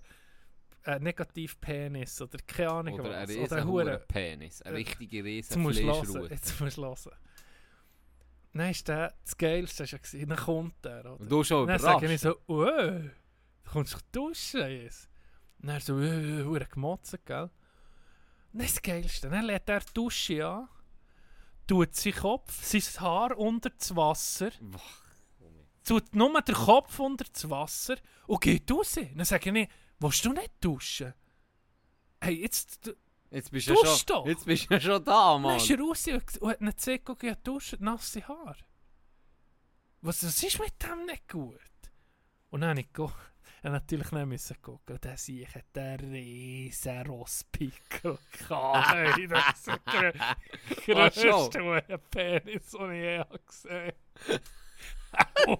ein 0.85 1.02
Negativpenis 1.02 2.20
oder 2.23 2.39
keine 2.47 2.70
Ahnung 2.70 3.01
Oder 3.01 3.16
ein 3.19 3.28
was. 3.28 3.36
riesen 3.36 3.59
ein 3.59 3.66
Hure 3.66 3.98
Penis. 4.06 4.62
Eine 4.62 4.74
Äh, 4.74 4.78
richtige 4.78 5.16
Jetzt 5.19 5.51
riesen 5.56 5.62
musst 5.62 5.81
du. 5.81 6.27
Jetzt 6.27 6.60
musst 6.60 6.77
du 6.77 6.82
hören. 6.85 7.19
Dann 8.55 8.70
ist 8.70 8.86
der, 8.86 9.14
das 9.24 9.36
Geilste, 9.36 9.85
ja 9.85 9.98
gewesen, 9.98 10.28
dann 10.28 10.39
kommt 10.39 10.85
er. 10.86 11.01
Oder? 11.01 11.20
Und 11.20 11.32
du 11.32 11.43
schon 11.43 11.66
dann 11.66 11.78
sage 11.78 12.06
ich 12.12 12.23
überrascht. 12.23 12.39
so, 12.47 12.55
oh, 12.55 12.64
du 12.64 13.10
kommst 13.70 13.94
doch 13.94 14.02
duschen 14.12 14.69
jetzt. 14.70 15.09
Und 15.63 15.69
er 15.69 15.81
so, 15.81 15.99
äh, 16.01 16.45
hure 16.45 16.67
gemotzt, 16.67 17.19
gell. 17.25 17.43
Und 18.53 18.59
dann 18.59 18.67
ist 18.67 18.77
das 18.77 18.83
Geilste. 18.83 19.31
Dann 19.31 19.45
lädt 19.45 19.69
er 19.69 19.81
die 19.81 19.95
Dusche 19.95 20.47
an, 20.47 20.69
tut 21.67 21.95
seinen 21.95 22.15
Kopf, 22.15 22.65
sein 22.65 22.83
Haar 23.01 23.39
unter 23.39 23.71
das 23.71 23.95
Wasser, 23.95 24.51
tut 25.85 26.15
nur 26.15 26.41
den 26.43 26.55
Kopf 26.55 26.99
unter 26.99 27.25
das 27.33 27.49
Wasser 27.49 27.97
und 28.27 28.41
geht 28.41 28.71
raus. 28.71 28.99
Dann 29.15 29.25
sage 29.25 29.59
ich, 29.59 29.69
willst 29.99 30.25
du 30.25 30.33
nicht 30.33 30.53
duschen? 30.61 31.15
Hey, 32.21 32.43
jetzt 32.43 32.95
Jetzt 33.33 33.51
bist 33.51 33.67
du 33.67 33.75
schon, 33.75 33.99
doch! 34.07 34.27
jetzt 34.27 34.45
bist 34.45 34.69
du 34.69 34.75
ja 34.75 34.81
schon 34.81 35.05
da, 35.07 35.33
dann 35.33 35.43
Mann. 35.43 35.57
ist 35.57 35.71
er 35.71 35.81
raus 35.81 36.07
und, 36.07 36.43
und 36.43 36.67
hat 36.69 36.87
ihn 36.87 37.01
guck, 37.03 37.23
ja, 37.23 37.35
duschen, 37.35 37.83
nasse 37.83 38.29
Haar. 38.29 38.57
Was, 40.03 40.23
was 40.23 40.43
ist 40.43 40.59
mit 40.59 40.75
dem 40.83 41.07
nicht 41.07 41.29
gut? 41.31 41.57
Und 42.51 42.61
dann 42.61 42.71
habe 42.71 42.81
ich 42.81 42.93
geguckt. 42.93 43.32
Ja, 43.65 43.71
natürlich 43.71 44.11
nicht 44.11 44.27
müssen 44.27 44.61
gucken. 44.61 44.99
Der 45.03 45.17
Sieg 45.17 45.49
hat 45.55 45.65
einen 45.79 46.13
riesen 46.13 47.07
Rosspickel 47.07 48.19
gehabt. 48.39 49.29
Das 49.29 49.59
ist 49.59 49.69
der 50.89 50.97
Ah, 50.97 51.09
grösste 51.09 51.99
Penis, 52.11 52.71
den 52.73 52.91
ich 52.93 53.01
je 53.03 53.19
habe 53.19 53.39
gesehen 53.47 53.93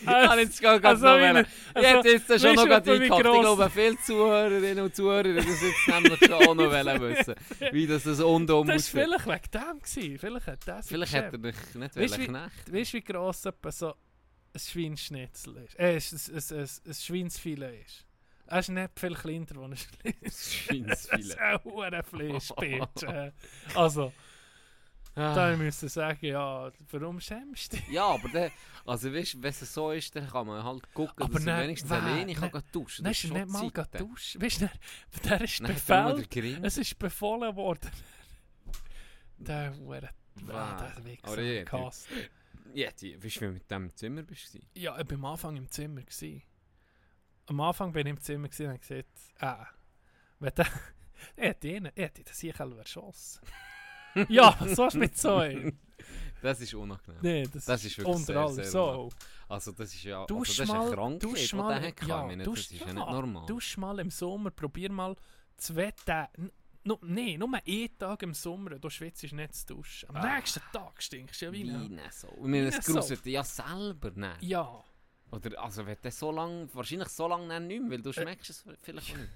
Ich 0.00 0.04
kann 0.06 0.38
jetzt 0.38 0.60
gar 0.60 0.84
also, 0.84 1.06
noch 1.06 1.16
wie 1.16 1.20
wollen. 1.20 1.36
eine- 1.36 1.46
Ich 1.78 1.86
hätte 1.86 2.08
jetzt 2.08 2.40
schon 2.42 2.54
noch 2.56 2.66
gerade 2.66 2.86
wie 2.86 2.90
eingehakt. 3.04 3.24
Ich 3.26 3.40
glaube, 3.40 3.70
viele 3.70 3.98
Zuhörerinnen 4.00 4.84
und 4.84 4.94
Zuhörer 4.96 5.34
das 5.34 5.46
jetzt 5.62 5.88
nämlich 5.88 6.18
schon 6.18 6.32
auch 6.34 6.54
noch 6.54 6.70
wissen, 7.00 7.34
wie 7.72 7.86
das 7.86 8.02
so 8.04 8.28
undumm 8.34 8.66
Das 8.66 8.94
war 8.94 9.02
vielleicht 9.04 9.26
wegen 9.26 9.50
dem. 9.52 9.80
Vielleicht 10.18 10.46
hat 10.46 10.64
sich 10.82 10.88
Vielleicht 10.88 11.12
hätte 11.14 11.36
er 11.36 11.38
nicht 11.78 11.96
Weißt 11.96 12.16
du, 12.16 12.20
wie- 12.20 12.26
knechten. 12.26 12.72
Weißt 12.74 12.92
du, 12.92 12.96
wie 12.96 13.02
gross 13.04 13.44
etwa 13.46 13.72
so 13.72 13.94
ein 14.58 14.72
Schweinsschnitzel 14.72 15.56
ist? 15.58 15.78
Äh, 15.78 15.96
ein, 15.96 15.96
ein, 15.96 16.58
ein, 16.58 16.68
ein 16.86 16.94
Schweinsfilet 16.94 17.84
ist. 17.86 18.04
Er 18.46 18.58
ist 18.60 18.68
nicht 18.70 18.98
viel 18.98 19.14
kleiner, 19.14 19.46
als 19.62 19.88
ein 20.04 20.14
Das 20.22 20.22
Das 20.22 20.36
ist 20.36 20.54
Schweinsfilet. 20.54 21.38
ein. 23.04 23.32
Also, 23.74 24.12
da 25.14 25.56
müssen 25.56 25.82
wir 25.82 25.88
sagen, 25.88 26.26
ja, 26.26 26.70
warum 26.90 27.20
schämst 27.20 27.72
du 27.72 27.76
dich? 27.76 27.88
Ja, 27.88 28.06
aber 28.06 28.28
der, 28.28 28.52
also 28.86 29.12
weißt, 29.12 29.42
wenn 29.42 29.50
es 29.50 29.74
so 29.74 29.90
ist, 29.90 30.14
dann 30.14 30.28
kann 30.28 30.46
man 30.46 30.62
halt 30.62 30.92
gucken, 30.94 31.24
Aber 31.24 31.34
dass 31.34 31.44
dann- 31.44 31.62
wenigstens 31.64 31.90
wer- 31.90 32.02
alleine 32.02 32.34
kann 32.34 32.50
dann- 32.50 32.62
gehen 32.62 32.70
duschen 32.72 33.04
Dann 33.04 33.12
Das 33.12 33.24
ist 33.24 33.32
nicht 33.32 33.48
mal 33.48 33.70
duschen. 33.98 34.40
Weißt 34.42 34.60
du, 34.60 34.70
der, 35.24 35.24
der 35.24 35.40
ist 35.42 35.60
hat 35.60 36.18
den 36.18 36.30
Gring. 36.30 36.64
Es 36.64 36.78
ist 36.78 36.98
befohlen 36.98 37.54
worden. 37.56 37.90
Der 39.38 39.74
Hure. 39.76 40.08
Wow. 40.42 40.54
Ah, 40.54 40.92
der 40.96 41.04
Wichser. 41.04 41.28
Aber 41.32 41.42
ja, 41.42 41.64
gehasst. 41.64 42.06
Ja, 42.74 42.90
die, 42.92 43.22
weißt 43.22 43.36
du, 43.36 43.40
wie 43.40 43.46
du 43.46 43.52
mit 43.52 43.70
dem 43.70 43.84
im 43.84 43.96
Zimmer 43.96 44.22
bist? 44.22 44.52
gewesen? 44.52 44.66
Ja, 44.74 44.98
ich 44.98 45.08
war 45.08 45.16
am 45.16 45.24
Anfang 45.24 45.56
im 45.56 45.70
Zimmer. 45.70 46.02
Gewesen. 46.02 46.42
Am 47.46 47.60
Anfang 47.60 47.92
bin 47.92 48.06
ich 48.06 48.10
im 48.10 48.20
Zimmer 48.20 48.48
gewesen 48.48 48.66
und 48.66 48.72
habe 48.72 48.78
gesagt, 48.80 49.18
ah, 49.40 49.66
wenn 50.38 50.54
der... 50.54 50.66
Er 51.34 51.50
hat 51.50 51.64
ihn, 51.64 51.86
er 51.96 52.04
hat 52.04 52.28
das 52.30 52.38
hier 52.38 52.54
erschossen. 52.54 53.40
ja, 54.28 54.56
so 54.72 54.86
ist 54.86 54.94
mit 54.94 55.18
so 55.18 55.34
einem. 55.34 55.76
Das 56.40 56.60
ist 56.60 56.74
unangenehm. 56.74 57.18
Nee, 57.20 57.44
das, 57.52 57.64
Das 57.64 57.84
ist 57.84 57.98
wirklich 57.98 58.14
unter 58.14 58.26
sehr, 58.26 58.38
allem 58.38 58.54
sehr 58.54 58.64
so. 58.64 59.08
Also 59.48 59.72
das 59.72 59.94
ist 59.94 60.04
ja 60.04 60.20
also 60.20 60.38
das 60.38 60.48
ist 60.50 60.70
eine 60.70 60.90
Krankheit, 60.90 61.22
die 61.22 61.56
der 61.56 61.82
hat. 61.82 62.06
ja, 62.06 62.24
meine, 62.24 62.44
das 62.44 62.58
ist 62.58 62.72
ja, 62.72 62.86
nicht 62.86 62.94
normal. 62.94 63.46
Dusch 63.46 63.76
mal 63.76 63.98
im 63.98 64.10
Sommer, 64.10 64.50
probier 64.50 64.92
mal 64.92 65.16
zwei 65.56 65.90
Tage, 66.04 66.52
no, 66.88 66.98
nee, 67.02 67.36
nur 67.38 67.52
einen 67.54 67.98
Tag 67.98 68.22
im 68.22 68.34
Sommer, 68.34 68.78
du 68.78 68.88
schwitzt 68.90 69.22
nicht 69.32 69.54
zu 69.54 69.66
duschen. 69.74 70.08
Am 70.10 70.16
Ah. 70.16 70.34
nächsten 70.36 70.60
Tag 70.72 71.02
stinkst 71.02 71.40
du 71.40 71.46
ja 71.46 71.52
wie 71.52 71.64
Wie 71.64 71.70
ein... 71.70 71.94
nicht 71.94 72.12
so. 72.14 72.28
Ich 72.28 72.40
meine, 72.42 72.70
so. 72.72 72.92
gruselt 72.92 73.24
dich 73.24 73.34
ja 73.34 73.44
selber 73.44 74.10
nicht. 74.10 74.42
Ja, 74.42 74.82
Oder 75.30 75.62
also 75.62 75.84
wenn 75.86 75.96
du 76.02 76.10
so 76.10 76.30
lange, 76.32 76.68
wahrscheinlich 76.74 77.08
so 77.08 77.28
lange 77.28 77.60
nicht 77.60 77.80
mehr, 77.82 77.90
weil 77.90 78.02
du 78.02 78.12
schmeckst 78.12 78.50
es 78.50 78.64
vielleicht 78.82 79.16
nicht. 79.16 79.28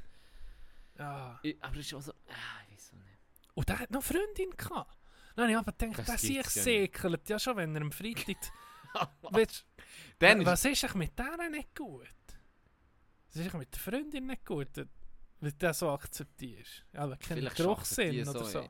ja. 0.98 1.38
Ich- 1.42 1.62
Aber 1.62 1.76
es 1.76 1.86
ist 1.86 1.94
auch 1.94 2.00
so, 2.02 2.12
ah, 2.12 2.62
ich 2.68 2.74
weiß 2.74 2.92
auch 2.94 2.98
nicht. 3.04 3.18
Und 3.54 3.68
der 3.68 3.78
hat 3.78 3.90
noch 3.90 4.02
Freundin 4.02 4.50
gehabt. 4.56 4.98
Dann 5.36 5.44
habe 5.44 5.52
ich 5.52 5.58
aber 5.58 5.72
gedacht, 5.72 5.98
Das 5.98 6.06
der 6.22 6.44
sich 6.44 6.46
säkelt 6.46 7.28
ja 7.28 7.38
schon, 7.38 7.56
wenn 7.56 7.74
er 7.76 7.82
am 7.82 7.92
Freitag... 7.92 8.36
Weißt, 9.22 9.64
Dann 10.18 10.40
ist, 10.40 10.46
was 10.46 10.64
ist 10.66 10.84
eigentlich 10.84 10.94
mit 10.94 11.18
der 11.18 11.48
nicht 11.50 11.74
gut? 11.74 12.06
Was 13.28 13.36
ist 13.46 13.54
mit 13.54 13.72
der 13.74 13.80
Freundin 13.80 14.26
nicht 14.26 14.44
gut, 14.44 14.68
wenn 15.42 15.50
du 15.50 15.56
das 15.58 15.78
so 15.80 15.90
akzeptierst? 15.90 16.84
Ja, 16.92 17.00
aber 17.00 17.16
keinen 17.16 17.48
Geruchssinn 17.54 18.26
oder 18.28 18.44
so. 18.44 18.60
ey. 18.60 18.68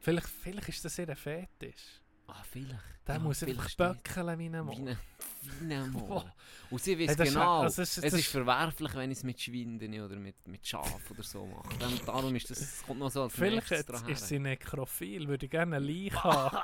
Vielleicht, 0.00 0.26
vielleicht 0.28 0.68
ist 0.68 0.84
das 0.84 0.98
ihr 0.98 1.14
Fetisch. 1.16 2.00
Ah, 2.26 2.42
vielleicht. 2.50 2.74
Der 3.06 3.14
Ja, 3.16 3.20
muss 3.22 3.42
einfach 3.42 3.68
vielleicht 3.70 3.80
die- 3.80 3.84
böckeln 4.12 4.38
wie 4.38 4.46
ein 4.46 4.64
Mann. 4.64 4.98
wie 5.60 5.74
ein 5.74 5.92
Mann. 6.08 6.32
Und 6.70 6.82
sie 6.82 6.98
weiß 6.98 7.08
Hey, 7.08 7.16
das 7.16 7.28
ist- 7.28 7.34
genau, 7.34 7.60
also 7.62 7.82
das 7.82 7.88
ist- 7.96 8.04
es 8.04 8.10
das 8.12 8.20
ist 8.20 8.28
verwerflich, 8.28 8.94
wenn 8.94 9.10
ich 9.10 9.18
es 9.18 9.24
mit 9.24 9.40
Schwinden 9.40 10.00
oder 10.00 10.16
mit, 10.16 10.46
mit 10.46 10.66
Schaf 10.66 11.10
oder 11.10 11.22
so 11.22 11.46
mache. 11.46 11.78
Dann, 11.78 11.98
darum 12.04 12.34
ist 12.36 12.50
das, 12.50 12.60
es 12.60 12.82
kommt 12.82 13.00
noch 13.00 13.10
so 13.10 13.22
als 13.22 13.34
Vielleicht 13.34 13.70
jetzt 13.70 13.88
dran 13.88 14.06
ist 14.08 14.26
sie 14.28 14.38
nekrophil, 14.38 15.26
würde 15.26 15.46
ich 15.46 15.50
gerne 15.50 15.76
eine 15.76 15.86
Leiche 15.86 16.22
haben. 16.22 16.58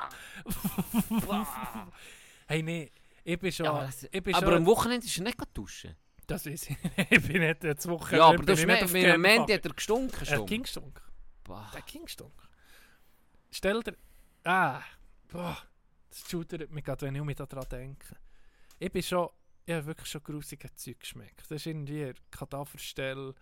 hey, 2.47 2.63
nee, 2.63 2.91
ich 3.25 3.39
bin 3.39 3.53
schon... 3.53 3.65
Ja, 3.67 3.73
aber 3.73 3.87
das- 3.87 4.05
ich 4.05 4.23
bin 4.23 4.35
Aber 4.35 4.47
schon 4.47 4.55
am 4.55 4.67
Wochenende 4.67 5.07
ist 5.07 5.17
er 5.17 5.25
nicht 5.25 5.39
duschen. 5.55 5.97
Das 6.27 6.47
weiß 6.47 6.71
ich 7.11 7.27
bin 7.27 7.41
nicht 7.41 7.65
jetzt 7.65 7.89
Woche... 7.89 8.17
Ja, 8.17 8.27
aber 8.29 8.43
ich 8.43 8.51
hast 8.51 8.67
nicht 8.67 8.67
Mandy 8.67 9.01
gegangen. 9.01 9.41
hat 9.43 9.65
er 9.67 9.73
gestunken 9.73 10.27
Er 10.27 10.39
hat. 10.39 11.03
Bah. 11.45 11.71
Der 11.75 11.83
Kingstunk. 11.83 12.33
Stell 13.51 13.83
dir... 13.83 13.97
Ah, 14.45 14.81
boah, 15.29 15.57
das 16.11 16.29
schudert 16.29 16.71
mich 16.71 16.85
gerade, 16.85 17.07
wenn 17.07 17.15
ich 17.15 17.23
mich 17.23 17.37
daran 17.37 17.69
denke. 17.71 18.17
Ich 18.79 18.91
bin 18.91 19.03
schon... 19.03 19.29
Ich 19.67 19.73
habe 19.75 19.87
wirklich 19.87 20.09
schon 20.09 20.23
grusige 20.23 20.75
Zeug 20.75 21.01
geschmeckt. 21.01 21.41
Das 21.43 21.51
ist 21.53 21.67
irgendwie 21.67 22.13
Kadaverstell 22.31 23.35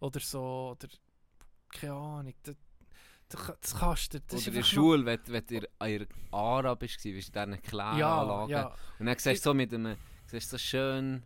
oder 0.00 0.20
so, 0.20 0.76
oder... 0.76 0.88
Keine 1.72 1.94
Ahnung. 1.94 2.34
Das, 2.42 2.56
das, 3.28 3.52
das 3.60 3.78
kannst 3.78 4.14
du... 4.14 4.20
Das 4.20 4.32
Oder 4.32 4.38
ist 4.40 4.46
in 4.48 4.54
der 4.54 4.62
Schule, 4.62 5.04
wenn, 5.06 5.20
wenn 5.26 5.46
du 5.46 5.68
an 5.78 5.90
ihrer 5.90 6.06
Ara 6.30 6.74
bist, 6.74 6.96
warst 6.96 7.04
du 7.04 7.08
in 7.10 7.14
diesen 7.16 7.50
noch- 7.50 7.62
Kläranlagen. 7.62 8.50
Ja, 8.50 8.60
ja. 8.60 8.76
Und 8.98 9.06
dann 9.06 9.18
siehst 9.18 9.44
du 9.46 9.50
so 9.50 9.54
mit 9.54 9.72
einem, 9.72 9.96
siehst 10.26 10.52
du 10.52 10.56
so 10.56 10.58
schön 10.58 11.22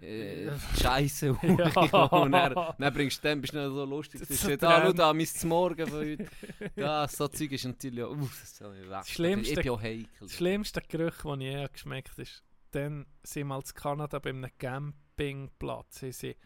äh. 0.00 0.50
Scheiße 0.80 1.36
Ja. 1.42 2.04
und 2.06 2.32
dann, 2.32 2.54
dann 2.78 2.94
bringst 2.94 3.22
du 3.24 3.28
dann, 3.28 3.40
bist 3.40 3.52
du 3.54 3.58
noch 3.58 3.74
so 3.74 3.84
lustig. 3.84 4.20
Das 4.20 4.30
ist 4.30 4.44
ah, 4.64 4.82
schau 4.84 4.92
da, 4.92 5.12
mein 5.12 5.26
Morgen 5.44 5.86
von 5.86 5.98
heute. 5.98 6.26
Ja, 6.76 7.06
so 7.08 7.28
Zeug 7.28 7.52
ist 7.52 7.64
natürlich 7.64 8.04
auch, 8.04 8.10
uff, 8.16 8.40
das 8.40 8.56
soll 8.58 8.76
ich 8.76 8.88
weg. 8.88 9.04
Schlimmste- 9.06 9.52
Ich 9.54 9.62
bin 9.62 9.70
auch 9.72 9.80
heikel. 9.82 10.08
Das 10.20 10.32
schlimmste 10.32 10.80
Geruch, 10.82 11.12
das 11.24 11.36
ich 11.38 11.42
je 11.42 11.68
geschmeckt 11.72 12.10
habe, 12.12 12.22
ist, 12.22 12.42
dann 12.70 13.06
sind 13.22 13.46
wir 13.48 13.56
in 13.56 13.64
Kanada 13.74 14.18
bei 14.18 14.30
einem 14.30 14.50
Campingplatz. 14.58 16.00
Sie, 16.10 16.36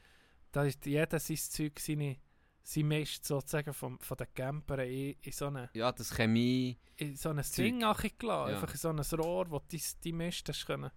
da 0.50 0.64
ist 0.64 0.84
jeder 0.86 1.18
sein 1.18 1.36
Zeug, 1.36 1.78
seine, 1.80 2.16
sein 2.62 2.86
Mist 2.88 3.24
sozusagen 3.24 3.72
vom, 3.74 3.98
von 4.00 4.16
den 4.16 4.26
Campern 4.34 4.80
in, 4.80 5.16
in 5.20 5.32
so 5.32 5.46
eine 5.46 5.70
Ja, 5.74 5.92
das 5.92 6.14
Chemie. 6.14 6.78
in 6.96 7.16
so 7.16 7.30
ein. 7.30 7.42
Ding 7.56 7.80
gelassen. 7.80 8.20
Ja. 8.22 8.44
Einfach 8.46 8.70
in 8.72 8.78
so 8.78 8.88
ein 8.90 9.00
Rohr, 9.20 9.50
wo 9.50 9.58
du 9.58 9.64
die, 9.72 9.82
die 10.04 10.12
Mist 10.12 10.48
hast 10.48 10.66
können. 10.66 10.90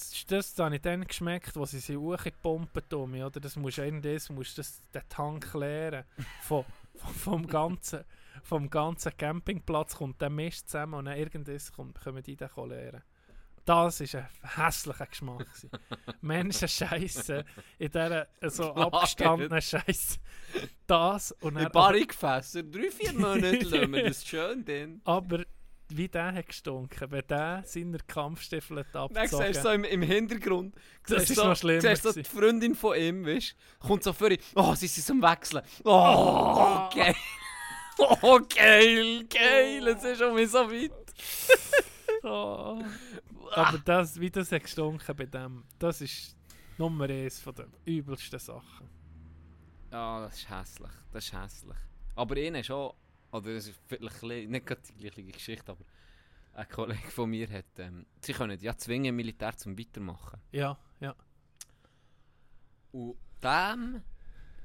Das, 0.00 0.24
das 0.26 0.58
habe 0.58 0.76
ich 0.76 0.82
dann 0.82 1.06
geschmeckt, 1.06 1.54
wo 1.56 1.64
sie 1.64 1.78
sie 1.78 1.96
hochgepumpt 1.96 2.92
um 2.94 3.10
mich, 3.10 3.22
oder? 3.22 3.40
Das 3.40 3.56
musst 3.56 3.78
du 3.78 4.00
das 4.00 4.30
musst 4.30 4.58
das, 4.58 4.80
den 4.92 5.02
Tank 5.08 5.52
leeren. 5.54 6.04
Von, 6.42 6.64
vom, 6.94 7.46
ganzen, 7.46 8.04
vom 8.42 8.70
ganzen 8.70 9.16
Campingplatz 9.16 9.96
kommt 9.96 10.20
der 10.20 10.30
Mist 10.30 10.68
zusammen 10.68 10.94
und 10.94 11.04
dann 11.06 11.16
irgendwas 11.16 11.72
kommt, 11.72 12.00
können 12.00 12.22
die 12.22 12.36
den 12.36 12.48
leeren. 12.68 13.02
Das 13.64 14.00
war 14.00 14.20
ein 14.20 14.66
hässlicher 14.66 15.06
Geschmack. 15.06 15.46
Menschen 16.22 16.66
scheiße 16.66 17.44
in 17.78 17.90
dieser 17.90 18.26
so 18.42 18.74
abgestandenen 18.74 19.60
Scheiße. 19.60 20.18
Das 20.86 21.32
und 21.40 21.54
dann, 21.54 21.70
paar 21.70 21.90
aber, 21.90 22.00
Gefässer, 22.00 22.62
drei, 22.62 22.90
vier 22.90 23.12
Monate 23.12 23.58
lassen 23.58 23.92
wir 23.92 24.04
das 24.04 24.26
schön 24.26 24.64
drin. 24.64 25.00
aber 25.04 25.44
wie 25.96 26.08
der 26.08 26.32
hat 26.32 26.46
gestunken, 26.46 27.10
wenn 27.10 27.26
der 27.28 27.62
seine 27.64 27.98
Kampfstiefel 27.98 28.78
hat 28.80 28.86
Dann 28.92 29.08
siehst 29.12 29.32
du 29.32 29.38
abgezogen 29.38 29.62
so 29.62 29.70
im, 29.70 29.84
im 29.84 30.02
Hintergrund, 30.02 30.74
Das 31.06 31.28
ist 31.28 31.36
so, 31.36 31.44
noch 31.44 31.56
schlimmer 31.56 31.80
siehst 31.80 32.02
so 32.02 32.12
die. 32.12 32.24
Freundin 32.24 32.74
von 32.74 32.96
ihm, 32.96 33.24
weißt 33.26 33.56
kommt 33.80 34.02
so 34.02 34.12
vor, 34.12 34.28
oh, 34.54 34.74
sie 34.74 34.86
sind 34.86 35.10
am 35.10 35.30
Wechseln. 35.30 35.62
Oh, 35.84 36.88
geil. 36.94 37.14
Oh, 38.22 38.40
geil, 38.48 39.26
geil, 39.28 39.88
es 39.88 40.02
ist 40.02 40.18
schon 40.18 40.34
wieder 40.34 40.48
so 40.48 40.70
weit. 40.70 40.92
Oh. 42.22 42.82
Aber 43.52 43.78
das, 43.78 44.20
wie 44.20 44.30
das 44.30 44.52
hat 44.52 44.62
gestunken 44.62 45.16
bei 45.16 45.26
dem, 45.26 45.64
das 45.78 46.00
ist 46.00 46.36
Nummer 46.76 47.08
eins 47.08 47.40
von 47.40 47.54
den 47.54 47.72
übelsten 47.84 48.38
Sachen. 48.38 48.88
Ja, 49.90 50.20
das 50.20 50.36
ist 50.38 50.50
hässlich, 50.50 50.90
das 51.12 51.24
ist 51.24 51.32
hässlich. 51.32 51.76
Aber 52.14 52.36
ihnen 52.36 52.62
schon, 52.62 52.92
oder 53.32 53.50
es 53.50 53.68
ist 53.68 53.80
vielleicht 53.86 54.22
nicht 54.22 54.66
gerade 54.66 54.82
die 54.82 54.94
gleiche 54.94 55.24
Geschichte, 55.24 55.72
aber 55.72 55.84
ein 56.52 56.68
Kollege 56.68 57.10
von 57.10 57.30
mir 57.30 57.48
hat, 57.48 57.78
ähm, 57.78 58.06
sie 58.20 58.32
können 58.32 58.58
ja 58.60 58.76
zwingen, 58.76 59.14
Militär 59.14 59.56
zum 59.56 59.78
Weitermachen. 59.78 60.40
Ja, 60.52 60.78
ja. 61.00 61.14
Und 62.92 63.16
dem, 63.42 64.02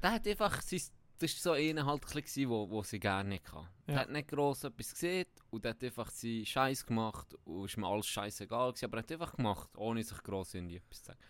der 0.02 0.12
hat 0.12 0.26
einfach, 0.26 0.60
sein, 0.62 0.80
das 1.18 1.32
war 1.32 1.40
so 1.40 1.52
einer 1.52 1.86
halt 1.86 2.04
ein 2.04 2.22
bisschen, 2.22 2.50
wo, 2.50 2.68
wo 2.68 2.82
sie 2.82 2.98
gerne 2.98 3.30
nicht 3.30 3.44
kann. 3.44 3.68
Ja. 3.86 3.94
Der 3.94 3.96
hat 4.00 4.10
nicht 4.10 4.28
gross 4.28 4.64
etwas 4.64 4.92
gesehen 4.92 5.26
und 5.50 5.64
der 5.64 5.70
hat 5.70 5.84
einfach 5.84 6.10
seinen 6.10 6.44
Scheiß 6.44 6.84
gemacht 6.84 7.34
und 7.44 7.64
ist 7.64 7.76
mir 7.76 7.86
alles 7.86 8.06
scheißegal 8.06 8.72
gewesen, 8.72 8.84
aber 8.86 8.98
er 8.98 9.02
hat 9.02 9.12
einfach 9.12 9.36
gemacht, 9.36 9.70
ohne 9.76 10.02
sich 10.02 10.22
gross 10.22 10.54
irgendwie 10.54 10.76
etwas 10.76 10.98
zu 10.98 11.06
sagen. 11.06 11.20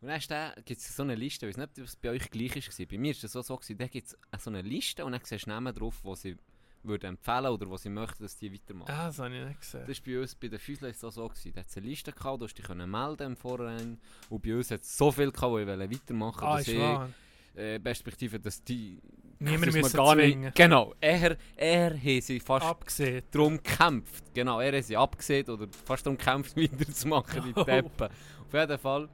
Und 0.00 0.08
dann 0.30 0.52
gibt 0.64 0.80
es 0.80 0.94
so 0.94 1.02
eine 1.02 1.14
Liste, 1.14 1.46
ich 1.46 1.56
weiß 1.56 1.56
nicht, 1.56 1.78
ob 1.78 1.84
es 1.84 1.96
bei 1.96 2.10
euch 2.10 2.30
gleich 2.30 2.54
war, 2.54 2.86
bei 2.86 2.98
mir 2.98 3.14
war 3.14 3.20
das 3.22 3.32
so, 3.32 3.42
so 3.42 3.56
gewesen, 3.56 3.78
da 3.78 3.86
gibt 3.88 4.06
es 4.06 4.42
so 4.42 4.50
eine 4.50 4.62
Liste 4.62 5.04
und 5.04 5.12
dann 5.12 5.20
siehst 5.24 5.46
du 5.46 5.50
Namen 5.50 5.74
drauf, 5.74 5.98
wo 6.02 6.14
sie 6.14 6.36
würden 6.86 7.06
empfehlen 7.10 7.46
oder 7.46 7.68
wo 7.68 7.76
sie 7.76 7.88
möchten, 7.88 8.22
dass 8.22 8.36
die 8.36 8.52
weitermachen. 8.52 8.90
Ah, 8.92 9.06
das 9.06 9.18
habe 9.18 9.36
ich 9.36 9.44
nicht 9.46 9.60
gesehen. 9.60 9.84
Das 9.86 9.98
war 9.98 10.04
bei 10.06 10.20
uns 10.20 10.34
bei 10.34 10.48
den 10.48 10.58
Füßlern 10.58 10.92
so, 10.94 11.10
so 11.10 11.28
gewesen. 11.28 11.52
Da 11.54 11.60
hat 11.60 11.68
es 11.68 11.76
eine 11.76 11.86
Liste 11.86 12.12
gehabt, 12.12 12.40
du 12.42 12.46
dich 12.46 12.64
können 12.64 12.90
melden 12.90 13.22
im 13.28 13.36
Vorhinein. 13.36 13.98
Und 14.28 14.42
bei 14.42 14.54
uns 14.54 14.70
hat 14.70 14.80
es 14.82 14.96
so 14.96 15.10
viel 15.12 15.30
gehabt, 15.30 15.52
die 15.58 15.66
wollen 15.66 15.90
weitermachen 15.90 16.44
ah, 16.44 16.56
dass 16.58 16.68
ich, 16.68 16.80
äh, 17.56 17.80
Perspektive, 17.80 18.38
dass 18.38 18.62
die... 18.62 19.00
Niemand 19.38 19.72
müssen 19.72 19.96
gar 19.96 20.14
zwingen. 20.14 20.40
nicht... 20.44 20.54
Genau, 20.54 20.94
er, 21.00 21.36
er 21.56 21.94
hat 21.94 22.22
sie 22.22 22.40
fast 22.40 22.66
Abgesehen. 22.66 23.22
darum 23.30 23.56
gekämpft. 23.56 24.24
Genau, 24.34 24.60
er 24.60 24.76
hat 24.76 24.84
sie 24.84 24.96
abgesehen 24.96 25.48
oder 25.48 25.66
fast 25.84 26.04
darum 26.06 26.18
gekämpft, 26.18 26.56
weiterzumachen, 26.56 27.42
die 27.44 27.52
Oh. 27.58 27.64
Deppen. 27.64 28.08
Auf 28.08 28.52
jeden 28.52 28.78
Fall 28.78 29.08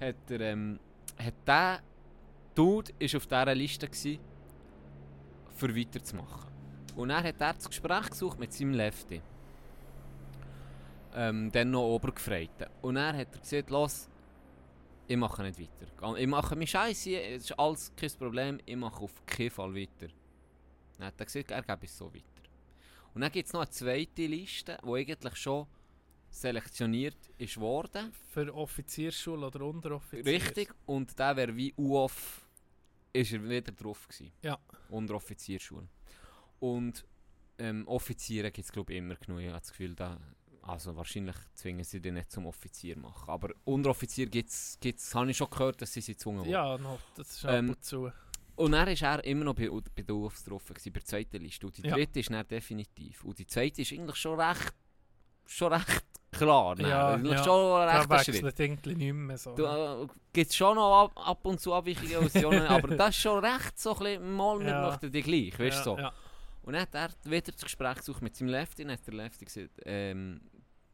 hat 0.00 0.30
er... 0.30 0.40
Ähm, 0.40 0.78
hat 1.18 1.34
der 1.46 1.80
Dude 2.54 2.92
ist 2.98 3.14
auf 3.16 3.26
dieser 3.26 3.54
Liste 3.54 3.86
gewesen, 3.88 4.18
für 5.56 5.74
weiterzumachen. 5.76 6.53
Und 6.96 7.10
er 7.10 7.22
hat 7.22 7.40
er 7.40 7.54
das 7.54 7.68
Gespräch 7.68 8.10
gesucht 8.10 8.38
mit 8.38 8.52
seinem 8.52 8.74
Lefty. 8.74 9.20
Ähm, 11.14 11.50
dann 11.52 11.70
noch 11.70 11.94
Obergefreiten. 11.94 12.68
Und 12.82 12.96
er 12.96 13.16
hat 13.16 13.34
er 13.34 13.40
gesagt, 13.40 13.70
los, 13.70 14.08
ich 15.06 15.16
mache 15.16 15.42
nicht 15.42 15.60
weiter. 15.60 16.16
Ich 16.16 16.26
mache 16.26 16.56
mich 16.56 16.70
scheiße, 16.70 17.20
es 17.20 17.44
ist 17.44 17.58
alles 17.58 17.92
kein 17.96 18.10
Problem, 18.18 18.60
ich 18.64 18.76
mache 18.76 19.02
auf 19.02 19.24
keinen 19.26 19.50
Fall 19.50 19.74
weiter. 19.74 20.08
Dann 20.98 21.08
hat 21.08 21.14
er 21.18 21.26
gesagt, 21.26 21.50
er 21.50 21.62
gebe 21.62 21.84
es 21.84 21.96
so 21.96 22.12
weiter. 22.12 22.24
Und 23.14 23.20
dann 23.20 23.30
gibt 23.30 23.46
es 23.46 23.52
noch 23.52 23.60
eine 23.60 23.70
zweite 23.70 24.26
Liste, 24.26 24.78
die 24.84 24.90
eigentlich 24.90 25.36
schon 25.36 25.66
selektioniert 26.30 27.16
ist 27.38 27.60
worden. 27.60 28.12
Für 28.30 28.52
Offiziersschule 28.52 29.46
oder 29.46 29.64
Unteroffiziers. 29.64 30.26
Richtig, 30.26 30.74
und 30.86 31.16
der 31.18 31.36
wäre 31.36 31.56
wie 31.56 31.72
UOF, 31.76 32.48
ist 33.12 33.32
er 33.32 33.48
wieder 33.48 33.72
drauf 33.72 34.08
gewesen. 34.08 34.32
Ja. 34.42 34.58
Unteroffizierschule. 34.88 35.88
Und 36.64 37.04
ähm, 37.58 37.86
Offiziere 37.86 38.50
gibt 38.50 38.64
es 38.64 38.72
glaube 38.72 38.92
ich 38.94 38.98
immer 38.98 39.16
genug. 39.16 39.40
Ich 39.40 39.48
habe 39.48 39.58
das 39.58 39.68
Gefühl, 39.68 39.94
da, 39.94 40.18
also 40.62 40.96
wahrscheinlich 40.96 41.36
zwingen 41.52 41.84
sie 41.84 42.00
den 42.00 42.14
nicht 42.14 42.32
zum 42.32 42.46
Offizier 42.46 42.96
machen. 42.98 43.28
Aber 43.28 43.50
Unteroffizier 43.64 44.26
gibt 44.26 44.48
es, 44.48 44.78
habe 45.14 45.30
ich 45.30 45.36
schon 45.36 45.50
gehört, 45.50 45.82
dass 45.82 45.92
sie 45.92 46.00
sie 46.00 46.14
gezwungen. 46.14 46.48
Ja, 46.48 46.78
noch, 46.78 46.98
das 47.16 47.32
ist 47.32 47.44
Ähm, 47.44 47.70
ab 47.70 47.76
und 47.76 47.84
zu. 47.84 48.10
Und 48.56 48.72
dann 48.72 48.86
war 48.88 49.18
er 49.18 49.24
immer 49.24 49.44
noch 49.44 49.54
bei, 49.54 49.68
bei 49.68 50.02
drauf, 50.02 50.42
gewesen, 50.42 50.92
bei 50.92 51.00
der 51.00 51.04
zweiten 51.04 51.42
Liste. 51.42 51.66
Und 51.66 51.76
die 51.76 51.82
Ja. 51.86 51.96
dritte 51.96 52.20
ist 52.20 52.30
dann 52.30 52.46
definitiv. 52.48 53.24
Und 53.24 53.38
die 53.38 53.46
zweite 53.46 53.82
ist 53.82 53.92
eigentlich 53.92 54.16
schon 54.16 54.40
recht, 54.40 54.72
schon 55.44 55.72
recht 55.72 56.04
klar. 56.30 56.76
dann. 56.76 56.88
Ja, 56.88 57.08
eigentlich 57.14 57.32
ja. 57.32 57.44
schon 57.44 57.80
ein 57.82 58.08
Da 58.08 58.08
wechselt 58.08 58.58
irgendwie 58.60 58.94
nicht 58.94 59.12
mehr 59.12 59.36
so. 59.38 59.54
Du, 59.54 59.64
äh, 59.64 60.06
gibt 60.32 60.50
es 60.50 60.56
schon 60.56 60.76
noch 60.76 61.04
ab, 61.04 61.12
ab 61.28 61.44
und 61.44 61.60
zu 61.60 61.74
Abweichungen 61.74 62.66
aber 62.66 62.96
das 62.96 63.10
ist 63.10 63.20
schon 63.20 63.44
recht 63.44 63.78
so 63.78 63.92
ein 63.96 63.98
bisschen, 63.98 64.36
mal 64.36 64.62
Ja. 64.66 64.88
möchten 64.88 65.12
die 65.12 65.22
gleich, 65.22 65.58
weißt 65.58 65.80
du 65.80 65.84
so. 65.84 65.96
ja, 65.98 66.02
ja. 66.04 66.12
Und 66.64 66.72
dann 66.72 66.82
hat 66.82 66.94
er 66.94 67.10
wieder 67.24 67.52
das 67.52 67.60
Gespräch 67.60 67.96
gesucht 67.96 68.22
mit 68.22 68.34
seinem 68.34 68.48
Lefty, 68.48 68.84
dann 68.84 68.92
hat 68.92 69.06
der 69.06 69.14
Lefty 69.14 69.44
gesagt, 69.44 69.80
ähm, 69.84 70.40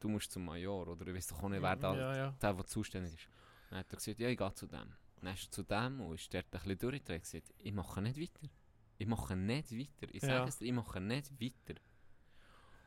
du 0.00 0.08
musst 0.08 0.32
zum 0.32 0.44
Major, 0.44 0.88
oder 0.88 1.06
ich 1.06 1.14
weiß 1.14 1.28
doch 1.28 1.42
auch 1.44 1.48
nicht, 1.48 1.62
wer 1.62 1.76
da, 1.76 1.94
ja, 1.94 2.16
ja. 2.16 2.34
der, 2.42 2.54
der 2.54 2.66
zuständig 2.66 3.14
ist. 3.14 3.28
Dann 3.70 3.78
hat 3.78 3.92
er 3.92 3.96
gesagt, 3.96 4.18
ja, 4.18 4.28
ich 4.28 4.36
gehe 4.36 4.54
zu 4.54 4.66
dem. 4.66 4.92
Dann 5.22 5.34
ist 5.34 5.44
er 5.44 5.50
zu 5.52 5.62
dem 5.62 6.00
und 6.00 6.14
ist 6.16 6.34
dort 6.34 6.46
ein 6.46 6.50
bisschen 6.50 6.78
durchgedreht 6.78 7.10
und 7.10 7.22
gesagt, 7.22 7.54
ich 7.58 7.72
mache 7.72 8.02
nicht 8.02 8.20
weiter. 8.20 8.52
Ich 8.98 9.06
mache 9.06 9.36
nicht 9.36 9.70
weiter. 9.70 10.12
Ich 10.12 10.22
sage 10.22 10.48
es 10.48 10.58
dir, 10.58 10.66
ich 10.66 10.72
mache 10.72 11.00
nicht 11.00 11.30
weiter. 11.40 11.80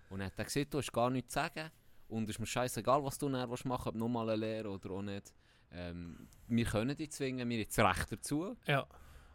Und 0.09 0.19
dann 0.19 0.27
hat 0.27 0.37
er 0.37 0.43
gesagt, 0.43 0.73
du 0.73 0.79
hast 0.79 0.91
gar 0.91 1.09
nichts 1.09 1.33
zu 1.33 1.39
sagen 1.39 1.71
und 2.09 2.25
es 2.25 2.35
ist 2.35 2.39
mir 2.39 2.45
scheißegal, 2.45 3.01
was 3.01 3.17
du 3.17 3.31
willst 3.31 3.65
machen 3.65 3.89
ob 3.89 3.95
nochmal 3.95 4.29
eine 4.29 4.39
Lehre 4.39 4.69
oder 4.69 4.91
auch 4.91 5.01
nicht. 5.01 5.33
Ähm, 5.71 6.27
wir 6.47 6.65
können 6.65 6.97
dich 6.97 7.11
zwingen, 7.11 7.49
wir 7.49 7.59
haben 7.59 7.67
das 7.67 7.79
Recht 7.79 8.11
dazu. 8.11 8.57
Ja. 8.67 8.85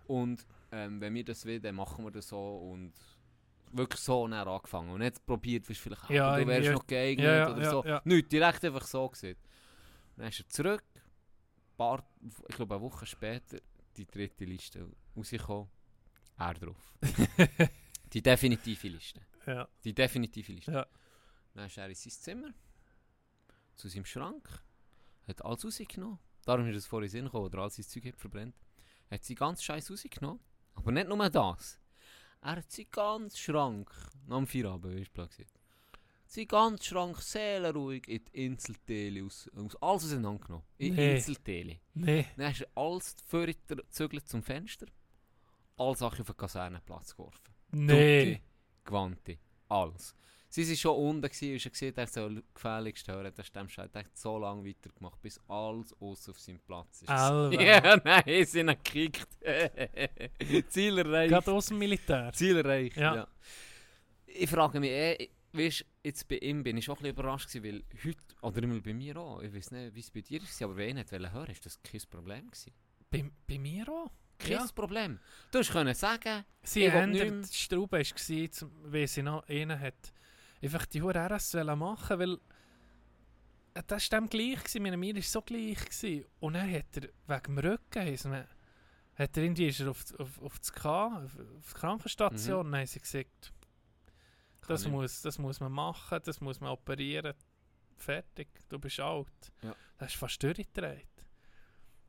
Und 0.07 0.47
ähm, 0.71 1.01
wenn 1.01 1.15
wir 1.15 1.25
das 1.25 1.47
wollen, 1.47 1.63
dann 1.63 1.75
machen 1.75 2.05
wir 2.05 2.11
das 2.11 2.29
so 2.29 2.59
und 2.59 2.93
wirklich 3.73 4.01
so 4.01 4.27
dann 4.27 4.47
angefangen. 4.49 4.91
Und 4.91 5.01
nicht 5.01 5.25
probiert, 5.25 5.69
wirst 5.69 5.81
vielleicht, 5.81 6.11
Ja, 6.11 6.33
ah, 6.33 6.39
du 6.39 6.47
wärst 6.47 6.71
noch 6.71 6.87
geeignet 6.87 7.25
ja, 7.27 7.51
oder 7.51 7.63
ja, 7.63 7.71
so. 7.71 7.85
ja. 7.85 8.03
Nicht, 8.05 8.31
direkt 8.33 8.65
einfach 8.65 8.85
so 8.85 9.09
gesehen. 9.09 9.37
Dann 10.17 10.29
ist 10.29 10.41
er 10.41 10.49
zurück, 10.49 10.85
paar, 11.77 12.05
ich 12.49 12.57
glaube 12.57 12.75
eine 12.75 12.83
Woche 12.83 13.07
später, 13.07 13.59
die 13.97 14.07
dritte 14.07 14.45
Liste 14.45 14.87
rausgekommen, 15.17 15.69
er 16.37 16.55
drauf. 16.55 16.95
die 18.13 18.23
definitive 18.23 18.89
Liste. 18.89 19.21
ja. 19.47 19.69
Die 19.85 19.95
definitive 19.95 20.53
Liste. 20.53 20.73
Ja. 20.73 20.87
Dann 21.55 21.67
ist 21.67 21.79
er 21.79 21.89
in 21.89 21.95
sein 21.95 22.13
Zimmer, 22.13 22.55
zu 23.75 23.89
seinem 23.89 24.05
Schrank, 24.05 24.49
hat 25.27 25.45
alles 25.45 25.65
rausgenommen. 25.65 26.19
Darum 26.45 26.67
ist 26.69 26.77
es 26.77 26.87
vorhin 26.87 27.11
Sinn 27.11 27.25
gekommen, 27.25 27.47
oder 27.47 27.59
all 27.59 27.71
sein 27.71 27.85
Zeug 27.85 28.07
hat 28.07 28.17
verbrennt. 28.17 28.57
Hat 29.11 29.25
seinen 29.25 29.37
ganzen 29.37 29.63
Scheiß 29.63 29.91
rausgenommen. 29.91 30.41
Aber 30.75 30.93
nicht 30.93 31.09
nur 31.09 31.31
das. 31.31 31.79
Er 32.41 32.57
hat 32.57 32.71
seinen 32.71 32.91
ganzen 32.91 33.37
Schrank, 33.37 33.91
nach 34.27 34.37
dem 34.39 34.47
Feierabend, 34.47 34.95
wie 34.97 35.01
ich 35.01 35.13
gesagt 35.13 35.59
seinen 36.29 36.47
ganzen 36.49 36.85
Schrank 36.85 37.21
seelenruhig 37.23 38.07
in 38.07 38.25
die 38.25 38.45
Inselteile 38.45 39.25
aus, 39.25 39.49
aus 39.55 39.77
alles 39.77 40.05
auseinandergenommen. 40.05 40.67
In 40.77 40.95
Nee. 40.95 41.15
Inselteile. 41.17 41.81
Nee. 41.95 42.27
Dann 42.37 42.47
hast 42.49 42.61
du 42.61 42.67
alles 42.75 43.17
gezügelt 43.67 44.29
zum 44.29 44.43
Fenster, 44.43 44.87
alle 45.79 45.97
Sachen 45.97 46.21
auf 46.21 46.27
den 46.27 46.37
Kasernenplatz 46.37 47.17
geworfen. 47.17 47.41
Nee. 47.71 48.35
Tutti, 48.35 48.43
Quanti, 48.85 49.39
alles. 49.69 50.15
Sie 50.51 50.67
waren 50.67 50.77
schon 50.77 50.97
unten, 50.97 51.23
gewesen, 51.23 51.53
und 51.53 51.61
schon 51.61 51.73
gesehen, 51.73 51.95
er 51.97 52.07
soll 52.07 52.43
gefälligst 52.55 53.07
hören. 53.09 53.33
Der 53.37 53.43
Stemmscheid 53.43 53.95
hat 53.95 54.07
so 54.17 54.39
lange 54.39 54.65
weitergemacht, 54.67 55.21
bis 55.21 55.39
alles 55.47 55.95
aus 56.01 56.27
auf 56.29 56.39
seinem 56.41 56.61
Platz 56.61 57.03
ist. 57.03 57.09
Alter. 57.11 57.61
Ja, 57.63 57.97
nein, 58.03 58.23
sie 58.27 58.45
sind 58.45 58.69
gekickt. 58.69 59.29
Ziel 60.69 60.99
erreicht. 60.99 61.31
Gerade 61.33 61.53
aus 61.53 61.67
dem 61.67 61.79
Militär. 61.79 62.33
Ziel 62.33 62.57
erreicht, 62.57 62.97
ja. 62.97 63.15
Ja. 63.15 63.29
Ich 64.27 64.49
frage 64.49 64.81
mich, 64.81 64.91
eh, 64.91 65.29
weißt, 65.53 65.85
jetzt 66.03 66.29
bei 66.29 66.37
ihm 66.37 66.63
bin 66.63 66.77
ich 66.79 66.85
schon 66.85 66.95
ein 66.97 67.03
bisschen 67.03 67.15
überrascht 67.17 67.53
gewesen, 67.53 67.85
weil 67.95 68.05
heute, 68.05 68.19
oder 68.43 68.63
immer 68.63 68.81
bei 68.81 68.95
mir 68.95 69.17
auch, 69.17 69.43
ich 69.43 69.53
weiß 69.55 69.71
nicht, 69.73 69.95
wie 69.95 70.01
es 70.01 70.11
bei 70.11 70.21
dir 70.21 70.41
war, 70.41 70.65
aber 70.69 70.77
wenn 70.77 70.89
ich 70.89 70.95
nicht 70.95 71.11
hören 71.13 71.35
wollte, 71.35 71.53
ist 71.53 71.67
das 71.67 71.83
kein 71.83 72.01
Problem 72.11 72.47
gewesen. 72.47 72.73
Bei, 73.11 73.25
bei 73.47 73.59
mir 73.59 73.89
auch. 73.89 74.11
Kein 74.39 74.53
Ja. 74.53 74.67
Problem. 74.75 75.19
Du 75.51 75.59
hast 75.59 75.73
können 75.73 75.95
sagen, 75.95 76.45
Sie 76.63 76.85
Ich 76.85 76.93
haben 76.93 77.11
mehr- 77.11 77.31
die 77.31 77.53
Straube 77.53 77.99
war, 77.99 78.69
weil 78.93 79.09
sie 79.09 79.23
noch 79.23 79.47
einen 79.49 79.81
hat, 79.81 80.13
einfach 80.63 80.87
die 80.87 81.03
Hure 81.03 81.19
RS 81.31 81.55
machen, 81.55 82.19
weil 82.19 82.39
äh, 83.75 83.83
das 83.87 84.11
war 84.11 84.21
dem 84.21 84.29
gleich, 84.29 84.59
gewesen, 84.65 84.83
meine 84.83 84.97
mir 84.97 85.15
war 85.15 85.23
so 85.23 85.43
gleich. 85.43 85.79
Gewesen. 85.85 86.25
Und 86.41 86.55
dann 86.55 86.73
hat 86.73 86.97
er 86.97 87.03
wegen 87.27 87.57
dem 87.57 87.59
Rücken, 87.59 88.19
man, 88.31 88.47
hat 89.15 89.37
er 89.37 89.43
irgendwie 89.43 89.67
ist 89.69 89.81
er 89.81 89.91
auf, 89.91 90.05
auf, 90.19 90.43
auf 90.43 90.59
das 90.59 90.73
K, 90.73 91.07
auf, 91.07 91.37
auf 91.59 91.73
die 91.75 91.79
Krankenstation, 91.79 92.67
und 92.67 92.73
dann 92.73 92.81
haben 92.81 92.87
sie 92.87 93.01
gesagt, 93.01 93.53
das 94.67 94.87
muss, 94.93 95.23
das 95.23 95.39
muss 95.39 95.61
man 95.61 95.73
machen, 95.73 96.21
das 96.25 96.41
muss 96.41 96.61
man 96.61 96.71
operieren, 96.71 97.35
fertig, 97.97 98.49
du 98.69 98.79
bist 98.79 99.01
alt. 99.01 99.53
Ja. 99.63 99.75
Das 99.97 100.13
ist 100.13 100.19
fast 100.19 100.43
durchgedreht. 100.43 101.07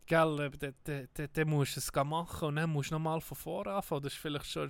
Gell, 0.05 0.39
äh, 0.39 0.49
dann 0.57 0.75
dann- 0.83 1.07
dann- 1.13 1.29
dann 1.33 1.49
musst 1.49 1.75
du 1.75 1.79
es 1.79 2.05
machen 2.05 2.47
und 2.49 2.55
dann 2.57 2.69
musst 2.69 2.89
du 2.91 2.95
nochmal 2.95 3.21
von 3.21 3.37
vorne 3.37 3.71
anfangen. 3.73 4.01
Das 4.03 4.13
war 4.13 4.19
vielleicht 4.21 4.45
schon 4.47 4.69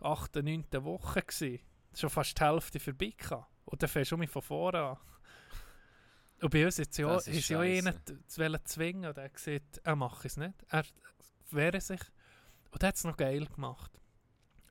8., 0.00 0.36
9. 0.42 0.64
Woche. 0.84 1.22
Gewesen. 1.22 1.60
Schon 1.96 2.10
fast 2.10 2.38
die 2.38 2.44
Hälfte 2.44 2.80
vorbei. 2.80 3.12
gehabt. 3.16 3.46
Und 3.64 3.82
dann 3.82 3.88
fängst 3.88 4.10
du 4.12 4.16
um 4.16 4.26
von 4.28 4.42
vorne 4.42 4.82
an. 4.82 4.96
Und 6.42 6.50
bei 6.50 6.64
uns 6.64 6.76
jetzt 6.76 6.96
ja, 6.98 7.16
ist 7.16 7.28
ist 7.28 7.48
ja 7.48 7.58
scheisse. 7.58 7.88
einen 7.88 8.04
t- 8.04 8.26
zu 8.26 8.64
zwingen 8.64 9.06
und 9.08 9.16
er 9.16 9.24
hat 9.24 9.34
gesagt, 9.34 9.80
er 9.82 9.96
mache 9.96 10.26
es 10.26 10.36
nicht. 10.36 10.54
Er 10.68 10.84
wehre 11.50 11.80
sich. 11.80 12.00
Und 12.70 12.82
er 12.82 12.88
hat 12.88 12.96
es 12.96 13.04
noch 13.04 13.16
geil 13.16 13.46
gemacht. 13.46 13.90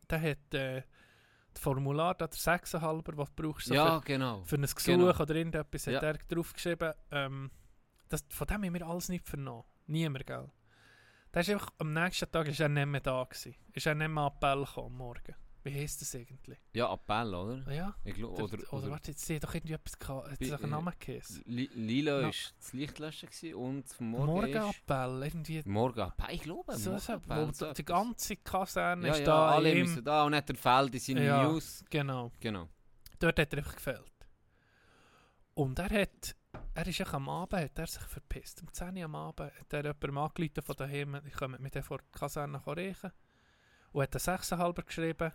Der 0.10 0.22
hat 0.22 0.54
äh, 0.54 0.84
das 1.54 1.64
Formular, 1.64 2.14
da 2.16 2.28
der 2.28 2.38
6,5, 2.38 3.16
das 3.16 3.34
du 3.34 3.42
brauchst, 3.44 3.68
so 3.68 3.74
ja, 3.74 4.00
genau. 4.00 4.42
für, 4.44 4.50
für 4.50 4.56
ein 4.58 4.62
Gesuch 4.62 4.84
genau. 4.86 5.10
oder 5.22 5.36
irgendetwas, 5.36 5.88
hat 5.88 5.94
Ja. 5.94 6.02
er 6.02 6.14
draufgeschrieben, 6.18 6.94
ähm, 7.12 7.52
das, 8.10 8.24
von 8.30 8.46
dem 8.48 8.64
haben 8.66 8.74
wir 8.74 8.86
alles 8.86 9.10
nicht 9.10 9.26
vernommen. 9.28 9.64
Niemand, 9.88 10.28
gell? 10.28 10.52
Der 11.34 11.42
ist 11.42 11.50
einfach, 11.50 11.72
am 11.80 11.94
nächsten 11.94 12.32
Tag 12.32 12.48
ist 12.48 12.60
er 12.60 12.70
nicht 12.70 12.86
mehr 12.86 13.02
da 13.02 13.24
gewesen. 13.24 13.56
Ist 13.72 13.88
er 13.88 13.96
nicht 13.96 14.08
mehr 14.10 14.24
an 14.24 14.32
Appell 14.36 14.66
gekommen 14.66 14.88
am 14.88 14.98
Morgen. 14.98 15.36
Wie 15.66 15.74
heisst 15.74 16.02
das 16.02 16.14
eigentlich? 16.16 16.58
Ja, 16.74 16.92
Appell, 16.94 17.34
oder? 17.34 17.72
Ja? 17.72 17.96
Ich 18.04 18.16
glaub, 18.16 18.36
Der- 18.36 18.44
oder, 18.46 18.54
oder, 18.58 18.74
oder, 18.74 18.92
warte, 18.92 19.12
jetzt 19.12 19.26
sehe 19.26 19.38
ich 19.38 19.42
doch 19.42 19.54
irgendwie 19.54 19.74
etwas. 19.76 19.94
Hat 20.10 20.42
es 20.42 20.52
einen 20.52 20.64
äh, 20.64 20.68
Namen 20.68 20.94
geheißen? 21.00 21.44
Li 21.46 21.70
Lila 21.74 22.22
Ja. 22.22 22.30
ist 22.30 22.54
das 22.60 22.74
Lichtlöschen 22.74 23.54
und 23.56 23.88
vom 23.88 24.10
Morgen. 24.10 24.26
Morgenappell, 24.26 25.24
irgendwie. 25.24 25.62
Morgen 25.66 26.00
Appell, 26.02 26.36
ich 26.36 26.42
glaube, 26.42 26.76
So, 26.76 26.98
so, 26.98 27.14
Morgenappell, 27.14 27.48
wo 27.48 27.52
so 27.54 27.74
die 27.74 27.86
ganze 27.86 28.36
Kaserne 28.38 29.08
ja, 29.08 29.14
ist 29.14 29.20
ja, 29.20 29.26
da. 29.26 29.52
alle 29.52 29.72
im- 29.72 29.80
müssen 29.88 30.04
da 30.04 30.24
und 30.26 30.32
nicht 30.32 30.50
der 30.50 30.56
Feld 30.58 30.94
in 30.96 31.00
seine 31.00 31.26
Ja. 31.26 31.44
News. 31.44 31.86
Genau. 31.90 32.32
Genau. 32.42 32.68
Dort 33.20 33.40
hat 33.40 33.54
er 33.54 33.60
einfach 33.60 33.76
gefällt. 33.76 34.12
Und 35.54 35.80
er 35.80 35.90
hat, 36.02 36.36
er 36.74 36.88
ist 36.88 36.98
ja 36.98 37.06
am 37.14 37.30
Abend, 37.30 37.62
hat 37.62 37.80
er 37.80 37.88
sich 37.88 38.02
verpisst. 38.04 38.62
Um 38.62 38.74
10 38.74 38.98
Uhr 38.98 39.06
am 39.06 39.16
Abend 39.16 39.52
hat 39.58 39.72
er 39.74 39.84
jemandem 39.84 40.18
angerufen 40.18 40.62
von 40.62 40.76
daheim, 40.76 41.22
ich 41.26 41.34
komme 41.34 41.58
mit 41.60 41.76
dem 41.76 41.84
vor 41.84 42.00
der 42.00 42.08
Kaserne 42.20 42.62
riechen. 42.68 43.12
Und 43.92 44.02
hat 44.02 44.16
einen 44.28 44.38
6,5 44.40 44.84
geschrieben 44.86 45.32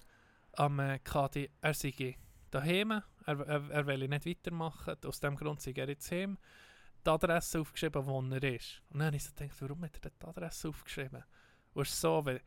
am 0.58 0.80
äh, 0.80 0.98
KD, 0.98 1.50
er 1.60 1.74
sei 1.74 2.16
daheim, 2.50 2.90
er, 3.26 3.40
er, 3.40 3.70
er 3.70 3.86
will 3.86 4.08
nicht 4.08 4.26
weitermachen, 4.26 4.96
aus 5.04 5.20
dem 5.20 5.36
Grund 5.36 5.60
sei 5.60 5.72
er 5.72 5.88
jetzt 5.88 6.10
heim. 6.10 6.38
Die 7.04 7.10
Adresse 7.10 7.60
aufgeschrieben, 7.60 8.04
wo 8.06 8.20
er 8.20 8.42
ist. 8.42 8.82
Und 8.90 8.98
dann 8.98 9.06
habe 9.06 9.16
ich 9.16 9.24
so 9.24 9.32
gedacht, 9.34 9.56
warum 9.60 9.84
hat 9.84 10.04
er 10.04 10.10
die 10.10 10.26
Adresse 10.26 10.68
aufgeschrieben? 10.68 11.22
Und 11.74 11.82
es 11.82 11.90
ist 11.90 12.00
so, 12.00 12.24
weil 12.24 12.40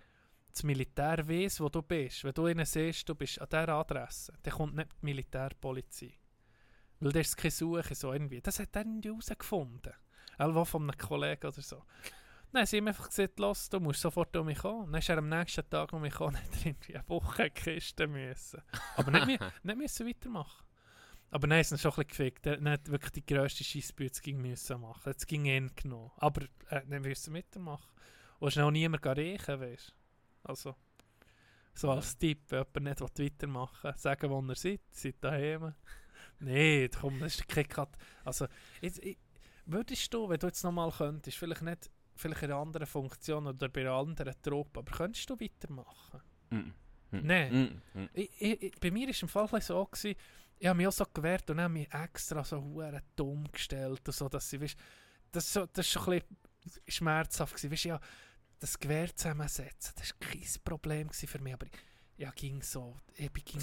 das 0.52 0.64
Militär 0.64 1.28
weiss, 1.28 1.60
wo 1.62 1.70
du 1.70 1.82
bist. 1.82 2.24
Wenn 2.26 2.34
du 2.34 2.48
ihnen 2.48 2.66
siehst, 2.66 3.08
du 3.08 3.16
bist 3.16 3.40
an 3.40 3.48
dieser 3.50 3.70
Adresse, 3.70 4.34
dann 4.44 4.54
kommt 4.54 4.76
nicht 4.76 4.92
die 5.02 5.06
Militärpolizei. 5.06 6.14
Weil 7.00 7.14
das 7.14 7.28
ist 7.30 7.38
keine 7.38 7.52
Suche 7.52 7.96
so 7.96 8.12
irgendwie. 8.12 8.42
Das 8.42 8.60
hat 8.60 8.76
er 8.76 8.82
irgendwie 8.82 9.08
herausgefunden. 9.08 9.94
Auch 10.38 10.66
von 10.66 10.84
einem 10.84 10.98
Kollegen 10.98 11.48
oder 11.48 11.62
so. 11.62 11.84
Dann 12.52 12.62
haben 12.62 12.68
sie 12.68 12.78
ihm 12.78 12.88
einfach 12.88 13.08
gesagt, 13.08 13.40
los, 13.40 13.70
du 13.70 13.80
musst 13.80 14.02
sofort 14.02 14.36
um 14.36 14.46
mich 14.46 14.60
kommen. 14.60 14.92
Dann 14.92 15.00
ist 15.00 15.10
er 15.10 15.18
am 15.18 15.30
nächsten 15.30 15.70
Tag 15.70 15.94
um 15.94 16.02
mich 16.02 16.12
gekommen 16.12 16.38
hat 16.38 16.50
er 16.60 16.66
irgendwie 16.66 16.96
eine 16.96 17.08
Woche 17.08 17.44
in 17.44 17.54
die 17.54 17.62
Kiste 17.62 18.08
müssen. 18.08 18.62
Aber 18.98 19.12
nicht, 19.12 19.26
mehr, 19.26 19.40
nicht 19.64 19.78
müssen 19.78 20.08
weitermachen. 20.08 20.66
Aber 21.30 21.58
ist 21.58 21.72
es 21.72 21.82
schon 21.82 21.92
ein 21.92 21.96
bisschen 21.96 22.08
gefickt. 22.10 22.46
Er 22.46 22.72
hat 22.72 22.92
wirklich 22.92 23.12
die 23.14 23.26
grösste 23.26 23.64
Scheissbüte 23.64 24.22
ging 24.22 24.42
müssen 24.42 24.82
machen. 24.82 25.02
Jetzt 25.06 25.28
ging 25.28 25.46
ihn 25.46 25.72
genommen. 25.76 26.12
Aber 26.18 26.46
er 26.68 26.80
hat 26.80 26.90
nicht 26.90 27.04
müssen 27.04 27.34
weitermachen. 27.34 27.90
Und 28.40 28.50
es 28.50 28.58
ist 28.58 28.62
noch 28.62 28.72
niemand 28.72 29.06
riechen, 29.06 29.60
weißt 29.62 29.90
du. 29.90 30.50
Also, 30.50 30.76
so 31.74 31.92
als 31.92 32.18
Tipp, 32.18 32.40
wenn 32.50 32.86
jemand 32.86 33.00
nicht 33.00 33.20
weitermachen 33.20 33.84
will, 33.84 33.98
sagen, 33.98 34.30
wo 34.30 34.42
ihr 34.42 34.56
seid, 34.56 34.82
seid 34.92 35.16
daheim. 35.22 35.74
Nein, 36.40 36.90
komm, 37.00 37.20
das 37.20 37.36
ist 37.36 37.48
kein 37.48 37.68
Kat. 37.68 37.96
Also, 38.26 38.48
jetzt, 38.82 39.00
ich, 39.00 39.18
würdest 39.66 40.14
du, 40.14 40.28
wenn 40.28 40.40
du 40.40 40.48
jetzt 40.48 40.64
nochmal 40.64 40.92
könntest, 40.92 41.38
vielleicht 41.38 41.62
nicht 41.62 41.90
vielleicht 42.22 42.44
in 42.44 42.52
einer 42.52 42.62
anderen 42.62 42.88
Funktion 42.88 43.48
oder 43.48 43.70
bei 43.70 43.82
einer 43.82 43.94
anderen 43.94 44.34
Truppe, 44.42 44.80
aber 44.80 44.92
könntest 44.92 45.30
du 45.30 45.40
weitermachen? 45.40 46.22
Mm. 46.50 46.72
Nein. 47.12 47.82
Mm. 47.94 48.10
Ich, 48.14 48.42
ich, 48.42 48.64
ich, 48.64 48.80
bei 48.80 48.92
mir 48.92 49.08
war 49.08 49.12
es 49.12 49.22
im 49.22 49.28
Fall 49.28 49.62
so, 49.62 49.86
gewesen, 49.86 50.16
ich 50.58 50.68
habe 50.68 50.78
mich 50.78 50.88
auch 50.88 50.92
so 50.92 51.06
gewehrt 51.12 51.50
und 51.50 51.60
habe 51.60 51.74
mich 51.74 51.92
extra 51.94 52.44
so 52.44 52.62
hure 52.62 53.02
dumm 53.16 53.52
gestellt 53.52 54.02
und 54.06 54.14
so, 54.14 54.30
dass 54.30 54.50
sie, 54.50 54.62
weißt, 54.62 54.78
das, 55.32 55.46
ist 55.46 55.54
so, 55.54 55.66
das 55.66 55.86
ist 55.86 55.92
schon 55.92 56.14
ein 56.14 56.22
bisschen 56.64 56.84
schmerzhaft 56.88 57.56
gewesen, 57.56 57.72
weißt, 57.72 57.84
ja, 57.86 58.00
das 58.60 58.80
Gewehr 58.80 59.14
zusammensetzen, 59.16 59.94
das 59.98 60.12
war 60.12 60.30
kein 60.30 60.48
Problem 60.64 61.10
für 61.10 61.40
mich, 61.40 61.54
aber 61.54 61.66
ich, 61.66 61.72
ja, 62.18 62.30
ging 62.32 62.62
so, 62.62 62.96
ich 63.16 63.34
ging, 63.34 63.60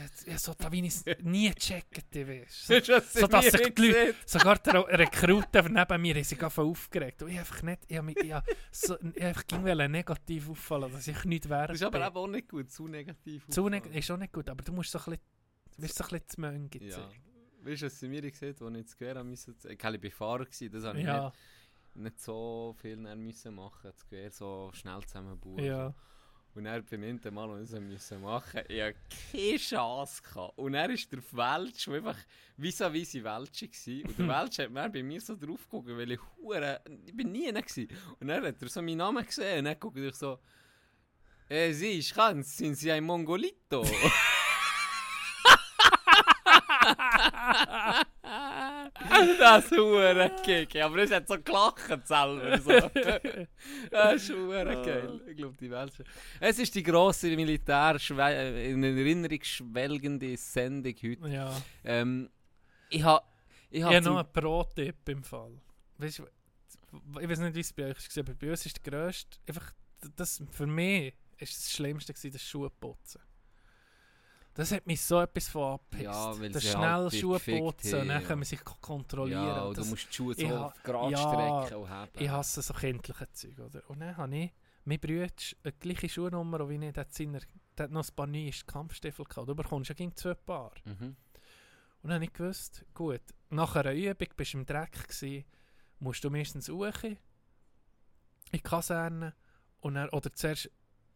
ja, 0.00 0.32
ja, 0.32 0.38
so, 0.38 0.54
ich 0.72 1.04
nie 1.22 1.50
gecheckt, 1.50 2.14
weißt 2.14 2.66
so, 2.86 3.20
so 3.20 3.26
dass 3.26 3.44
sich 3.46 3.74
die 3.74 3.88
Leute, 3.88 4.14
sogar 4.26 4.58
der 4.58 4.98
Rekruten 4.98 5.72
neben 5.72 6.02
mir 6.02 6.14
haben 6.14 6.24
sich 6.24 6.42
einfach 6.42 6.62
aufgeregt. 6.62 7.22
Und 7.22 7.30
ich 7.30 7.38
einfach 7.38 7.62
nicht, 7.62 7.80
ich 7.88 8.02
mich, 8.02 8.16
ich 8.16 8.34
so, 8.70 8.96
ich 9.14 9.22
einfach 9.22 9.46
ging 9.46 9.62
negativ 9.62 10.48
auffallen, 10.48 10.92
dass 10.92 11.08
ich 11.08 11.24
nicht 11.24 11.48
wert 11.48 11.70
Das 11.70 11.76
ist 11.76 11.82
aber 11.82 12.14
auch 12.16 12.26
nicht 12.26 12.48
gut, 12.48 12.70
zu 12.70 12.88
negativ. 12.88 13.46
Zu 13.48 13.62
auffallen. 13.62 13.82
neg 13.84 13.94
ist 13.96 14.10
auch 14.10 14.16
nicht 14.16 14.32
gut, 14.32 14.48
aber 14.48 14.62
du 14.62 14.72
musst 14.72 14.90
so 14.90 14.98
ein 14.98 15.04
bisschen, 15.04 15.20
wirst 15.78 15.96
so 15.96 16.04
ein 16.04 16.10
bisschen 16.10 16.28
zu 16.28 16.40
Mönge 16.40 16.68
Ja. 16.80 17.10
Weißt 17.62 17.82
du, 17.82 17.86
was 17.86 18.00
sie 18.00 18.08
mir 18.08 18.22
gesagt 18.22 18.60
haben, 18.60 18.74
als 18.74 18.92
ich 18.92 18.98
Gewehr 18.98 19.16
haben 19.16 19.28
müssen? 19.28 19.54
Ich 19.68 19.82
war 19.82 19.98
bei 19.98 20.10
Fahrer, 20.10 20.46
gewesen, 20.46 20.72
das 20.72 20.84
habe 20.84 20.98
ich 20.98 21.04
Ja, 21.04 21.26
nicht, 21.94 22.04
nicht 22.04 22.20
so 22.20 22.74
viel 22.80 23.02
dann 23.02 23.20
müssen 23.20 23.54
machen. 23.54 23.80
Das 23.82 24.06
Gewehr 24.06 24.30
so 24.30 24.70
schnell 24.72 25.02
zusammenbauen. 25.04 25.62
ja. 25.64 25.94
Und 26.60 26.66
er 26.66 26.82
beim 26.82 27.02
ersten 27.04 27.32
Mal, 27.32 27.62
ich 27.62 27.72
es 27.72 27.80
müssen 27.80 28.20
machen 28.20 28.60
ich 28.68 28.82
hatte 28.82 28.96
keine 29.32 29.56
Chance. 29.56 30.20
Gehabt. 30.22 30.58
Und 30.58 30.74
er 30.74 30.90
ist 30.90 31.10
der 31.10 31.20
Welsch, 31.32 31.86
der 31.86 31.94
einfach 31.94 32.18
vis-à-vis 32.58 33.14
-vis 33.14 33.24
Welsche 33.24 33.66
war. 33.66 34.10
Und 34.10 34.18
der 34.18 34.28
Welsch 34.28 34.58
hat 34.58 34.70
mir 34.70 34.90
bei 34.90 35.02
mir 35.02 35.22
so 35.22 35.36
drauf 35.36 35.64
geguckt, 35.64 35.88
weil 35.88 36.12
ich 36.12 36.20
hure, 36.36 36.82
ich 37.06 37.16
bin 37.16 37.32
nie 37.32 37.48
einer 37.48 37.62
gewesen. 37.62 37.88
Und 38.20 38.28
dann 38.28 38.44
hat 38.44 38.60
er 38.60 38.68
so 38.68 38.82
meinen 38.82 38.98
Namen 38.98 39.24
gesehen 39.24 39.60
und 39.60 39.64
dann 39.64 39.80
guckt 39.80 39.96
er 39.96 40.12
so, 40.12 40.38
äh, 41.48 41.72
Sie, 41.72 41.92
ich 41.92 42.12
kann, 42.12 42.42
sind 42.42 42.74
Sie 42.74 42.92
ein 42.92 43.04
Mongolito? 43.04 43.82
das 49.38 49.64
ist 49.64 49.70
hure 49.72 50.30
Kick. 50.44 50.76
Aber 50.76 50.98
es 50.98 51.10
hat 51.10 51.28
so 51.28 51.36
gelacht 51.40 52.06
selber. 52.06 52.58
So. 52.58 52.70
Das 53.90 54.22
ist 54.22 54.30
hure 54.30 54.64
geil. 54.84 55.20
Ich 55.28 55.36
glaube, 55.36 55.56
die 55.60 55.70
Welt. 55.70 55.92
Es 56.40 56.58
ist 56.58 56.74
die 56.74 56.82
grosse 56.82 57.28
Militär 57.36 57.96
in 58.10 58.82
Erinnerung 58.82 59.38
schwelgende 59.42 60.36
Sendung 60.36 60.94
heute. 61.02 61.28
ja. 61.28 61.62
Ähm, 61.84 62.28
ich 62.88 63.02
habe. 63.02 63.24
Ich 63.70 63.82
habe 63.82 64.02
zum- 64.02 64.14
noch 64.14 64.20
einen 64.20 64.32
Pro-Tipp 64.32 65.08
im 65.08 65.22
Fall. 65.22 65.52
Weißt, 65.98 66.22
ich 67.20 67.28
weiß 67.28 67.38
nicht, 67.38 67.54
wie 67.54 67.60
es 67.60 67.72
bei 67.72 67.84
euch 67.90 68.16
war, 68.16 68.22
aber 68.24 68.34
bei 68.34 68.50
uns 68.50 68.66
ist 68.66 68.84
der 68.84 68.90
grösste, 68.92 69.38
einfach, 69.46 69.72
das, 70.16 70.42
für 70.50 70.66
mich 70.66 71.14
ist 71.38 71.56
das 71.56 71.70
Schlimmste 71.72 72.12
gewesen, 72.12 72.32
das 72.32 72.42
Schuhputzen. 72.42 73.20
Das 74.60 74.72
hat 74.72 74.86
mich 74.86 75.00
so 75.00 75.18
etwas 75.22 75.48
von 75.48 75.72
abgepisst. 75.72 76.04
Ja, 76.04 76.38
weil 76.38 76.52
das 76.52 76.62
sie 76.62 76.68
schnell 76.68 76.82
halt 76.82 77.14
Schuhe 77.14 77.40
putzen, 77.40 77.98
haben, 78.00 78.08
dann 78.08 78.22
kann 78.24 78.38
man 78.40 78.44
sich 78.44 78.62
ko- 78.62 78.76
kontrollieren. 78.78 79.46
Ja, 79.46 79.62
und 79.62 79.68
und 79.68 79.76
du 79.78 79.80
das, 79.80 79.88
musst 79.90 80.08
die 80.10 80.14
Schuhe 80.14 80.34
so 80.34 80.72
gerade 80.84 81.12
ja, 81.12 81.16
strecken 81.16 81.76
und 81.78 81.88
haben. 81.88 82.10
ich 82.18 82.28
hasse 82.28 82.60
so 82.60 82.74
kindliche 82.74 83.32
Zeug, 83.32 83.58
oder? 83.58 83.88
Und 83.88 84.00
dann 84.00 84.14
habe 84.18 84.36
ich, 84.36 84.52
mein 84.84 85.00
Bruder, 85.00 85.28
eine 85.64 85.72
gleiche 85.72 86.10
Schuhnummer 86.10 86.68
wie 86.68 86.74
ich, 86.74 86.92
der 86.92 87.04
hat, 87.04 87.14
seiner, 87.14 87.40
der 87.78 87.84
hat 87.84 87.90
noch 87.90 88.06
ein 88.06 88.14
paar 88.14 88.26
neue 88.26 88.50
Kampfstiefel 88.66 89.24
gehabt. 89.24 89.48
Du 89.48 89.54
bekommst 89.54 89.88
ja 89.88 89.94
gegen 89.94 90.14
zwei 90.14 90.34
Paar. 90.34 90.72
Mhm. 90.84 91.16
Und 92.02 92.10
dann 92.10 92.12
habe 92.12 92.24
ich 92.24 92.32
gewusst, 92.34 92.84
gut, 92.92 93.22
nach 93.48 93.76
einer 93.76 93.94
Übung 93.94 94.28
bist 94.36 94.52
du 94.52 94.58
im 94.58 94.66
Dreck 94.66 95.08
gewesen, 95.08 95.44
musst 96.00 96.22
du 96.22 96.28
meistens 96.28 96.68
hoch 96.68 97.02
in 97.02 97.16
die 98.52 98.60
Kaserne 98.60 99.34
und 99.80 99.94
dann, 99.94 100.10
oder 100.10 100.30
zuerst 100.34 100.70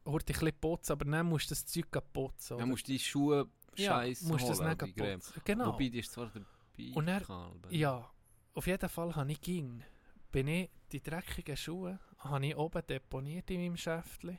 dich 0.04 0.36
ein 0.36 0.44
bisschen 0.44 0.60
putzen, 0.60 0.92
aber 0.92 1.04
dann 1.04 1.26
musst 1.26 1.50
du 1.50 1.54
das 1.54 1.66
Zeug 1.66 1.90
putzen. 2.12 2.48
Dann 2.50 2.58
oder? 2.58 2.66
musst 2.66 2.88
du 2.88 2.92
die 2.92 2.98
Schuhe 2.98 3.48
ja, 3.76 3.90
scheiße 3.90 4.26
musst 4.28 4.44
du 4.44 4.48
das 4.48 4.60
holen, 4.60 4.76
nicht 4.80 4.96
putzen. 4.96 5.42
Genau. 5.44 5.66
Wobei, 5.72 5.88
die 5.88 5.98
ist 5.98 6.12
zwar 6.12 6.30
dabei. 6.30 6.92
Und. 6.94 7.72
Ja, 7.72 8.10
auf 8.54 8.66
jeden 8.66 8.88
Fall 8.88 9.14
habe 9.14 9.32
ich 9.32 9.40
ging. 9.40 9.82
Bin 10.30 10.48
ich 10.48 10.70
die 10.90 11.00
dreckigen 11.00 11.56
Schuhe 11.56 11.98
habe 12.30 12.46
ich 12.46 12.56
oben 12.56 12.82
deponiert 12.86 13.50
in 13.50 13.60
meinem 13.60 13.76
Schäftchen. 13.76 14.38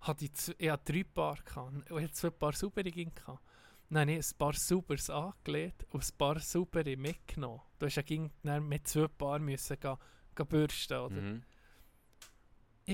Ich 0.00 0.68
hatte 0.68 0.92
drei 0.92 1.04
Paar 1.04 1.36
gehabt, 1.36 1.72
ich 1.86 1.96
hatte 1.96 2.12
zwei 2.12 2.30
Paar 2.30 2.52
saubere 2.52 2.90
ging. 2.90 3.12
Dann 3.88 4.00
habe 4.00 4.12
ich 4.12 4.32
ein 4.32 4.38
paar 4.38 4.54
sauberes 4.54 5.10
angelegt 5.10 5.86
und 5.90 6.02
ein 6.02 6.18
paar 6.18 6.38
saubere 6.40 6.96
mitgenommen. 6.96 7.60
Du 7.78 7.86
hast 7.86 7.96
ja 7.96 8.02
ging 8.02 8.30
dann 8.42 8.66
mit 8.68 8.88
zwei 8.88 9.06
Paar 9.06 9.38
müssen 9.38 9.78
gehen, 9.78 9.96
gehen 10.34 10.46
bürsten, 10.46 10.98
oder? 10.98 11.20
Mhm. 11.20 11.42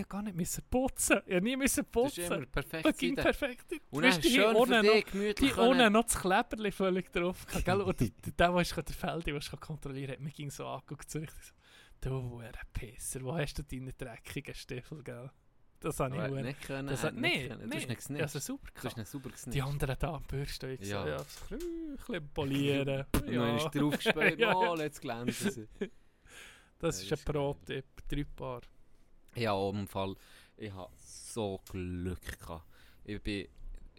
Ich 0.01 0.09
gar 0.09 0.23
nicht 0.23 0.37
müssen 0.37 0.63
putzen. 0.71 1.21
Ich 1.27 1.41
nie 1.41 1.57
müssen 1.57 1.87
Das 1.93 2.07
ist 2.07 2.17
putzen. 2.19 2.33
immer 2.35 2.47
perfekt. 2.47 2.85
Das 2.87 2.97
ging 2.99 3.17
Seite. 3.17 3.23
perfekt. 3.29 3.73
Und 3.91 4.03
dann 4.03 4.21
du, 4.21 4.29
hier 4.29 4.43
schön 4.43 4.55
dich, 4.55 5.15
noch- 5.15 5.35
Die 5.35 5.53
ohne 5.55 5.91
noch 5.91 6.05
das 6.05 6.19
Kleberli 6.21 6.71
völlig 6.73 7.13
drauf. 7.13 7.47
Gell? 7.65 7.81
Und 7.81 8.01
der, 8.01 8.09
der, 8.09 8.33
der, 8.53 8.65
der 8.65 8.83
den 8.83 8.95
Feldi 8.95 9.35
was 9.35 9.51
kontrollieren 9.51 10.13
hat, 10.13 10.21
mir 10.21 10.31
ging 10.31 10.51
so 10.51 10.67
angeguckt. 10.67 11.11
So 11.11 11.19
richtig 11.19 11.43
so, 11.45 11.53
du 12.01 12.11
hure 12.31 12.51
Pisser, 12.73 13.23
wo 13.23 13.37
hast 13.37 13.55
du 13.59 13.63
deine 13.63 13.93
dreckigen 13.93 14.55
Stiefel, 14.55 15.03
gell? 15.03 15.31
Das 15.81 16.01
habe 16.01 16.17
ich 16.17 16.23
hure- 16.23 16.43
nicht 16.43 16.61
können. 16.63 16.89
Das 16.89 17.05
hat 17.05 17.15
nicht 17.15 17.37
nee, 17.37 17.49
können. 17.49 17.63
Du 17.63 17.69
nee. 17.69 17.77
hast 17.77 17.89
Ja, 18.11 18.41
super 18.41 18.69
Du 18.75 18.89
hast 18.89 18.97
sauber 19.07 19.31
Die 19.47 19.63
anderen 19.63 19.97
da 19.99 20.15
am 20.15 20.23
Bürsten, 20.25 20.71
ich 20.71 20.81
Ja. 20.89 21.07
ja, 21.07 21.19
so 21.19 21.55
ein 21.55 21.59
bisschen- 21.97 22.15
ein 22.17 22.29
polieren. 22.35 23.07
Dann 23.13 23.33
ja. 23.33 23.57
ist 23.57 23.71
drauf 23.75 23.97
gespielt, 23.97 24.39
Ja, 24.41 24.51
ja. 24.51 24.57
oh, 24.57 24.77
jetzt 24.77 25.01
glänzen 25.01 25.51
sie. 25.53 25.69
Das 25.79 25.81
Ja, 25.81 25.87
ist 25.87 25.93
das 26.81 26.99
ein 26.99 27.03
ist 27.05 27.25
geil. 27.27 27.35
Pro-Tipp, 27.35 27.85
drei 28.09 28.25
Paar. 28.25 28.61
Ja, 29.39 29.71
im 29.71 29.87
Fall, 29.87 30.17
ich 30.57 30.73
hatte 30.73 30.93
so 30.97 31.61
Glück. 31.71 32.39
Gehabt. 32.39 32.65
Ich 33.05 33.23
bin, 33.23 33.49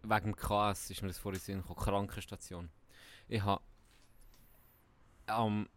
wegen 0.04 0.34
dem 0.34 0.36
KS 0.36 0.90
ist 0.92 1.02
mir 1.02 1.08
das 1.08 1.18
vorhin 1.18 1.40
Sinn 1.40 1.62
gekommen, 1.62 1.80
Krankenstation. 1.80 2.70
Ich 3.28 3.42
habe 3.42 3.62
am 5.28 5.70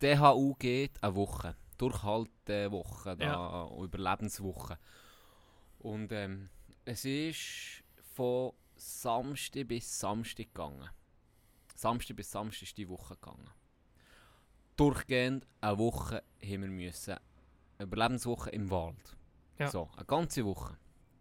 DHU 0.00 0.54
geht 0.54 1.02
eine 1.02 1.14
Woche. 1.14 1.56
Durchhaltewoche, 1.78 3.16
da, 3.16 3.24
Ja. 3.24 3.68
Überlebenswoche. 3.78 4.78
Und 5.78 6.10
ähm, 6.12 6.48
es 6.84 7.04
ist 7.04 7.84
von 8.14 8.52
Samstag 8.74 9.68
bis 9.68 9.98
Samstag 9.98 10.46
gegangen. 10.46 10.88
Samstag 11.74 12.16
bis 12.16 12.30
Samstag 12.30 12.62
ist 12.62 12.78
die 12.78 12.88
Woche 12.88 13.14
gegangen. 13.14 13.50
Durchgehend 14.76 15.46
eine 15.60 15.78
Woche 15.78 16.22
haben 16.42 16.62
wir 16.62 16.68
müssen. 16.68 17.16
Überlebenswoche 17.78 18.50
im 18.50 18.70
Wald. 18.70 19.16
Ja. 19.58 19.68
So, 19.70 19.88
eine 19.96 20.04
ganze 20.04 20.44
Woche. 20.44 20.76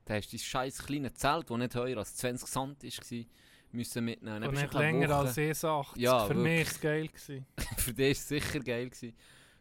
Da 0.05 0.15
hast 0.15 0.31
du 0.31 0.37
dein 0.37 0.43
scheiß 0.43 0.85
kleine 0.85 1.13
Zelt, 1.13 1.49
das 1.49 1.57
nicht 1.57 1.75
höher 1.75 1.97
als 1.97 2.15
20 2.15 2.47
Cent 2.49 2.83
war, 2.83 3.25
müssen 3.71 4.05
mitnehmen. 4.05 4.43
Und 4.43 4.53
nicht 4.55 4.73
länger 4.73 5.09
Woche- 5.09 5.15
als 5.15 5.37
1,80. 5.37 5.97
Ja, 5.99 6.25
Für 6.25 6.33
mich 6.33 6.43
wirklich. 6.43 6.65
war 6.67 6.71
es 6.71 6.81
geil. 6.81 7.07
Gewesen. 7.07 7.45
für 7.77 7.93
dich 7.93 8.05
war 8.05 8.11
es 8.11 8.27
sicher 8.27 8.59
geil. 8.59 8.89
Gewesen. 8.89 9.15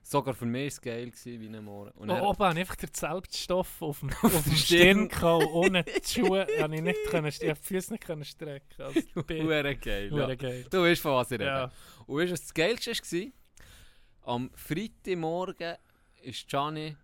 Sogar 0.07 0.35
für 0.35 0.45
mich 0.45 0.61
war 0.61 0.67
es 0.69 0.81
geil 0.83 1.11
gewesen, 1.11 1.41
wie 1.41 1.47
ein 1.57 1.65
Morgen. 1.65 1.91
Und 1.93 2.11
Oh, 2.11 2.29
oben 2.29 2.43
einfach 2.43 2.77
den 2.77 2.93
Zeltstoff 2.93 3.81
auf 3.81 4.01
dem, 4.01 4.11
Auf 4.23 4.33
der 4.33 4.43
dem 4.43 4.53
Stirn. 4.55 4.99
Und 5.09 5.23
ohne 5.47 5.83
die 5.85 5.93
Schuhe 6.07 6.47
ich 6.47 6.69
nicht 6.83 6.99
können, 7.07 7.27
ich 7.29 7.39
die 7.39 7.55
Füße 7.55 7.93
nicht 7.95 8.05
können 8.05 8.25
strecken. 8.25 8.83
Also, 8.83 9.01
Hure 9.17 9.77
geil. 9.77 10.11
Ja. 10.15 10.35
geil. 10.35 10.67
Du 10.69 10.83
weißt, 10.83 11.01
von 11.01 11.13
was 11.13 11.31
ich 11.31 11.39
rede. 11.41 11.47
Ja. 11.47 11.73
Und 12.07 12.19
weißt 12.19 12.29
du, 12.29 12.33
was 12.35 12.41
das 12.43 12.53
Geilste 12.55 12.91
war? 12.93 14.35
Am 14.35 14.51
Freitagmorgen 14.55 15.77
ist 16.25 16.49
Gianni, 16.49 16.97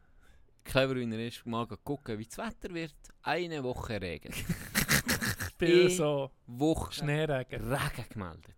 clever 0.64 0.96
wie 0.96 1.10
er 1.10 1.26
ist, 1.26 1.44
mal 1.46 1.66
gucken, 1.66 2.18
wie 2.18 2.26
das 2.26 2.38
Wetter 2.38 2.72
wird. 2.74 2.94
Eine 3.22 3.62
Woche 3.62 4.00
Regen. 4.00 4.32
Ich 4.32 5.54
bin 5.56 5.86
Ich- 5.86 5.96
so 5.96 6.30
Woche 6.46 6.92
Schneeregen. 6.92 7.72
Regen 7.72 8.08
gemeldet. 8.08 8.54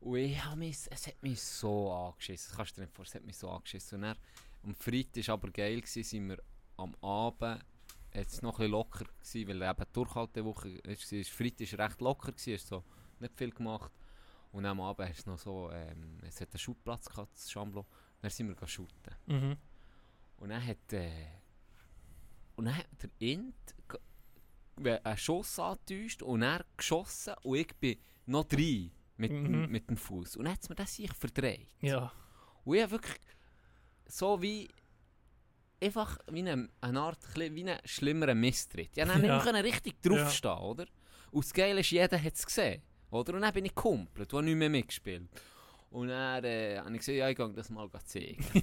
Und 0.00 0.16
ich 0.16 0.42
hab 0.44 0.56
mich, 0.56 0.76
es 0.90 1.06
hat 1.06 1.22
mich 1.22 1.40
so 1.42 1.92
angeschissen. 1.92 2.48
Das 2.50 2.56
kannst 2.56 2.72
du 2.76 2.80
dir 2.80 2.86
nicht 2.86 2.94
vorstellen, 2.96 3.20
es 3.20 3.22
hat 3.22 3.26
mich 3.26 3.36
so 3.38 3.50
angeschissen. 3.50 3.96
Und 3.96 4.02
dann, 4.02 4.16
am 4.64 4.74
Freitag 4.74 5.26
war 5.28 5.34
aber 5.34 5.50
geil, 5.50 5.80
gewesen, 5.80 6.02
sind 6.02 6.28
wir 6.28 6.38
am 6.76 6.94
Abend, 7.02 7.62
jetzt 8.14 8.42
noch 8.42 8.58
ein 8.60 8.70
locker 8.70 9.04
gewesen, 9.04 9.48
weil 9.48 9.62
eben 9.62 9.84
die 9.88 9.92
Durchhaltewoche 9.92 10.68
war. 10.84 10.94
Freitag 11.24 11.78
war 11.78 11.86
recht 11.86 12.00
locker, 12.00 12.32
gewesen, 12.32 12.54
hast 12.54 12.66
so 12.68 12.84
nicht 13.18 13.36
viel 13.36 13.50
gemacht. 13.50 13.92
Und 14.52 14.66
am 14.66 14.80
Abend 14.80 15.08
hast 15.08 15.26
du 15.26 15.30
noch 15.30 15.38
so, 15.38 15.70
ähm, 15.70 16.18
es 16.26 16.40
hat 16.40 16.48
einen 16.52 16.58
Schutplatz 16.58 17.08
gehabt, 17.08 17.34
das 17.34 17.50
Chamblo. 17.50 17.86
Dann 18.20 18.30
sind 18.30 18.48
wir 18.48 18.68
shooten. 18.68 19.14
Mhm. 19.26 19.56
Und 20.40 20.48
dann 20.48 20.66
hat, 20.66 20.92
äh, 20.92 21.10
und 22.56 22.64
dann 22.64 22.76
hat 22.76 22.86
der 23.02 23.10
Int 23.18 23.54
einen 24.76 25.16
Schuss 25.16 25.58
angetäuscht 25.58 26.22
und 26.22 26.42
er 26.42 26.64
geschossen 26.76 27.34
und 27.42 27.56
ich 27.56 27.74
bin 27.76 27.98
noch 28.26 28.44
drin 28.44 28.90
mit, 29.18 29.30
dem- 29.30 29.62
Mhm. 29.64 29.70
mit 29.70 29.88
dem 29.88 29.96
Fuß. 29.96 30.36
Und 30.36 30.44
dann 30.46 30.54
hat 30.54 30.68
mir 30.68 30.74
das 30.74 30.94
sich 30.96 31.12
verdreht. 31.12 31.68
Ja. 31.82 32.10
Und 32.64 32.74
ich 32.76 32.82
habe 32.82 32.92
wirklich 32.92 33.16
so 34.06 34.40
wie 34.40 34.68
einfach 35.82 36.18
wie 36.30 36.40
eine, 36.40 36.68
eine 36.80 37.00
Art 37.00 37.18
wie 37.36 37.44
einen 37.62 37.78
schlimmeren 37.84 38.40
Misstritt. 38.40 38.96
Ja, 38.96 39.04
dann 39.04 39.22
Ja. 39.24 39.44
ja. 39.44 39.52
nicht 39.52 39.64
richtig 39.64 40.00
draufstehen, 40.02 40.58
oder? 40.58 40.86
Und 41.30 41.44
das 41.44 41.52
Geile 41.52 41.80
ist, 41.80 41.90
jeder 41.90 42.20
hat 42.22 42.34
es 42.34 42.44
gesehen. 42.46 42.82
Oder? 43.10 43.34
Und 43.34 43.42
dann 43.42 43.52
bin 43.52 43.64
ich 43.66 43.74
kumpelt, 43.74 44.32
du 44.32 44.38
hast 44.38 44.44
nicht 44.44 44.56
mehr 44.56 44.70
mitgespielt. 44.70 45.28
Und 45.90 46.06
dann 46.08 46.44
äh, 46.44 46.78
habe 46.78 46.90
ich 46.92 46.98
gesagt, 46.98 47.16
ja, 47.18 47.28
ich 47.28 47.36
gehe 47.36 47.52
das 47.52 47.68
mal 47.68 47.88
zeigen. 48.04 48.44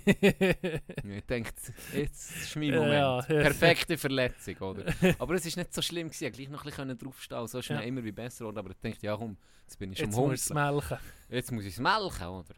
Und 1.04 1.12
ich 1.12 1.26
dachte, 1.26 1.74
jetzt 1.94 2.32
ist 2.38 2.56
mein 2.56 2.70
Ja, 2.72 2.76
Moment. 2.80 2.94
ja. 2.94 3.42
Perfekte 3.42 3.98
Verletzung, 3.98 4.56
oder? 4.60 4.86
Aber 5.20 5.34
es 5.36 5.46
war 5.46 5.62
nicht 5.64 5.74
so 5.74 5.82
schlimm, 5.82 6.08
gewesen. 6.08 6.26
ich 6.28 6.34
gleich 6.34 6.48
noch 6.50 6.64
ein 6.64 6.70
bisschen 6.70 6.98
draufstehen, 6.98 7.48
so 7.48 7.60
ist 7.60 7.68
Ja. 7.68 7.82
immer 7.82 8.02
wie 8.04 8.14
besser 8.14 8.46
geworden. 8.46 8.60
Aber 8.60 8.70
ich 8.72 8.78
dachte, 8.80 9.06
ja 9.06 9.18
komm, 9.18 9.38
jetzt 9.64 9.78
bin 9.78 9.92
ich 9.92 9.98
schon 10.00 10.08
Jetzt 10.08 10.18
am 10.18 10.24
musst 10.30 10.50
du 10.50 10.54
Humpeln. 10.56 10.78
es 10.80 10.90
melken. 10.90 11.06
Jetzt 11.30 11.52
muss 11.52 11.64
ich 11.66 11.74
es 11.74 11.80
melken, 11.80 12.28
oder? 12.28 12.56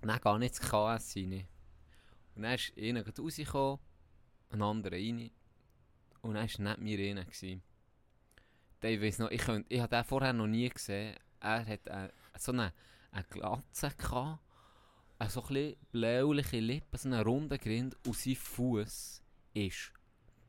Dann 0.00 0.20
gehe 0.20 0.36
ich 0.38 0.48
ins 0.48 0.60
KS 0.60 1.16
rein. 1.16 1.46
Und 2.34 2.42
dann 2.42 2.54
ist 2.54 2.72
einer 2.76 3.04
rausgekommen, 3.06 3.78
ein 4.50 4.62
anderer 4.62 4.92
rein. 4.96 5.30
Und 6.22 6.34
dann 6.34 6.48
war 6.48 6.76
nicht 6.76 6.78
mir 6.80 7.10
einer. 7.10 7.24
gewesen. 7.24 7.62
Der, 8.82 8.90
Ich 8.90 9.00
weiss 9.00 9.18
noch, 9.20 9.30
ich, 9.30 9.42
ich 9.68 9.80
habe 9.80 9.94
den 9.96 10.04
vorher 10.04 10.32
noch 10.32 10.48
nie 10.48 10.68
gesehen. 10.68 11.14
Er 11.38 11.64
hat 11.64 11.86
äh, 11.86 12.08
so 12.36 12.50
eine, 12.50 12.72
eine 13.16 13.24
Glatze 13.30 13.90
gehabt, 13.96 14.40
eine 15.18 15.30
so 15.30 15.42
ein 15.48 15.76
bläuliche 15.90 16.60
Lippen, 16.60 16.98
so 16.98 17.08
einen 17.08 17.22
runden 17.22 17.58
Grind 17.58 17.96
und 18.06 18.16
sein 18.16 18.36
Fuß 18.36 19.22
war 19.54 19.62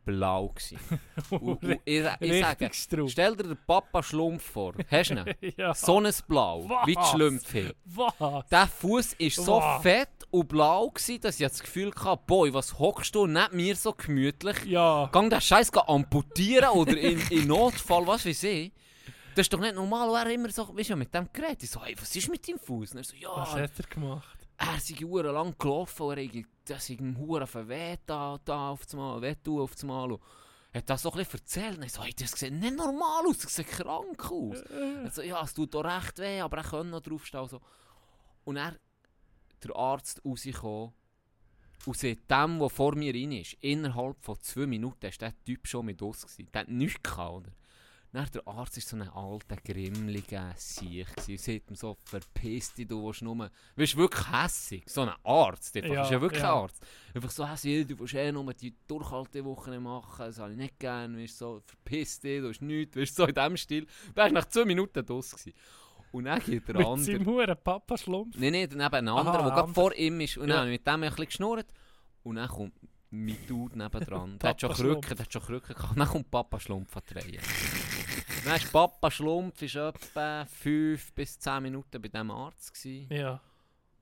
blau. 0.07 0.47
Gewesen. 0.49 0.79
und, 1.29 1.63
und 1.63 1.79
ich, 1.85 2.05
ich 2.19 2.41
sage, 2.41 2.69
stell 2.71 3.35
dir 3.35 3.43
den 3.43 3.57
Papa 3.67 4.01
Schlumpf 4.01 4.43
vor. 4.43 4.73
Hast 4.89 5.11
du 5.11 5.15
ihn? 5.15 5.53
Ja. 5.57 5.73
So 5.73 5.99
ein 5.99 6.13
Blau, 6.27 6.69
wie 6.85 6.93
die 6.93 6.97
Was? 6.97 7.11
Schlümpfe. 7.11 7.75
Was? 7.85 8.47
Der 8.49 8.67
Fuß 8.67 9.19
war 9.19 9.29
so 9.29 9.81
fett 9.81 10.09
und 10.31 10.47
blau, 10.47 10.89
gewesen, 10.89 11.21
dass 11.21 11.39
ich 11.39 11.47
das 11.47 11.61
Gefühl 11.61 11.91
hatte, 11.95 12.21
boy, 12.25 12.53
was 12.53 12.77
hockst 12.79 13.15
du 13.15 13.27
nicht 13.27 13.53
mir 13.53 13.75
so 13.75 13.93
gemütlich? 13.93 14.65
Ja. 14.65 15.09
Gang 15.11 15.29
den 15.29 15.41
Scheiß 15.41 15.73
amputieren 15.73 16.69
oder 16.69 16.97
in, 16.97 17.19
in 17.29 17.47
Notfall, 17.47 18.07
was 18.07 18.25
weiß 18.25 18.43
ich. 18.43 18.71
Das 19.37 19.45
ist 19.45 19.53
doch 19.53 19.59
nicht 19.59 19.75
normal, 19.75 20.09
und 20.09 20.15
er 20.15 20.31
immer 20.31 20.49
so, 20.49 20.75
weißt 20.75 20.89
du, 20.89 20.95
mit 20.95 21.13
dem 21.13 21.31
Gerät. 21.31 21.61
Ich 21.61 21.69
so, 21.69 21.83
hey, 21.85 21.95
was 21.99 22.15
ist 22.15 22.27
mit 22.27 22.47
deinem 22.47 22.57
Fuß? 22.57 22.93
Und 22.93 22.97
er 22.97 23.03
so, 23.03 23.13
Was 23.13 23.53
ja, 23.53 23.59
hat 23.59 23.71
er 23.77 23.85
gemacht? 23.87 24.37
er 24.57 24.79
sei 24.79 24.95
hure 24.95 25.31
lang 25.31 25.55
gelaufen 25.59 26.07
und 26.07 26.17
er 26.17 26.43
das 26.65 26.89
ihm 26.89 27.15
hure 27.19 27.45
verweht 27.45 27.99
da, 28.07 28.39
da 28.43 28.71
auf 28.71 28.83
das 28.85 28.95
Mal, 28.95 29.21
weh 29.21 29.35
tun 29.35 29.61
auf 29.61 29.73
das 29.73 29.83
Mal. 29.83 30.13
Und 30.13 30.21
hat 30.73 30.89
das 30.89 31.03
so 31.03 31.11
ein 31.11 31.19
bisschen 31.19 31.39
erzählt. 31.39 31.77
Und 31.77 31.83
ich 31.83 31.93
so, 31.93 32.03
hey, 32.03 32.15
das 32.17 32.31
sieht 32.31 32.51
nicht 32.51 32.75
normal 32.75 33.27
aus, 33.27 33.37
das 33.37 33.55
sieht 33.55 33.67
krank 33.67 34.31
aus. 34.31 34.57
Also, 35.03 35.21
ja, 35.21 35.43
es 35.43 35.53
tut 35.53 35.71
doch 35.71 35.85
recht 35.85 36.17
weh, 36.17 36.41
aber 36.41 36.57
er 36.57 36.63
kann 36.63 36.89
noch 36.89 37.01
draufstehen. 37.01 37.47
So. 37.47 37.61
Und 38.43 38.57
er, 38.57 38.75
der 39.63 39.75
Arzt 39.75 40.19
rausgekommen 40.25 40.93
und 41.85 41.95
sieht 41.95 42.29
dem, 42.31 42.57
der 42.57 42.69
vor 42.71 42.95
mir 42.95 43.13
rein 43.13 43.33
ist, 43.33 43.53
innerhalb 43.61 44.17
von 44.19 44.39
zwei 44.41 44.65
Minuten 44.65 45.03
war 45.03 45.11
der 45.11 45.43
Typ 45.45 45.67
schon 45.67 45.85
mit 45.85 46.01
uns. 46.01 46.23
Gewesen. 46.23 46.49
Der 46.51 46.61
hat 46.61 46.69
nichts 46.69 47.03
gehabt, 47.03 47.35
oder? 47.35 47.51
Dann 48.17 48.27
der 48.33 48.47
Arzt 48.47 48.75
war 48.77 48.81
so 48.81 48.95
ein 48.95 49.09
alter, 49.09 49.57
grimmliger 49.57 50.51
Sieg. 50.55 51.05
Und 51.27 51.39
sieht 51.39 51.69
ihm 51.69 51.75
so, 51.75 51.95
verpiss 52.03 52.73
dich, 52.73 52.87
du 52.87 53.05
willst 53.05 53.21
nur... 53.21 53.35
Du 53.35 53.51
bist 53.75 53.95
wirklich 53.95 54.31
hässig. 54.31 54.83
So 54.87 55.01
ein 55.01 55.11
Arzt, 55.23 55.77
einfach. 55.77 55.93
Ja, 55.93 56.01
ist 56.01 56.09
ja 56.09 56.19
wirklich 56.19 56.41
ja. 56.41 56.55
ein 56.55 56.61
Arzt. 56.63 56.83
Einfach 57.13 57.29
so 57.29 57.47
hässig, 57.47 57.85
du 57.85 57.99
willst 57.99 58.15
eh 58.15 58.31
nur 58.31 58.51
die 58.55 58.73
Durchhaltewochen 58.87 59.83
machen, 59.83 60.25
das 60.25 60.39
habe 60.39 60.49
ich 60.49 60.57
nicht 60.57 60.79
gerne. 60.79 61.15
Weißt, 61.15 61.37
so, 61.37 61.61
verpiss 61.63 62.19
dich, 62.19 62.41
du 62.41 62.49
hast 62.49 62.59
nichts. 62.63 62.97
Weißt, 62.97 63.15
so 63.15 63.27
in 63.27 63.35
diesem 63.35 63.55
Stil. 63.57 63.85
Du 63.85 64.15
warst 64.15 64.33
nach 64.33 64.45
zwei 64.45 64.65
Minuten 64.65 65.05
draus. 65.05 65.29
Gewesen. 65.29 65.53
Und 66.11 66.25
dann 66.25 66.39
geht 66.39 66.67
der 66.67 66.75
Mit 66.75 66.87
andere... 66.87 67.05
seinem 67.05 67.25
Huren 67.27 67.57
Papa 67.63 67.97
Schlumpf. 67.99 68.35
Nein, 68.39 68.53
nein, 68.53 68.67
dann 68.67 68.81
eben 68.81 68.95
ein 68.95 69.09
anderer, 69.09 69.43
der 69.43 69.51
gerade 69.51 69.73
vor 69.73 69.93
ihm 69.93 70.19
ist. 70.21 70.37
Und 70.37 70.47
Ja. 70.47 70.55
dann 70.55 70.61
habe 70.61 70.71
ich 70.71 70.79
mit 70.79 70.87
dem 70.87 70.93
ein 70.93 71.01
bisschen 71.01 71.25
geschnurrt. 71.25 71.67
Und 72.23 72.37
dann 72.37 72.47
kommt 72.49 72.73
mein 73.11 73.37
Dude 73.47 73.77
nebendran. 73.77 74.39
der 74.39 74.49
hat 74.49 74.61
schon 74.61 74.71
Krücken, 74.71 75.15
der 75.15 75.19
hat 75.19 75.31
schon 75.31 75.43
Krücken 75.43 75.75
gehabt. 75.75 75.99
Dann 75.99 76.07
kommt 76.07 76.31
Papa 76.31 76.59
Schlumpf 76.59 76.97
an 76.97 77.03
die 77.07 77.13
Reihe. 77.13 77.86
Ist 78.55 78.71
Papa 78.71 79.11
Schlumpf 79.11 79.61
ist 79.61 79.75
etwa 79.75 80.45
5 80.45 81.13
bis 81.13 81.39
10 81.39 81.63
Minuten 81.63 82.01
bei 82.01 82.07
diesem 82.07 82.31
Arzt. 82.31 82.73
Gewesen. 82.73 83.13
Ja. 83.13 83.41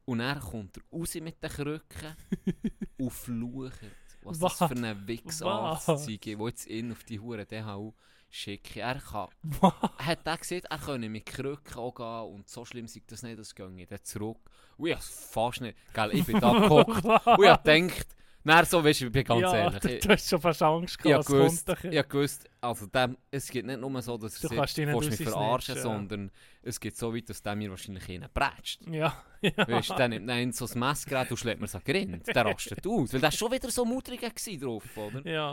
Und 0.06 0.20
dann 0.20 0.40
kommt 0.40 0.78
er 0.78 0.84
raus 0.92 1.16
mit 1.16 1.42
den 1.42 1.50
Krücken 1.50 2.16
und 2.98 3.12
flucht. 3.12 3.80
Was 4.22 4.42
Was? 4.42 4.58
das 4.58 4.70
für 4.70 4.86
ein 4.86 5.08
Wichsarzt 5.08 5.86
sei, 5.86 6.18
der 6.18 6.48
jetzt 6.48 6.68
ihn 6.68 6.92
auf 6.92 7.04
die 7.04 7.20
Hure 7.20 7.46
DHU 7.46 7.94
schicke. 8.30 8.82
Er 8.82 9.00
kann 9.00 9.30
Was? 9.42 9.74
er 10.00 10.06
hat 10.06 10.28
auch 10.28 10.40
gesagt, 10.40 10.66
er 10.66 10.78
könne 10.80 11.10
mit 11.10 11.26
Krücken 11.26 11.78
auch 11.78 11.94
gehen 11.94 12.36
und 12.36 12.50
so 12.50 12.66
schlimm 12.66 12.88
sei 12.88 13.02
das 13.08 13.24
nicht, 13.24 13.40
das 13.40 13.54
gehe 13.54 13.86
dann 13.88 14.04
zurück. 14.04 14.40
Und 14.78 14.88
ich 14.88 14.98
fast 14.98 15.62
nicht, 15.62 15.78
gell, 15.94 16.12
ich 16.14 16.26
bin 16.26 16.40
da 16.40 16.52
gehockt 16.60 17.06
und 17.06 17.44
ich 17.44 17.50
hab 17.50 17.64
gedacht, 17.64 18.08
dann 18.46 18.66
so, 18.66 18.84
weißt 18.84 19.02
du, 19.02 19.06
ich 19.08 19.12
bin 19.12 19.24
ganz 19.24 19.42
ja, 19.42 19.56
ehrlich, 19.56 19.80
du, 19.80 20.00
du 20.00 20.10
hast 20.10 20.30
schon 20.30 20.40
fast 20.40 20.62
Angst 20.62 20.96
ich 20.98 21.04
gehabt, 21.04 21.16
hab 21.16 21.22
es 21.22 21.28
gewusst, 21.28 21.70
hab 21.70 22.10
gewusst, 22.10 22.50
also 22.62 22.86
dem, 22.86 23.18
es 23.32 23.50
geht 23.50 23.66
nicht 23.66 23.80
nur 23.80 24.02
so, 24.02 24.18
dass 24.18 24.40
Du 24.40 24.48
er 24.50 24.56
kannst 24.56 24.78
mich 24.78 25.18
verarschen, 25.18 25.76
ja. 25.76 25.82
sondern 25.82 26.32
es 26.62 26.80
geht 26.80 26.96
so 26.96 27.14
weit, 27.14 27.28
dass 27.30 27.42
der 27.42 27.56
mir 27.56 27.72
wahrscheinlich 27.72 28.08
einen 28.10 28.30
prätscht. 28.32 28.82
Ja, 28.88 29.24
ja. 29.42 29.68
Weißt 29.68 29.90
du, 29.90 29.96
dann 29.96 30.12
nimmt 30.12 30.30
er 30.30 30.54
so 30.54 30.68
ein 30.68 30.80
Messgerät 30.80 31.32
und 31.32 31.38
schlägt 31.38 31.60
mir 31.60 31.68
so 31.68 31.80
Grind, 31.84 32.28
der 32.28 32.46
rastet 32.46 32.86
aus, 32.86 33.14
weil 33.14 33.20
der 33.20 33.24
war 33.24 33.32
schon 33.32 33.52
wieder 33.52 33.72
so 33.72 33.84
mutig 33.84 34.22
drauf, 34.60 34.84
oder? 34.96 35.26
ja. 35.28 35.52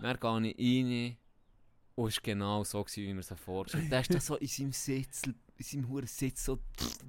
Dann 0.00 0.18
gehe 0.18 0.52
ich 0.52 0.86
rein 0.86 1.16
und 1.96 2.08
es 2.08 2.16
war 2.16 2.22
genau 2.22 2.64
so, 2.64 2.84
wie 2.94 3.14
man 3.14 3.22
sich 3.22 3.38
vorstellt. 3.38 3.90
Der 3.90 3.98
war 3.98 4.06
dann 4.08 4.20
so 4.20 4.36
in 4.36 4.46
seinem 4.48 4.72
Sitz, 4.72 5.22
in 5.24 5.64
seinem 5.64 5.88
Huren 5.88 6.06
Sitz 6.06 6.44
so 6.44 6.58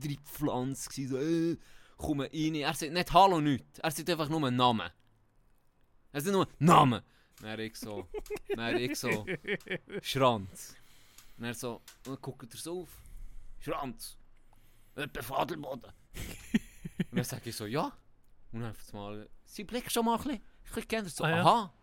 drei 0.01 0.15
Pflanzen, 0.23 1.07
so 1.07 1.17
äh, 1.17 1.57
komm 1.97 2.21
rein. 2.21 2.55
Er 2.55 2.73
sagt 2.73 2.91
nicht 2.93 3.13
Hallo, 3.13 3.41
nichts. 3.41 3.79
Er 3.79 3.91
sagt 3.91 4.09
einfach 4.09 4.29
nur 4.29 4.49
Namen. 4.51 4.89
Er 6.11 6.21
sagt 6.21 6.33
nur 6.33 6.47
Namen. 6.59 7.01
Dann 7.41 7.59
ich 7.59 7.75
so, 7.75 8.07
dann 8.55 8.77
ich 8.77 8.97
so, 8.97 9.25
Schranz. 10.01 10.75
Er 11.39 11.53
so, 11.53 11.81
dann 12.03 12.17
guckt 12.19 12.51
er 12.53 12.59
so 12.59 12.81
auf. 12.81 13.01
Schranz. 13.59 14.17
Etwa 14.95 15.21
Fadelboden. 15.21 15.91
und 16.97 17.15
dann 17.17 17.23
sage 17.23 17.49
ich 17.51 17.55
so, 17.55 17.65
ja. 17.67 17.91
Und 18.51 18.61
dann 18.61 18.71
auf 18.71 18.93
einmal, 18.93 19.29
sie 19.45 19.63
blickt 19.63 19.91
schon 19.91 20.05
mal 20.05 20.17
ein 20.17 20.23
bisschen. 20.23 20.41
Ich 20.65 20.71
krieg 20.71 20.89
gerne 20.89 21.09
so, 21.09 21.23
Ah, 21.23 21.29
ja. 21.29 21.41
aha. 21.43 21.73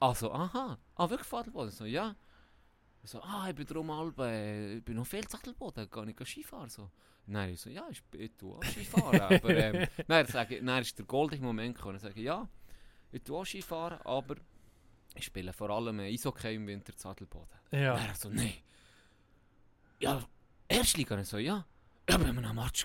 Also, 0.00 0.32
aha. 0.32 0.78
Ah, 0.94 1.10
wirklich 1.10 1.28
Fadelboden? 1.28 1.70
So, 1.70 1.84
ja. 1.84 2.16
So, 3.02 3.20
ah, 3.20 3.48
ich 3.50 3.54
bin 3.54 3.66
drum 3.66 3.90
halb, 3.92 4.18
ich 4.18 4.82
bin 4.84 4.96
noch 4.96 5.06
viel 5.06 5.28
Sattelboden, 5.28 5.88
kann 5.90 6.08
ich 6.08 6.16
Skifahren? 6.26 6.70
So. 6.70 6.90
Nein, 7.26 7.50
ich 7.54 7.60
so, 7.60 7.70
ja, 7.70 7.86
ich, 7.90 8.02
ich 8.18 8.32
tue 8.36 8.56
auch 8.56 8.62
Skifahren, 8.64 9.20
aber 9.20 9.50
ähm, 9.56 9.88
nein, 10.06 10.26
sage, 10.26 10.56
ich- 10.58 10.64
dann 10.64 10.82
ist 10.82 10.96
der 10.98 11.06
goldige 11.06 11.42
Moment 11.42 11.74
gekommen, 11.76 11.96
ich 11.96 12.02
sage, 12.02 12.20
ja, 12.20 12.48
ich 13.10 13.22
tue 13.22 13.38
auch 13.38 13.44
Skifahren, 13.44 14.00
aber 14.02 14.36
ich 15.14 15.24
spiele 15.24 15.52
vor 15.52 15.70
allem 15.70 15.98
Eishockey 16.00 16.54
im 16.54 16.66
Winter 16.66 16.92
Sattelboden. 16.96 17.48
Ja. 17.72 17.96
Er 17.96 18.14
so, 18.14 18.28
nein. 18.28 18.52
Ja, 19.98 20.22
Erstliga? 20.68 21.18
Ich 21.20 21.28
so, 21.28 21.38
ja. 21.38 21.66
Ja, 22.08 22.18
wir 22.18 22.26
waren 22.36 22.44
am 22.44 22.56
Match. 22.56 22.84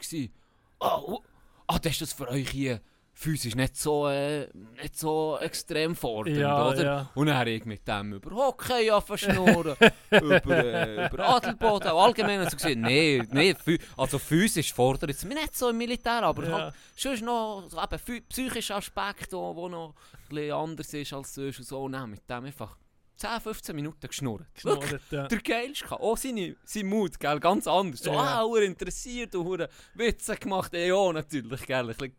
Ah, 0.80 0.97
oh, 0.97 1.22
ah, 1.68 1.77
das 1.77 1.91
ist 1.93 2.01
das 2.01 2.13
für 2.13 2.27
euch 2.30 2.49
hier 2.49 2.81
physisch 3.13 3.55
nicht 3.55 3.77
so, 3.77 4.07
äh, 4.07 4.47
nicht 4.81 4.97
so 4.97 5.38
extrem 5.39 5.95
fordernd, 5.95 6.38
Ja, 6.38 6.67
oder? 6.69 6.83
ja. 6.83 7.09
Und 7.13 7.27
dann 7.27 7.38
habe 7.38 7.51
ich 7.51 7.65
mit 7.65 7.88
dem 7.88 8.13
über 8.13 8.31
Hockey 8.35 8.89
angefangen 8.89 9.75
über, 10.11 10.57
äh, 10.57 11.07
über 11.07 11.29
Adelboden, 11.29 11.89
allgemein. 11.89 12.39
Und 12.41 12.49
so 12.49 12.57
gesagt, 12.57 12.77
nee, 12.77 13.21
nee, 13.31 13.55
also 13.97 14.17
physisch 14.17 14.73
fordert 14.73 15.09
es 15.11 15.23
mich 15.25 15.35
nicht 15.38 15.55
so 15.55 15.69
im 15.69 15.77
Militär, 15.77 16.23
aber 16.23 16.45
Ja. 16.45 16.51
halt, 16.51 16.73
sonst 16.95 17.21
noch 17.21 17.65
so 17.69 17.77
eben 17.81 18.23
psychischer 18.27 18.77
Aspekt, 18.77 19.31
der 19.31 19.39
noch 19.39 19.93
ein 20.13 20.29
bisschen 20.35 20.53
anders 20.53 20.93
ist 20.93 21.13
als 21.13 21.33
sonst 21.33 21.59
und 21.59 21.65
so. 21.65 21.83
Und 21.83 21.91
dann 21.91 22.09
mit 22.09 22.27
dem 22.29 22.45
einfach 22.45 22.77
10, 23.17 23.39
15 23.39 23.75
Minuten 23.75 24.07
geschnurrt. 24.07 24.47
Geschnurrt, 24.55 24.99
ja. 25.11 25.27
der 25.27 25.38
geilste 25.39 25.85
kann. 25.85 25.99
Auch 25.99 26.17
seine, 26.17 26.55
sein 26.63 26.88
Mut, 26.88 27.19
gell, 27.19 27.39
ganz 27.39 27.67
anders. 27.67 27.99
So, 28.01 28.11
Ja. 28.13 28.41
ah, 28.43 28.57
interessiert 28.57 29.35
und 29.35 29.67
Witze 29.93 30.35
gemacht. 30.38 30.73
Ja, 30.73 31.13
natürlich, 31.13 31.65
gell, 31.67 31.81
ein 31.81 31.88
bisschen 31.95 32.15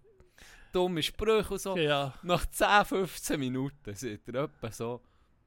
dumme 0.72 1.02
Sprüche 1.02 1.52
und 1.52 1.60
so. 1.60 1.76
Ja. 1.76 2.14
Nach 2.22 2.46
10, 2.46 2.84
15 2.84 3.38
Minuten 3.38 3.94
sieht 3.94 4.28
er 4.28 4.44
etwa 4.44 4.70
so, 4.72 5.00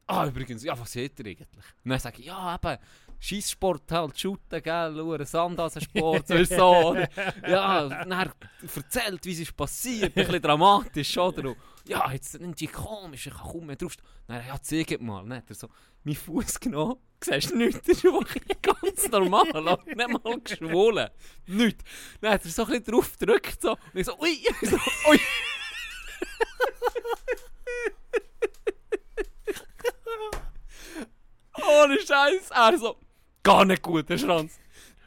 ah, 0.07 0.25
übrigens, 0.27 0.63
ja, 0.63 0.79
was 0.79 0.91
seht 0.91 1.19
ihr 1.19 1.25
eigentlich? 1.25 1.47
Und 1.83 1.89
dann 1.89 1.99
sage 1.99 2.19
ich, 2.19 2.27
ja, 2.27 2.55
eben, 2.55 2.77
Scheisssport 3.19 3.91
halt, 3.91 4.19
Shooten, 4.19 4.61
gell, 4.61 4.99
ur 4.99 5.25
Sandhasensport, 5.25 6.27
so, 6.27 6.43
so? 6.43 6.97
Ja, 7.47 7.87
dann 7.87 8.31
erzählt, 8.75 9.25
wie 9.25 9.31
es 9.31 9.39
ist 9.39 9.55
passiert, 9.55 10.15
ein 10.15 10.25
bisschen 10.25 10.41
dramatisch, 10.41 11.17
oder? 11.17 11.49
Und, 11.49 11.57
ja, 11.87 12.11
jetzt 12.11 12.31
sind 12.31 12.59
die 12.59 12.67
komisch, 12.67 13.27
ich 13.27 13.33
kann 13.33 13.51
kaum 13.51 13.65
mehr 13.67 13.75
draufstehen. 13.75 14.07
Dann, 14.27 14.45
ja, 14.47 14.61
zeig 14.61 15.01
mal, 15.01 15.23
ne? 15.23 15.43
So 15.49 15.69
meinen 16.03 16.15
Fuß 16.15 16.59
genommen, 16.59 16.97
siehst 17.23 17.51
du 17.51 17.57
nichts, 17.57 17.81
das 17.85 17.97
ist 17.97 18.05
einfach 18.05 18.35
ganz 18.61 19.09
normal, 19.09 19.49
oder? 19.49 19.79
nicht 19.85 20.23
mal 20.23 20.39
geschwollen, 20.39 21.09
nichts. 21.47 21.83
Dann 22.21 22.33
hat 22.33 22.45
er 22.45 22.51
so 22.51 22.63
ein 22.63 22.69
bisschen 22.69 22.83
drauf 22.85 23.17
gedrückt, 23.17 23.61
so, 23.61 23.71
und 23.71 23.79
ich 23.93 24.05
so, 24.05 24.19
ui, 24.19 24.45
so, 24.61 24.77
ui. 25.09 25.19
Ohne 31.83 31.99
Scheiß, 31.99 32.51
er 32.51 32.77
so, 32.77 32.97
gar 33.43 33.65
nicht 33.65 33.81
gut, 33.81 34.09
der 34.09 34.17
Schranz. 34.17 34.59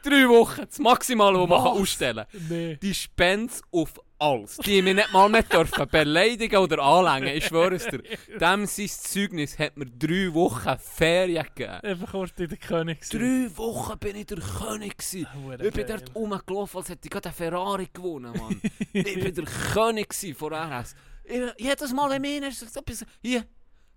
Drei 0.03 0.29
Wochen, 0.29 0.61
das 0.65 0.79
Maximale, 0.79 1.39
was 1.39 1.49
man 1.49 1.63
kann 1.63 1.81
ausstellen 1.81 2.25
kann. 2.31 2.47
Nee. 2.49 2.77
Die 2.81 2.93
spenden 2.93 3.53
auf 3.71 3.99
alles. 4.17 4.57
Die 4.57 4.81
mir 4.81 4.93
nicht 4.93 5.11
mal 5.11 5.29
mehr 5.29 5.43
dürfen 5.43 5.87
beleidigen 5.91 6.57
oder 6.57 6.79
anlängen, 6.79 7.35
ich 7.37 7.45
schwöre 7.45 7.75
es 7.75 7.85
dir. 7.85 8.01
Dem 8.39 8.65
sein 8.65 8.87
Zeugnis 8.87 9.57
hat 9.59 9.77
mir 9.77 9.85
drei 9.85 10.33
Wochen 10.33 10.77
Ferien 10.77 11.43
gegeben. 11.43 11.79
Einfach 11.81 12.11
kurz 12.11 12.33
der 12.33 12.47
König. 12.47 13.01
Drei 13.09 13.49
Wochen 13.55 13.97
bin 13.99 14.15
ich 14.15 14.27
der 14.27 14.39
König 14.39 14.97
gewesen. 14.97 15.27
Hure 15.33 15.67
Ich 15.67 15.73
bin 15.73 15.87
dort 15.87 16.15
rumgelaufen, 16.15 16.77
als 16.79 16.89
hätte 16.89 17.01
ich 17.03 17.11
gerade 17.11 17.29
einen 17.29 17.35
Ferrari 17.35 17.89
gewonnen, 17.91 18.33
Mann. 18.37 18.61
ich 18.93 19.15
bin 19.15 19.35
der 19.35 19.45
König 19.73 20.13
von 20.37 20.53
RS. 20.53 20.95
Ich, 21.23 21.41
jedes 21.57 21.93
Mal, 21.93 22.09
wenn 22.09 22.21
mir 22.21 22.51
so 22.51 22.81
hier, 23.21 23.45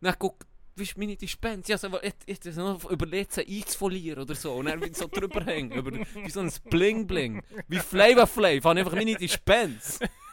na 0.00 0.12
guck, 0.12 0.44
wie 0.74 0.82
ist 0.84 0.96
meine 0.96 1.16
Dispense? 1.16 1.70
Ja, 1.72 1.78
so, 1.78 1.88
ich, 2.02 2.14
ich, 2.26 2.44
ich 2.44 2.56
noch 2.56 2.90
überlegt, 2.90 3.32
sie 3.32 3.46
einzufolieren 3.46 4.22
oder 4.22 4.34
so. 4.34 4.54
Und 4.54 4.66
bin 4.80 4.90
ich 4.92 4.96
so 4.96 5.06
drüber 5.06 5.44
hängen, 5.44 5.72
über, 5.72 5.92
wie 5.92 6.30
so 6.30 6.40
ein 6.40 6.50
Bling-Bling. 6.70 7.42
Wie 7.68 7.78
Flavor 7.78 8.26
Flav, 8.26 8.64
habe 8.64 8.80
einfach 8.80 8.94
meine 8.94 9.14
Dispense. 9.14 10.06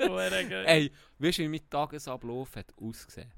Hure 0.00 0.44
geil. 0.48 0.64
Ey, 0.66 0.92
weißt 1.18 1.38
du, 1.38 1.42
wie 1.44 1.48
mein 1.48 1.68
Tagesablauf 1.70 2.56
hat 2.56 2.66
ausgesehen? 2.80 3.30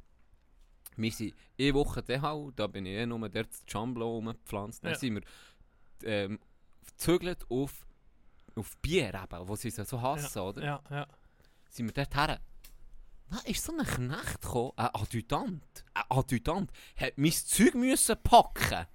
Wir 0.97 1.11
sind 1.13 1.35
eine 1.59 1.75
Woche 1.75 2.03
daheim, 2.03 2.53
da 2.55 2.67
bin 2.67 2.87
ich 2.87 2.93
eh 2.95 3.05
nur 3.07 3.19
dort 3.29 3.49
das 3.51 3.63
Jamblo 3.69 4.11
rumgepflanzt. 4.17 4.85
Dann 4.85 4.93
Ja. 4.93 4.99
sind 4.99 5.15
wir 5.17 5.23
ähm, 6.09 6.39
gezügelt 6.87 7.45
auf, 7.51 7.85
auf 8.55 8.77
Bier 8.79 9.09
eben, 9.13 9.49
wo 9.49 9.57
sie 9.57 9.69
es 9.69 9.77
so 9.77 10.01
hassen, 10.01 10.39
oder? 10.39 10.63
Ja, 10.65 10.83
ja. 10.91 11.07
Sind 11.69 11.87
wir 11.87 11.93
dort 11.93 12.15
her. 12.15 12.41
Dann 13.31 13.41
ist 13.47 13.65
so 13.65 13.73
ein 13.77 13.85
Knecht 13.85 14.41
gekommen, 14.43 14.73
ein 14.77 14.91
Adjutant, 14.93 15.85
ein 15.95 16.03
Adjutant, 16.09 16.71
hat 16.97 17.13
mein 17.17 17.33
Zeug 17.33 17.75
müssen 17.75 18.17
packen. 18.23 18.87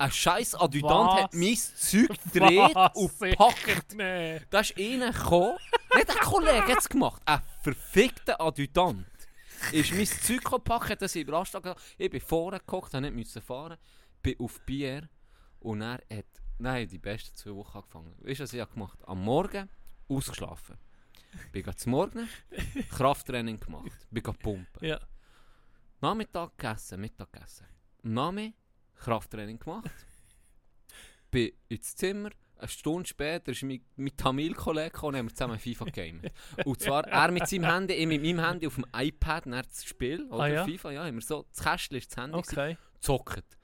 Ein 0.00 0.12
scheiß 0.12 0.54
Adjutant 0.54 1.10
Was? 1.10 1.22
hat 1.22 1.34
mein 1.34 1.56
Zeug 1.56 2.08
gedreht 2.32 2.74
Was? 2.74 2.94
und 2.94 3.18
gepackt. 3.18 3.94
Nee. 3.94 4.40
Da 4.50 4.60
ist 4.60 4.78
einer 4.78 5.12
gekommen, 5.12 5.58
nicht 5.96 6.10
ein 6.10 6.16
Kollege 6.18 6.68
hat 6.72 6.78
es 6.78 6.88
gemacht, 6.88 7.20
ein 7.26 7.40
verfickter 7.62 8.40
Adjutant. 8.40 9.06
Ist 9.72 9.92
mein 9.92 10.06
Zeug 10.06 10.44
gepackt, 10.44 11.02
dass 11.02 11.16
ich 11.16 11.22
überrascht 11.22 11.54
habe. 11.54 11.74
Ich 11.96 12.10
bin 12.10 12.20
vorne 12.20 12.60
gekocht, 12.60 12.94
habe 12.94 13.06
nicht 13.10 13.14
müssen 13.16 13.42
fahren, 13.42 13.76
bin 14.22 14.38
auf 14.38 14.60
Bier 14.60 15.08
und 15.58 15.82
er 15.82 15.94
hat, 15.94 16.26
nein, 16.58 16.86
die 16.86 16.98
besten 16.98 17.34
zwei 17.34 17.54
Wochen 17.56 17.78
angefangen. 17.78 18.14
Weißt 18.20 18.38
du, 18.38 18.44
was 18.44 18.52
ich 18.52 18.60
habe 18.60 18.72
gemacht 18.72 19.00
Am 19.04 19.20
Morgen 19.24 19.68
ausgeschlafen. 20.08 20.76
Bin 21.52 21.76
zum 21.76 21.92
Morgen, 21.92 22.28
Krafttraining 22.90 23.58
gemacht, 23.60 24.06
bin 24.10 24.22
pumpen. 24.22 24.66
Ja. 24.80 24.98
Nachmittag 26.00 26.56
gegessen, 26.56 27.00
Mittag 27.00 27.32
gegessen. 27.32 27.66
Name, 28.02 28.54
Krafttraining 28.96 29.58
gemacht. 29.58 29.90
bin 31.30 31.52
ins 31.68 31.94
Zimmer. 31.96 32.30
Eine 32.56 32.68
Stunde 32.68 33.06
später 33.08 33.52
ist 33.52 33.62
mein, 33.62 33.80
mein 33.94 34.16
Tamil-Kollege 34.16 35.00
und 35.06 35.14
haben 35.16 35.28
wir 35.28 35.34
zusammen 35.34 35.60
FIFA 35.60 35.84
gamet. 35.86 36.32
Und 36.64 36.80
zwar 36.80 37.06
er 37.06 37.30
mit 37.30 37.46
seinem 37.46 37.64
Handy, 37.64 37.94
ich 37.94 38.06
mit 38.06 38.20
meinem 38.20 38.44
Handy 38.44 38.66
auf 38.66 38.74
dem 38.74 38.86
iPad, 38.96 39.46
er 39.46 39.62
das 39.62 39.84
Spiel, 39.84 40.26
oder 40.28 40.42
Ah, 40.42 40.48
ja? 40.48 40.64
FIFA, 40.64 40.90
ja, 40.90 41.14
wir 41.14 41.20
so, 41.22 41.46
das 41.54 41.62
Kästchen 41.62 41.98
ist 41.98 42.10
das 42.10 42.16
Handy, 42.24 42.36
Okay. 42.38 42.76
gezockt. 42.94 43.58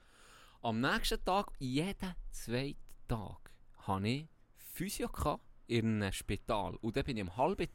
Am 0.61 0.79
nächsten 0.79 1.23
Tag, 1.25 1.47
jeden 1.59 2.15
zweiten 2.31 2.77
Tag, 3.09 3.51
hatte 3.79 4.07
ich 4.07 4.27
Physio 4.73 5.09
gehabt 5.09 5.43
in 5.67 6.01
einem 6.01 6.11
Spital. 6.11 6.75
Und 6.77 6.95
dann 6.95 7.03
bin 7.03 7.17
ich 7.17 7.23
um 7.23 7.35
halb 7.37 7.67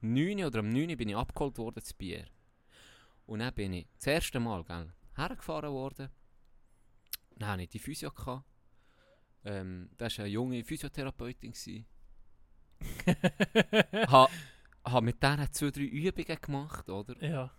neun 0.00 0.44
oder 0.44 0.60
um 0.60 0.68
neun 0.68 0.96
bin 0.96 1.08
ich 1.08 1.16
abgeholt 1.16 1.58
worden 1.58 1.82
zu 1.82 1.94
Bier. 1.94 2.24
Und 3.26 3.40
dann 3.40 3.54
bin 3.54 3.72
ich 3.72 3.86
das 3.96 4.06
erste 4.06 4.40
Mal 4.40 4.64
gell, 4.64 4.92
hergefahren 5.16 5.70
worden. 5.70 6.08
Dann 7.36 7.48
hatte 7.50 7.62
ich 7.62 7.68
die 7.68 7.78
Physio. 7.78 8.10
Gehabt. 8.10 8.44
Ähm, 9.44 9.90
das 9.96 10.18
war 10.18 10.24
eine 10.24 10.32
junge 10.32 10.64
Physiotherapeutin. 10.64 11.52
ha, 14.10 14.28
ha 14.84 15.00
mit 15.00 15.22
der 15.22 15.50
zwei, 15.52 15.70
drei 15.70 15.82
Übungen 15.82 16.38
gemacht, 16.40 16.88
oder? 16.88 17.22
Ja. 17.24 17.50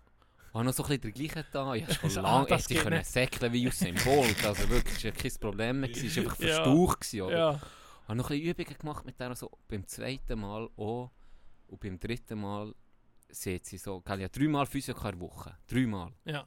Habe 0.53 0.65
noch 0.65 0.73
so 0.73 0.83
ein 0.83 0.99
bisschen 0.99 1.13
gleichen 1.13 1.45
da. 1.51 1.73
Ich 1.75 1.83
habe 1.83 1.93
schon 2.09 2.17
Ah, 2.25 2.37
lange 2.37 2.47
das 2.47 2.63
hätte 2.63 2.73
ich 2.73 2.79
können 2.81 3.03
säckeln 3.03 3.53
wie 3.53 3.67
Usain 3.67 3.95
Bolt. 4.03 4.43
Also 4.45 4.67
wirklich, 4.69 4.97
es 4.97 5.03
war 5.05 5.11
kein 5.11 5.31
Problem 5.39 5.79
mehr. 5.81 5.91
Es 5.91 6.15
war 6.17 6.23
einfach 6.23 6.39
Ja. 6.39 6.47
verstaucht. 6.47 7.01
gewesen, 7.01 7.21
Oder? 7.21 7.37
Ja. 7.37 7.61
Habe 8.09 8.17
noch 8.17 8.29
ein 8.31 8.41
bisschen 8.41 8.51
Übungen 8.51 8.77
gemacht 8.79 9.05
mit 9.05 9.19
der, 9.19 9.35
so 9.35 9.51
beim 9.67 9.87
zweiten 9.87 10.39
Mal 10.39 10.69
auch 10.75 11.11
und 11.67 11.79
beim 11.79 11.99
dritten 11.99 12.41
Mal 12.41 12.73
sieht 13.29 13.65
sie 13.65 13.77
so, 13.77 14.01
gell, 14.01 14.21
ja 14.21 14.27
dreimal 14.27 14.65
Physio 14.65 14.95
in 14.95 15.01
der 15.03 15.19
Woche, 15.19 15.55
dreimal. 15.67 16.11
Ja. 16.25 16.45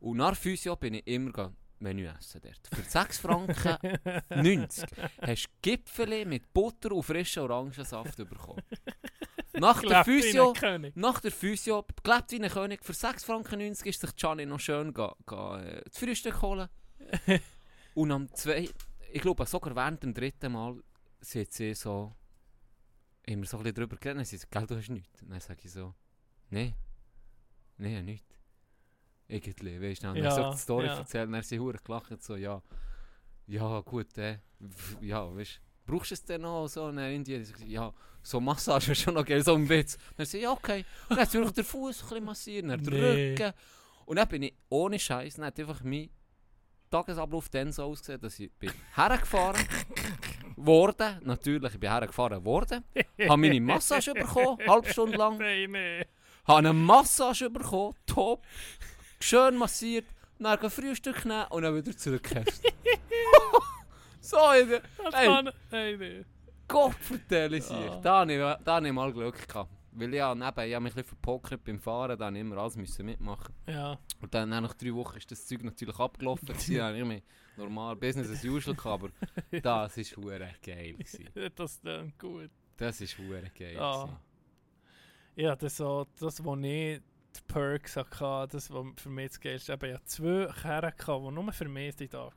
Und 0.00 0.18
nach 0.18 0.36
Physio 0.36 0.76
bin 0.76 0.94
ich 0.94 1.06
immer 1.06 1.32
go 1.32 1.50
Menü 1.80 2.06
essen 2.06 2.40
dort. 2.42 2.68
Für 2.74 2.82
6 2.82 3.18
Franken 3.18 3.78
90 4.30 4.84
hast 5.22 5.44
du 5.44 5.50
Gipfeli 5.62 6.24
mit 6.24 6.52
Butter 6.52 6.92
und 6.92 7.04
frischen 7.04 7.44
Orangensaft 7.44 8.16
bekommen. 8.16 8.62
Nach 9.54 9.80
der 9.80 10.04
Physio, 10.04 10.54
nach 10.94 11.20
der 11.20 11.30
Physio, 11.30 11.86
gelebt 12.02 12.32
wie 12.32 12.42
ein 12.42 12.50
König, 12.50 12.84
für 12.84 12.92
6 12.92 13.24
Franken 13.24 13.60
90 13.60 13.86
ist 13.86 14.00
sich 14.00 14.16
Gianni 14.16 14.44
noch 14.44 14.60
schön 14.60 14.92
ga, 14.92 15.14
ga, 15.24 15.60
äh, 15.60 15.82
das 15.84 15.98
Frühstück 15.98 16.42
holen. 16.42 16.68
Und 17.94 18.12
am 18.12 18.32
zwei, 18.34 18.68
ich 19.12 19.22
glaube 19.22 19.46
sogar 19.46 19.74
während 19.74 20.02
dem 20.02 20.14
dritten 20.14 20.52
Mal 20.52 20.82
sieht 21.20 21.52
sie 21.52 21.74
so, 21.74 22.14
immer 23.26 23.44
so 23.46 23.56
ein 23.58 23.62
bisschen 23.62 23.74
drüber 23.76 23.96
geredet, 23.96 24.26
sie 24.26 24.36
sagt, 24.36 24.52
gell, 24.52 24.66
du 24.66 24.76
hast 24.76 24.88
nichts. 24.88 25.22
Und 25.22 25.30
dann 25.30 25.40
sage 25.40 25.60
ich 25.64 25.70
so, 25.72 25.94
nein, 26.50 26.74
nein, 27.76 27.92
ja, 27.92 28.02
nichts. 28.02 28.26
Irgendwie, 29.26 29.80
weißt 29.80 30.02
du, 30.02 30.06
dann 30.06 30.16
Ja, 30.16 30.30
so 30.30 30.50
die 30.52 30.56
Story 30.58 30.86
ja. 30.86 30.98
erzählt, 30.98 31.26
und 31.26 31.32
dann 31.32 31.42
sie 31.42 31.58
hure 31.58 31.78
gelacht, 31.84 32.22
so, 32.22 32.36
ja, 32.36 32.62
ja, 33.46 33.80
gut, 33.80 34.16
äh, 34.18 34.38
ja, 35.00 35.34
weißt 35.34 35.56
du, 35.56 35.92
brauchst 35.92 36.10
du 36.10 36.14
es 36.14 36.24
denn 36.24 36.40
noch 36.42 36.66
so? 36.68 36.84
Und 36.84 36.96
dann 36.96 37.12
Indien, 37.12 37.44
sie 37.44 37.50
sagt, 37.52 37.64
ja, 37.66 37.92
so 38.22 38.40
Massage 38.40 38.92
ist 38.92 39.00
schon 39.02 39.14
noch 39.14 39.24
geil, 39.24 39.42
so 39.44 39.54
ein 39.54 39.68
Witz. 39.68 39.98
Dann 40.16 40.26
sie, 40.26 40.40
ja, 40.40 40.52
okay. 40.52 40.84
Und 41.08 41.18
dann 41.18 41.26
soll 41.26 41.44
ich 41.44 41.52
den 41.52 41.64
Fuß 41.64 42.02
ein 42.02 42.08
bisschen 42.08 42.24
massieren, 42.24 42.68
dann 42.68 42.82
den 42.82 42.94
Nee. 42.94 43.30
Rücken. 43.32 43.52
Und 44.06 44.16
dann 44.16 44.28
bin 44.28 44.42
ich 44.44 44.54
ohne 44.70 44.98
Scheiß, 44.98 45.34
dann 45.36 45.44
hat 45.46 45.58
einfach 45.60 45.82
mein 45.82 46.08
Tagesablauf 46.90 47.48
dann 47.48 47.72
so 47.72 47.84
ausgesehen, 47.84 48.20
dass 48.20 48.38
ich 48.38 48.50
bin 48.52 48.70
hergefahren 48.94 49.62
worden, 50.56 51.20
natürlich, 51.24 51.74
ich 51.74 51.80
bin 51.80 51.90
hergefahren 51.90 52.44
worden, 52.44 52.84
habe 53.20 53.36
meine 53.36 53.60
Massage 53.60 54.12
bekommen, 54.14 54.58
halbe 54.66 54.88
Stunde 54.90 55.16
lang, 55.16 55.38
habe 55.40 56.04
eine 56.46 56.72
Massage 56.72 57.50
bekommen, 57.50 57.94
top, 58.06 58.44
schön 59.20 59.56
massiert, 59.56 60.06
dann 60.38 60.58
gehen 60.58 60.70
Frühstück 60.70 61.24
nehmen 61.24 61.46
und 61.50 61.62
dann 61.62 61.74
wieder 61.76 61.96
zurückkehrst. 61.96 62.62
so. 64.20 64.36
Das 64.36 65.14
Hey. 65.14 65.52
Hey. 65.70 66.24
Gott 66.68 66.94
vertelle. 66.94 67.56
Ah. 67.70 67.88
Ich, 67.88 68.02
da 68.02 68.74
habe 68.74 68.86
ich 68.86 68.92
mal 68.92 69.12
Glück 69.12 69.48
gehabt. 69.48 69.70
Weil 69.98 70.14
ja, 70.14 70.34
neben, 70.34 70.46
ich 70.46 70.74
habe 70.74 70.82
mich 70.82 70.92
ein 70.92 70.96
bisschen 70.96 71.04
verpokert 71.04 71.64
beim 71.64 71.80
Fahren, 71.80 72.18
da 72.18 72.26
habe 72.26 72.36
ich 72.36 72.40
immer 72.40 72.58
alles 72.58 72.76
müssen 72.76 73.04
mitmachen. 73.06 73.54
Ja. 73.66 73.98
Und 74.20 74.32
dann 74.32 74.50
nach 74.50 74.74
drei 74.74 74.94
Wochen 74.94 75.16
ist 75.16 75.30
das 75.30 75.46
Zeug 75.46 75.62
natürlich 75.64 75.98
abgelaufen. 75.98 76.46
gewesen. 76.46 76.76
Dann 76.76 76.94
ich 76.94 77.04
mich 77.04 77.22
normal 77.56 77.96
Business 77.96 78.30
as 78.30 78.44
usual 78.44 78.76
gehabt, 78.76 79.04
aber 79.04 79.60
das 79.62 79.96
ist 79.96 80.16
hure 80.16 80.50
geil. 80.62 80.94
Gewesen. 80.94 81.28
Das 81.54 81.80
klingt 81.80 82.18
gut. 82.18 82.50
Das 82.76 83.00
ist 83.00 83.18
hure 83.18 83.50
geil. 83.58 83.78
Ah. 83.78 84.04
gewesen. 84.04 84.18
Ja, 85.36 85.56
das, 85.56 85.76
so, 85.76 86.06
das 86.18 86.44
wo 86.44 86.56
ich 86.56 87.00
die 87.00 87.40
Perks 87.46 87.96
hatte, 87.96 88.48
das 88.50 88.70
was 88.70 88.86
für 88.96 89.10
mich 89.10 89.28
das 89.28 89.40
Geilste 89.40 89.72
ist. 89.72 89.82
Ich 89.82 89.92
hatte 89.92 90.04
zwei 90.04 90.46
gehabt, 90.46 91.06
die 91.06 91.30
nur 91.30 91.52
für 91.52 91.68
mich 91.68 91.96
da 91.96 92.18
waren. 92.18 92.32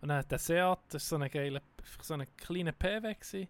Und 0.00 0.08
dann 0.08 0.18
hat 0.18 0.30
der 0.30 0.38
Seat, 0.38 0.78
das 0.88 1.10
war 1.10 1.18
so 1.18 1.24
ein 1.24 1.30
geiler, 1.30 1.62
so 2.02 2.14
ein 2.14 2.26
kleiner 2.36 2.72
PW. 2.72 3.14
Gewesen. 3.14 3.48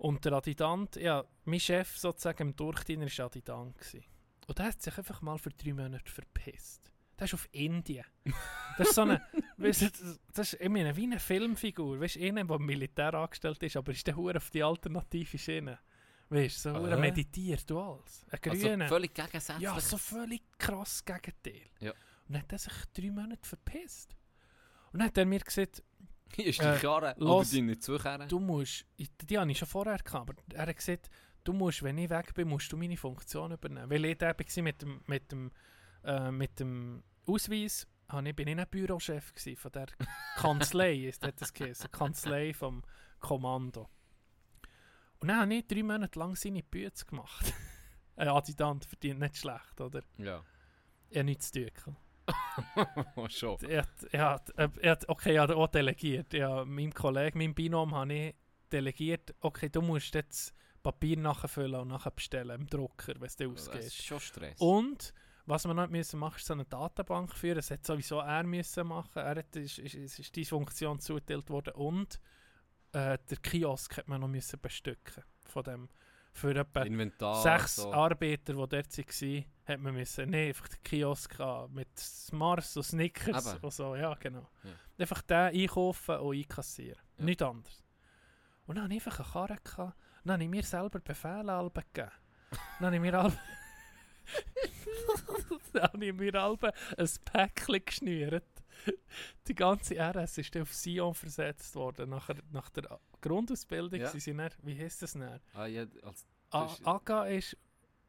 Und 0.00 0.24
der 0.24 0.32
Adjutant, 0.32 0.96
ja, 0.96 1.22
mein 1.44 1.60
Chef 1.60 1.98
sozusagen 1.98 2.48
im 2.48 2.56
Durchdiener 2.56 3.04
war 3.06 3.26
Adjutant. 3.26 3.76
Gewesen. 3.76 4.02
Und 4.46 4.58
der 4.58 4.66
hat 4.66 4.80
sich 4.80 4.96
einfach 4.96 5.20
mal 5.20 5.36
für 5.38 5.50
drei 5.50 5.74
Monate 5.74 6.10
verpisst. 6.10 6.90
Der 7.18 7.26
ist 7.26 7.34
auf 7.34 7.46
Indien. 7.52 8.06
Das 8.78 8.88
ist 8.88 8.94
so 8.94 9.02
eine, 9.02 9.20
weißt 9.58 9.82
du, 9.82 9.90
das- 9.90 10.20
das 10.32 10.52
ist, 10.54 10.60
ich 10.62 10.68
meine, 10.70 10.96
wie 10.96 11.02
eine 11.04 11.20
Filmfigur. 11.20 12.00
Weißt 12.00 12.16
du, 12.16 12.20
einer, 12.26 12.44
der 12.44 12.56
im 12.56 12.64
Militär 12.64 13.12
angestellt 13.12 13.62
ist, 13.62 13.76
aber 13.76 13.92
ist 13.92 14.06
der 14.06 14.16
Hure 14.16 14.38
auf 14.38 14.48
die 14.50 14.62
alternative 14.62 15.36
Schiene. 15.36 15.78
Weißt 16.30 16.64
du, 16.64 16.70
so 16.72 16.78
hure 16.78 16.92
Aha. 16.92 17.00
meditiert 17.00 17.68
du 17.68 17.78
alles. 17.78 18.24
Ein 18.30 18.40
grüner. 18.40 18.84
Also 18.84 18.94
völlig 18.94 19.12
gegensätzlich. 19.14 19.60
ja, 19.60 19.80
so 19.80 19.98
völlig 19.98 20.42
krass 20.56 21.04
Gegenteil. 21.04 21.68
Ja. 21.80 21.90
Und 21.90 21.96
dann 22.34 22.38
hat 22.42 22.52
er 22.52 22.58
sich 22.58 22.72
drei 22.94 23.10
Monate 23.10 23.46
verpisst. 23.46 24.16
Und 24.92 25.00
dann 25.00 25.08
hat 25.08 25.18
er 25.18 25.26
mir 25.26 25.40
gesagt, 25.40 25.82
Hier 26.34 26.46
ist 26.46 26.60
die 26.60 26.64
Äh, 26.66 26.78
Karre 26.78 27.14
los. 27.18 27.50
deine 27.50 27.78
Zukehren. 27.78 28.28
du 28.28 28.38
musst, 28.40 28.86
die 28.98 29.38
habe 29.38 29.50
ich 29.50 29.58
schon 29.58 29.68
vorher 29.68 29.98
gehabt, 29.98 30.14
aber 30.30 30.34
er 30.54 30.66
hat 30.66 30.76
gesagt, 30.76 31.10
du 31.44 31.52
musst, 31.52 31.82
wenn 31.82 31.98
ich 31.98 32.10
weg 32.10 32.34
bin, 32.34 32.48
musst 32.48 32.70
du 32.72 32.76
meine 32.76 32.96
Funktion 32.96 33.52
übernehmen. 33.52 33.90
Weil 33.90 34.04
ich 34.04 34.18
da 34.18 34.28
war 34.28 34.62
mit 34.62 34.82
dem, 34.82 35.02
mit 35.06 35.32
dem, 35.32 35.50
äh, 36.04 36.30
mit 36.30 36.58
dem 36.60 37.02
Ausweis, 37.26 37.86
habe 38.08 38.28
ich, 38.28 38.36
bin 38.36 38.48
ich 38.48 38.58
ein 38.58 38.66
Bürochef 38.68 39.34
gewesen 39.34 39.56
von 39.56 39.72
der 39.72 39.86
Kanzlei, 40.36 40.94
ist 41.08 41.22
das 41.36 41.52
geheißen, 41.52 41.90
Kanzlei 41.90 42.52
vom 42.54 42.82
Kommando. 43.20 43.88
Und 45.20 45.28
dann 45.28 45.40
habe 45.40 45.54
ich 45.54 45.66
drei 45.66 45.82
Monate 45.82 46.18
lang 46.18 46.34
seine 46.34 46.62
Bütze 46.62 47.04
gemacht. 47.04 47.52
Ein 48.16 48.28
Adjutant 48.28 48.84
verdient 48.84 49.20
nicht 49.20 49.36
schlecht, 49.36 49.80
oder? 49.80 50.02
Ja. 50.18 50.42
Er 51.10 51.24
nichts 51.24 51.52
zu 51.52 51.66
tun. 51.72 51.96
schon. 53.28 53.58
Er 53.62 53.82
hat, 53.82 54.04
er 54.12 54.40
äh, 54.56 54.68
er 54.80 54.98
okay, 55.08 55.34
er 55.34 55.42
hat 55.42 55.50
auch 55.50 55.68
delegiert. 55.68 56.32
Ja, 56.32 56.64
meinem 56.64 56.92
Kollegen, 56.92 57.38
meinem 57.38 57.54
Binom, 57.54 57.94
habe 57.94 58.12
ich 58.12 58.34
delegiert, 58.70 59.34
okay, 59.40 59.68
du 59.68 59.82
musst 59.82 60.14
jetzt 60.14 60.54
Papier 60.82 61.18
nachfüllen 61.18 61.80
und 61.80 61.88
nachher 61.88 62.10
bestellen 62.10 62.60
im 62.60 62.66
Drucker, 62.66 63.14
wenn 63.18 63.26
es 63.26 63.36
dir 63.36 63.48
Das 63.48 63.62
ist 63.62 63.68
ausgeht. 63.68 63.92
schon 63.92 64.20
Stress. 64.20 64.60
Und, 64.60 65.12
was 65.46 65.66
wir 65.66 65.74
noch 65.74 65.88
müssen 65.88 66.18
machen, 66.20 66.36
ist 66.36 66.46
so 66.46 66.54
eine 66.54 66.64
Datenbank 66.64 67.34
führen. 67.34 67.56
Das 67.56 67.70
hat 67.70 67.84
sowieso 67.84 68.20
er 68.20 68.44
müssen 68.44 68.86
machen. 68.86 69.18
Er 69.18 69.36
hat, 69.36 69.56
ist, 69.56 69.78
ist, 69.78 69.94
ist, 69.94 70.18
ist 70.18 70.36
diese 70.36 70.50
Funktion 70.50 70.98
zugeteilt 71.00 71.50
worden. 71.50 71.74
Und 71.74 72.20
äh, 72.92 73.18
der 73.28 73.36
Kiosk 73.42 73.96
hat 73.96 74.08
man 74.08 74.20
noch 74.20 74.28
müssen 74.28 74.60
bestücken. 74.60 75.24
Von 75.44 75.64
dem, 75.64 75.88
für 76.32 76.54
etwa 76.54 76.82
Inventar. 76.82 77.42
sechs 77.42 77.76
so. 77.76 77.92
Arbeiter, 77.92 78.52
die 78.52 78.58
dort 78.58 78.72
waren, 78.72 79.44
hat 79.64 79.80
man 79.80 79.94
müssen, 79.94 80.30
nee, 80.30 80.48
einfach 80.48 80.68
den 80.68 80.82
Kiosk 80.82 81.38
haben, 81.38 81.74
mit 81.74 81.88
Mars 82.32 82.76
und 82.76 82.82
Snickers 82.82 83.54
Eben. 83.54 83.64
und 83.64 83.72
so, 83.72 83.96
ja 83.96 84.14
genau. 84.14 84.48
Ja. 84.62 84.70
Einfach 84.98 85.22
den 85.22 85.36
einkaufen 85.36 86.18
und 86.18 86.36
einkassieren. 86.36 87.00
Ja. 87.18 87.24
Nichts 87.24 87.42
anderes. 87.42 87.84
Und 88.66 88.76
dann 88.76 88.84
hatte 88.84 88.94
ich 88.94 89.06
einfach 89.06 89.20
eine 89.20 89.32
Karre. 89.32 89.58
Gehabt. 89.62 89.96
Dann 90.24 90.32
habe 90.34 90.44
ich 90.44 90.50
mir 90.50 90.62
selber 90.62 91.00
Befehle 91.00 91.52
alle 91.52 91.70
gegeben. 91.70 92.10
Dann 92.78 92.86
habe 92.86 92.96
ich 92.96 93.00
mir 93.00 93.18
alle... 93.18 93.32
dann 95.72 95.82
habe 95.82 96.04
ich 96.04 96.14
mir 96.14 96.34
alle 96.34 96.58
ein 96.96 97.08
Päckchen 97.24 97.84
geschnürt. 97.84 98.44
Die 99.48 99.54
ganze 99.54 99.94
RS 99.98 100.38
ist 100.38 100.54
dann 100.54 100.62
auf 100.62 100.72
Sion 100.74 101.14
versetzt 101.14 101.74
worden. 101.74 102.10
Nach, 102.10 102.30
nach 102.52 102.70
der 102.70 103.00
Grundausbildung 103.20 104.00
Ja. 104.00 104.08
sind 104.08 104.20
sie 104.20 104.34
dann, 104.34 104.50
wie 104.62 104.78
heisst 104.78 105.02
das 105.02 105.12
denn? 105.12 105.40
Ah, 105.54 105.66
ja, 105.66 105.84
als 106.02 106.26
A- 106.50 106.62
Das 106.64 106.78
ist- 106.80 106.86
AGA 106.86 107.26
ist 107.26 107.56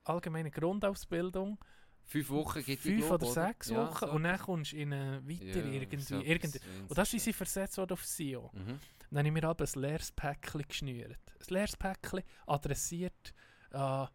allgemeine 0.03 0.49
Grundausbildung, 0.51 1.57
fünf 2.05 2.29
Wochen 2.29 2.63
gibt 2.63 2.81
fünf 2.83 3.05
glaub, 3.05 3.21
oder 3.21 3.27
sechs 3.31 3.69
Ja, 3.69 3.77
Wochen 3.87 4.05
so 4.05 4.11
und 4.13 4.23
dann 4.23 4.39
kommst 4.39 4.71
du 4.71 4.77
in 4.77 4.93
eine 4.93 5.21
weiter 5.27 5.45
Ja, 5.65 5.71
irgendwie. 5.73 5.99
so 6.01 6.19
irgendwie. 6.19 6.59
Und 6.89 6.97
das 6.97 7.13
ist 7.13 7.23
sie 7.23 7.33
versetzt 7.33 7.77
worden 7.77 7.93
auf 7.93 8.03
SIO. 8.05 8.49
Mhm. 8.53 8.79
Dann 9.09 9.17
habe 9.19 9.27
ich 9.27 9.33
mir 9.33 9.43
aber 9.43 9.65
ein 9.65 9.81
leeres 9.81 10.11
Päckchen 10.11 10.63
geschnürt. 10.67 11.19
Ein 11.39 11.53
leeres 11.53 11.77
Päckchen 11.77 12.21
adressiert 12.47 13.33
an 13.71 14.07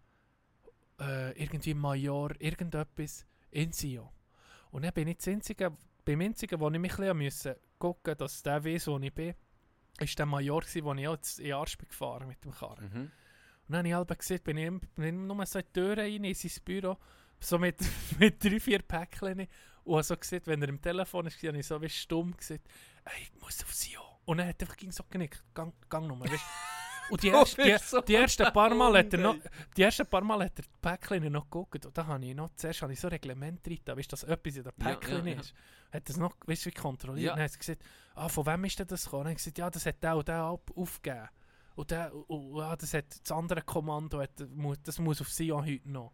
äh, 1.00 1.32
irgendwie 1.42 1.74
Major, 1.74 2.32
irgendetwas 2.40 3.26
in 3.50 3.72
SIO. 3.72 4.12
Und 4.70 4.82
dann 4.84 4.92
bin 4.92 5.08
ich 5.08 5.18
das 5.18 5.28
Einzige, 5.28 5.76
beim 6.06 6.20
Einzigen, 6.22 6.58
wo 6.60 6.70
ich 6.70 6.78
mich 6.78 6.92
ein 6.92 6.96
bisschen 7.18 7.18
musste 7.18 7.60
gucken, 7.78 8.16
dass 8.16 8.42
der 8.42 8.64
weiß, 8.64 8.86
wo 8.86 8.98
ich 8.98 9.12
bin, 9.12 9.34
ist 10.00 10.18
der 10.18 10.24
Major, 10.26 10.62
wo 10.62 10.94
ich 10.94 11.00
jetzt 11.00 11.40
in 11.40 11.52
Arsch 11.52 11.76
bin 11.76 11.88
gefahren 11.88 12.28
mit 12.28 12.42
dem 12.44 12.52
Karren. 12.52 12.84
Mhm. 12.92 13.00
Und 13.00 13.12
dann 13.68 13.78
habe 13.78 13.88
ich 13.88 13.94
halb 13.94 14.18
gesehen, 14.18 14.40
bin 14.42 14.56
ich, 14.56 14.64
im- 14.66 14.80
bin 14.94 15.04
ich 15.04 15.12
nur 15.12 15.44
so 15.46 15.58
in 15.58 15.64
die 15.66 15.72
Tür 15.72 15.98
rein, 15.98 16.24
in 16.24 16.34
sein 16.34 16.50
Büro, 16.64 16.96
so 17.40 17.58
mit, 17.58 17.76
mit 18.18 18.42
drei, 18.42 18.60
vier 18.60 18.80
Päckchen. 18.82 19.46
Und 19.84 19.92
habe 19.94 20.02
so 20.04 20.16
gesehen, 20.16 20.42
wenn 20.46 20.62
er 20.62 20.68
im 20.68 20.80
Telefon 20.80 21.26
ist, 21.26 21.42
habe 21.42 21.58
ich 21.58 21.66
so 21.66 21.80
wie 21.82 21.88
stumm 21.88 22.36
gesagt, 22.36 22.66
hey, 23.04 23.22
ich 23.22 23.40
muss 23.40 23.62
auf 23.62 23.74
Sie 23.74 23.96
auch. 23.98 24.20
Und 24.24 24.38
er 24.40 24.48
hat 24.48 24.60
einfach 24.60 24.76
ging 24.76 24.90
so 24.92 25.04
genickt, 25.10 25.42
gang, 25.54 25.72
gang 25.88 26.06
nur, 26.06 26.18
weißt 26.20 26.32
Und 27.10 27.22
die, 27.22 27.30
Du 27.30 27.36
erst, 27.36 27.56
die, 27.58 27.76
so 27.78 28.00
die 28.00 28.14
ersten 28.14 28.52
paar 28.52 28.74
Mal 28.74 28.98
hat 28.98 29.12
er 29.12 29.20
noch, 29.20 29.32
Hunde. 29.34 29.50
die 29.76 29.82
ersten 29.82 30.06
paar 30.06 30.22
Mal 30.22 30.44
hat 30.44 30.58
er 30.58 30.62
die 30.64 30.68
Päckchen 30.82 31.32
noch 31.32 31.44
geguckt. 31.44 31.86
Und 31.86 31.96
da 31.96 32.06
habe 32.06 32.24
ich 32.24 32.34
noch, 32.34 32.50
zuerst 32.56 32.82
habe 32.82 32.92
ich 32.92 33.00
so 33.00 33.08
Reglement 33.08 33.64
drin, 33.64 33.78
weißt 33.84 34.10
du, 34.12 34.16
dass 34.16 34.24
etwas 34.24 34.56
in 34.56 34.64
der 34.64 34.72
Ja, 34.78 34.84
Päckchen 34.84 35.26
ja, 35.26 35.34
ja. 35.34 35.40
ist. 35.40 35.54
Hat 35.92 36.08
das 36.08 36.16
noch, 36.16 36.34
weißt 36.46 36.66
du, 36.66 36.70
wie 36.70 36.74
kontrolliert. 36.74 37.26
Ja. 37.26 37.32
Und 37.32 37.38
dann 37.38 37.44
hat 37.44 37.52
er 37.54 37.58
gesagt, 37.58 37.82
ah, 38.16 38.28
von 38.28 38.46
wem 38.46 38.64
ist 38.64 38.78
denn 38.78 38.86
das 38.88 39.04
gekommen? 39.04 39.20
Und 39.20 39.24
dann 39.26 39.32
hat 39.34 39.36
er 39.36 39.44
gesagt, 39.44 39.58
ja, 39.58 39.70
das 39.70 39.86
hat 39.86 40.02
der 40.02 40.16
und 40.16 40.28
der 40.28 40.40
ab- 40.42 40.70
aufgegeben. 40.74 41.28
Und, 41.76 41.90
der, 41.90 42.14
und, 42.14 42.22
und 42.24 42.58
ja, 42.58 42.74
das, 42.76 42.94
hat, 42.94 43.04
das 43.22 43.36
andere 43.36 43.62
Kommando, 43.62 44.20
hat, 44.20 44.30
das 44.82 44.98
muss 44.98 45.20
auf 45.20 45.28
Sion 45.28 45.64
heute 45.64 45.88
noch. 45.90 46.12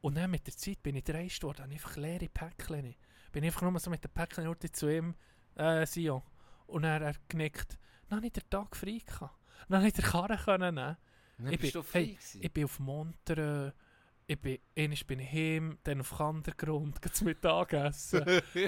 Und 0.00 0.16
dann 0.16 0.30
mit 0.30 0.46
der 0.46 0.56
Zeit 0.56 0.82
bin 0.82 0.94
ich 0.94 1.04
dreist 1.04 1.42
worden, 1.42 1.62
habe 1.64 1.72
einfach 1.72 1.96
leere 1.96 2.28
Päckchen. 2.28 2.94
Bin 3.32 3.44
einfach 3.44 3.62
nur 3.62 3.80
so 3.80 3.90
mit 3.90 4.04
den 4.04 4.10
Päckchen 4.12 4.54
zu 4.72 4.88
ihm, 4.88 5.14
äh, 5.56 5.84
Sion. 5.86 6.22
Und 6.66 6.82
dann 6.82 7.02
hat 7.02 7.16
er 7.16 7.20
genickt, 7.28 7.78
dann 8.08 8.18
habe 8.18 8.26
ich 8.26 8.32
den 8.32 8.48
Tag 8.48 8.76
frei 8.76 9.00
gehabt. 9.04 9.34
Dann 9.68 9.78
habe 9.78 9.88
ich 9.88 9.94
den 9.94 10.04
Karren 10.04 10.38
können 10.38 10.74
nehmen. 10.74 10.96
Dann 11.38 11.52
Ich 11.52 11.60
bin- 11.60 11.70
du 11.72 11.84
hey. 11.92 12.18
Ich 12.40 12.52
bin 12.52 12.64
auf 12.64 12.78
Montreux, 12.78 13.72
ich 14.28 14.40
bin, 14.40 14.58
einmal 14.76 14.98
bin 15.06 15.20
ich 15.20 15.30
heim, 15.32 15.78
dann 15.84 16.00
auf 16.00 16.16
Kandergrund, 16.16 16.98
zum 17.14 17.26
Mittagessen. 17.28 18.24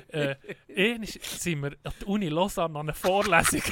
äh, 0.08 0.36
einmal 0.76 1.06
sind 1.08 1.62
wir 1.62 1.72
an 1.84 1.92
der 2.00 2.08
Uni 2.08 2.28
Lausanne 2.28 2.74
an 2.78 2.86
einer 2.86 2.94
Vorlesung. 2.94 3.62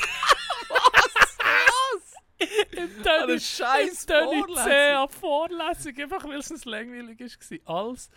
Im 2.73 2.89
Vorlesung. 3.03 3.39
C 4.57 4.93
an 4.93 5.09
Vorlesung, 5.09 5.97
einfach 5.99 6.25
weil 6.25 6.39
es 6.41 6.65
langweilig 6.65 7.21
war. 7.67 7.77
Alles 7.77 8.11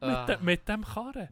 mit, 0.00 0.10
Ah. 0.10 0.26
de, 0.26 0.36
mit 0.40 0.68
dem 0.68 0.84
Karren. 0.84 1.28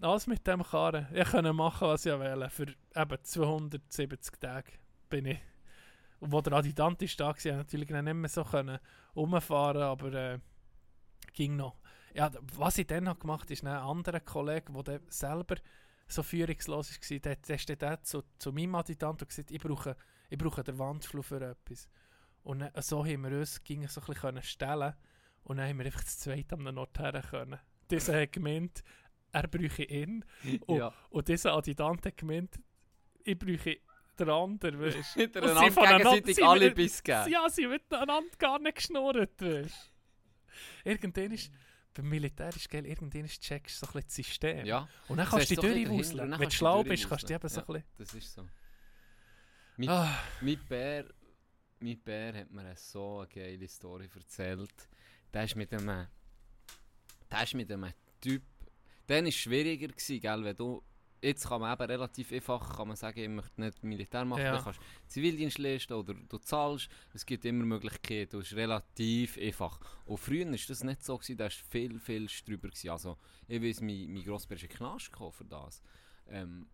Alles 0.00 0.26
mit 0.26 0.46
dem 0.46 0.62
Karren. 0.62 1.06
Ich 1.14 1.28
konnte 1.30 1.52
machen, 1.52 1.88
was 1.88 2.04
ich 2.06 2.12
wollte. 2.12 2.50
Für 2.50 2.66
eben 3.00 3.18
270 3.24 4.40
Tage 4.40 4.72
bin 5.08 5.26
ich. 5.26 5.38
Und 6.22 6.30
wo 6.30 6.40
der 6.40 6.52
Adjutant 6.52 7.02
ist 7.02 7.18
da 7.18 7.26
war, 7.26 7.36
ich 7.36 7.44
natürlich 7.44 7.90
nicht 7.90 8.14
mehr 8.14 8.28
so 8.28 8.44
können 8.44 8.78
rumfahren, 9.16 9.82
aber 9.82 10.12
äh, 10.12 10.38
ging 11.32 11.56
noch. 11.56 11.80
Ja, 12.14 12.30
was 12.54 12.78
ich 12.78 12.86
dann 12.86 13.08
habe 13.08 13.18
gemacht 13.18 13.42
habe, 13.42 13.52
ist 13.52 13.64
ein 13.64 13.74
anderer 13.74 14.20
Kollege, 14.20 14.72
der 14.84 15.00
selber 15.08 15.56
so 16.06 16.22
führungslos 16.22 16.92
war, 16.92 17.18
der, 17.18 17.36
der 17.36 17.56
ist 17.56 17.68
dann 17.68 17.78
der 17.78 18.02
zu, 18.04 18.22
zu 18.38 18.52
meinem 18.52 18.76
Adjutant 18.76 19.20
und 19.20 19.28
gesagt, 19.28 19.50
ich 19.50 19.58
brauche, 19.58 19.96
ich 20.30 20.38
brauche 20.38 20.62
den 20.62 20.78
Wandflug 20.78 21.24
für 21.24 21.40
etwas. 21.40 21.88
Und 22.44 22.60
dann, 22.60 22.70
so 22.76 23.04
haben 23.04 23.22
wir 23.28 23.40
uns 23.40 23.64
ging 23.64 23.88
so 23.88 24.00
ein 24.00 24.06
bisschen 24.06 24.20
können 24.20 24.42
stellen 24.44 24.94
und 25.42 25.56
dann 25.56 25.68
haben 25.68 25.78
wir 25.78 25.86
einfach 25.86 26.04
das 26.04 26.20
zweite 26.20 26.54
am 26.54 26.78
Ort 26.78 27.00
her 27.00 27.20
können. 27.28 27.58
Dieser 27.90 28.22
hat 28.22 28.30
gemeint, 28.30 28.84
er 29.32 29.48
bräuche 29.48 29.82
ihn 29.82 30.24
oh, 30.68 30.76
ja. 30.76 30.94
und 31.10 31.26
dieser 31.26 31.54
Adjutant 31.54 32.06
hat 32.06 32.16
gemeint, 32.16 32.60
ich 33.24 33.36
bräuche 33.36 33.78
den 34.18 34.28
anderen, 34.30 34.80
weißt 34.80 34.96
du. 34.96 35.02
Sie 35.20 35.28
voneinander- 35.28 35.98
gegenseitig 35.98 36.36
sie- 36.36 36.42
Alibis 36.42 37.02
geben. 37.02 37.30
Ja, 37.30 37.48
sie 37.48 37.64
haben 37.64 37.70
miteinander 37.72 38.36
gar 38.38 38.58
nicht 38.58 38.76
geschnurrt, 38.76 39.40
weißt 39.40 39.90
du. 40.84 40.88
Irgendwann 40.90 41.32
ist, 41.32 41.50
beim 41.94 42.08
Militär 42.08 42.48
ist 42.48 42.68
geil, 42.68 42.86
irgendwann 42.86 43.24
ist 43.24 43.40
checkst 43.42 43.80
du 43.82 43.86
so 43.86 43.92
ein 43.92 44.02
bisschen 44.02 44.06
das 44.08 44.14
System. 44.16 44.66
Ja, 44.66 44.88
Und 45.08 45.16
dann 45.16 45.26
kannst 45.26 45.50
du 45.50 45.54
die 45.54 45.60
Tür 45.60 45.74
Wenn 45.74 46.38
du 46.40 46.50
schlau 46.50 46.82
bist, 46.82 47.08
kannst 47.08 47.24
du 47.24 47.26
die 47.28 47.34
eben 47.34 47.48
so 47.48 47.60
ein 47.60 47.66
bisschen... 47.66 47.84
das 47.98 48.14
ist 48.14 48.32
so. 48.34 48.46
Mit, 49.76 49.88
Ah, 49.88 50.18
Mein 50.40 50.60
Bär, 50.68 51.06
mein 51.80 51.98
Bär 52.00 52.34
hat 52.34 52.50
mir 52.50 52.60
eine 52.60 52.76
so 52.76 53.20
eine 53.20 53.28
geile 53.28 53.66
Story 53.68 54.08
erzählt. 54.14 54.88
Der 55.32 55.44
ist 55.44 55.56
mit 55.56 55.72
einem, 55.72 56.06
der 57.30 57.42
ist 57.42 57.54
mit 57.54 57.72
einem 57.72 57.90
Typ, 58.20 58.42
der 59.08 59.16
Dann 59.16 59.24
war 59.24 59.28
es 59.30 59.34
schwieriger, 59.36 59.88
gewesen, 59.88 60.20
gell, 60.20 60.44
wenn 60.44 60.56
du... 60.56 60.82
Jetzt 61.22 61.46
kann 61.48 61.60
man 61.60 61.72
eben 61.72 61.88
relativ 61.88 62.32
einfach 62.32 62.76
kann 62.76 62.88
man 62.88 62.96
sagen, 62.96 63.20
ich 63.20 63.28
möchte 63.28 63.60
nicht 63.60 63.82
Militär 63.84 64.24
machen, 64.24 64.42
Ja. 64.42 64.52
dann 64.54 64.64
kannst 64.64 64.80
du 64.80 64.84
Zivildienst 65.06 65.58
leisten 65.58 65.92
oder 65.92 66.14
du 66.14 66.38
zahlst. 66.38 66.88
Es 67.14 67.24
gibt 67.24 67.44
immer 67.44 67.64
Möglichkeiten, 67.64 68.40
es 68.40 68.48
ist 68.50 68.56
relativ 68.56 69.38
einfach. 69.38 69.78
Und 70.04 70.18
früher 70.18 70.46
war 70.46 70.58
das 70.68 70.82
nicht 70.82 71.04
so, 71.04 71.16
gewesen, 71.16 71.36
da 71.36 71.44
war 71.44 71.50
viel, 71.50 72.00
viel 72.00 72.26
drüber. 72.44 72.68
Gewesen. 72.68 72.90
Also, 72.90 73.16
ich 73.46 73.62
weiss, 73.62 73.80
mein, 73.80 74.12
mein 74.12 74.24
Grossbär 74.24 74.56
ist 74.56 74.64
in 74.64 74.70
Knast 74.70 75.12
für 75.30 75.44
das. 75.44 75.80
Ähm, 76.28 76.66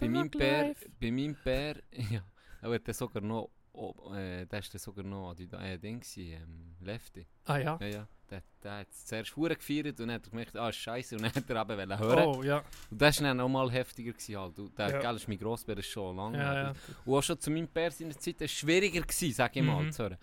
bei, 0.00 0.08
meinem 0.08 0.30
Bär, 0.30 0.74
bei 1.00 1.10
meinem 1.12 1.36
Bär, 1.44 1.76
ja, 2.10 2.24
er 2.60 2.70
hat 2.72 2.94
sogar 2.94 3.22
noch, 3.22 3.50
oh, 3.72 4.12
äh, 4.14 4.46
der 4.46 4.58
ist 4.58 4.72
sogar 4.80 5.04
noch 5.04 5.30
an 5.30 5.36
die 5.36 5.44
äh, 5.44 5.78
Ding 5.78 6.00
gewesen, 6.00 6.42
ähm, 6.42 6.76
Lefty. 6.80 7.26
Ah 7.44 7.58
ja. 7.58 7.78
Ja, 7.80 7.86
ja. 7.86 8.08
Der, 8.30 8.42
der 8.62 8.78
hat 8.78 8.88
es 8.90 9.06
zuerst 9.06 9.34
Huren 9.36 9.54
gefeiert 9.54 9.86
und 9.86 10.00
dann 10.00 10.12
hat 10.12 10.26
er 10.26 10.30
gemerkt, 10.30 10.56
ah, 10.56 10.68
ist 10.68 10.76
scheiße. 10.76 11.16
Und 11.16 11.22
dann 11.22 11.34
hat 11.34 11.48
er 11.48 11.62
eben 11.62 11.68
wollen 11.90 11.98
hören. 11.98 12.26
Oh, 12.26 12.42
ja. 12.42 12.62
Und 12.90 13.00
das 13.00 13.20
war 13.20 13.28
dann 13.28 13.36
noch 13.38 13.48
mal 13.48 13.70
heftiger. 13.72 14.12
Gewesen, 14.12 14.36
halt. 14.36 14.58
Und 14.58 14.78
der, 14.78 14.90
Ja. 14.90 14.98
gell, 15.00 15.16
ist 15.16 15.28
mein 15.28 15.38
Grossbär 15.38 15.78
ist 15.78 15.86
schon 15.86 16.16
lange. 16.16 16.38
Ja, 16.38 16.54
ja. 16.64 16.74
Und 17.04 17.14
auch 17.14 17.22
schon 17.22 17.40
zu 17.40 17.50
meinem 17.50 17.68
Bär 17.68 17.90
seiner 17.90 18.18
Zeit 18.18 18.38
war 18.40 18.44
es 18.44 18.52
schwieriger, 18.52 19.00
gewesen, 19.00 19.32
sag 19.32 19.56
ich 19.56 19.62
mal, 19.62 19.82
Mhm. 19.82 19.92
zu 19.92 20.02
hören. 20.02 20.18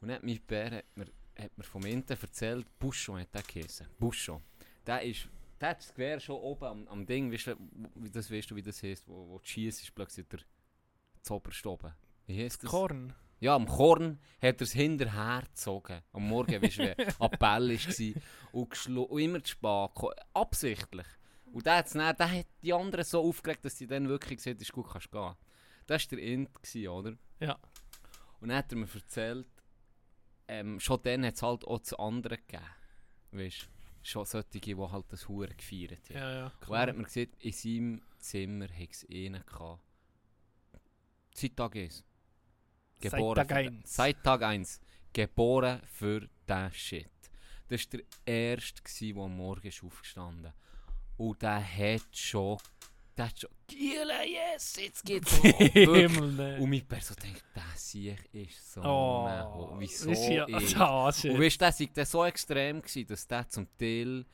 Und 0.00 0.08
dann 0.08 0.16
hat 0.16 0.22
mein 0.24 0.40
Bär 0.46 0.70
hat 0.70 0.84
mir, 0.96 1.06
hat 1.38 1.56
mir 1.56 1.64
vom 1.64 1.84
Inten 1.86 2.16
erzählt, 2.20 2.66
Buscho 2.78 3.16
hat 3.18 3.32
der 3.34 3.42
geheißen. 3.42 3.86
Buscho. 3.98 4.42
Der 4.86 5.02
ist... 5.02 5.28
Der 5.60 5.70
hat 5.70 5.78
das 5.80 5.92
Gewehr 5.92 6.18
schon 6.20 6.36
oben 6.36 6.64
am, 6.64 6.88
am 6.88 7.04
Ding, 7.06 7.30
weißt 7.30 7.48
du, 7.48 7.56
wie 7.96 8.08
das 8.10 8.30
weißt 8.30 8.50
du, 8.50 8.56
wie 8.56 8.62
das 8.62 8.82
heisst, 8.82 9.06
wo, 9.06 9.28
wo 9.28 9.38
du 9.38 9.44
schiessest, 9.46 9.94
plötzlich 9.94 10.26
der 10.28 10.40
Zoberst 11.20 11.66
oben. 11.66 11.92
Wie 12.26 12.42
heisst 12.42 12.62
das? 12.64 12.70
Korn. 12.70 13.12
Ja, 13.40 13.54
am 13.54 13.66
Korn 13.66 14.20
hat 14.42 14.60
er 14.60 14.62
es 14.62 14.72
hinterher 14.72 15.42
gezogen. 15.42 16.02
Am 16.12 16.28
Morgen, 16.28 16.62
weißt 16.62 16.78
du, 16.78 16.90
Appell 17.20 17.70
war. 17.70 18.22
Und, 18.52 18.86
und 18.86 19.20
immer 19.20 19.42
zu 19.42 19.52
spät 19.52 19.94
gekommen. 19.94 20.14
Absichtlich. 20.34 21.06
Und 21.52 21.66
der, 21.66 21.76
hat's 21.76 21.92
dann, 21.92 22.14
der 22.16 22.30
hat 22.30 22.46
die 22.62 22.72
anderen 22.72 23.04
so 23.04 23.22
aufgeregt, 23.22 23.64
dass 23.64 23.78
sie 23.78 23.86
dann 23.86 24.08
wirklich 24.08 24.36
gesagt 24.36 24.60
ist 24.60 24.72
gut, 24.72 24.88
kannst 24.90 25.10
gehen. 25.10 25.34
Das 25.86 26.02
war 26.02 26.18
der 26.18 26.24
Int, 26.24 26.76
oder? 26.88 27.16
Ja. 27.40 27.58
Und 28.40 28.48
dann 28.48 28.58
hat 28.58 28.70
er 28.72 28.78
mir 28.78 28.88
erzählt, 28.94 29.48
ähm, 30.46 30.78
schon 30.78 31.00
dann 31.02 31.24
hat 31.24 31.34
es 31.34 31.42
halt 31.42 31.64
auch 31.64 31.80
zu 31.80 31.98
anderen 31.98 32.38
gegeben. 32.46 32.64
Weißt 33.32 33.62
du? 33.62 33.66
Schon 34.02 34.24
solche, 34.24 34.60
die 34.60 34.76
halt 34.76 35.12
das 35.12 35.28
Huren 35.28 35.56
gefeiert 35.56 36.08
haben. 36.10 36.18
Ja, 36.18 36.32
ja. 36.32 36.52
Und 36.66 36.74
er 36.74 36.80
hat 36.80 36.96
mir 36.96 37.04
gesagt, 37.04 37.36
in 37.38 37.52
seinem 37.52 38.02
Zimmer 38.18 38.68
hätte 38.68 38.92
es 38.92 39.06
einen 39.10 39.44
gehabt. 39.44 39.82
Seit 41.34 41.58
1. 43.02 43.10
Seit 43.10 43.12
Geboren 43.12 43.34
Tag 43.36 43.48
für 43.48 43.54
den- 43.62 43.76
eins. 43.78 43.94
Seit 43.96 44.22
Tag 44.24 44.42
1. 44.42 44.80
Geboren 45.12 45.80
für 45.86 46.20
diesen 46.48 46.72
Shit. 46.72 47.10
Das 47.68 47.80
war 47.92 48.00
der 48.26 48.34
Erste, 48.34 48.82
gewesen, 48.82 49.14
der 49.14 49.24
am 49.24 49.36
Morgen 49.36 49.66
ist 49.68 49.82
aufgestanden 49.82 50.52
Und 51.16 51.42
der 51.42 51.60
hat 51.76 52.16
schon... 52.16 52.58
Der 53.16 53.26
hat 53.28 53.40
schon... 53.40 53.50
Giele, 53.66 54.26
yes, 54.26 54.76
jetzt 54.80 55.04
geht's. 55.04 55.36
Himmel, 55.38 56.32
ne. 56.32 56.58
Und 56.60 56.70
meine 56.70 56.82
Person 56.82 57.16
denkt, 57.22 57.44
der 57.54 57.62
Sieg 57.76 58.18
ist 58.32 58.72
so... 58.72 58.80
Oh, 58.82 59.28
Oh, 59.54 59.74
wieso 59.78 60.10
ist 60.10 60.26
ja, 60.28 60.46
ich? 60.48 60.76
Ah. 60.76 61.06
Und 61.06 61.40
weißt 61.40 61.60
du, 61.60 61.64
das 61.66 61.96
war 61.96 62.06
so 62.06 62.24
extrem, 62.24 62.80
gewesen, 62.82 63.06
dass 63.06 63.26
der 63.26 63.48
zum 63.48 63.66
Teil 63.78 64.24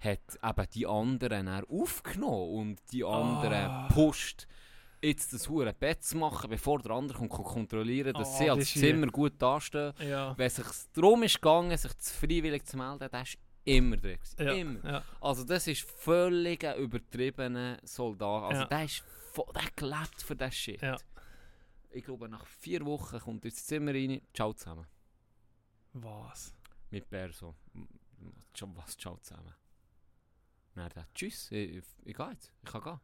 hat 0.00 0.20
eben 0.44 0.70
die 0.74 0.86
anderen 0.86 1.48
aufgenommen 1.48 2.50
und 2.54 2.80
die 2.92 3.04
anderen 3.04 3.52
Ah. 3.70 3.88
pusht, 3.92 4.46
jetzt 5.02 5.32
das 5.32 5.48
hure 5.48 5.72
Bett 5.72 6.02
zu 6.04 6.16
machen, 6.16 6.50
bevor 6.50 6.80
der 6.80 6.92
andere 6.92 7.18
kommt, 7.28 7.30
kontrollieren 7.48 8.12
dass 8.14 8.34
Ah, 8.34 8.38
sie 8.38 8.50
als 8.50 8.72
das 8.72 8.80
Zimmer 8.80 9.06
gut 9.08 9.34
dastehen. 9.40 9.92
Ja. 10.00 10.36
Wenn 10.36 10.46
es 10.46 10.56
sich 10.56 10.66
darum 10.94 11.22
ist 11.22 11.34
gegangen, 11.36 11.76
sich 11.76 11.92
freiwillig 12.00 12.64
zu 12.66 12.76
melden, 12.76 13.08
der 13.10 13.22
ist 13.22 13.38
immer 13.64 13.96
drin. 13.96 14.18
Ja. 14.38 14.52
Immer. 14.52 14.84
Ja. 14.90 15.04
Also 15.20 15.44
das 15.44 15.66
ist 15.66 15.82
völlig 15.88 16.64
ein 16.66 16.76
übertriebener 16.78 17.78
Soldat. 17.84 18.44
Also 18.50 18.62
Ja. 18.62 18.68
der 18.68 18.84
ist 18.84 19.04
der 19.54 19.70
gelebt 19.76 20.22
für 20.22 20.34
das 20.36 20.54
Shit. 20.54 20.82
Ja. 20.82 20.96
Ich 21.90 22.04
glaube, 22.04 22.28
nach 22.28 22.44
vier 22.46 22.84
Wochen 22.84 23.18
kommt 23.20 23.44
er 23.44 23.50
ins 23.50 23.64
Zimmer 23.64 23.92
rein, 23.94 24.20
ciao 24.34 24.52
zusammen. 24.52 24.86
Was? 25.92 26.54
mit 26.90 27.08
Bär 27.10 27.30
so, 27.32 27.54
m- 27.74 27.86
m- 28.20 28.32
ciao- 28.54 28.70
was, 28.74 28.96
ciao 28.96 29.16
zusammen. 29.18 29.54
Und 30.74 30.82
er 30.82 30.90
sagt, 30.90 31.14
tschüss, 31.14 31.50
ich, 31.52 31.76
ich, 31.76 31.84
ich 32.04 32.16
gehe 32.16 32.30
jetzt, 32.30 32.52
ich 32.64 32.70
kann 32.70 32.82
gehen. 32.82 33.00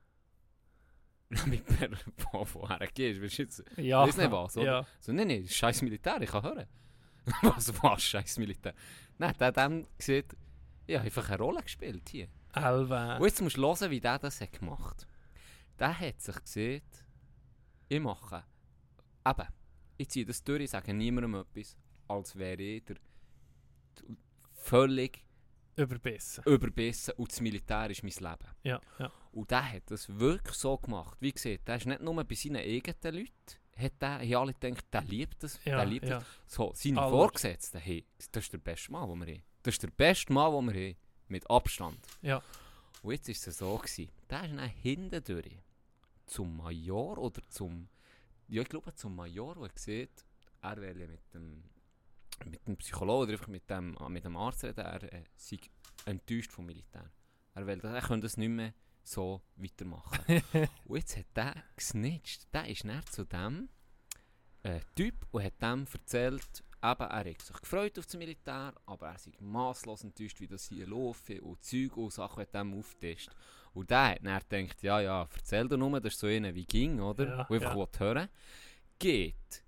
Mit 1.47 1.67
Bär, 1.67 1.91
wo, 2.33 2.47
woher 2.53 2.87
gehst 2.89 3.21
du, 3.21 3.43
jetzt, 3.43 3.65
Ja. 3.77 4.07
Weiss 4.07 4.17
nicht 4.17 4.31
was, 4.31 4.57
oder? 4.57 4.67
Ja. 4.67 4.87
so, 5.01 5.13
nein, 5.13 5.29
nein, 5.29 5.49
scheiß 5.49 5.83
Militär, 5.83 6.21
ich 6.21 6.31
kann 6.31 6.43
hören. 6.43 6.67
was, 7.43 7.83
was, 7.83 8.03
scheiß 8.03 8.39
Militär? 8.39 8.75
Nein, 9.19 9.35
der 9.39 9.49
hat 9.49 9.57
dann 9.57 9.87
gesagt, 9.97 10.37
ich 10.87 10.97
habe 10.97 11.07
einfach 11.07 11.29
eine 11.29 11.39
Rolle 11.39 11.63
gespielt 11.63 12.09
hier. 12.09 12.29
Elva. 12.53 13.17
Und 13.17 13.25
jetzt 13.25 13.41
musst 13.41 13.57
du 13.57 13.63
hören, 13.63 13.91
wie 13.91 14.01
der 14.01 14.19
das 14.19 14.41
hat 14.41 14.53
gemacht 14.53 15.07
Der 15.79 15.99
hat 15.99 16.21
sich 16.21 16.41
gesehen, 16.41 16.83
ich 17.89 18.01
mache, 18.01 18.45
eben, 19.27 19.49
ich 19.97 20.09
ziehe 20.09 20.27
das 20.27 20.45
durch, 20.45 20.63
ich 20.63 20.71
sage 20.71 20.95
niemandem 20.95 21.35
etwas, 21.35 21.77
als 22.07 22.37
wäre 22.37 22.63
ich 22.63 22.85
der 22.85 22.97
völlig 24.53 25.24
Überbissen. 25.77 26.45
überbissen 26.45 27.15
und 27.17 27.31
das 27.31 27.41
Militär 27.41 27.91
ist 27.91 28.03
mein 28.03 28.13
Leben. 28.13 28.51
Ja, 28.63 28.81
ja. 28.99 29.13
Und 29.33 29.51
der 29.51 29.73
hat 29.73 29.83
das 29.91 30.09
wirklich 30.09 30.57
so 30.57 30.77
gemacht. 30.79 31.17
Wie 31.21 31.33
gesagt, 31.33 31.67
der 31.69 31.77
ist 31.77 31.87
nicht 31.87 32.01
nur 32.01 32.23
bei 32.23 32.35
seinen 32.35 32.57
eigenen 32.57 33.15
Leuten, 33.15 33.33
hat 33.77 33.93
der, 34.01 34.21
haben 34.21 34.35
alle 34.35 34.55
gedacht, 34.55 34.85
der 34.93 35.03
liebt 35.03 35.43
das, 35.43 35.59
Ja, 35.65 35.77
der 35.77 35.87
liebt 35.87 36.07
ja. 36.09 36.19
das. 36.19 36.27
So, 36.47 36.73
seine 36.75 37.01
Alle. 37.03 37.11
Vorgesetzten, 37.11 37.81
hey, 37.81 38.07
das 38.31 38.45
ist 38.45 38.53
der 38.53 38.59
beste 38.59 38.93
Mann, 38.93 39.09
den 39.09 39.27
wir 39.27 39.35
haben. 39.35 39.43
Das 39.63 39.75
ist 39.75 39.83
der 39.83 39.91
beste 39.91 40.33
Mann, 40.33 40.53
den 40.67 40.75
wir 40.75 40.89
haben. 40.89 40.97
Mit 41.27 41.51
Abstand. 41.51 41.99
Ja. 42.23 42.43
Und 43.03 43.13
jetzt 43.13 43.29
war 43.29 43.35
es 43.35 43.59
so, 43.59 43.77
gewesen. 43.79 44.09
der 44.31 44.45
ist 44.45 44.51
dann 44.57 44.69
hinten 44.69 45.25
durch 45.25 45.59
zum 46.27 46.57
Major 46.57 47.19
oder 47.19 47.43
zum, 47.49 47.89
ja 48.49 48.63
ich 48.63 48.69
glaube 48.69 48.95
zum 48.95 49.17
Major, 49.17 49.55
der 49.55 49.71
sieht, 49.75 50.25
er 50.63 50.77
will 50.77 51.01
ja 51.01 51.07
mit 51.07 51.35
dem, 51.35 51.63
mit 52.45 52.67
dem 52.67 52.77
Psychologen 52.77 53.25
oder 53.25 53.33
einfach 53.33 53.49
mit 53.49 53.69
dem, 53.71 53.97
ah, 53.99 54.09
mit 54.09 54.25
dem 54.25 54.37
Arzt 54.37 54.65
reden, 54.65 54.81
er 54.81 55.03
äh, 55.13 55.25
sei 55.37 55.59
enttäuscht 56.05 56.53
vom 56.53 56.67
Militär. 56.67 57.11
Er 57.55 57.67
will, 57.67 57.81
er 57.81 58.01
könnte 58.01 58.27
das 58.27 58.37
nicht 58.37 58.49
mehr 58.49 58.75
so 59.03 59.43
weitermachen. 59.57 60.43
und 60.87 60.97
jetzt 60.97 61.17
hat 61.17 61.27
der 61.37 61.55
gesnitcht. 61.77 62.53
Der 62.53 62.69
ist 62.69 62.85
dann 62.85 63.07
zu 63.07 63.25
dem 63.25 63.69
äh, 64.63 64.81
Typ 64.95 65.15
und 65.31 65.45
hat 65.45 65.61
dem 65.61 65.87
erzählt, 65.93 66.65
eben, 66.83 67.03
er 67.03 67.31
hat 67.31 67.43
sich 67.43 67.61
gefreut 67.61 67.99
auf 67.99 68.07
das 68.07 68.17
Militär, 68.17 68.75
aber 68.87 69.09
er 69.09 69.19
sei 69.19 69.33
masslos 69.41 70.05
enttäuscht, 70.05 70.41
wie 70.41 70.47
das 70.47 70.69
hier 70.69 70.87
läuft 70.87 71.31
und 71.31 71.63
Zeug 71.63 71.97
und 71.97 72.13
Sachen 72.13 72.41
hat 72.41 72.55
dem 72.55 72.75
aufgetischt. 72.75 73.31
Und 73.73 73.91
der 73.91 74.13
hat 74.13 74.23
dann 74.25 74.67
gedacht, 74.67 74.83
ja, 74.83 75.01
ja, 75.01 75.29
erzähl 75.35 75.69
doch 75.69 75.77
nur, 75.77 76.01
das 76.01 76.15
ist 76.15 76.21
so 76.21 76.27
einer 76.27 76.55
wie 76.55 76.65
ging, 76.65 77.01
oder? 77.01 77.27
Ja, 77.27 77.47
und 77.47 77.57
einfach 77.57 77.77
ja. 77.77 77.89
hören. 77.99 78.29
Geht 78.99 79.64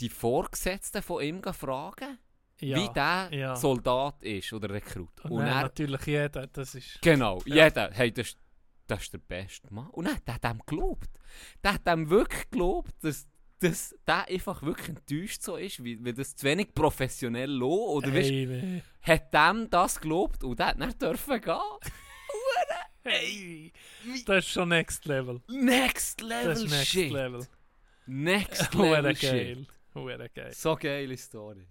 die 0.00 0.08
Vorgesetzten 0.08 1.02
von 1.02 1.22
ihm 1.22 1.42
fragen, 1.42 2.18
ja. 2.60 2.76
wie 2.76 2.88
der 2.92 3.28
ja. 3.32 3.56
Soldat 3.56 4.22
ist 4.22 4.52
oder 4.52 4.70
Rekrut. 4.70 5.24
Und, 5.24 5.30
Und, 5.32 5.38
dann 5.40 5.48
er, 5.48 5.62
natürlich 5.62 6.06
jeder, 6.06 6.46
das 6.46 6.74
ist... 6.74 7.00
genau, 7.02 7.40
Ja. 7.46 7.64
jeder, 7.66 7.90
hey, 7.92 8.12
das, 8.12 8.28
ist- 8.28 8.38
das 8.86 9.02
ist 9.02 9.12
der 9.12 9.18
beste 9.18 9.72
Mann. 9.72 9.88
Und 9.90 10.06
dann, 10.06 10.18
der 10.26 10.34
hat 10.34 10.44
dem 10.44 10.58
geglaubt. 10.60 11.08
Der 11.62 11.74
hat 11.74 11.86
dem 11.86 12.08
wirklich 12.10 12.48
geglaubt, 12.50 12.92
dass, 13.02 13.26
dass 13.60 13.94
der 14.06 14.26
einfach 14.28 14.62
wirklich 14.62 14.88
enttäuscht 14.90 15.42
so 15.42 15.56
ist, 15.56 15.82
wie, 15.84 16.02
wie 16.04 16.12
das 16.14 16.34
zu 16.36 16.46
wenig 16.46 16.72
professionell 16.74 17.50
lo 17.50 17.74
oder 17.92 18.10
Hey, 18.10 18.46
nee. 18.46 18.82
hat 19.02 19.32
dem 19.34 19.68
das 19.68 20.00
geglaubt 20.00 20.42
und 20.44 20.58
der 20.58 20.68
hat 20.68 20.80
dann 20.80 20.96
dürfen 20.98 21.40
gehen. 21.40 21.58
hey. 23.04 23.72
Das 24.26 24.44
ist 24.44 24.50
schon 24.50 24.68
Next 24.70 25.04
Level. 25.06 25.40
Next 25.48 26.20
Level 26.20 26.44
Das 26.54 26.62
ist 26.62 26.70
Next 26.70 26.86
Shit. 26.86 27.12
Level. 27.12 27.46
Next 28.06 28.74
Level. 28.74 29.16
Shit. 29.16 29.66
Hure 30.02 30.28
geil. 30.28 30.52
So 30.52 30.76
geile 30.76 31.16
Story. 31.16 31.66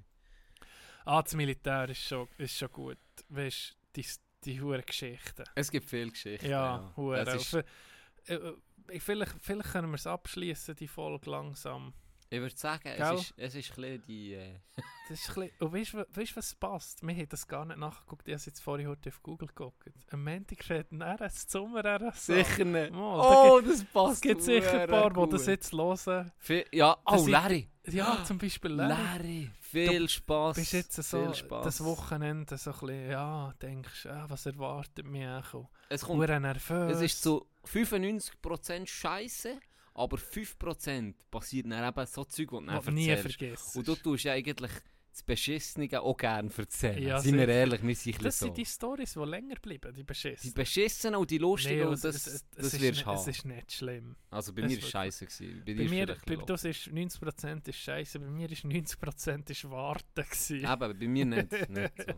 Ah, 1.06 1.22
das 1.22 1.34
Militär 1.36 1.90
ist 1.90 2.02
schon, 2.02 2.28
ist 2.38 2.58
schon 2.58 2.72
gut. 2.72 2.98
Weißt 3.30 3.78
du, 3.94 4.02
die, 4.02 4.08
die 4.44 4.62
hure 4.62 4.84
Geschichten. 4.84 5.44
Es 5.56 5.72
gibt 5.72 5.90
viele 5.90 6.12
Geschichten. 6.12 6.50
Ja. 6.50 6.94
Das 7.24 7.36
ist, 7.36 7.54
äh, 7.54 8.36
äh, 8.36 9.00
vielleicht, 9.00 9.36
vielleicht 9.42 9.72
können 9.72 9.90
wir 9.90 9.96
es 9.96 10.08
abschließen, 10.08 10.76
die 10.76 10.88
Folge 10.88 11.30
langsam. 11.30 11.94
Ich 12.30 12.40
würde 12.40 12.56
sagen, 12.58 12.84
Gell? 12.84 13.02
es 13.16 13.22
ist, 13.22 13.34
es 13.38 13.56
ist 13.56 13.70
ein 13.72 13.76
bisschen 13.82 14.04
die... 14.08 14.34
Äh, 14.34 14.56
Das 15.10 15.22
ist 15.22 15.30
ein 15.38 15.50
bisschen, 15.72 16.04
und 16.04 16.18
weißt 16.18 16.32
du, 16.32 16.36
was 16.36 16.54
passt? 16.56 17.02
Wir 17.02 17.16
haben 17.16 17.30
das 17.30 17.48
gar 17.48 17.64
nicht 17.64 17.78
nachgeguckt. 17.78 18.28
Ich 18.28 18.34
habe 18.34 18.40
es 18.40 18.46
jetzt 18.46 18.60
vorhin 18.60 18.90
heute 18.90 19.08
auf 19.10 19.24
Google 19.24 19.48
geguckt. 19.48 19.90
Am 20.12 20.22
Montag 20.22 20.62
steht 20.62 20.92
ein 20.92 21.02
RS 21.02 21.50
Sommer 21.50 21.82
RS. 21.86 22.26
sicher 22.26 22.66
nicht. 22.66 22.92
Mal, 22.92 23.20
oh, 23.50 23.62
das 23.62 23.76
Es 23.76 23.86
passt 23.86 24.22
gibt 24.22 24.42
sicher 24.42 24.82
ein 24.82 24.90
paar, 24.90 25.10
die 25.12 25.30
das 25.32 25.46
jetzt 25.46 25.72
hören. 25.72 26.30
Viel- 26.40 26.66
Ja, 26.74 26.98
Das 27.06 27.22
oh, 27.22 27.24
ist- 27.24 27.30
Larry. 27.32 27.70
Ja, 27.88 28.22
zum 28.26 28.38
Beispiel 28.38 28.72
Larry. 28.72 28.94
Larry. 28.94 29.52
Viel 29.62 30.10
Spaß. 30.10 30.58
bist 30.58 30.74
jetzt 30.74 30.96
so 31.02 31.32
das 31.50 31.84
Wochenende 31.86 32.58
so 32.58 32.72
ein 32.72 32.80
bisschen, 32.80 33.10
ja, 33.12 33.54
denkst, 33.62 34.06
ah, 34.08 34.26
was 34.28 34.46
erwartet 34.46 35.06
mich 35.06 35.26
auch? 35.26 35.70
Es, 35.88 36.02
kommt, 36.04 36.28
nervös. 36.28 36.98
es 36.98 37.02
ist 37.02 37.24
zu 37.24 37.48
95% 37.66 38.88
Scheiße, 38.88 39.58
aber 39.98 40.18
5% 40.18 41.14
passiert 41.30 41.70
dann 41.70 41.88
eben 41.88 42.06
so 42.06 42.24
Zeug, 42.24 42.50
die 42.50 42.56
du 42.56 42.62
dann 42.62 42.94
nie 42.94 43.16
vergisst. 43.16 43.76
Und 43.76 43.88
du 43.88 43.96
tust 43.96 44.24
ja 44.26 44.34
eigentlich 44.34 44.72
das 45.12 45.24
Beschissene 45.24 45.90
auch 46.00 46.16
gerne 46.16 46.52
erzählen. 46.56 47.02
Ja, 47.02 47.20
Seien 47.20 47.38
wir 47.38 47.48
ehrlich, 47.48 47.82
wir 47.82 47.96
sind 47.96 48.16
Das 48.18 48.24
bisschen 48.24 48.32
sind 48.32 48.50
so. 48.50 48.54
die 48.54 48.66
Stories, 48.66 49.14
die 49.14 49.20
länger 49.22 49.56
bleiben, 49.56 49.92
die 49.92 50.02
Die 50.02 50.04
beschissen. 50.04 50.54
Beschissenen 50.54 51.16
und 51.20 51.32
die 51.32 51.40
Lustigen, 51.40 51.78
Nee, 51.80 51.84
und 51.86 51.94
es- 51.94 52.02
das, 52.02 52.16
es- 52.16 52.28
es- 52.28 52.46
das 52.52 52.66
es 52.68 52.74
ist 52.76 52.82
wirst 52.82 52.82
nicht- 52.84 53.08
du 53.08 53.12
Es 53.12 53.22
haben. 53.22 53.30
ist 53.32 53.46
nicht 53.46 53.72
schlimm. 53.74 54.16
Also 54.30 54.54
bei 54.54 54.62
es 54.62 54.68
mir 54.70 54.78
war 54.78 54.84
es 54.84 54.90
scheiße. 54.92 55.26
Gewesen. 55.26 55.64
Bei, 55.66 55.74
Bei 55.74 55.84
mir, 55.90 56.18
bei, 56.28 56.36
das 56.46 56.64
ist 56.66 56.88
90% 56.92 57.68
ist 57.68 57.78
scheiße, 57.80 58.20
bei 58.20 58.30
mir 58.30 58.52
ist 58.52 58.64
90% 58.64 59.50
ist 59.50 59.68
warten 59.72 60.06
gewesen. 60.14 60.58
Eben, 60.72 61.00
bei 61.00 61.08
mir 61.08 61.26
nicht. 61.26 61.70
nicht 61.70 61.94
so. 61.98 62.14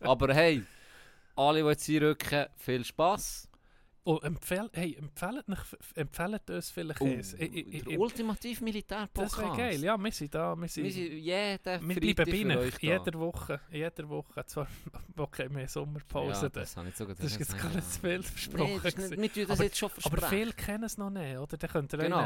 Aber 0.08 0.32
hey, 0.32 0.62
alle, 1.34 1.62
die 1.62 1.68
jetzt 1.68 1.88
einrücken, 1.88 2.46
viel 2.56 2.84
Spass. 2.84 3.48
Oh, 4.06 4.18
empfehl, 4.18 4.68
hey, 4.74 4.94
empfehlt, 4.96 5.46
empfehlt 5.94 6.50
uns 6.50 6.70
vielleicht 6.70 7.00
Oh, 7.00 7.06
eins. 7.06 7.32
Ich- 7.34 7.54
ich- 7.54 7.84
der 7.84 7.92
ich- 7.92 7.98
ultimativ 7.98 8.60
Das 9.14 9.38
wäre 9.38 9.56
geil, 9.56 9.82
ja, 9.82 9.96
wir 9.96 10.12
sind 10.12 10.34
da, 10.34 10.54
wir 10.54 10.68
sind... 10.68 10.84
Wir 10.84 10.92
sind 10.92 11.12
jeden 11.12 11.88
Wir 11.88 11.94
bleiben 12.00 12.48
bei 12.48 12.58
euch 12.58 12.78
jeder 12.82 13.14
Woche, 13.18 13.60
jeder 13.70 14.06
Woche. 14.10 14.44
Zwar, 14.44 14.66
okay, 15.16 15.48
wir 15.50 15.60
haben 15.60 15.68
Sommerpause. 15.68 16.42
Ja, 16.42 16.48
da. 16.50 16.60
das 16.60 16.76
ich 16.90 16.96
sogar 16.96 17.14
das 17.14 17.24
ist 17.24 17.38
jetzt 17.38 17.56
gar 17.58 17.70
nicht 17.70 17.90
zu 17.92 18.00
viel 18.00 18.22
versprochen. 18.22 18.66
Nee, 18.66 18.78
das 18.82 19.10
nicht, 19.18 19.36
wir 19.36 19.46
das 19.46 19.56
Aber- 19.58 19.64
jetzt 19.64 19.78
schon 19.78 19.90
aber 19.90 20.00
versprechen. 20.02 20.28
viele 20.38 20.52
kennen 20.52 20.84
es 20.84 20.98
noch 20.98 21.10
nicht, 21.10 21.38
oder? 21.38 21.56
Dann 21.56 21.70
könnt 21.70 21.92
ihr 21.94 21.98
Genau, 21.98 22.18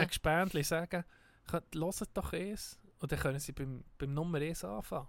einen 0.00 0.08
Gespendli 0.08 0.62
sagen, 0.64 1.04
hört 1.50 1.74
doch 2.14 2.32
eins. 2.32 2.78
Und 3.00 3.12
dann 3.12 3.18
können 3.18 3.38
sie 3.40 3.52
beim, 3.52 3.84
beim 3.98 4.14
Nummer 4.14 4.38
1 4.38 4.64
anfangen. 4.64 5.08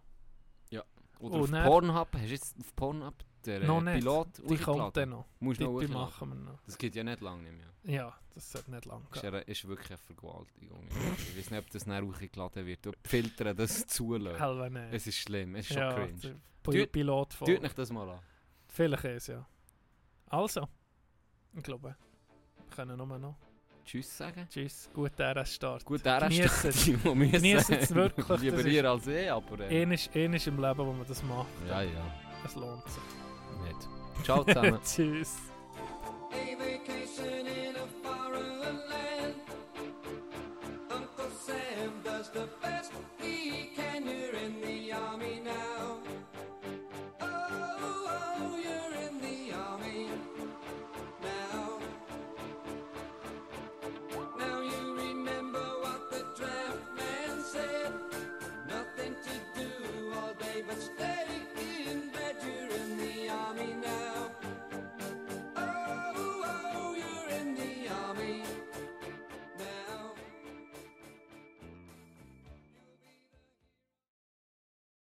Oder 1.20 1.36
Oh, 1.36 1.44
auf 1.44 1.50
nein. 1.50 1.66
Pornhub, 1.66 2.10
hast 2.14 2.24
du 2.26 2.28
jetzt 2.28 2.60
auf 2.60 2.76
Pornhub 2.76 3.14
äh, 3.48 3.60
Noch 3.60 3.82
nicht. 3.82 4.00
Pilot 4.00 4.28
Die 4.50 4.58
kommt 4.58 4.96
dann 4.98 5.10
noch. 5.10 5.26
Musst 5.40 5.60
Die, 5.60 5.64
noch 5.66 5.80
die 5.80 5.88
machen 5.88 6.30
wir 6.30 6.36
noch. 6.52 6.60
Das 6.66 6.78
geht 6.78 6.96
ja 6.96 7.04
nicht 7.04 7.22
lange 7.22 7.44
nicht 7.44 7.54
mehr. 7.58 7.94
Ja, 7.96 8.14
das 8.34 8.52
sollte 8.52 8.72
nicht 8.72 8.86
lang 8.86 9.04
Das 9.10 9.18
ist, 9.18 9.22
gehen. 9.22 9.34
ja- 9.34 9.40
ist 9.42 9.68
wirklich 9.68 9.90
eine 9.92 9.98
Vergewaltigung. 9.98 10.88
ich 11.18 11.38
weiß 11.38 11.52
nicht, 11.52 11.60
ob 11.60 11.70
das 11.70 11.86
nachher 11.86 12.06
hochgeladen 12.06 12.66
wird. 12.66 12.88
Und 12.88 12.96
die 13.06 13.10
Filter 13.10 13.54
das 13.54 13.86
zulassen. 13.88 14.40
Halber 14.40 14.70
nicht. 14.70 14.94
Es 14.94 15.08
ist 15.08 15.18
schlimm, 15.20 15.56
es 15.56 15.68
ist 15.70 15.74
schon 15.74 15.82
ja, 15.84 15.94
cringe. 15.94 16.14
der 16.20 16.32
Tut- 16.64 16.74
Pil- 16.74 16.88
Pilot 16.88 17.34
von. 17.34 17.48
Tut 17.48 17.62
nicht 17.62 17.78
das 17.78 17.92
mal 17.92 18.10
an. 18.10 18.20
Vielleicht 18.68 19.06
ist 19.06 19.28
ja. 19.28 19.46
Also, 20.28 20.68
ich 21.56 21.64
glaube, 21.64 21.96
wir 22.58 22.76
können 22.76 22.98
nur 22.98 23.06
noch. 23.20 23.36
Tschüss 23.86 24.18
sagen. 24.18 24.48
Tschüss, 24.50 24.90
guten 24.92 25.22
RS-Start. 25.22 25.86
Gut, 25.86 26.04
der 26.04 26.22
Geniessen 26.22 26.70
es 26.72 27.94
wirklich, 27.94 28.28
Lieber 28.42 28.58
das 28.58 28.66
ihr 28.66 28.90
als 28.90 29.06
ich, 29.06 29.32
aber... 29.32 29.60
Äh, 29.70 29.84
eines 29.84 30.08
im 30.48 30.60
Leben, 30.60 30.78
wo 30.80 30.92
man 30.92 31.06
das 31.08 31.22
macht. 31.22 31.48
ja, 31.68 31.84
ja, 31.84 32.16
Es 32.44 32.56
lohnt 32.56 32.84
sich. 32.90 33.04
Nicht. 33.64 33.88
Ciao 34.24 34.44
zusammen. 34.44 34.80
Tschüss. 34.86 35.36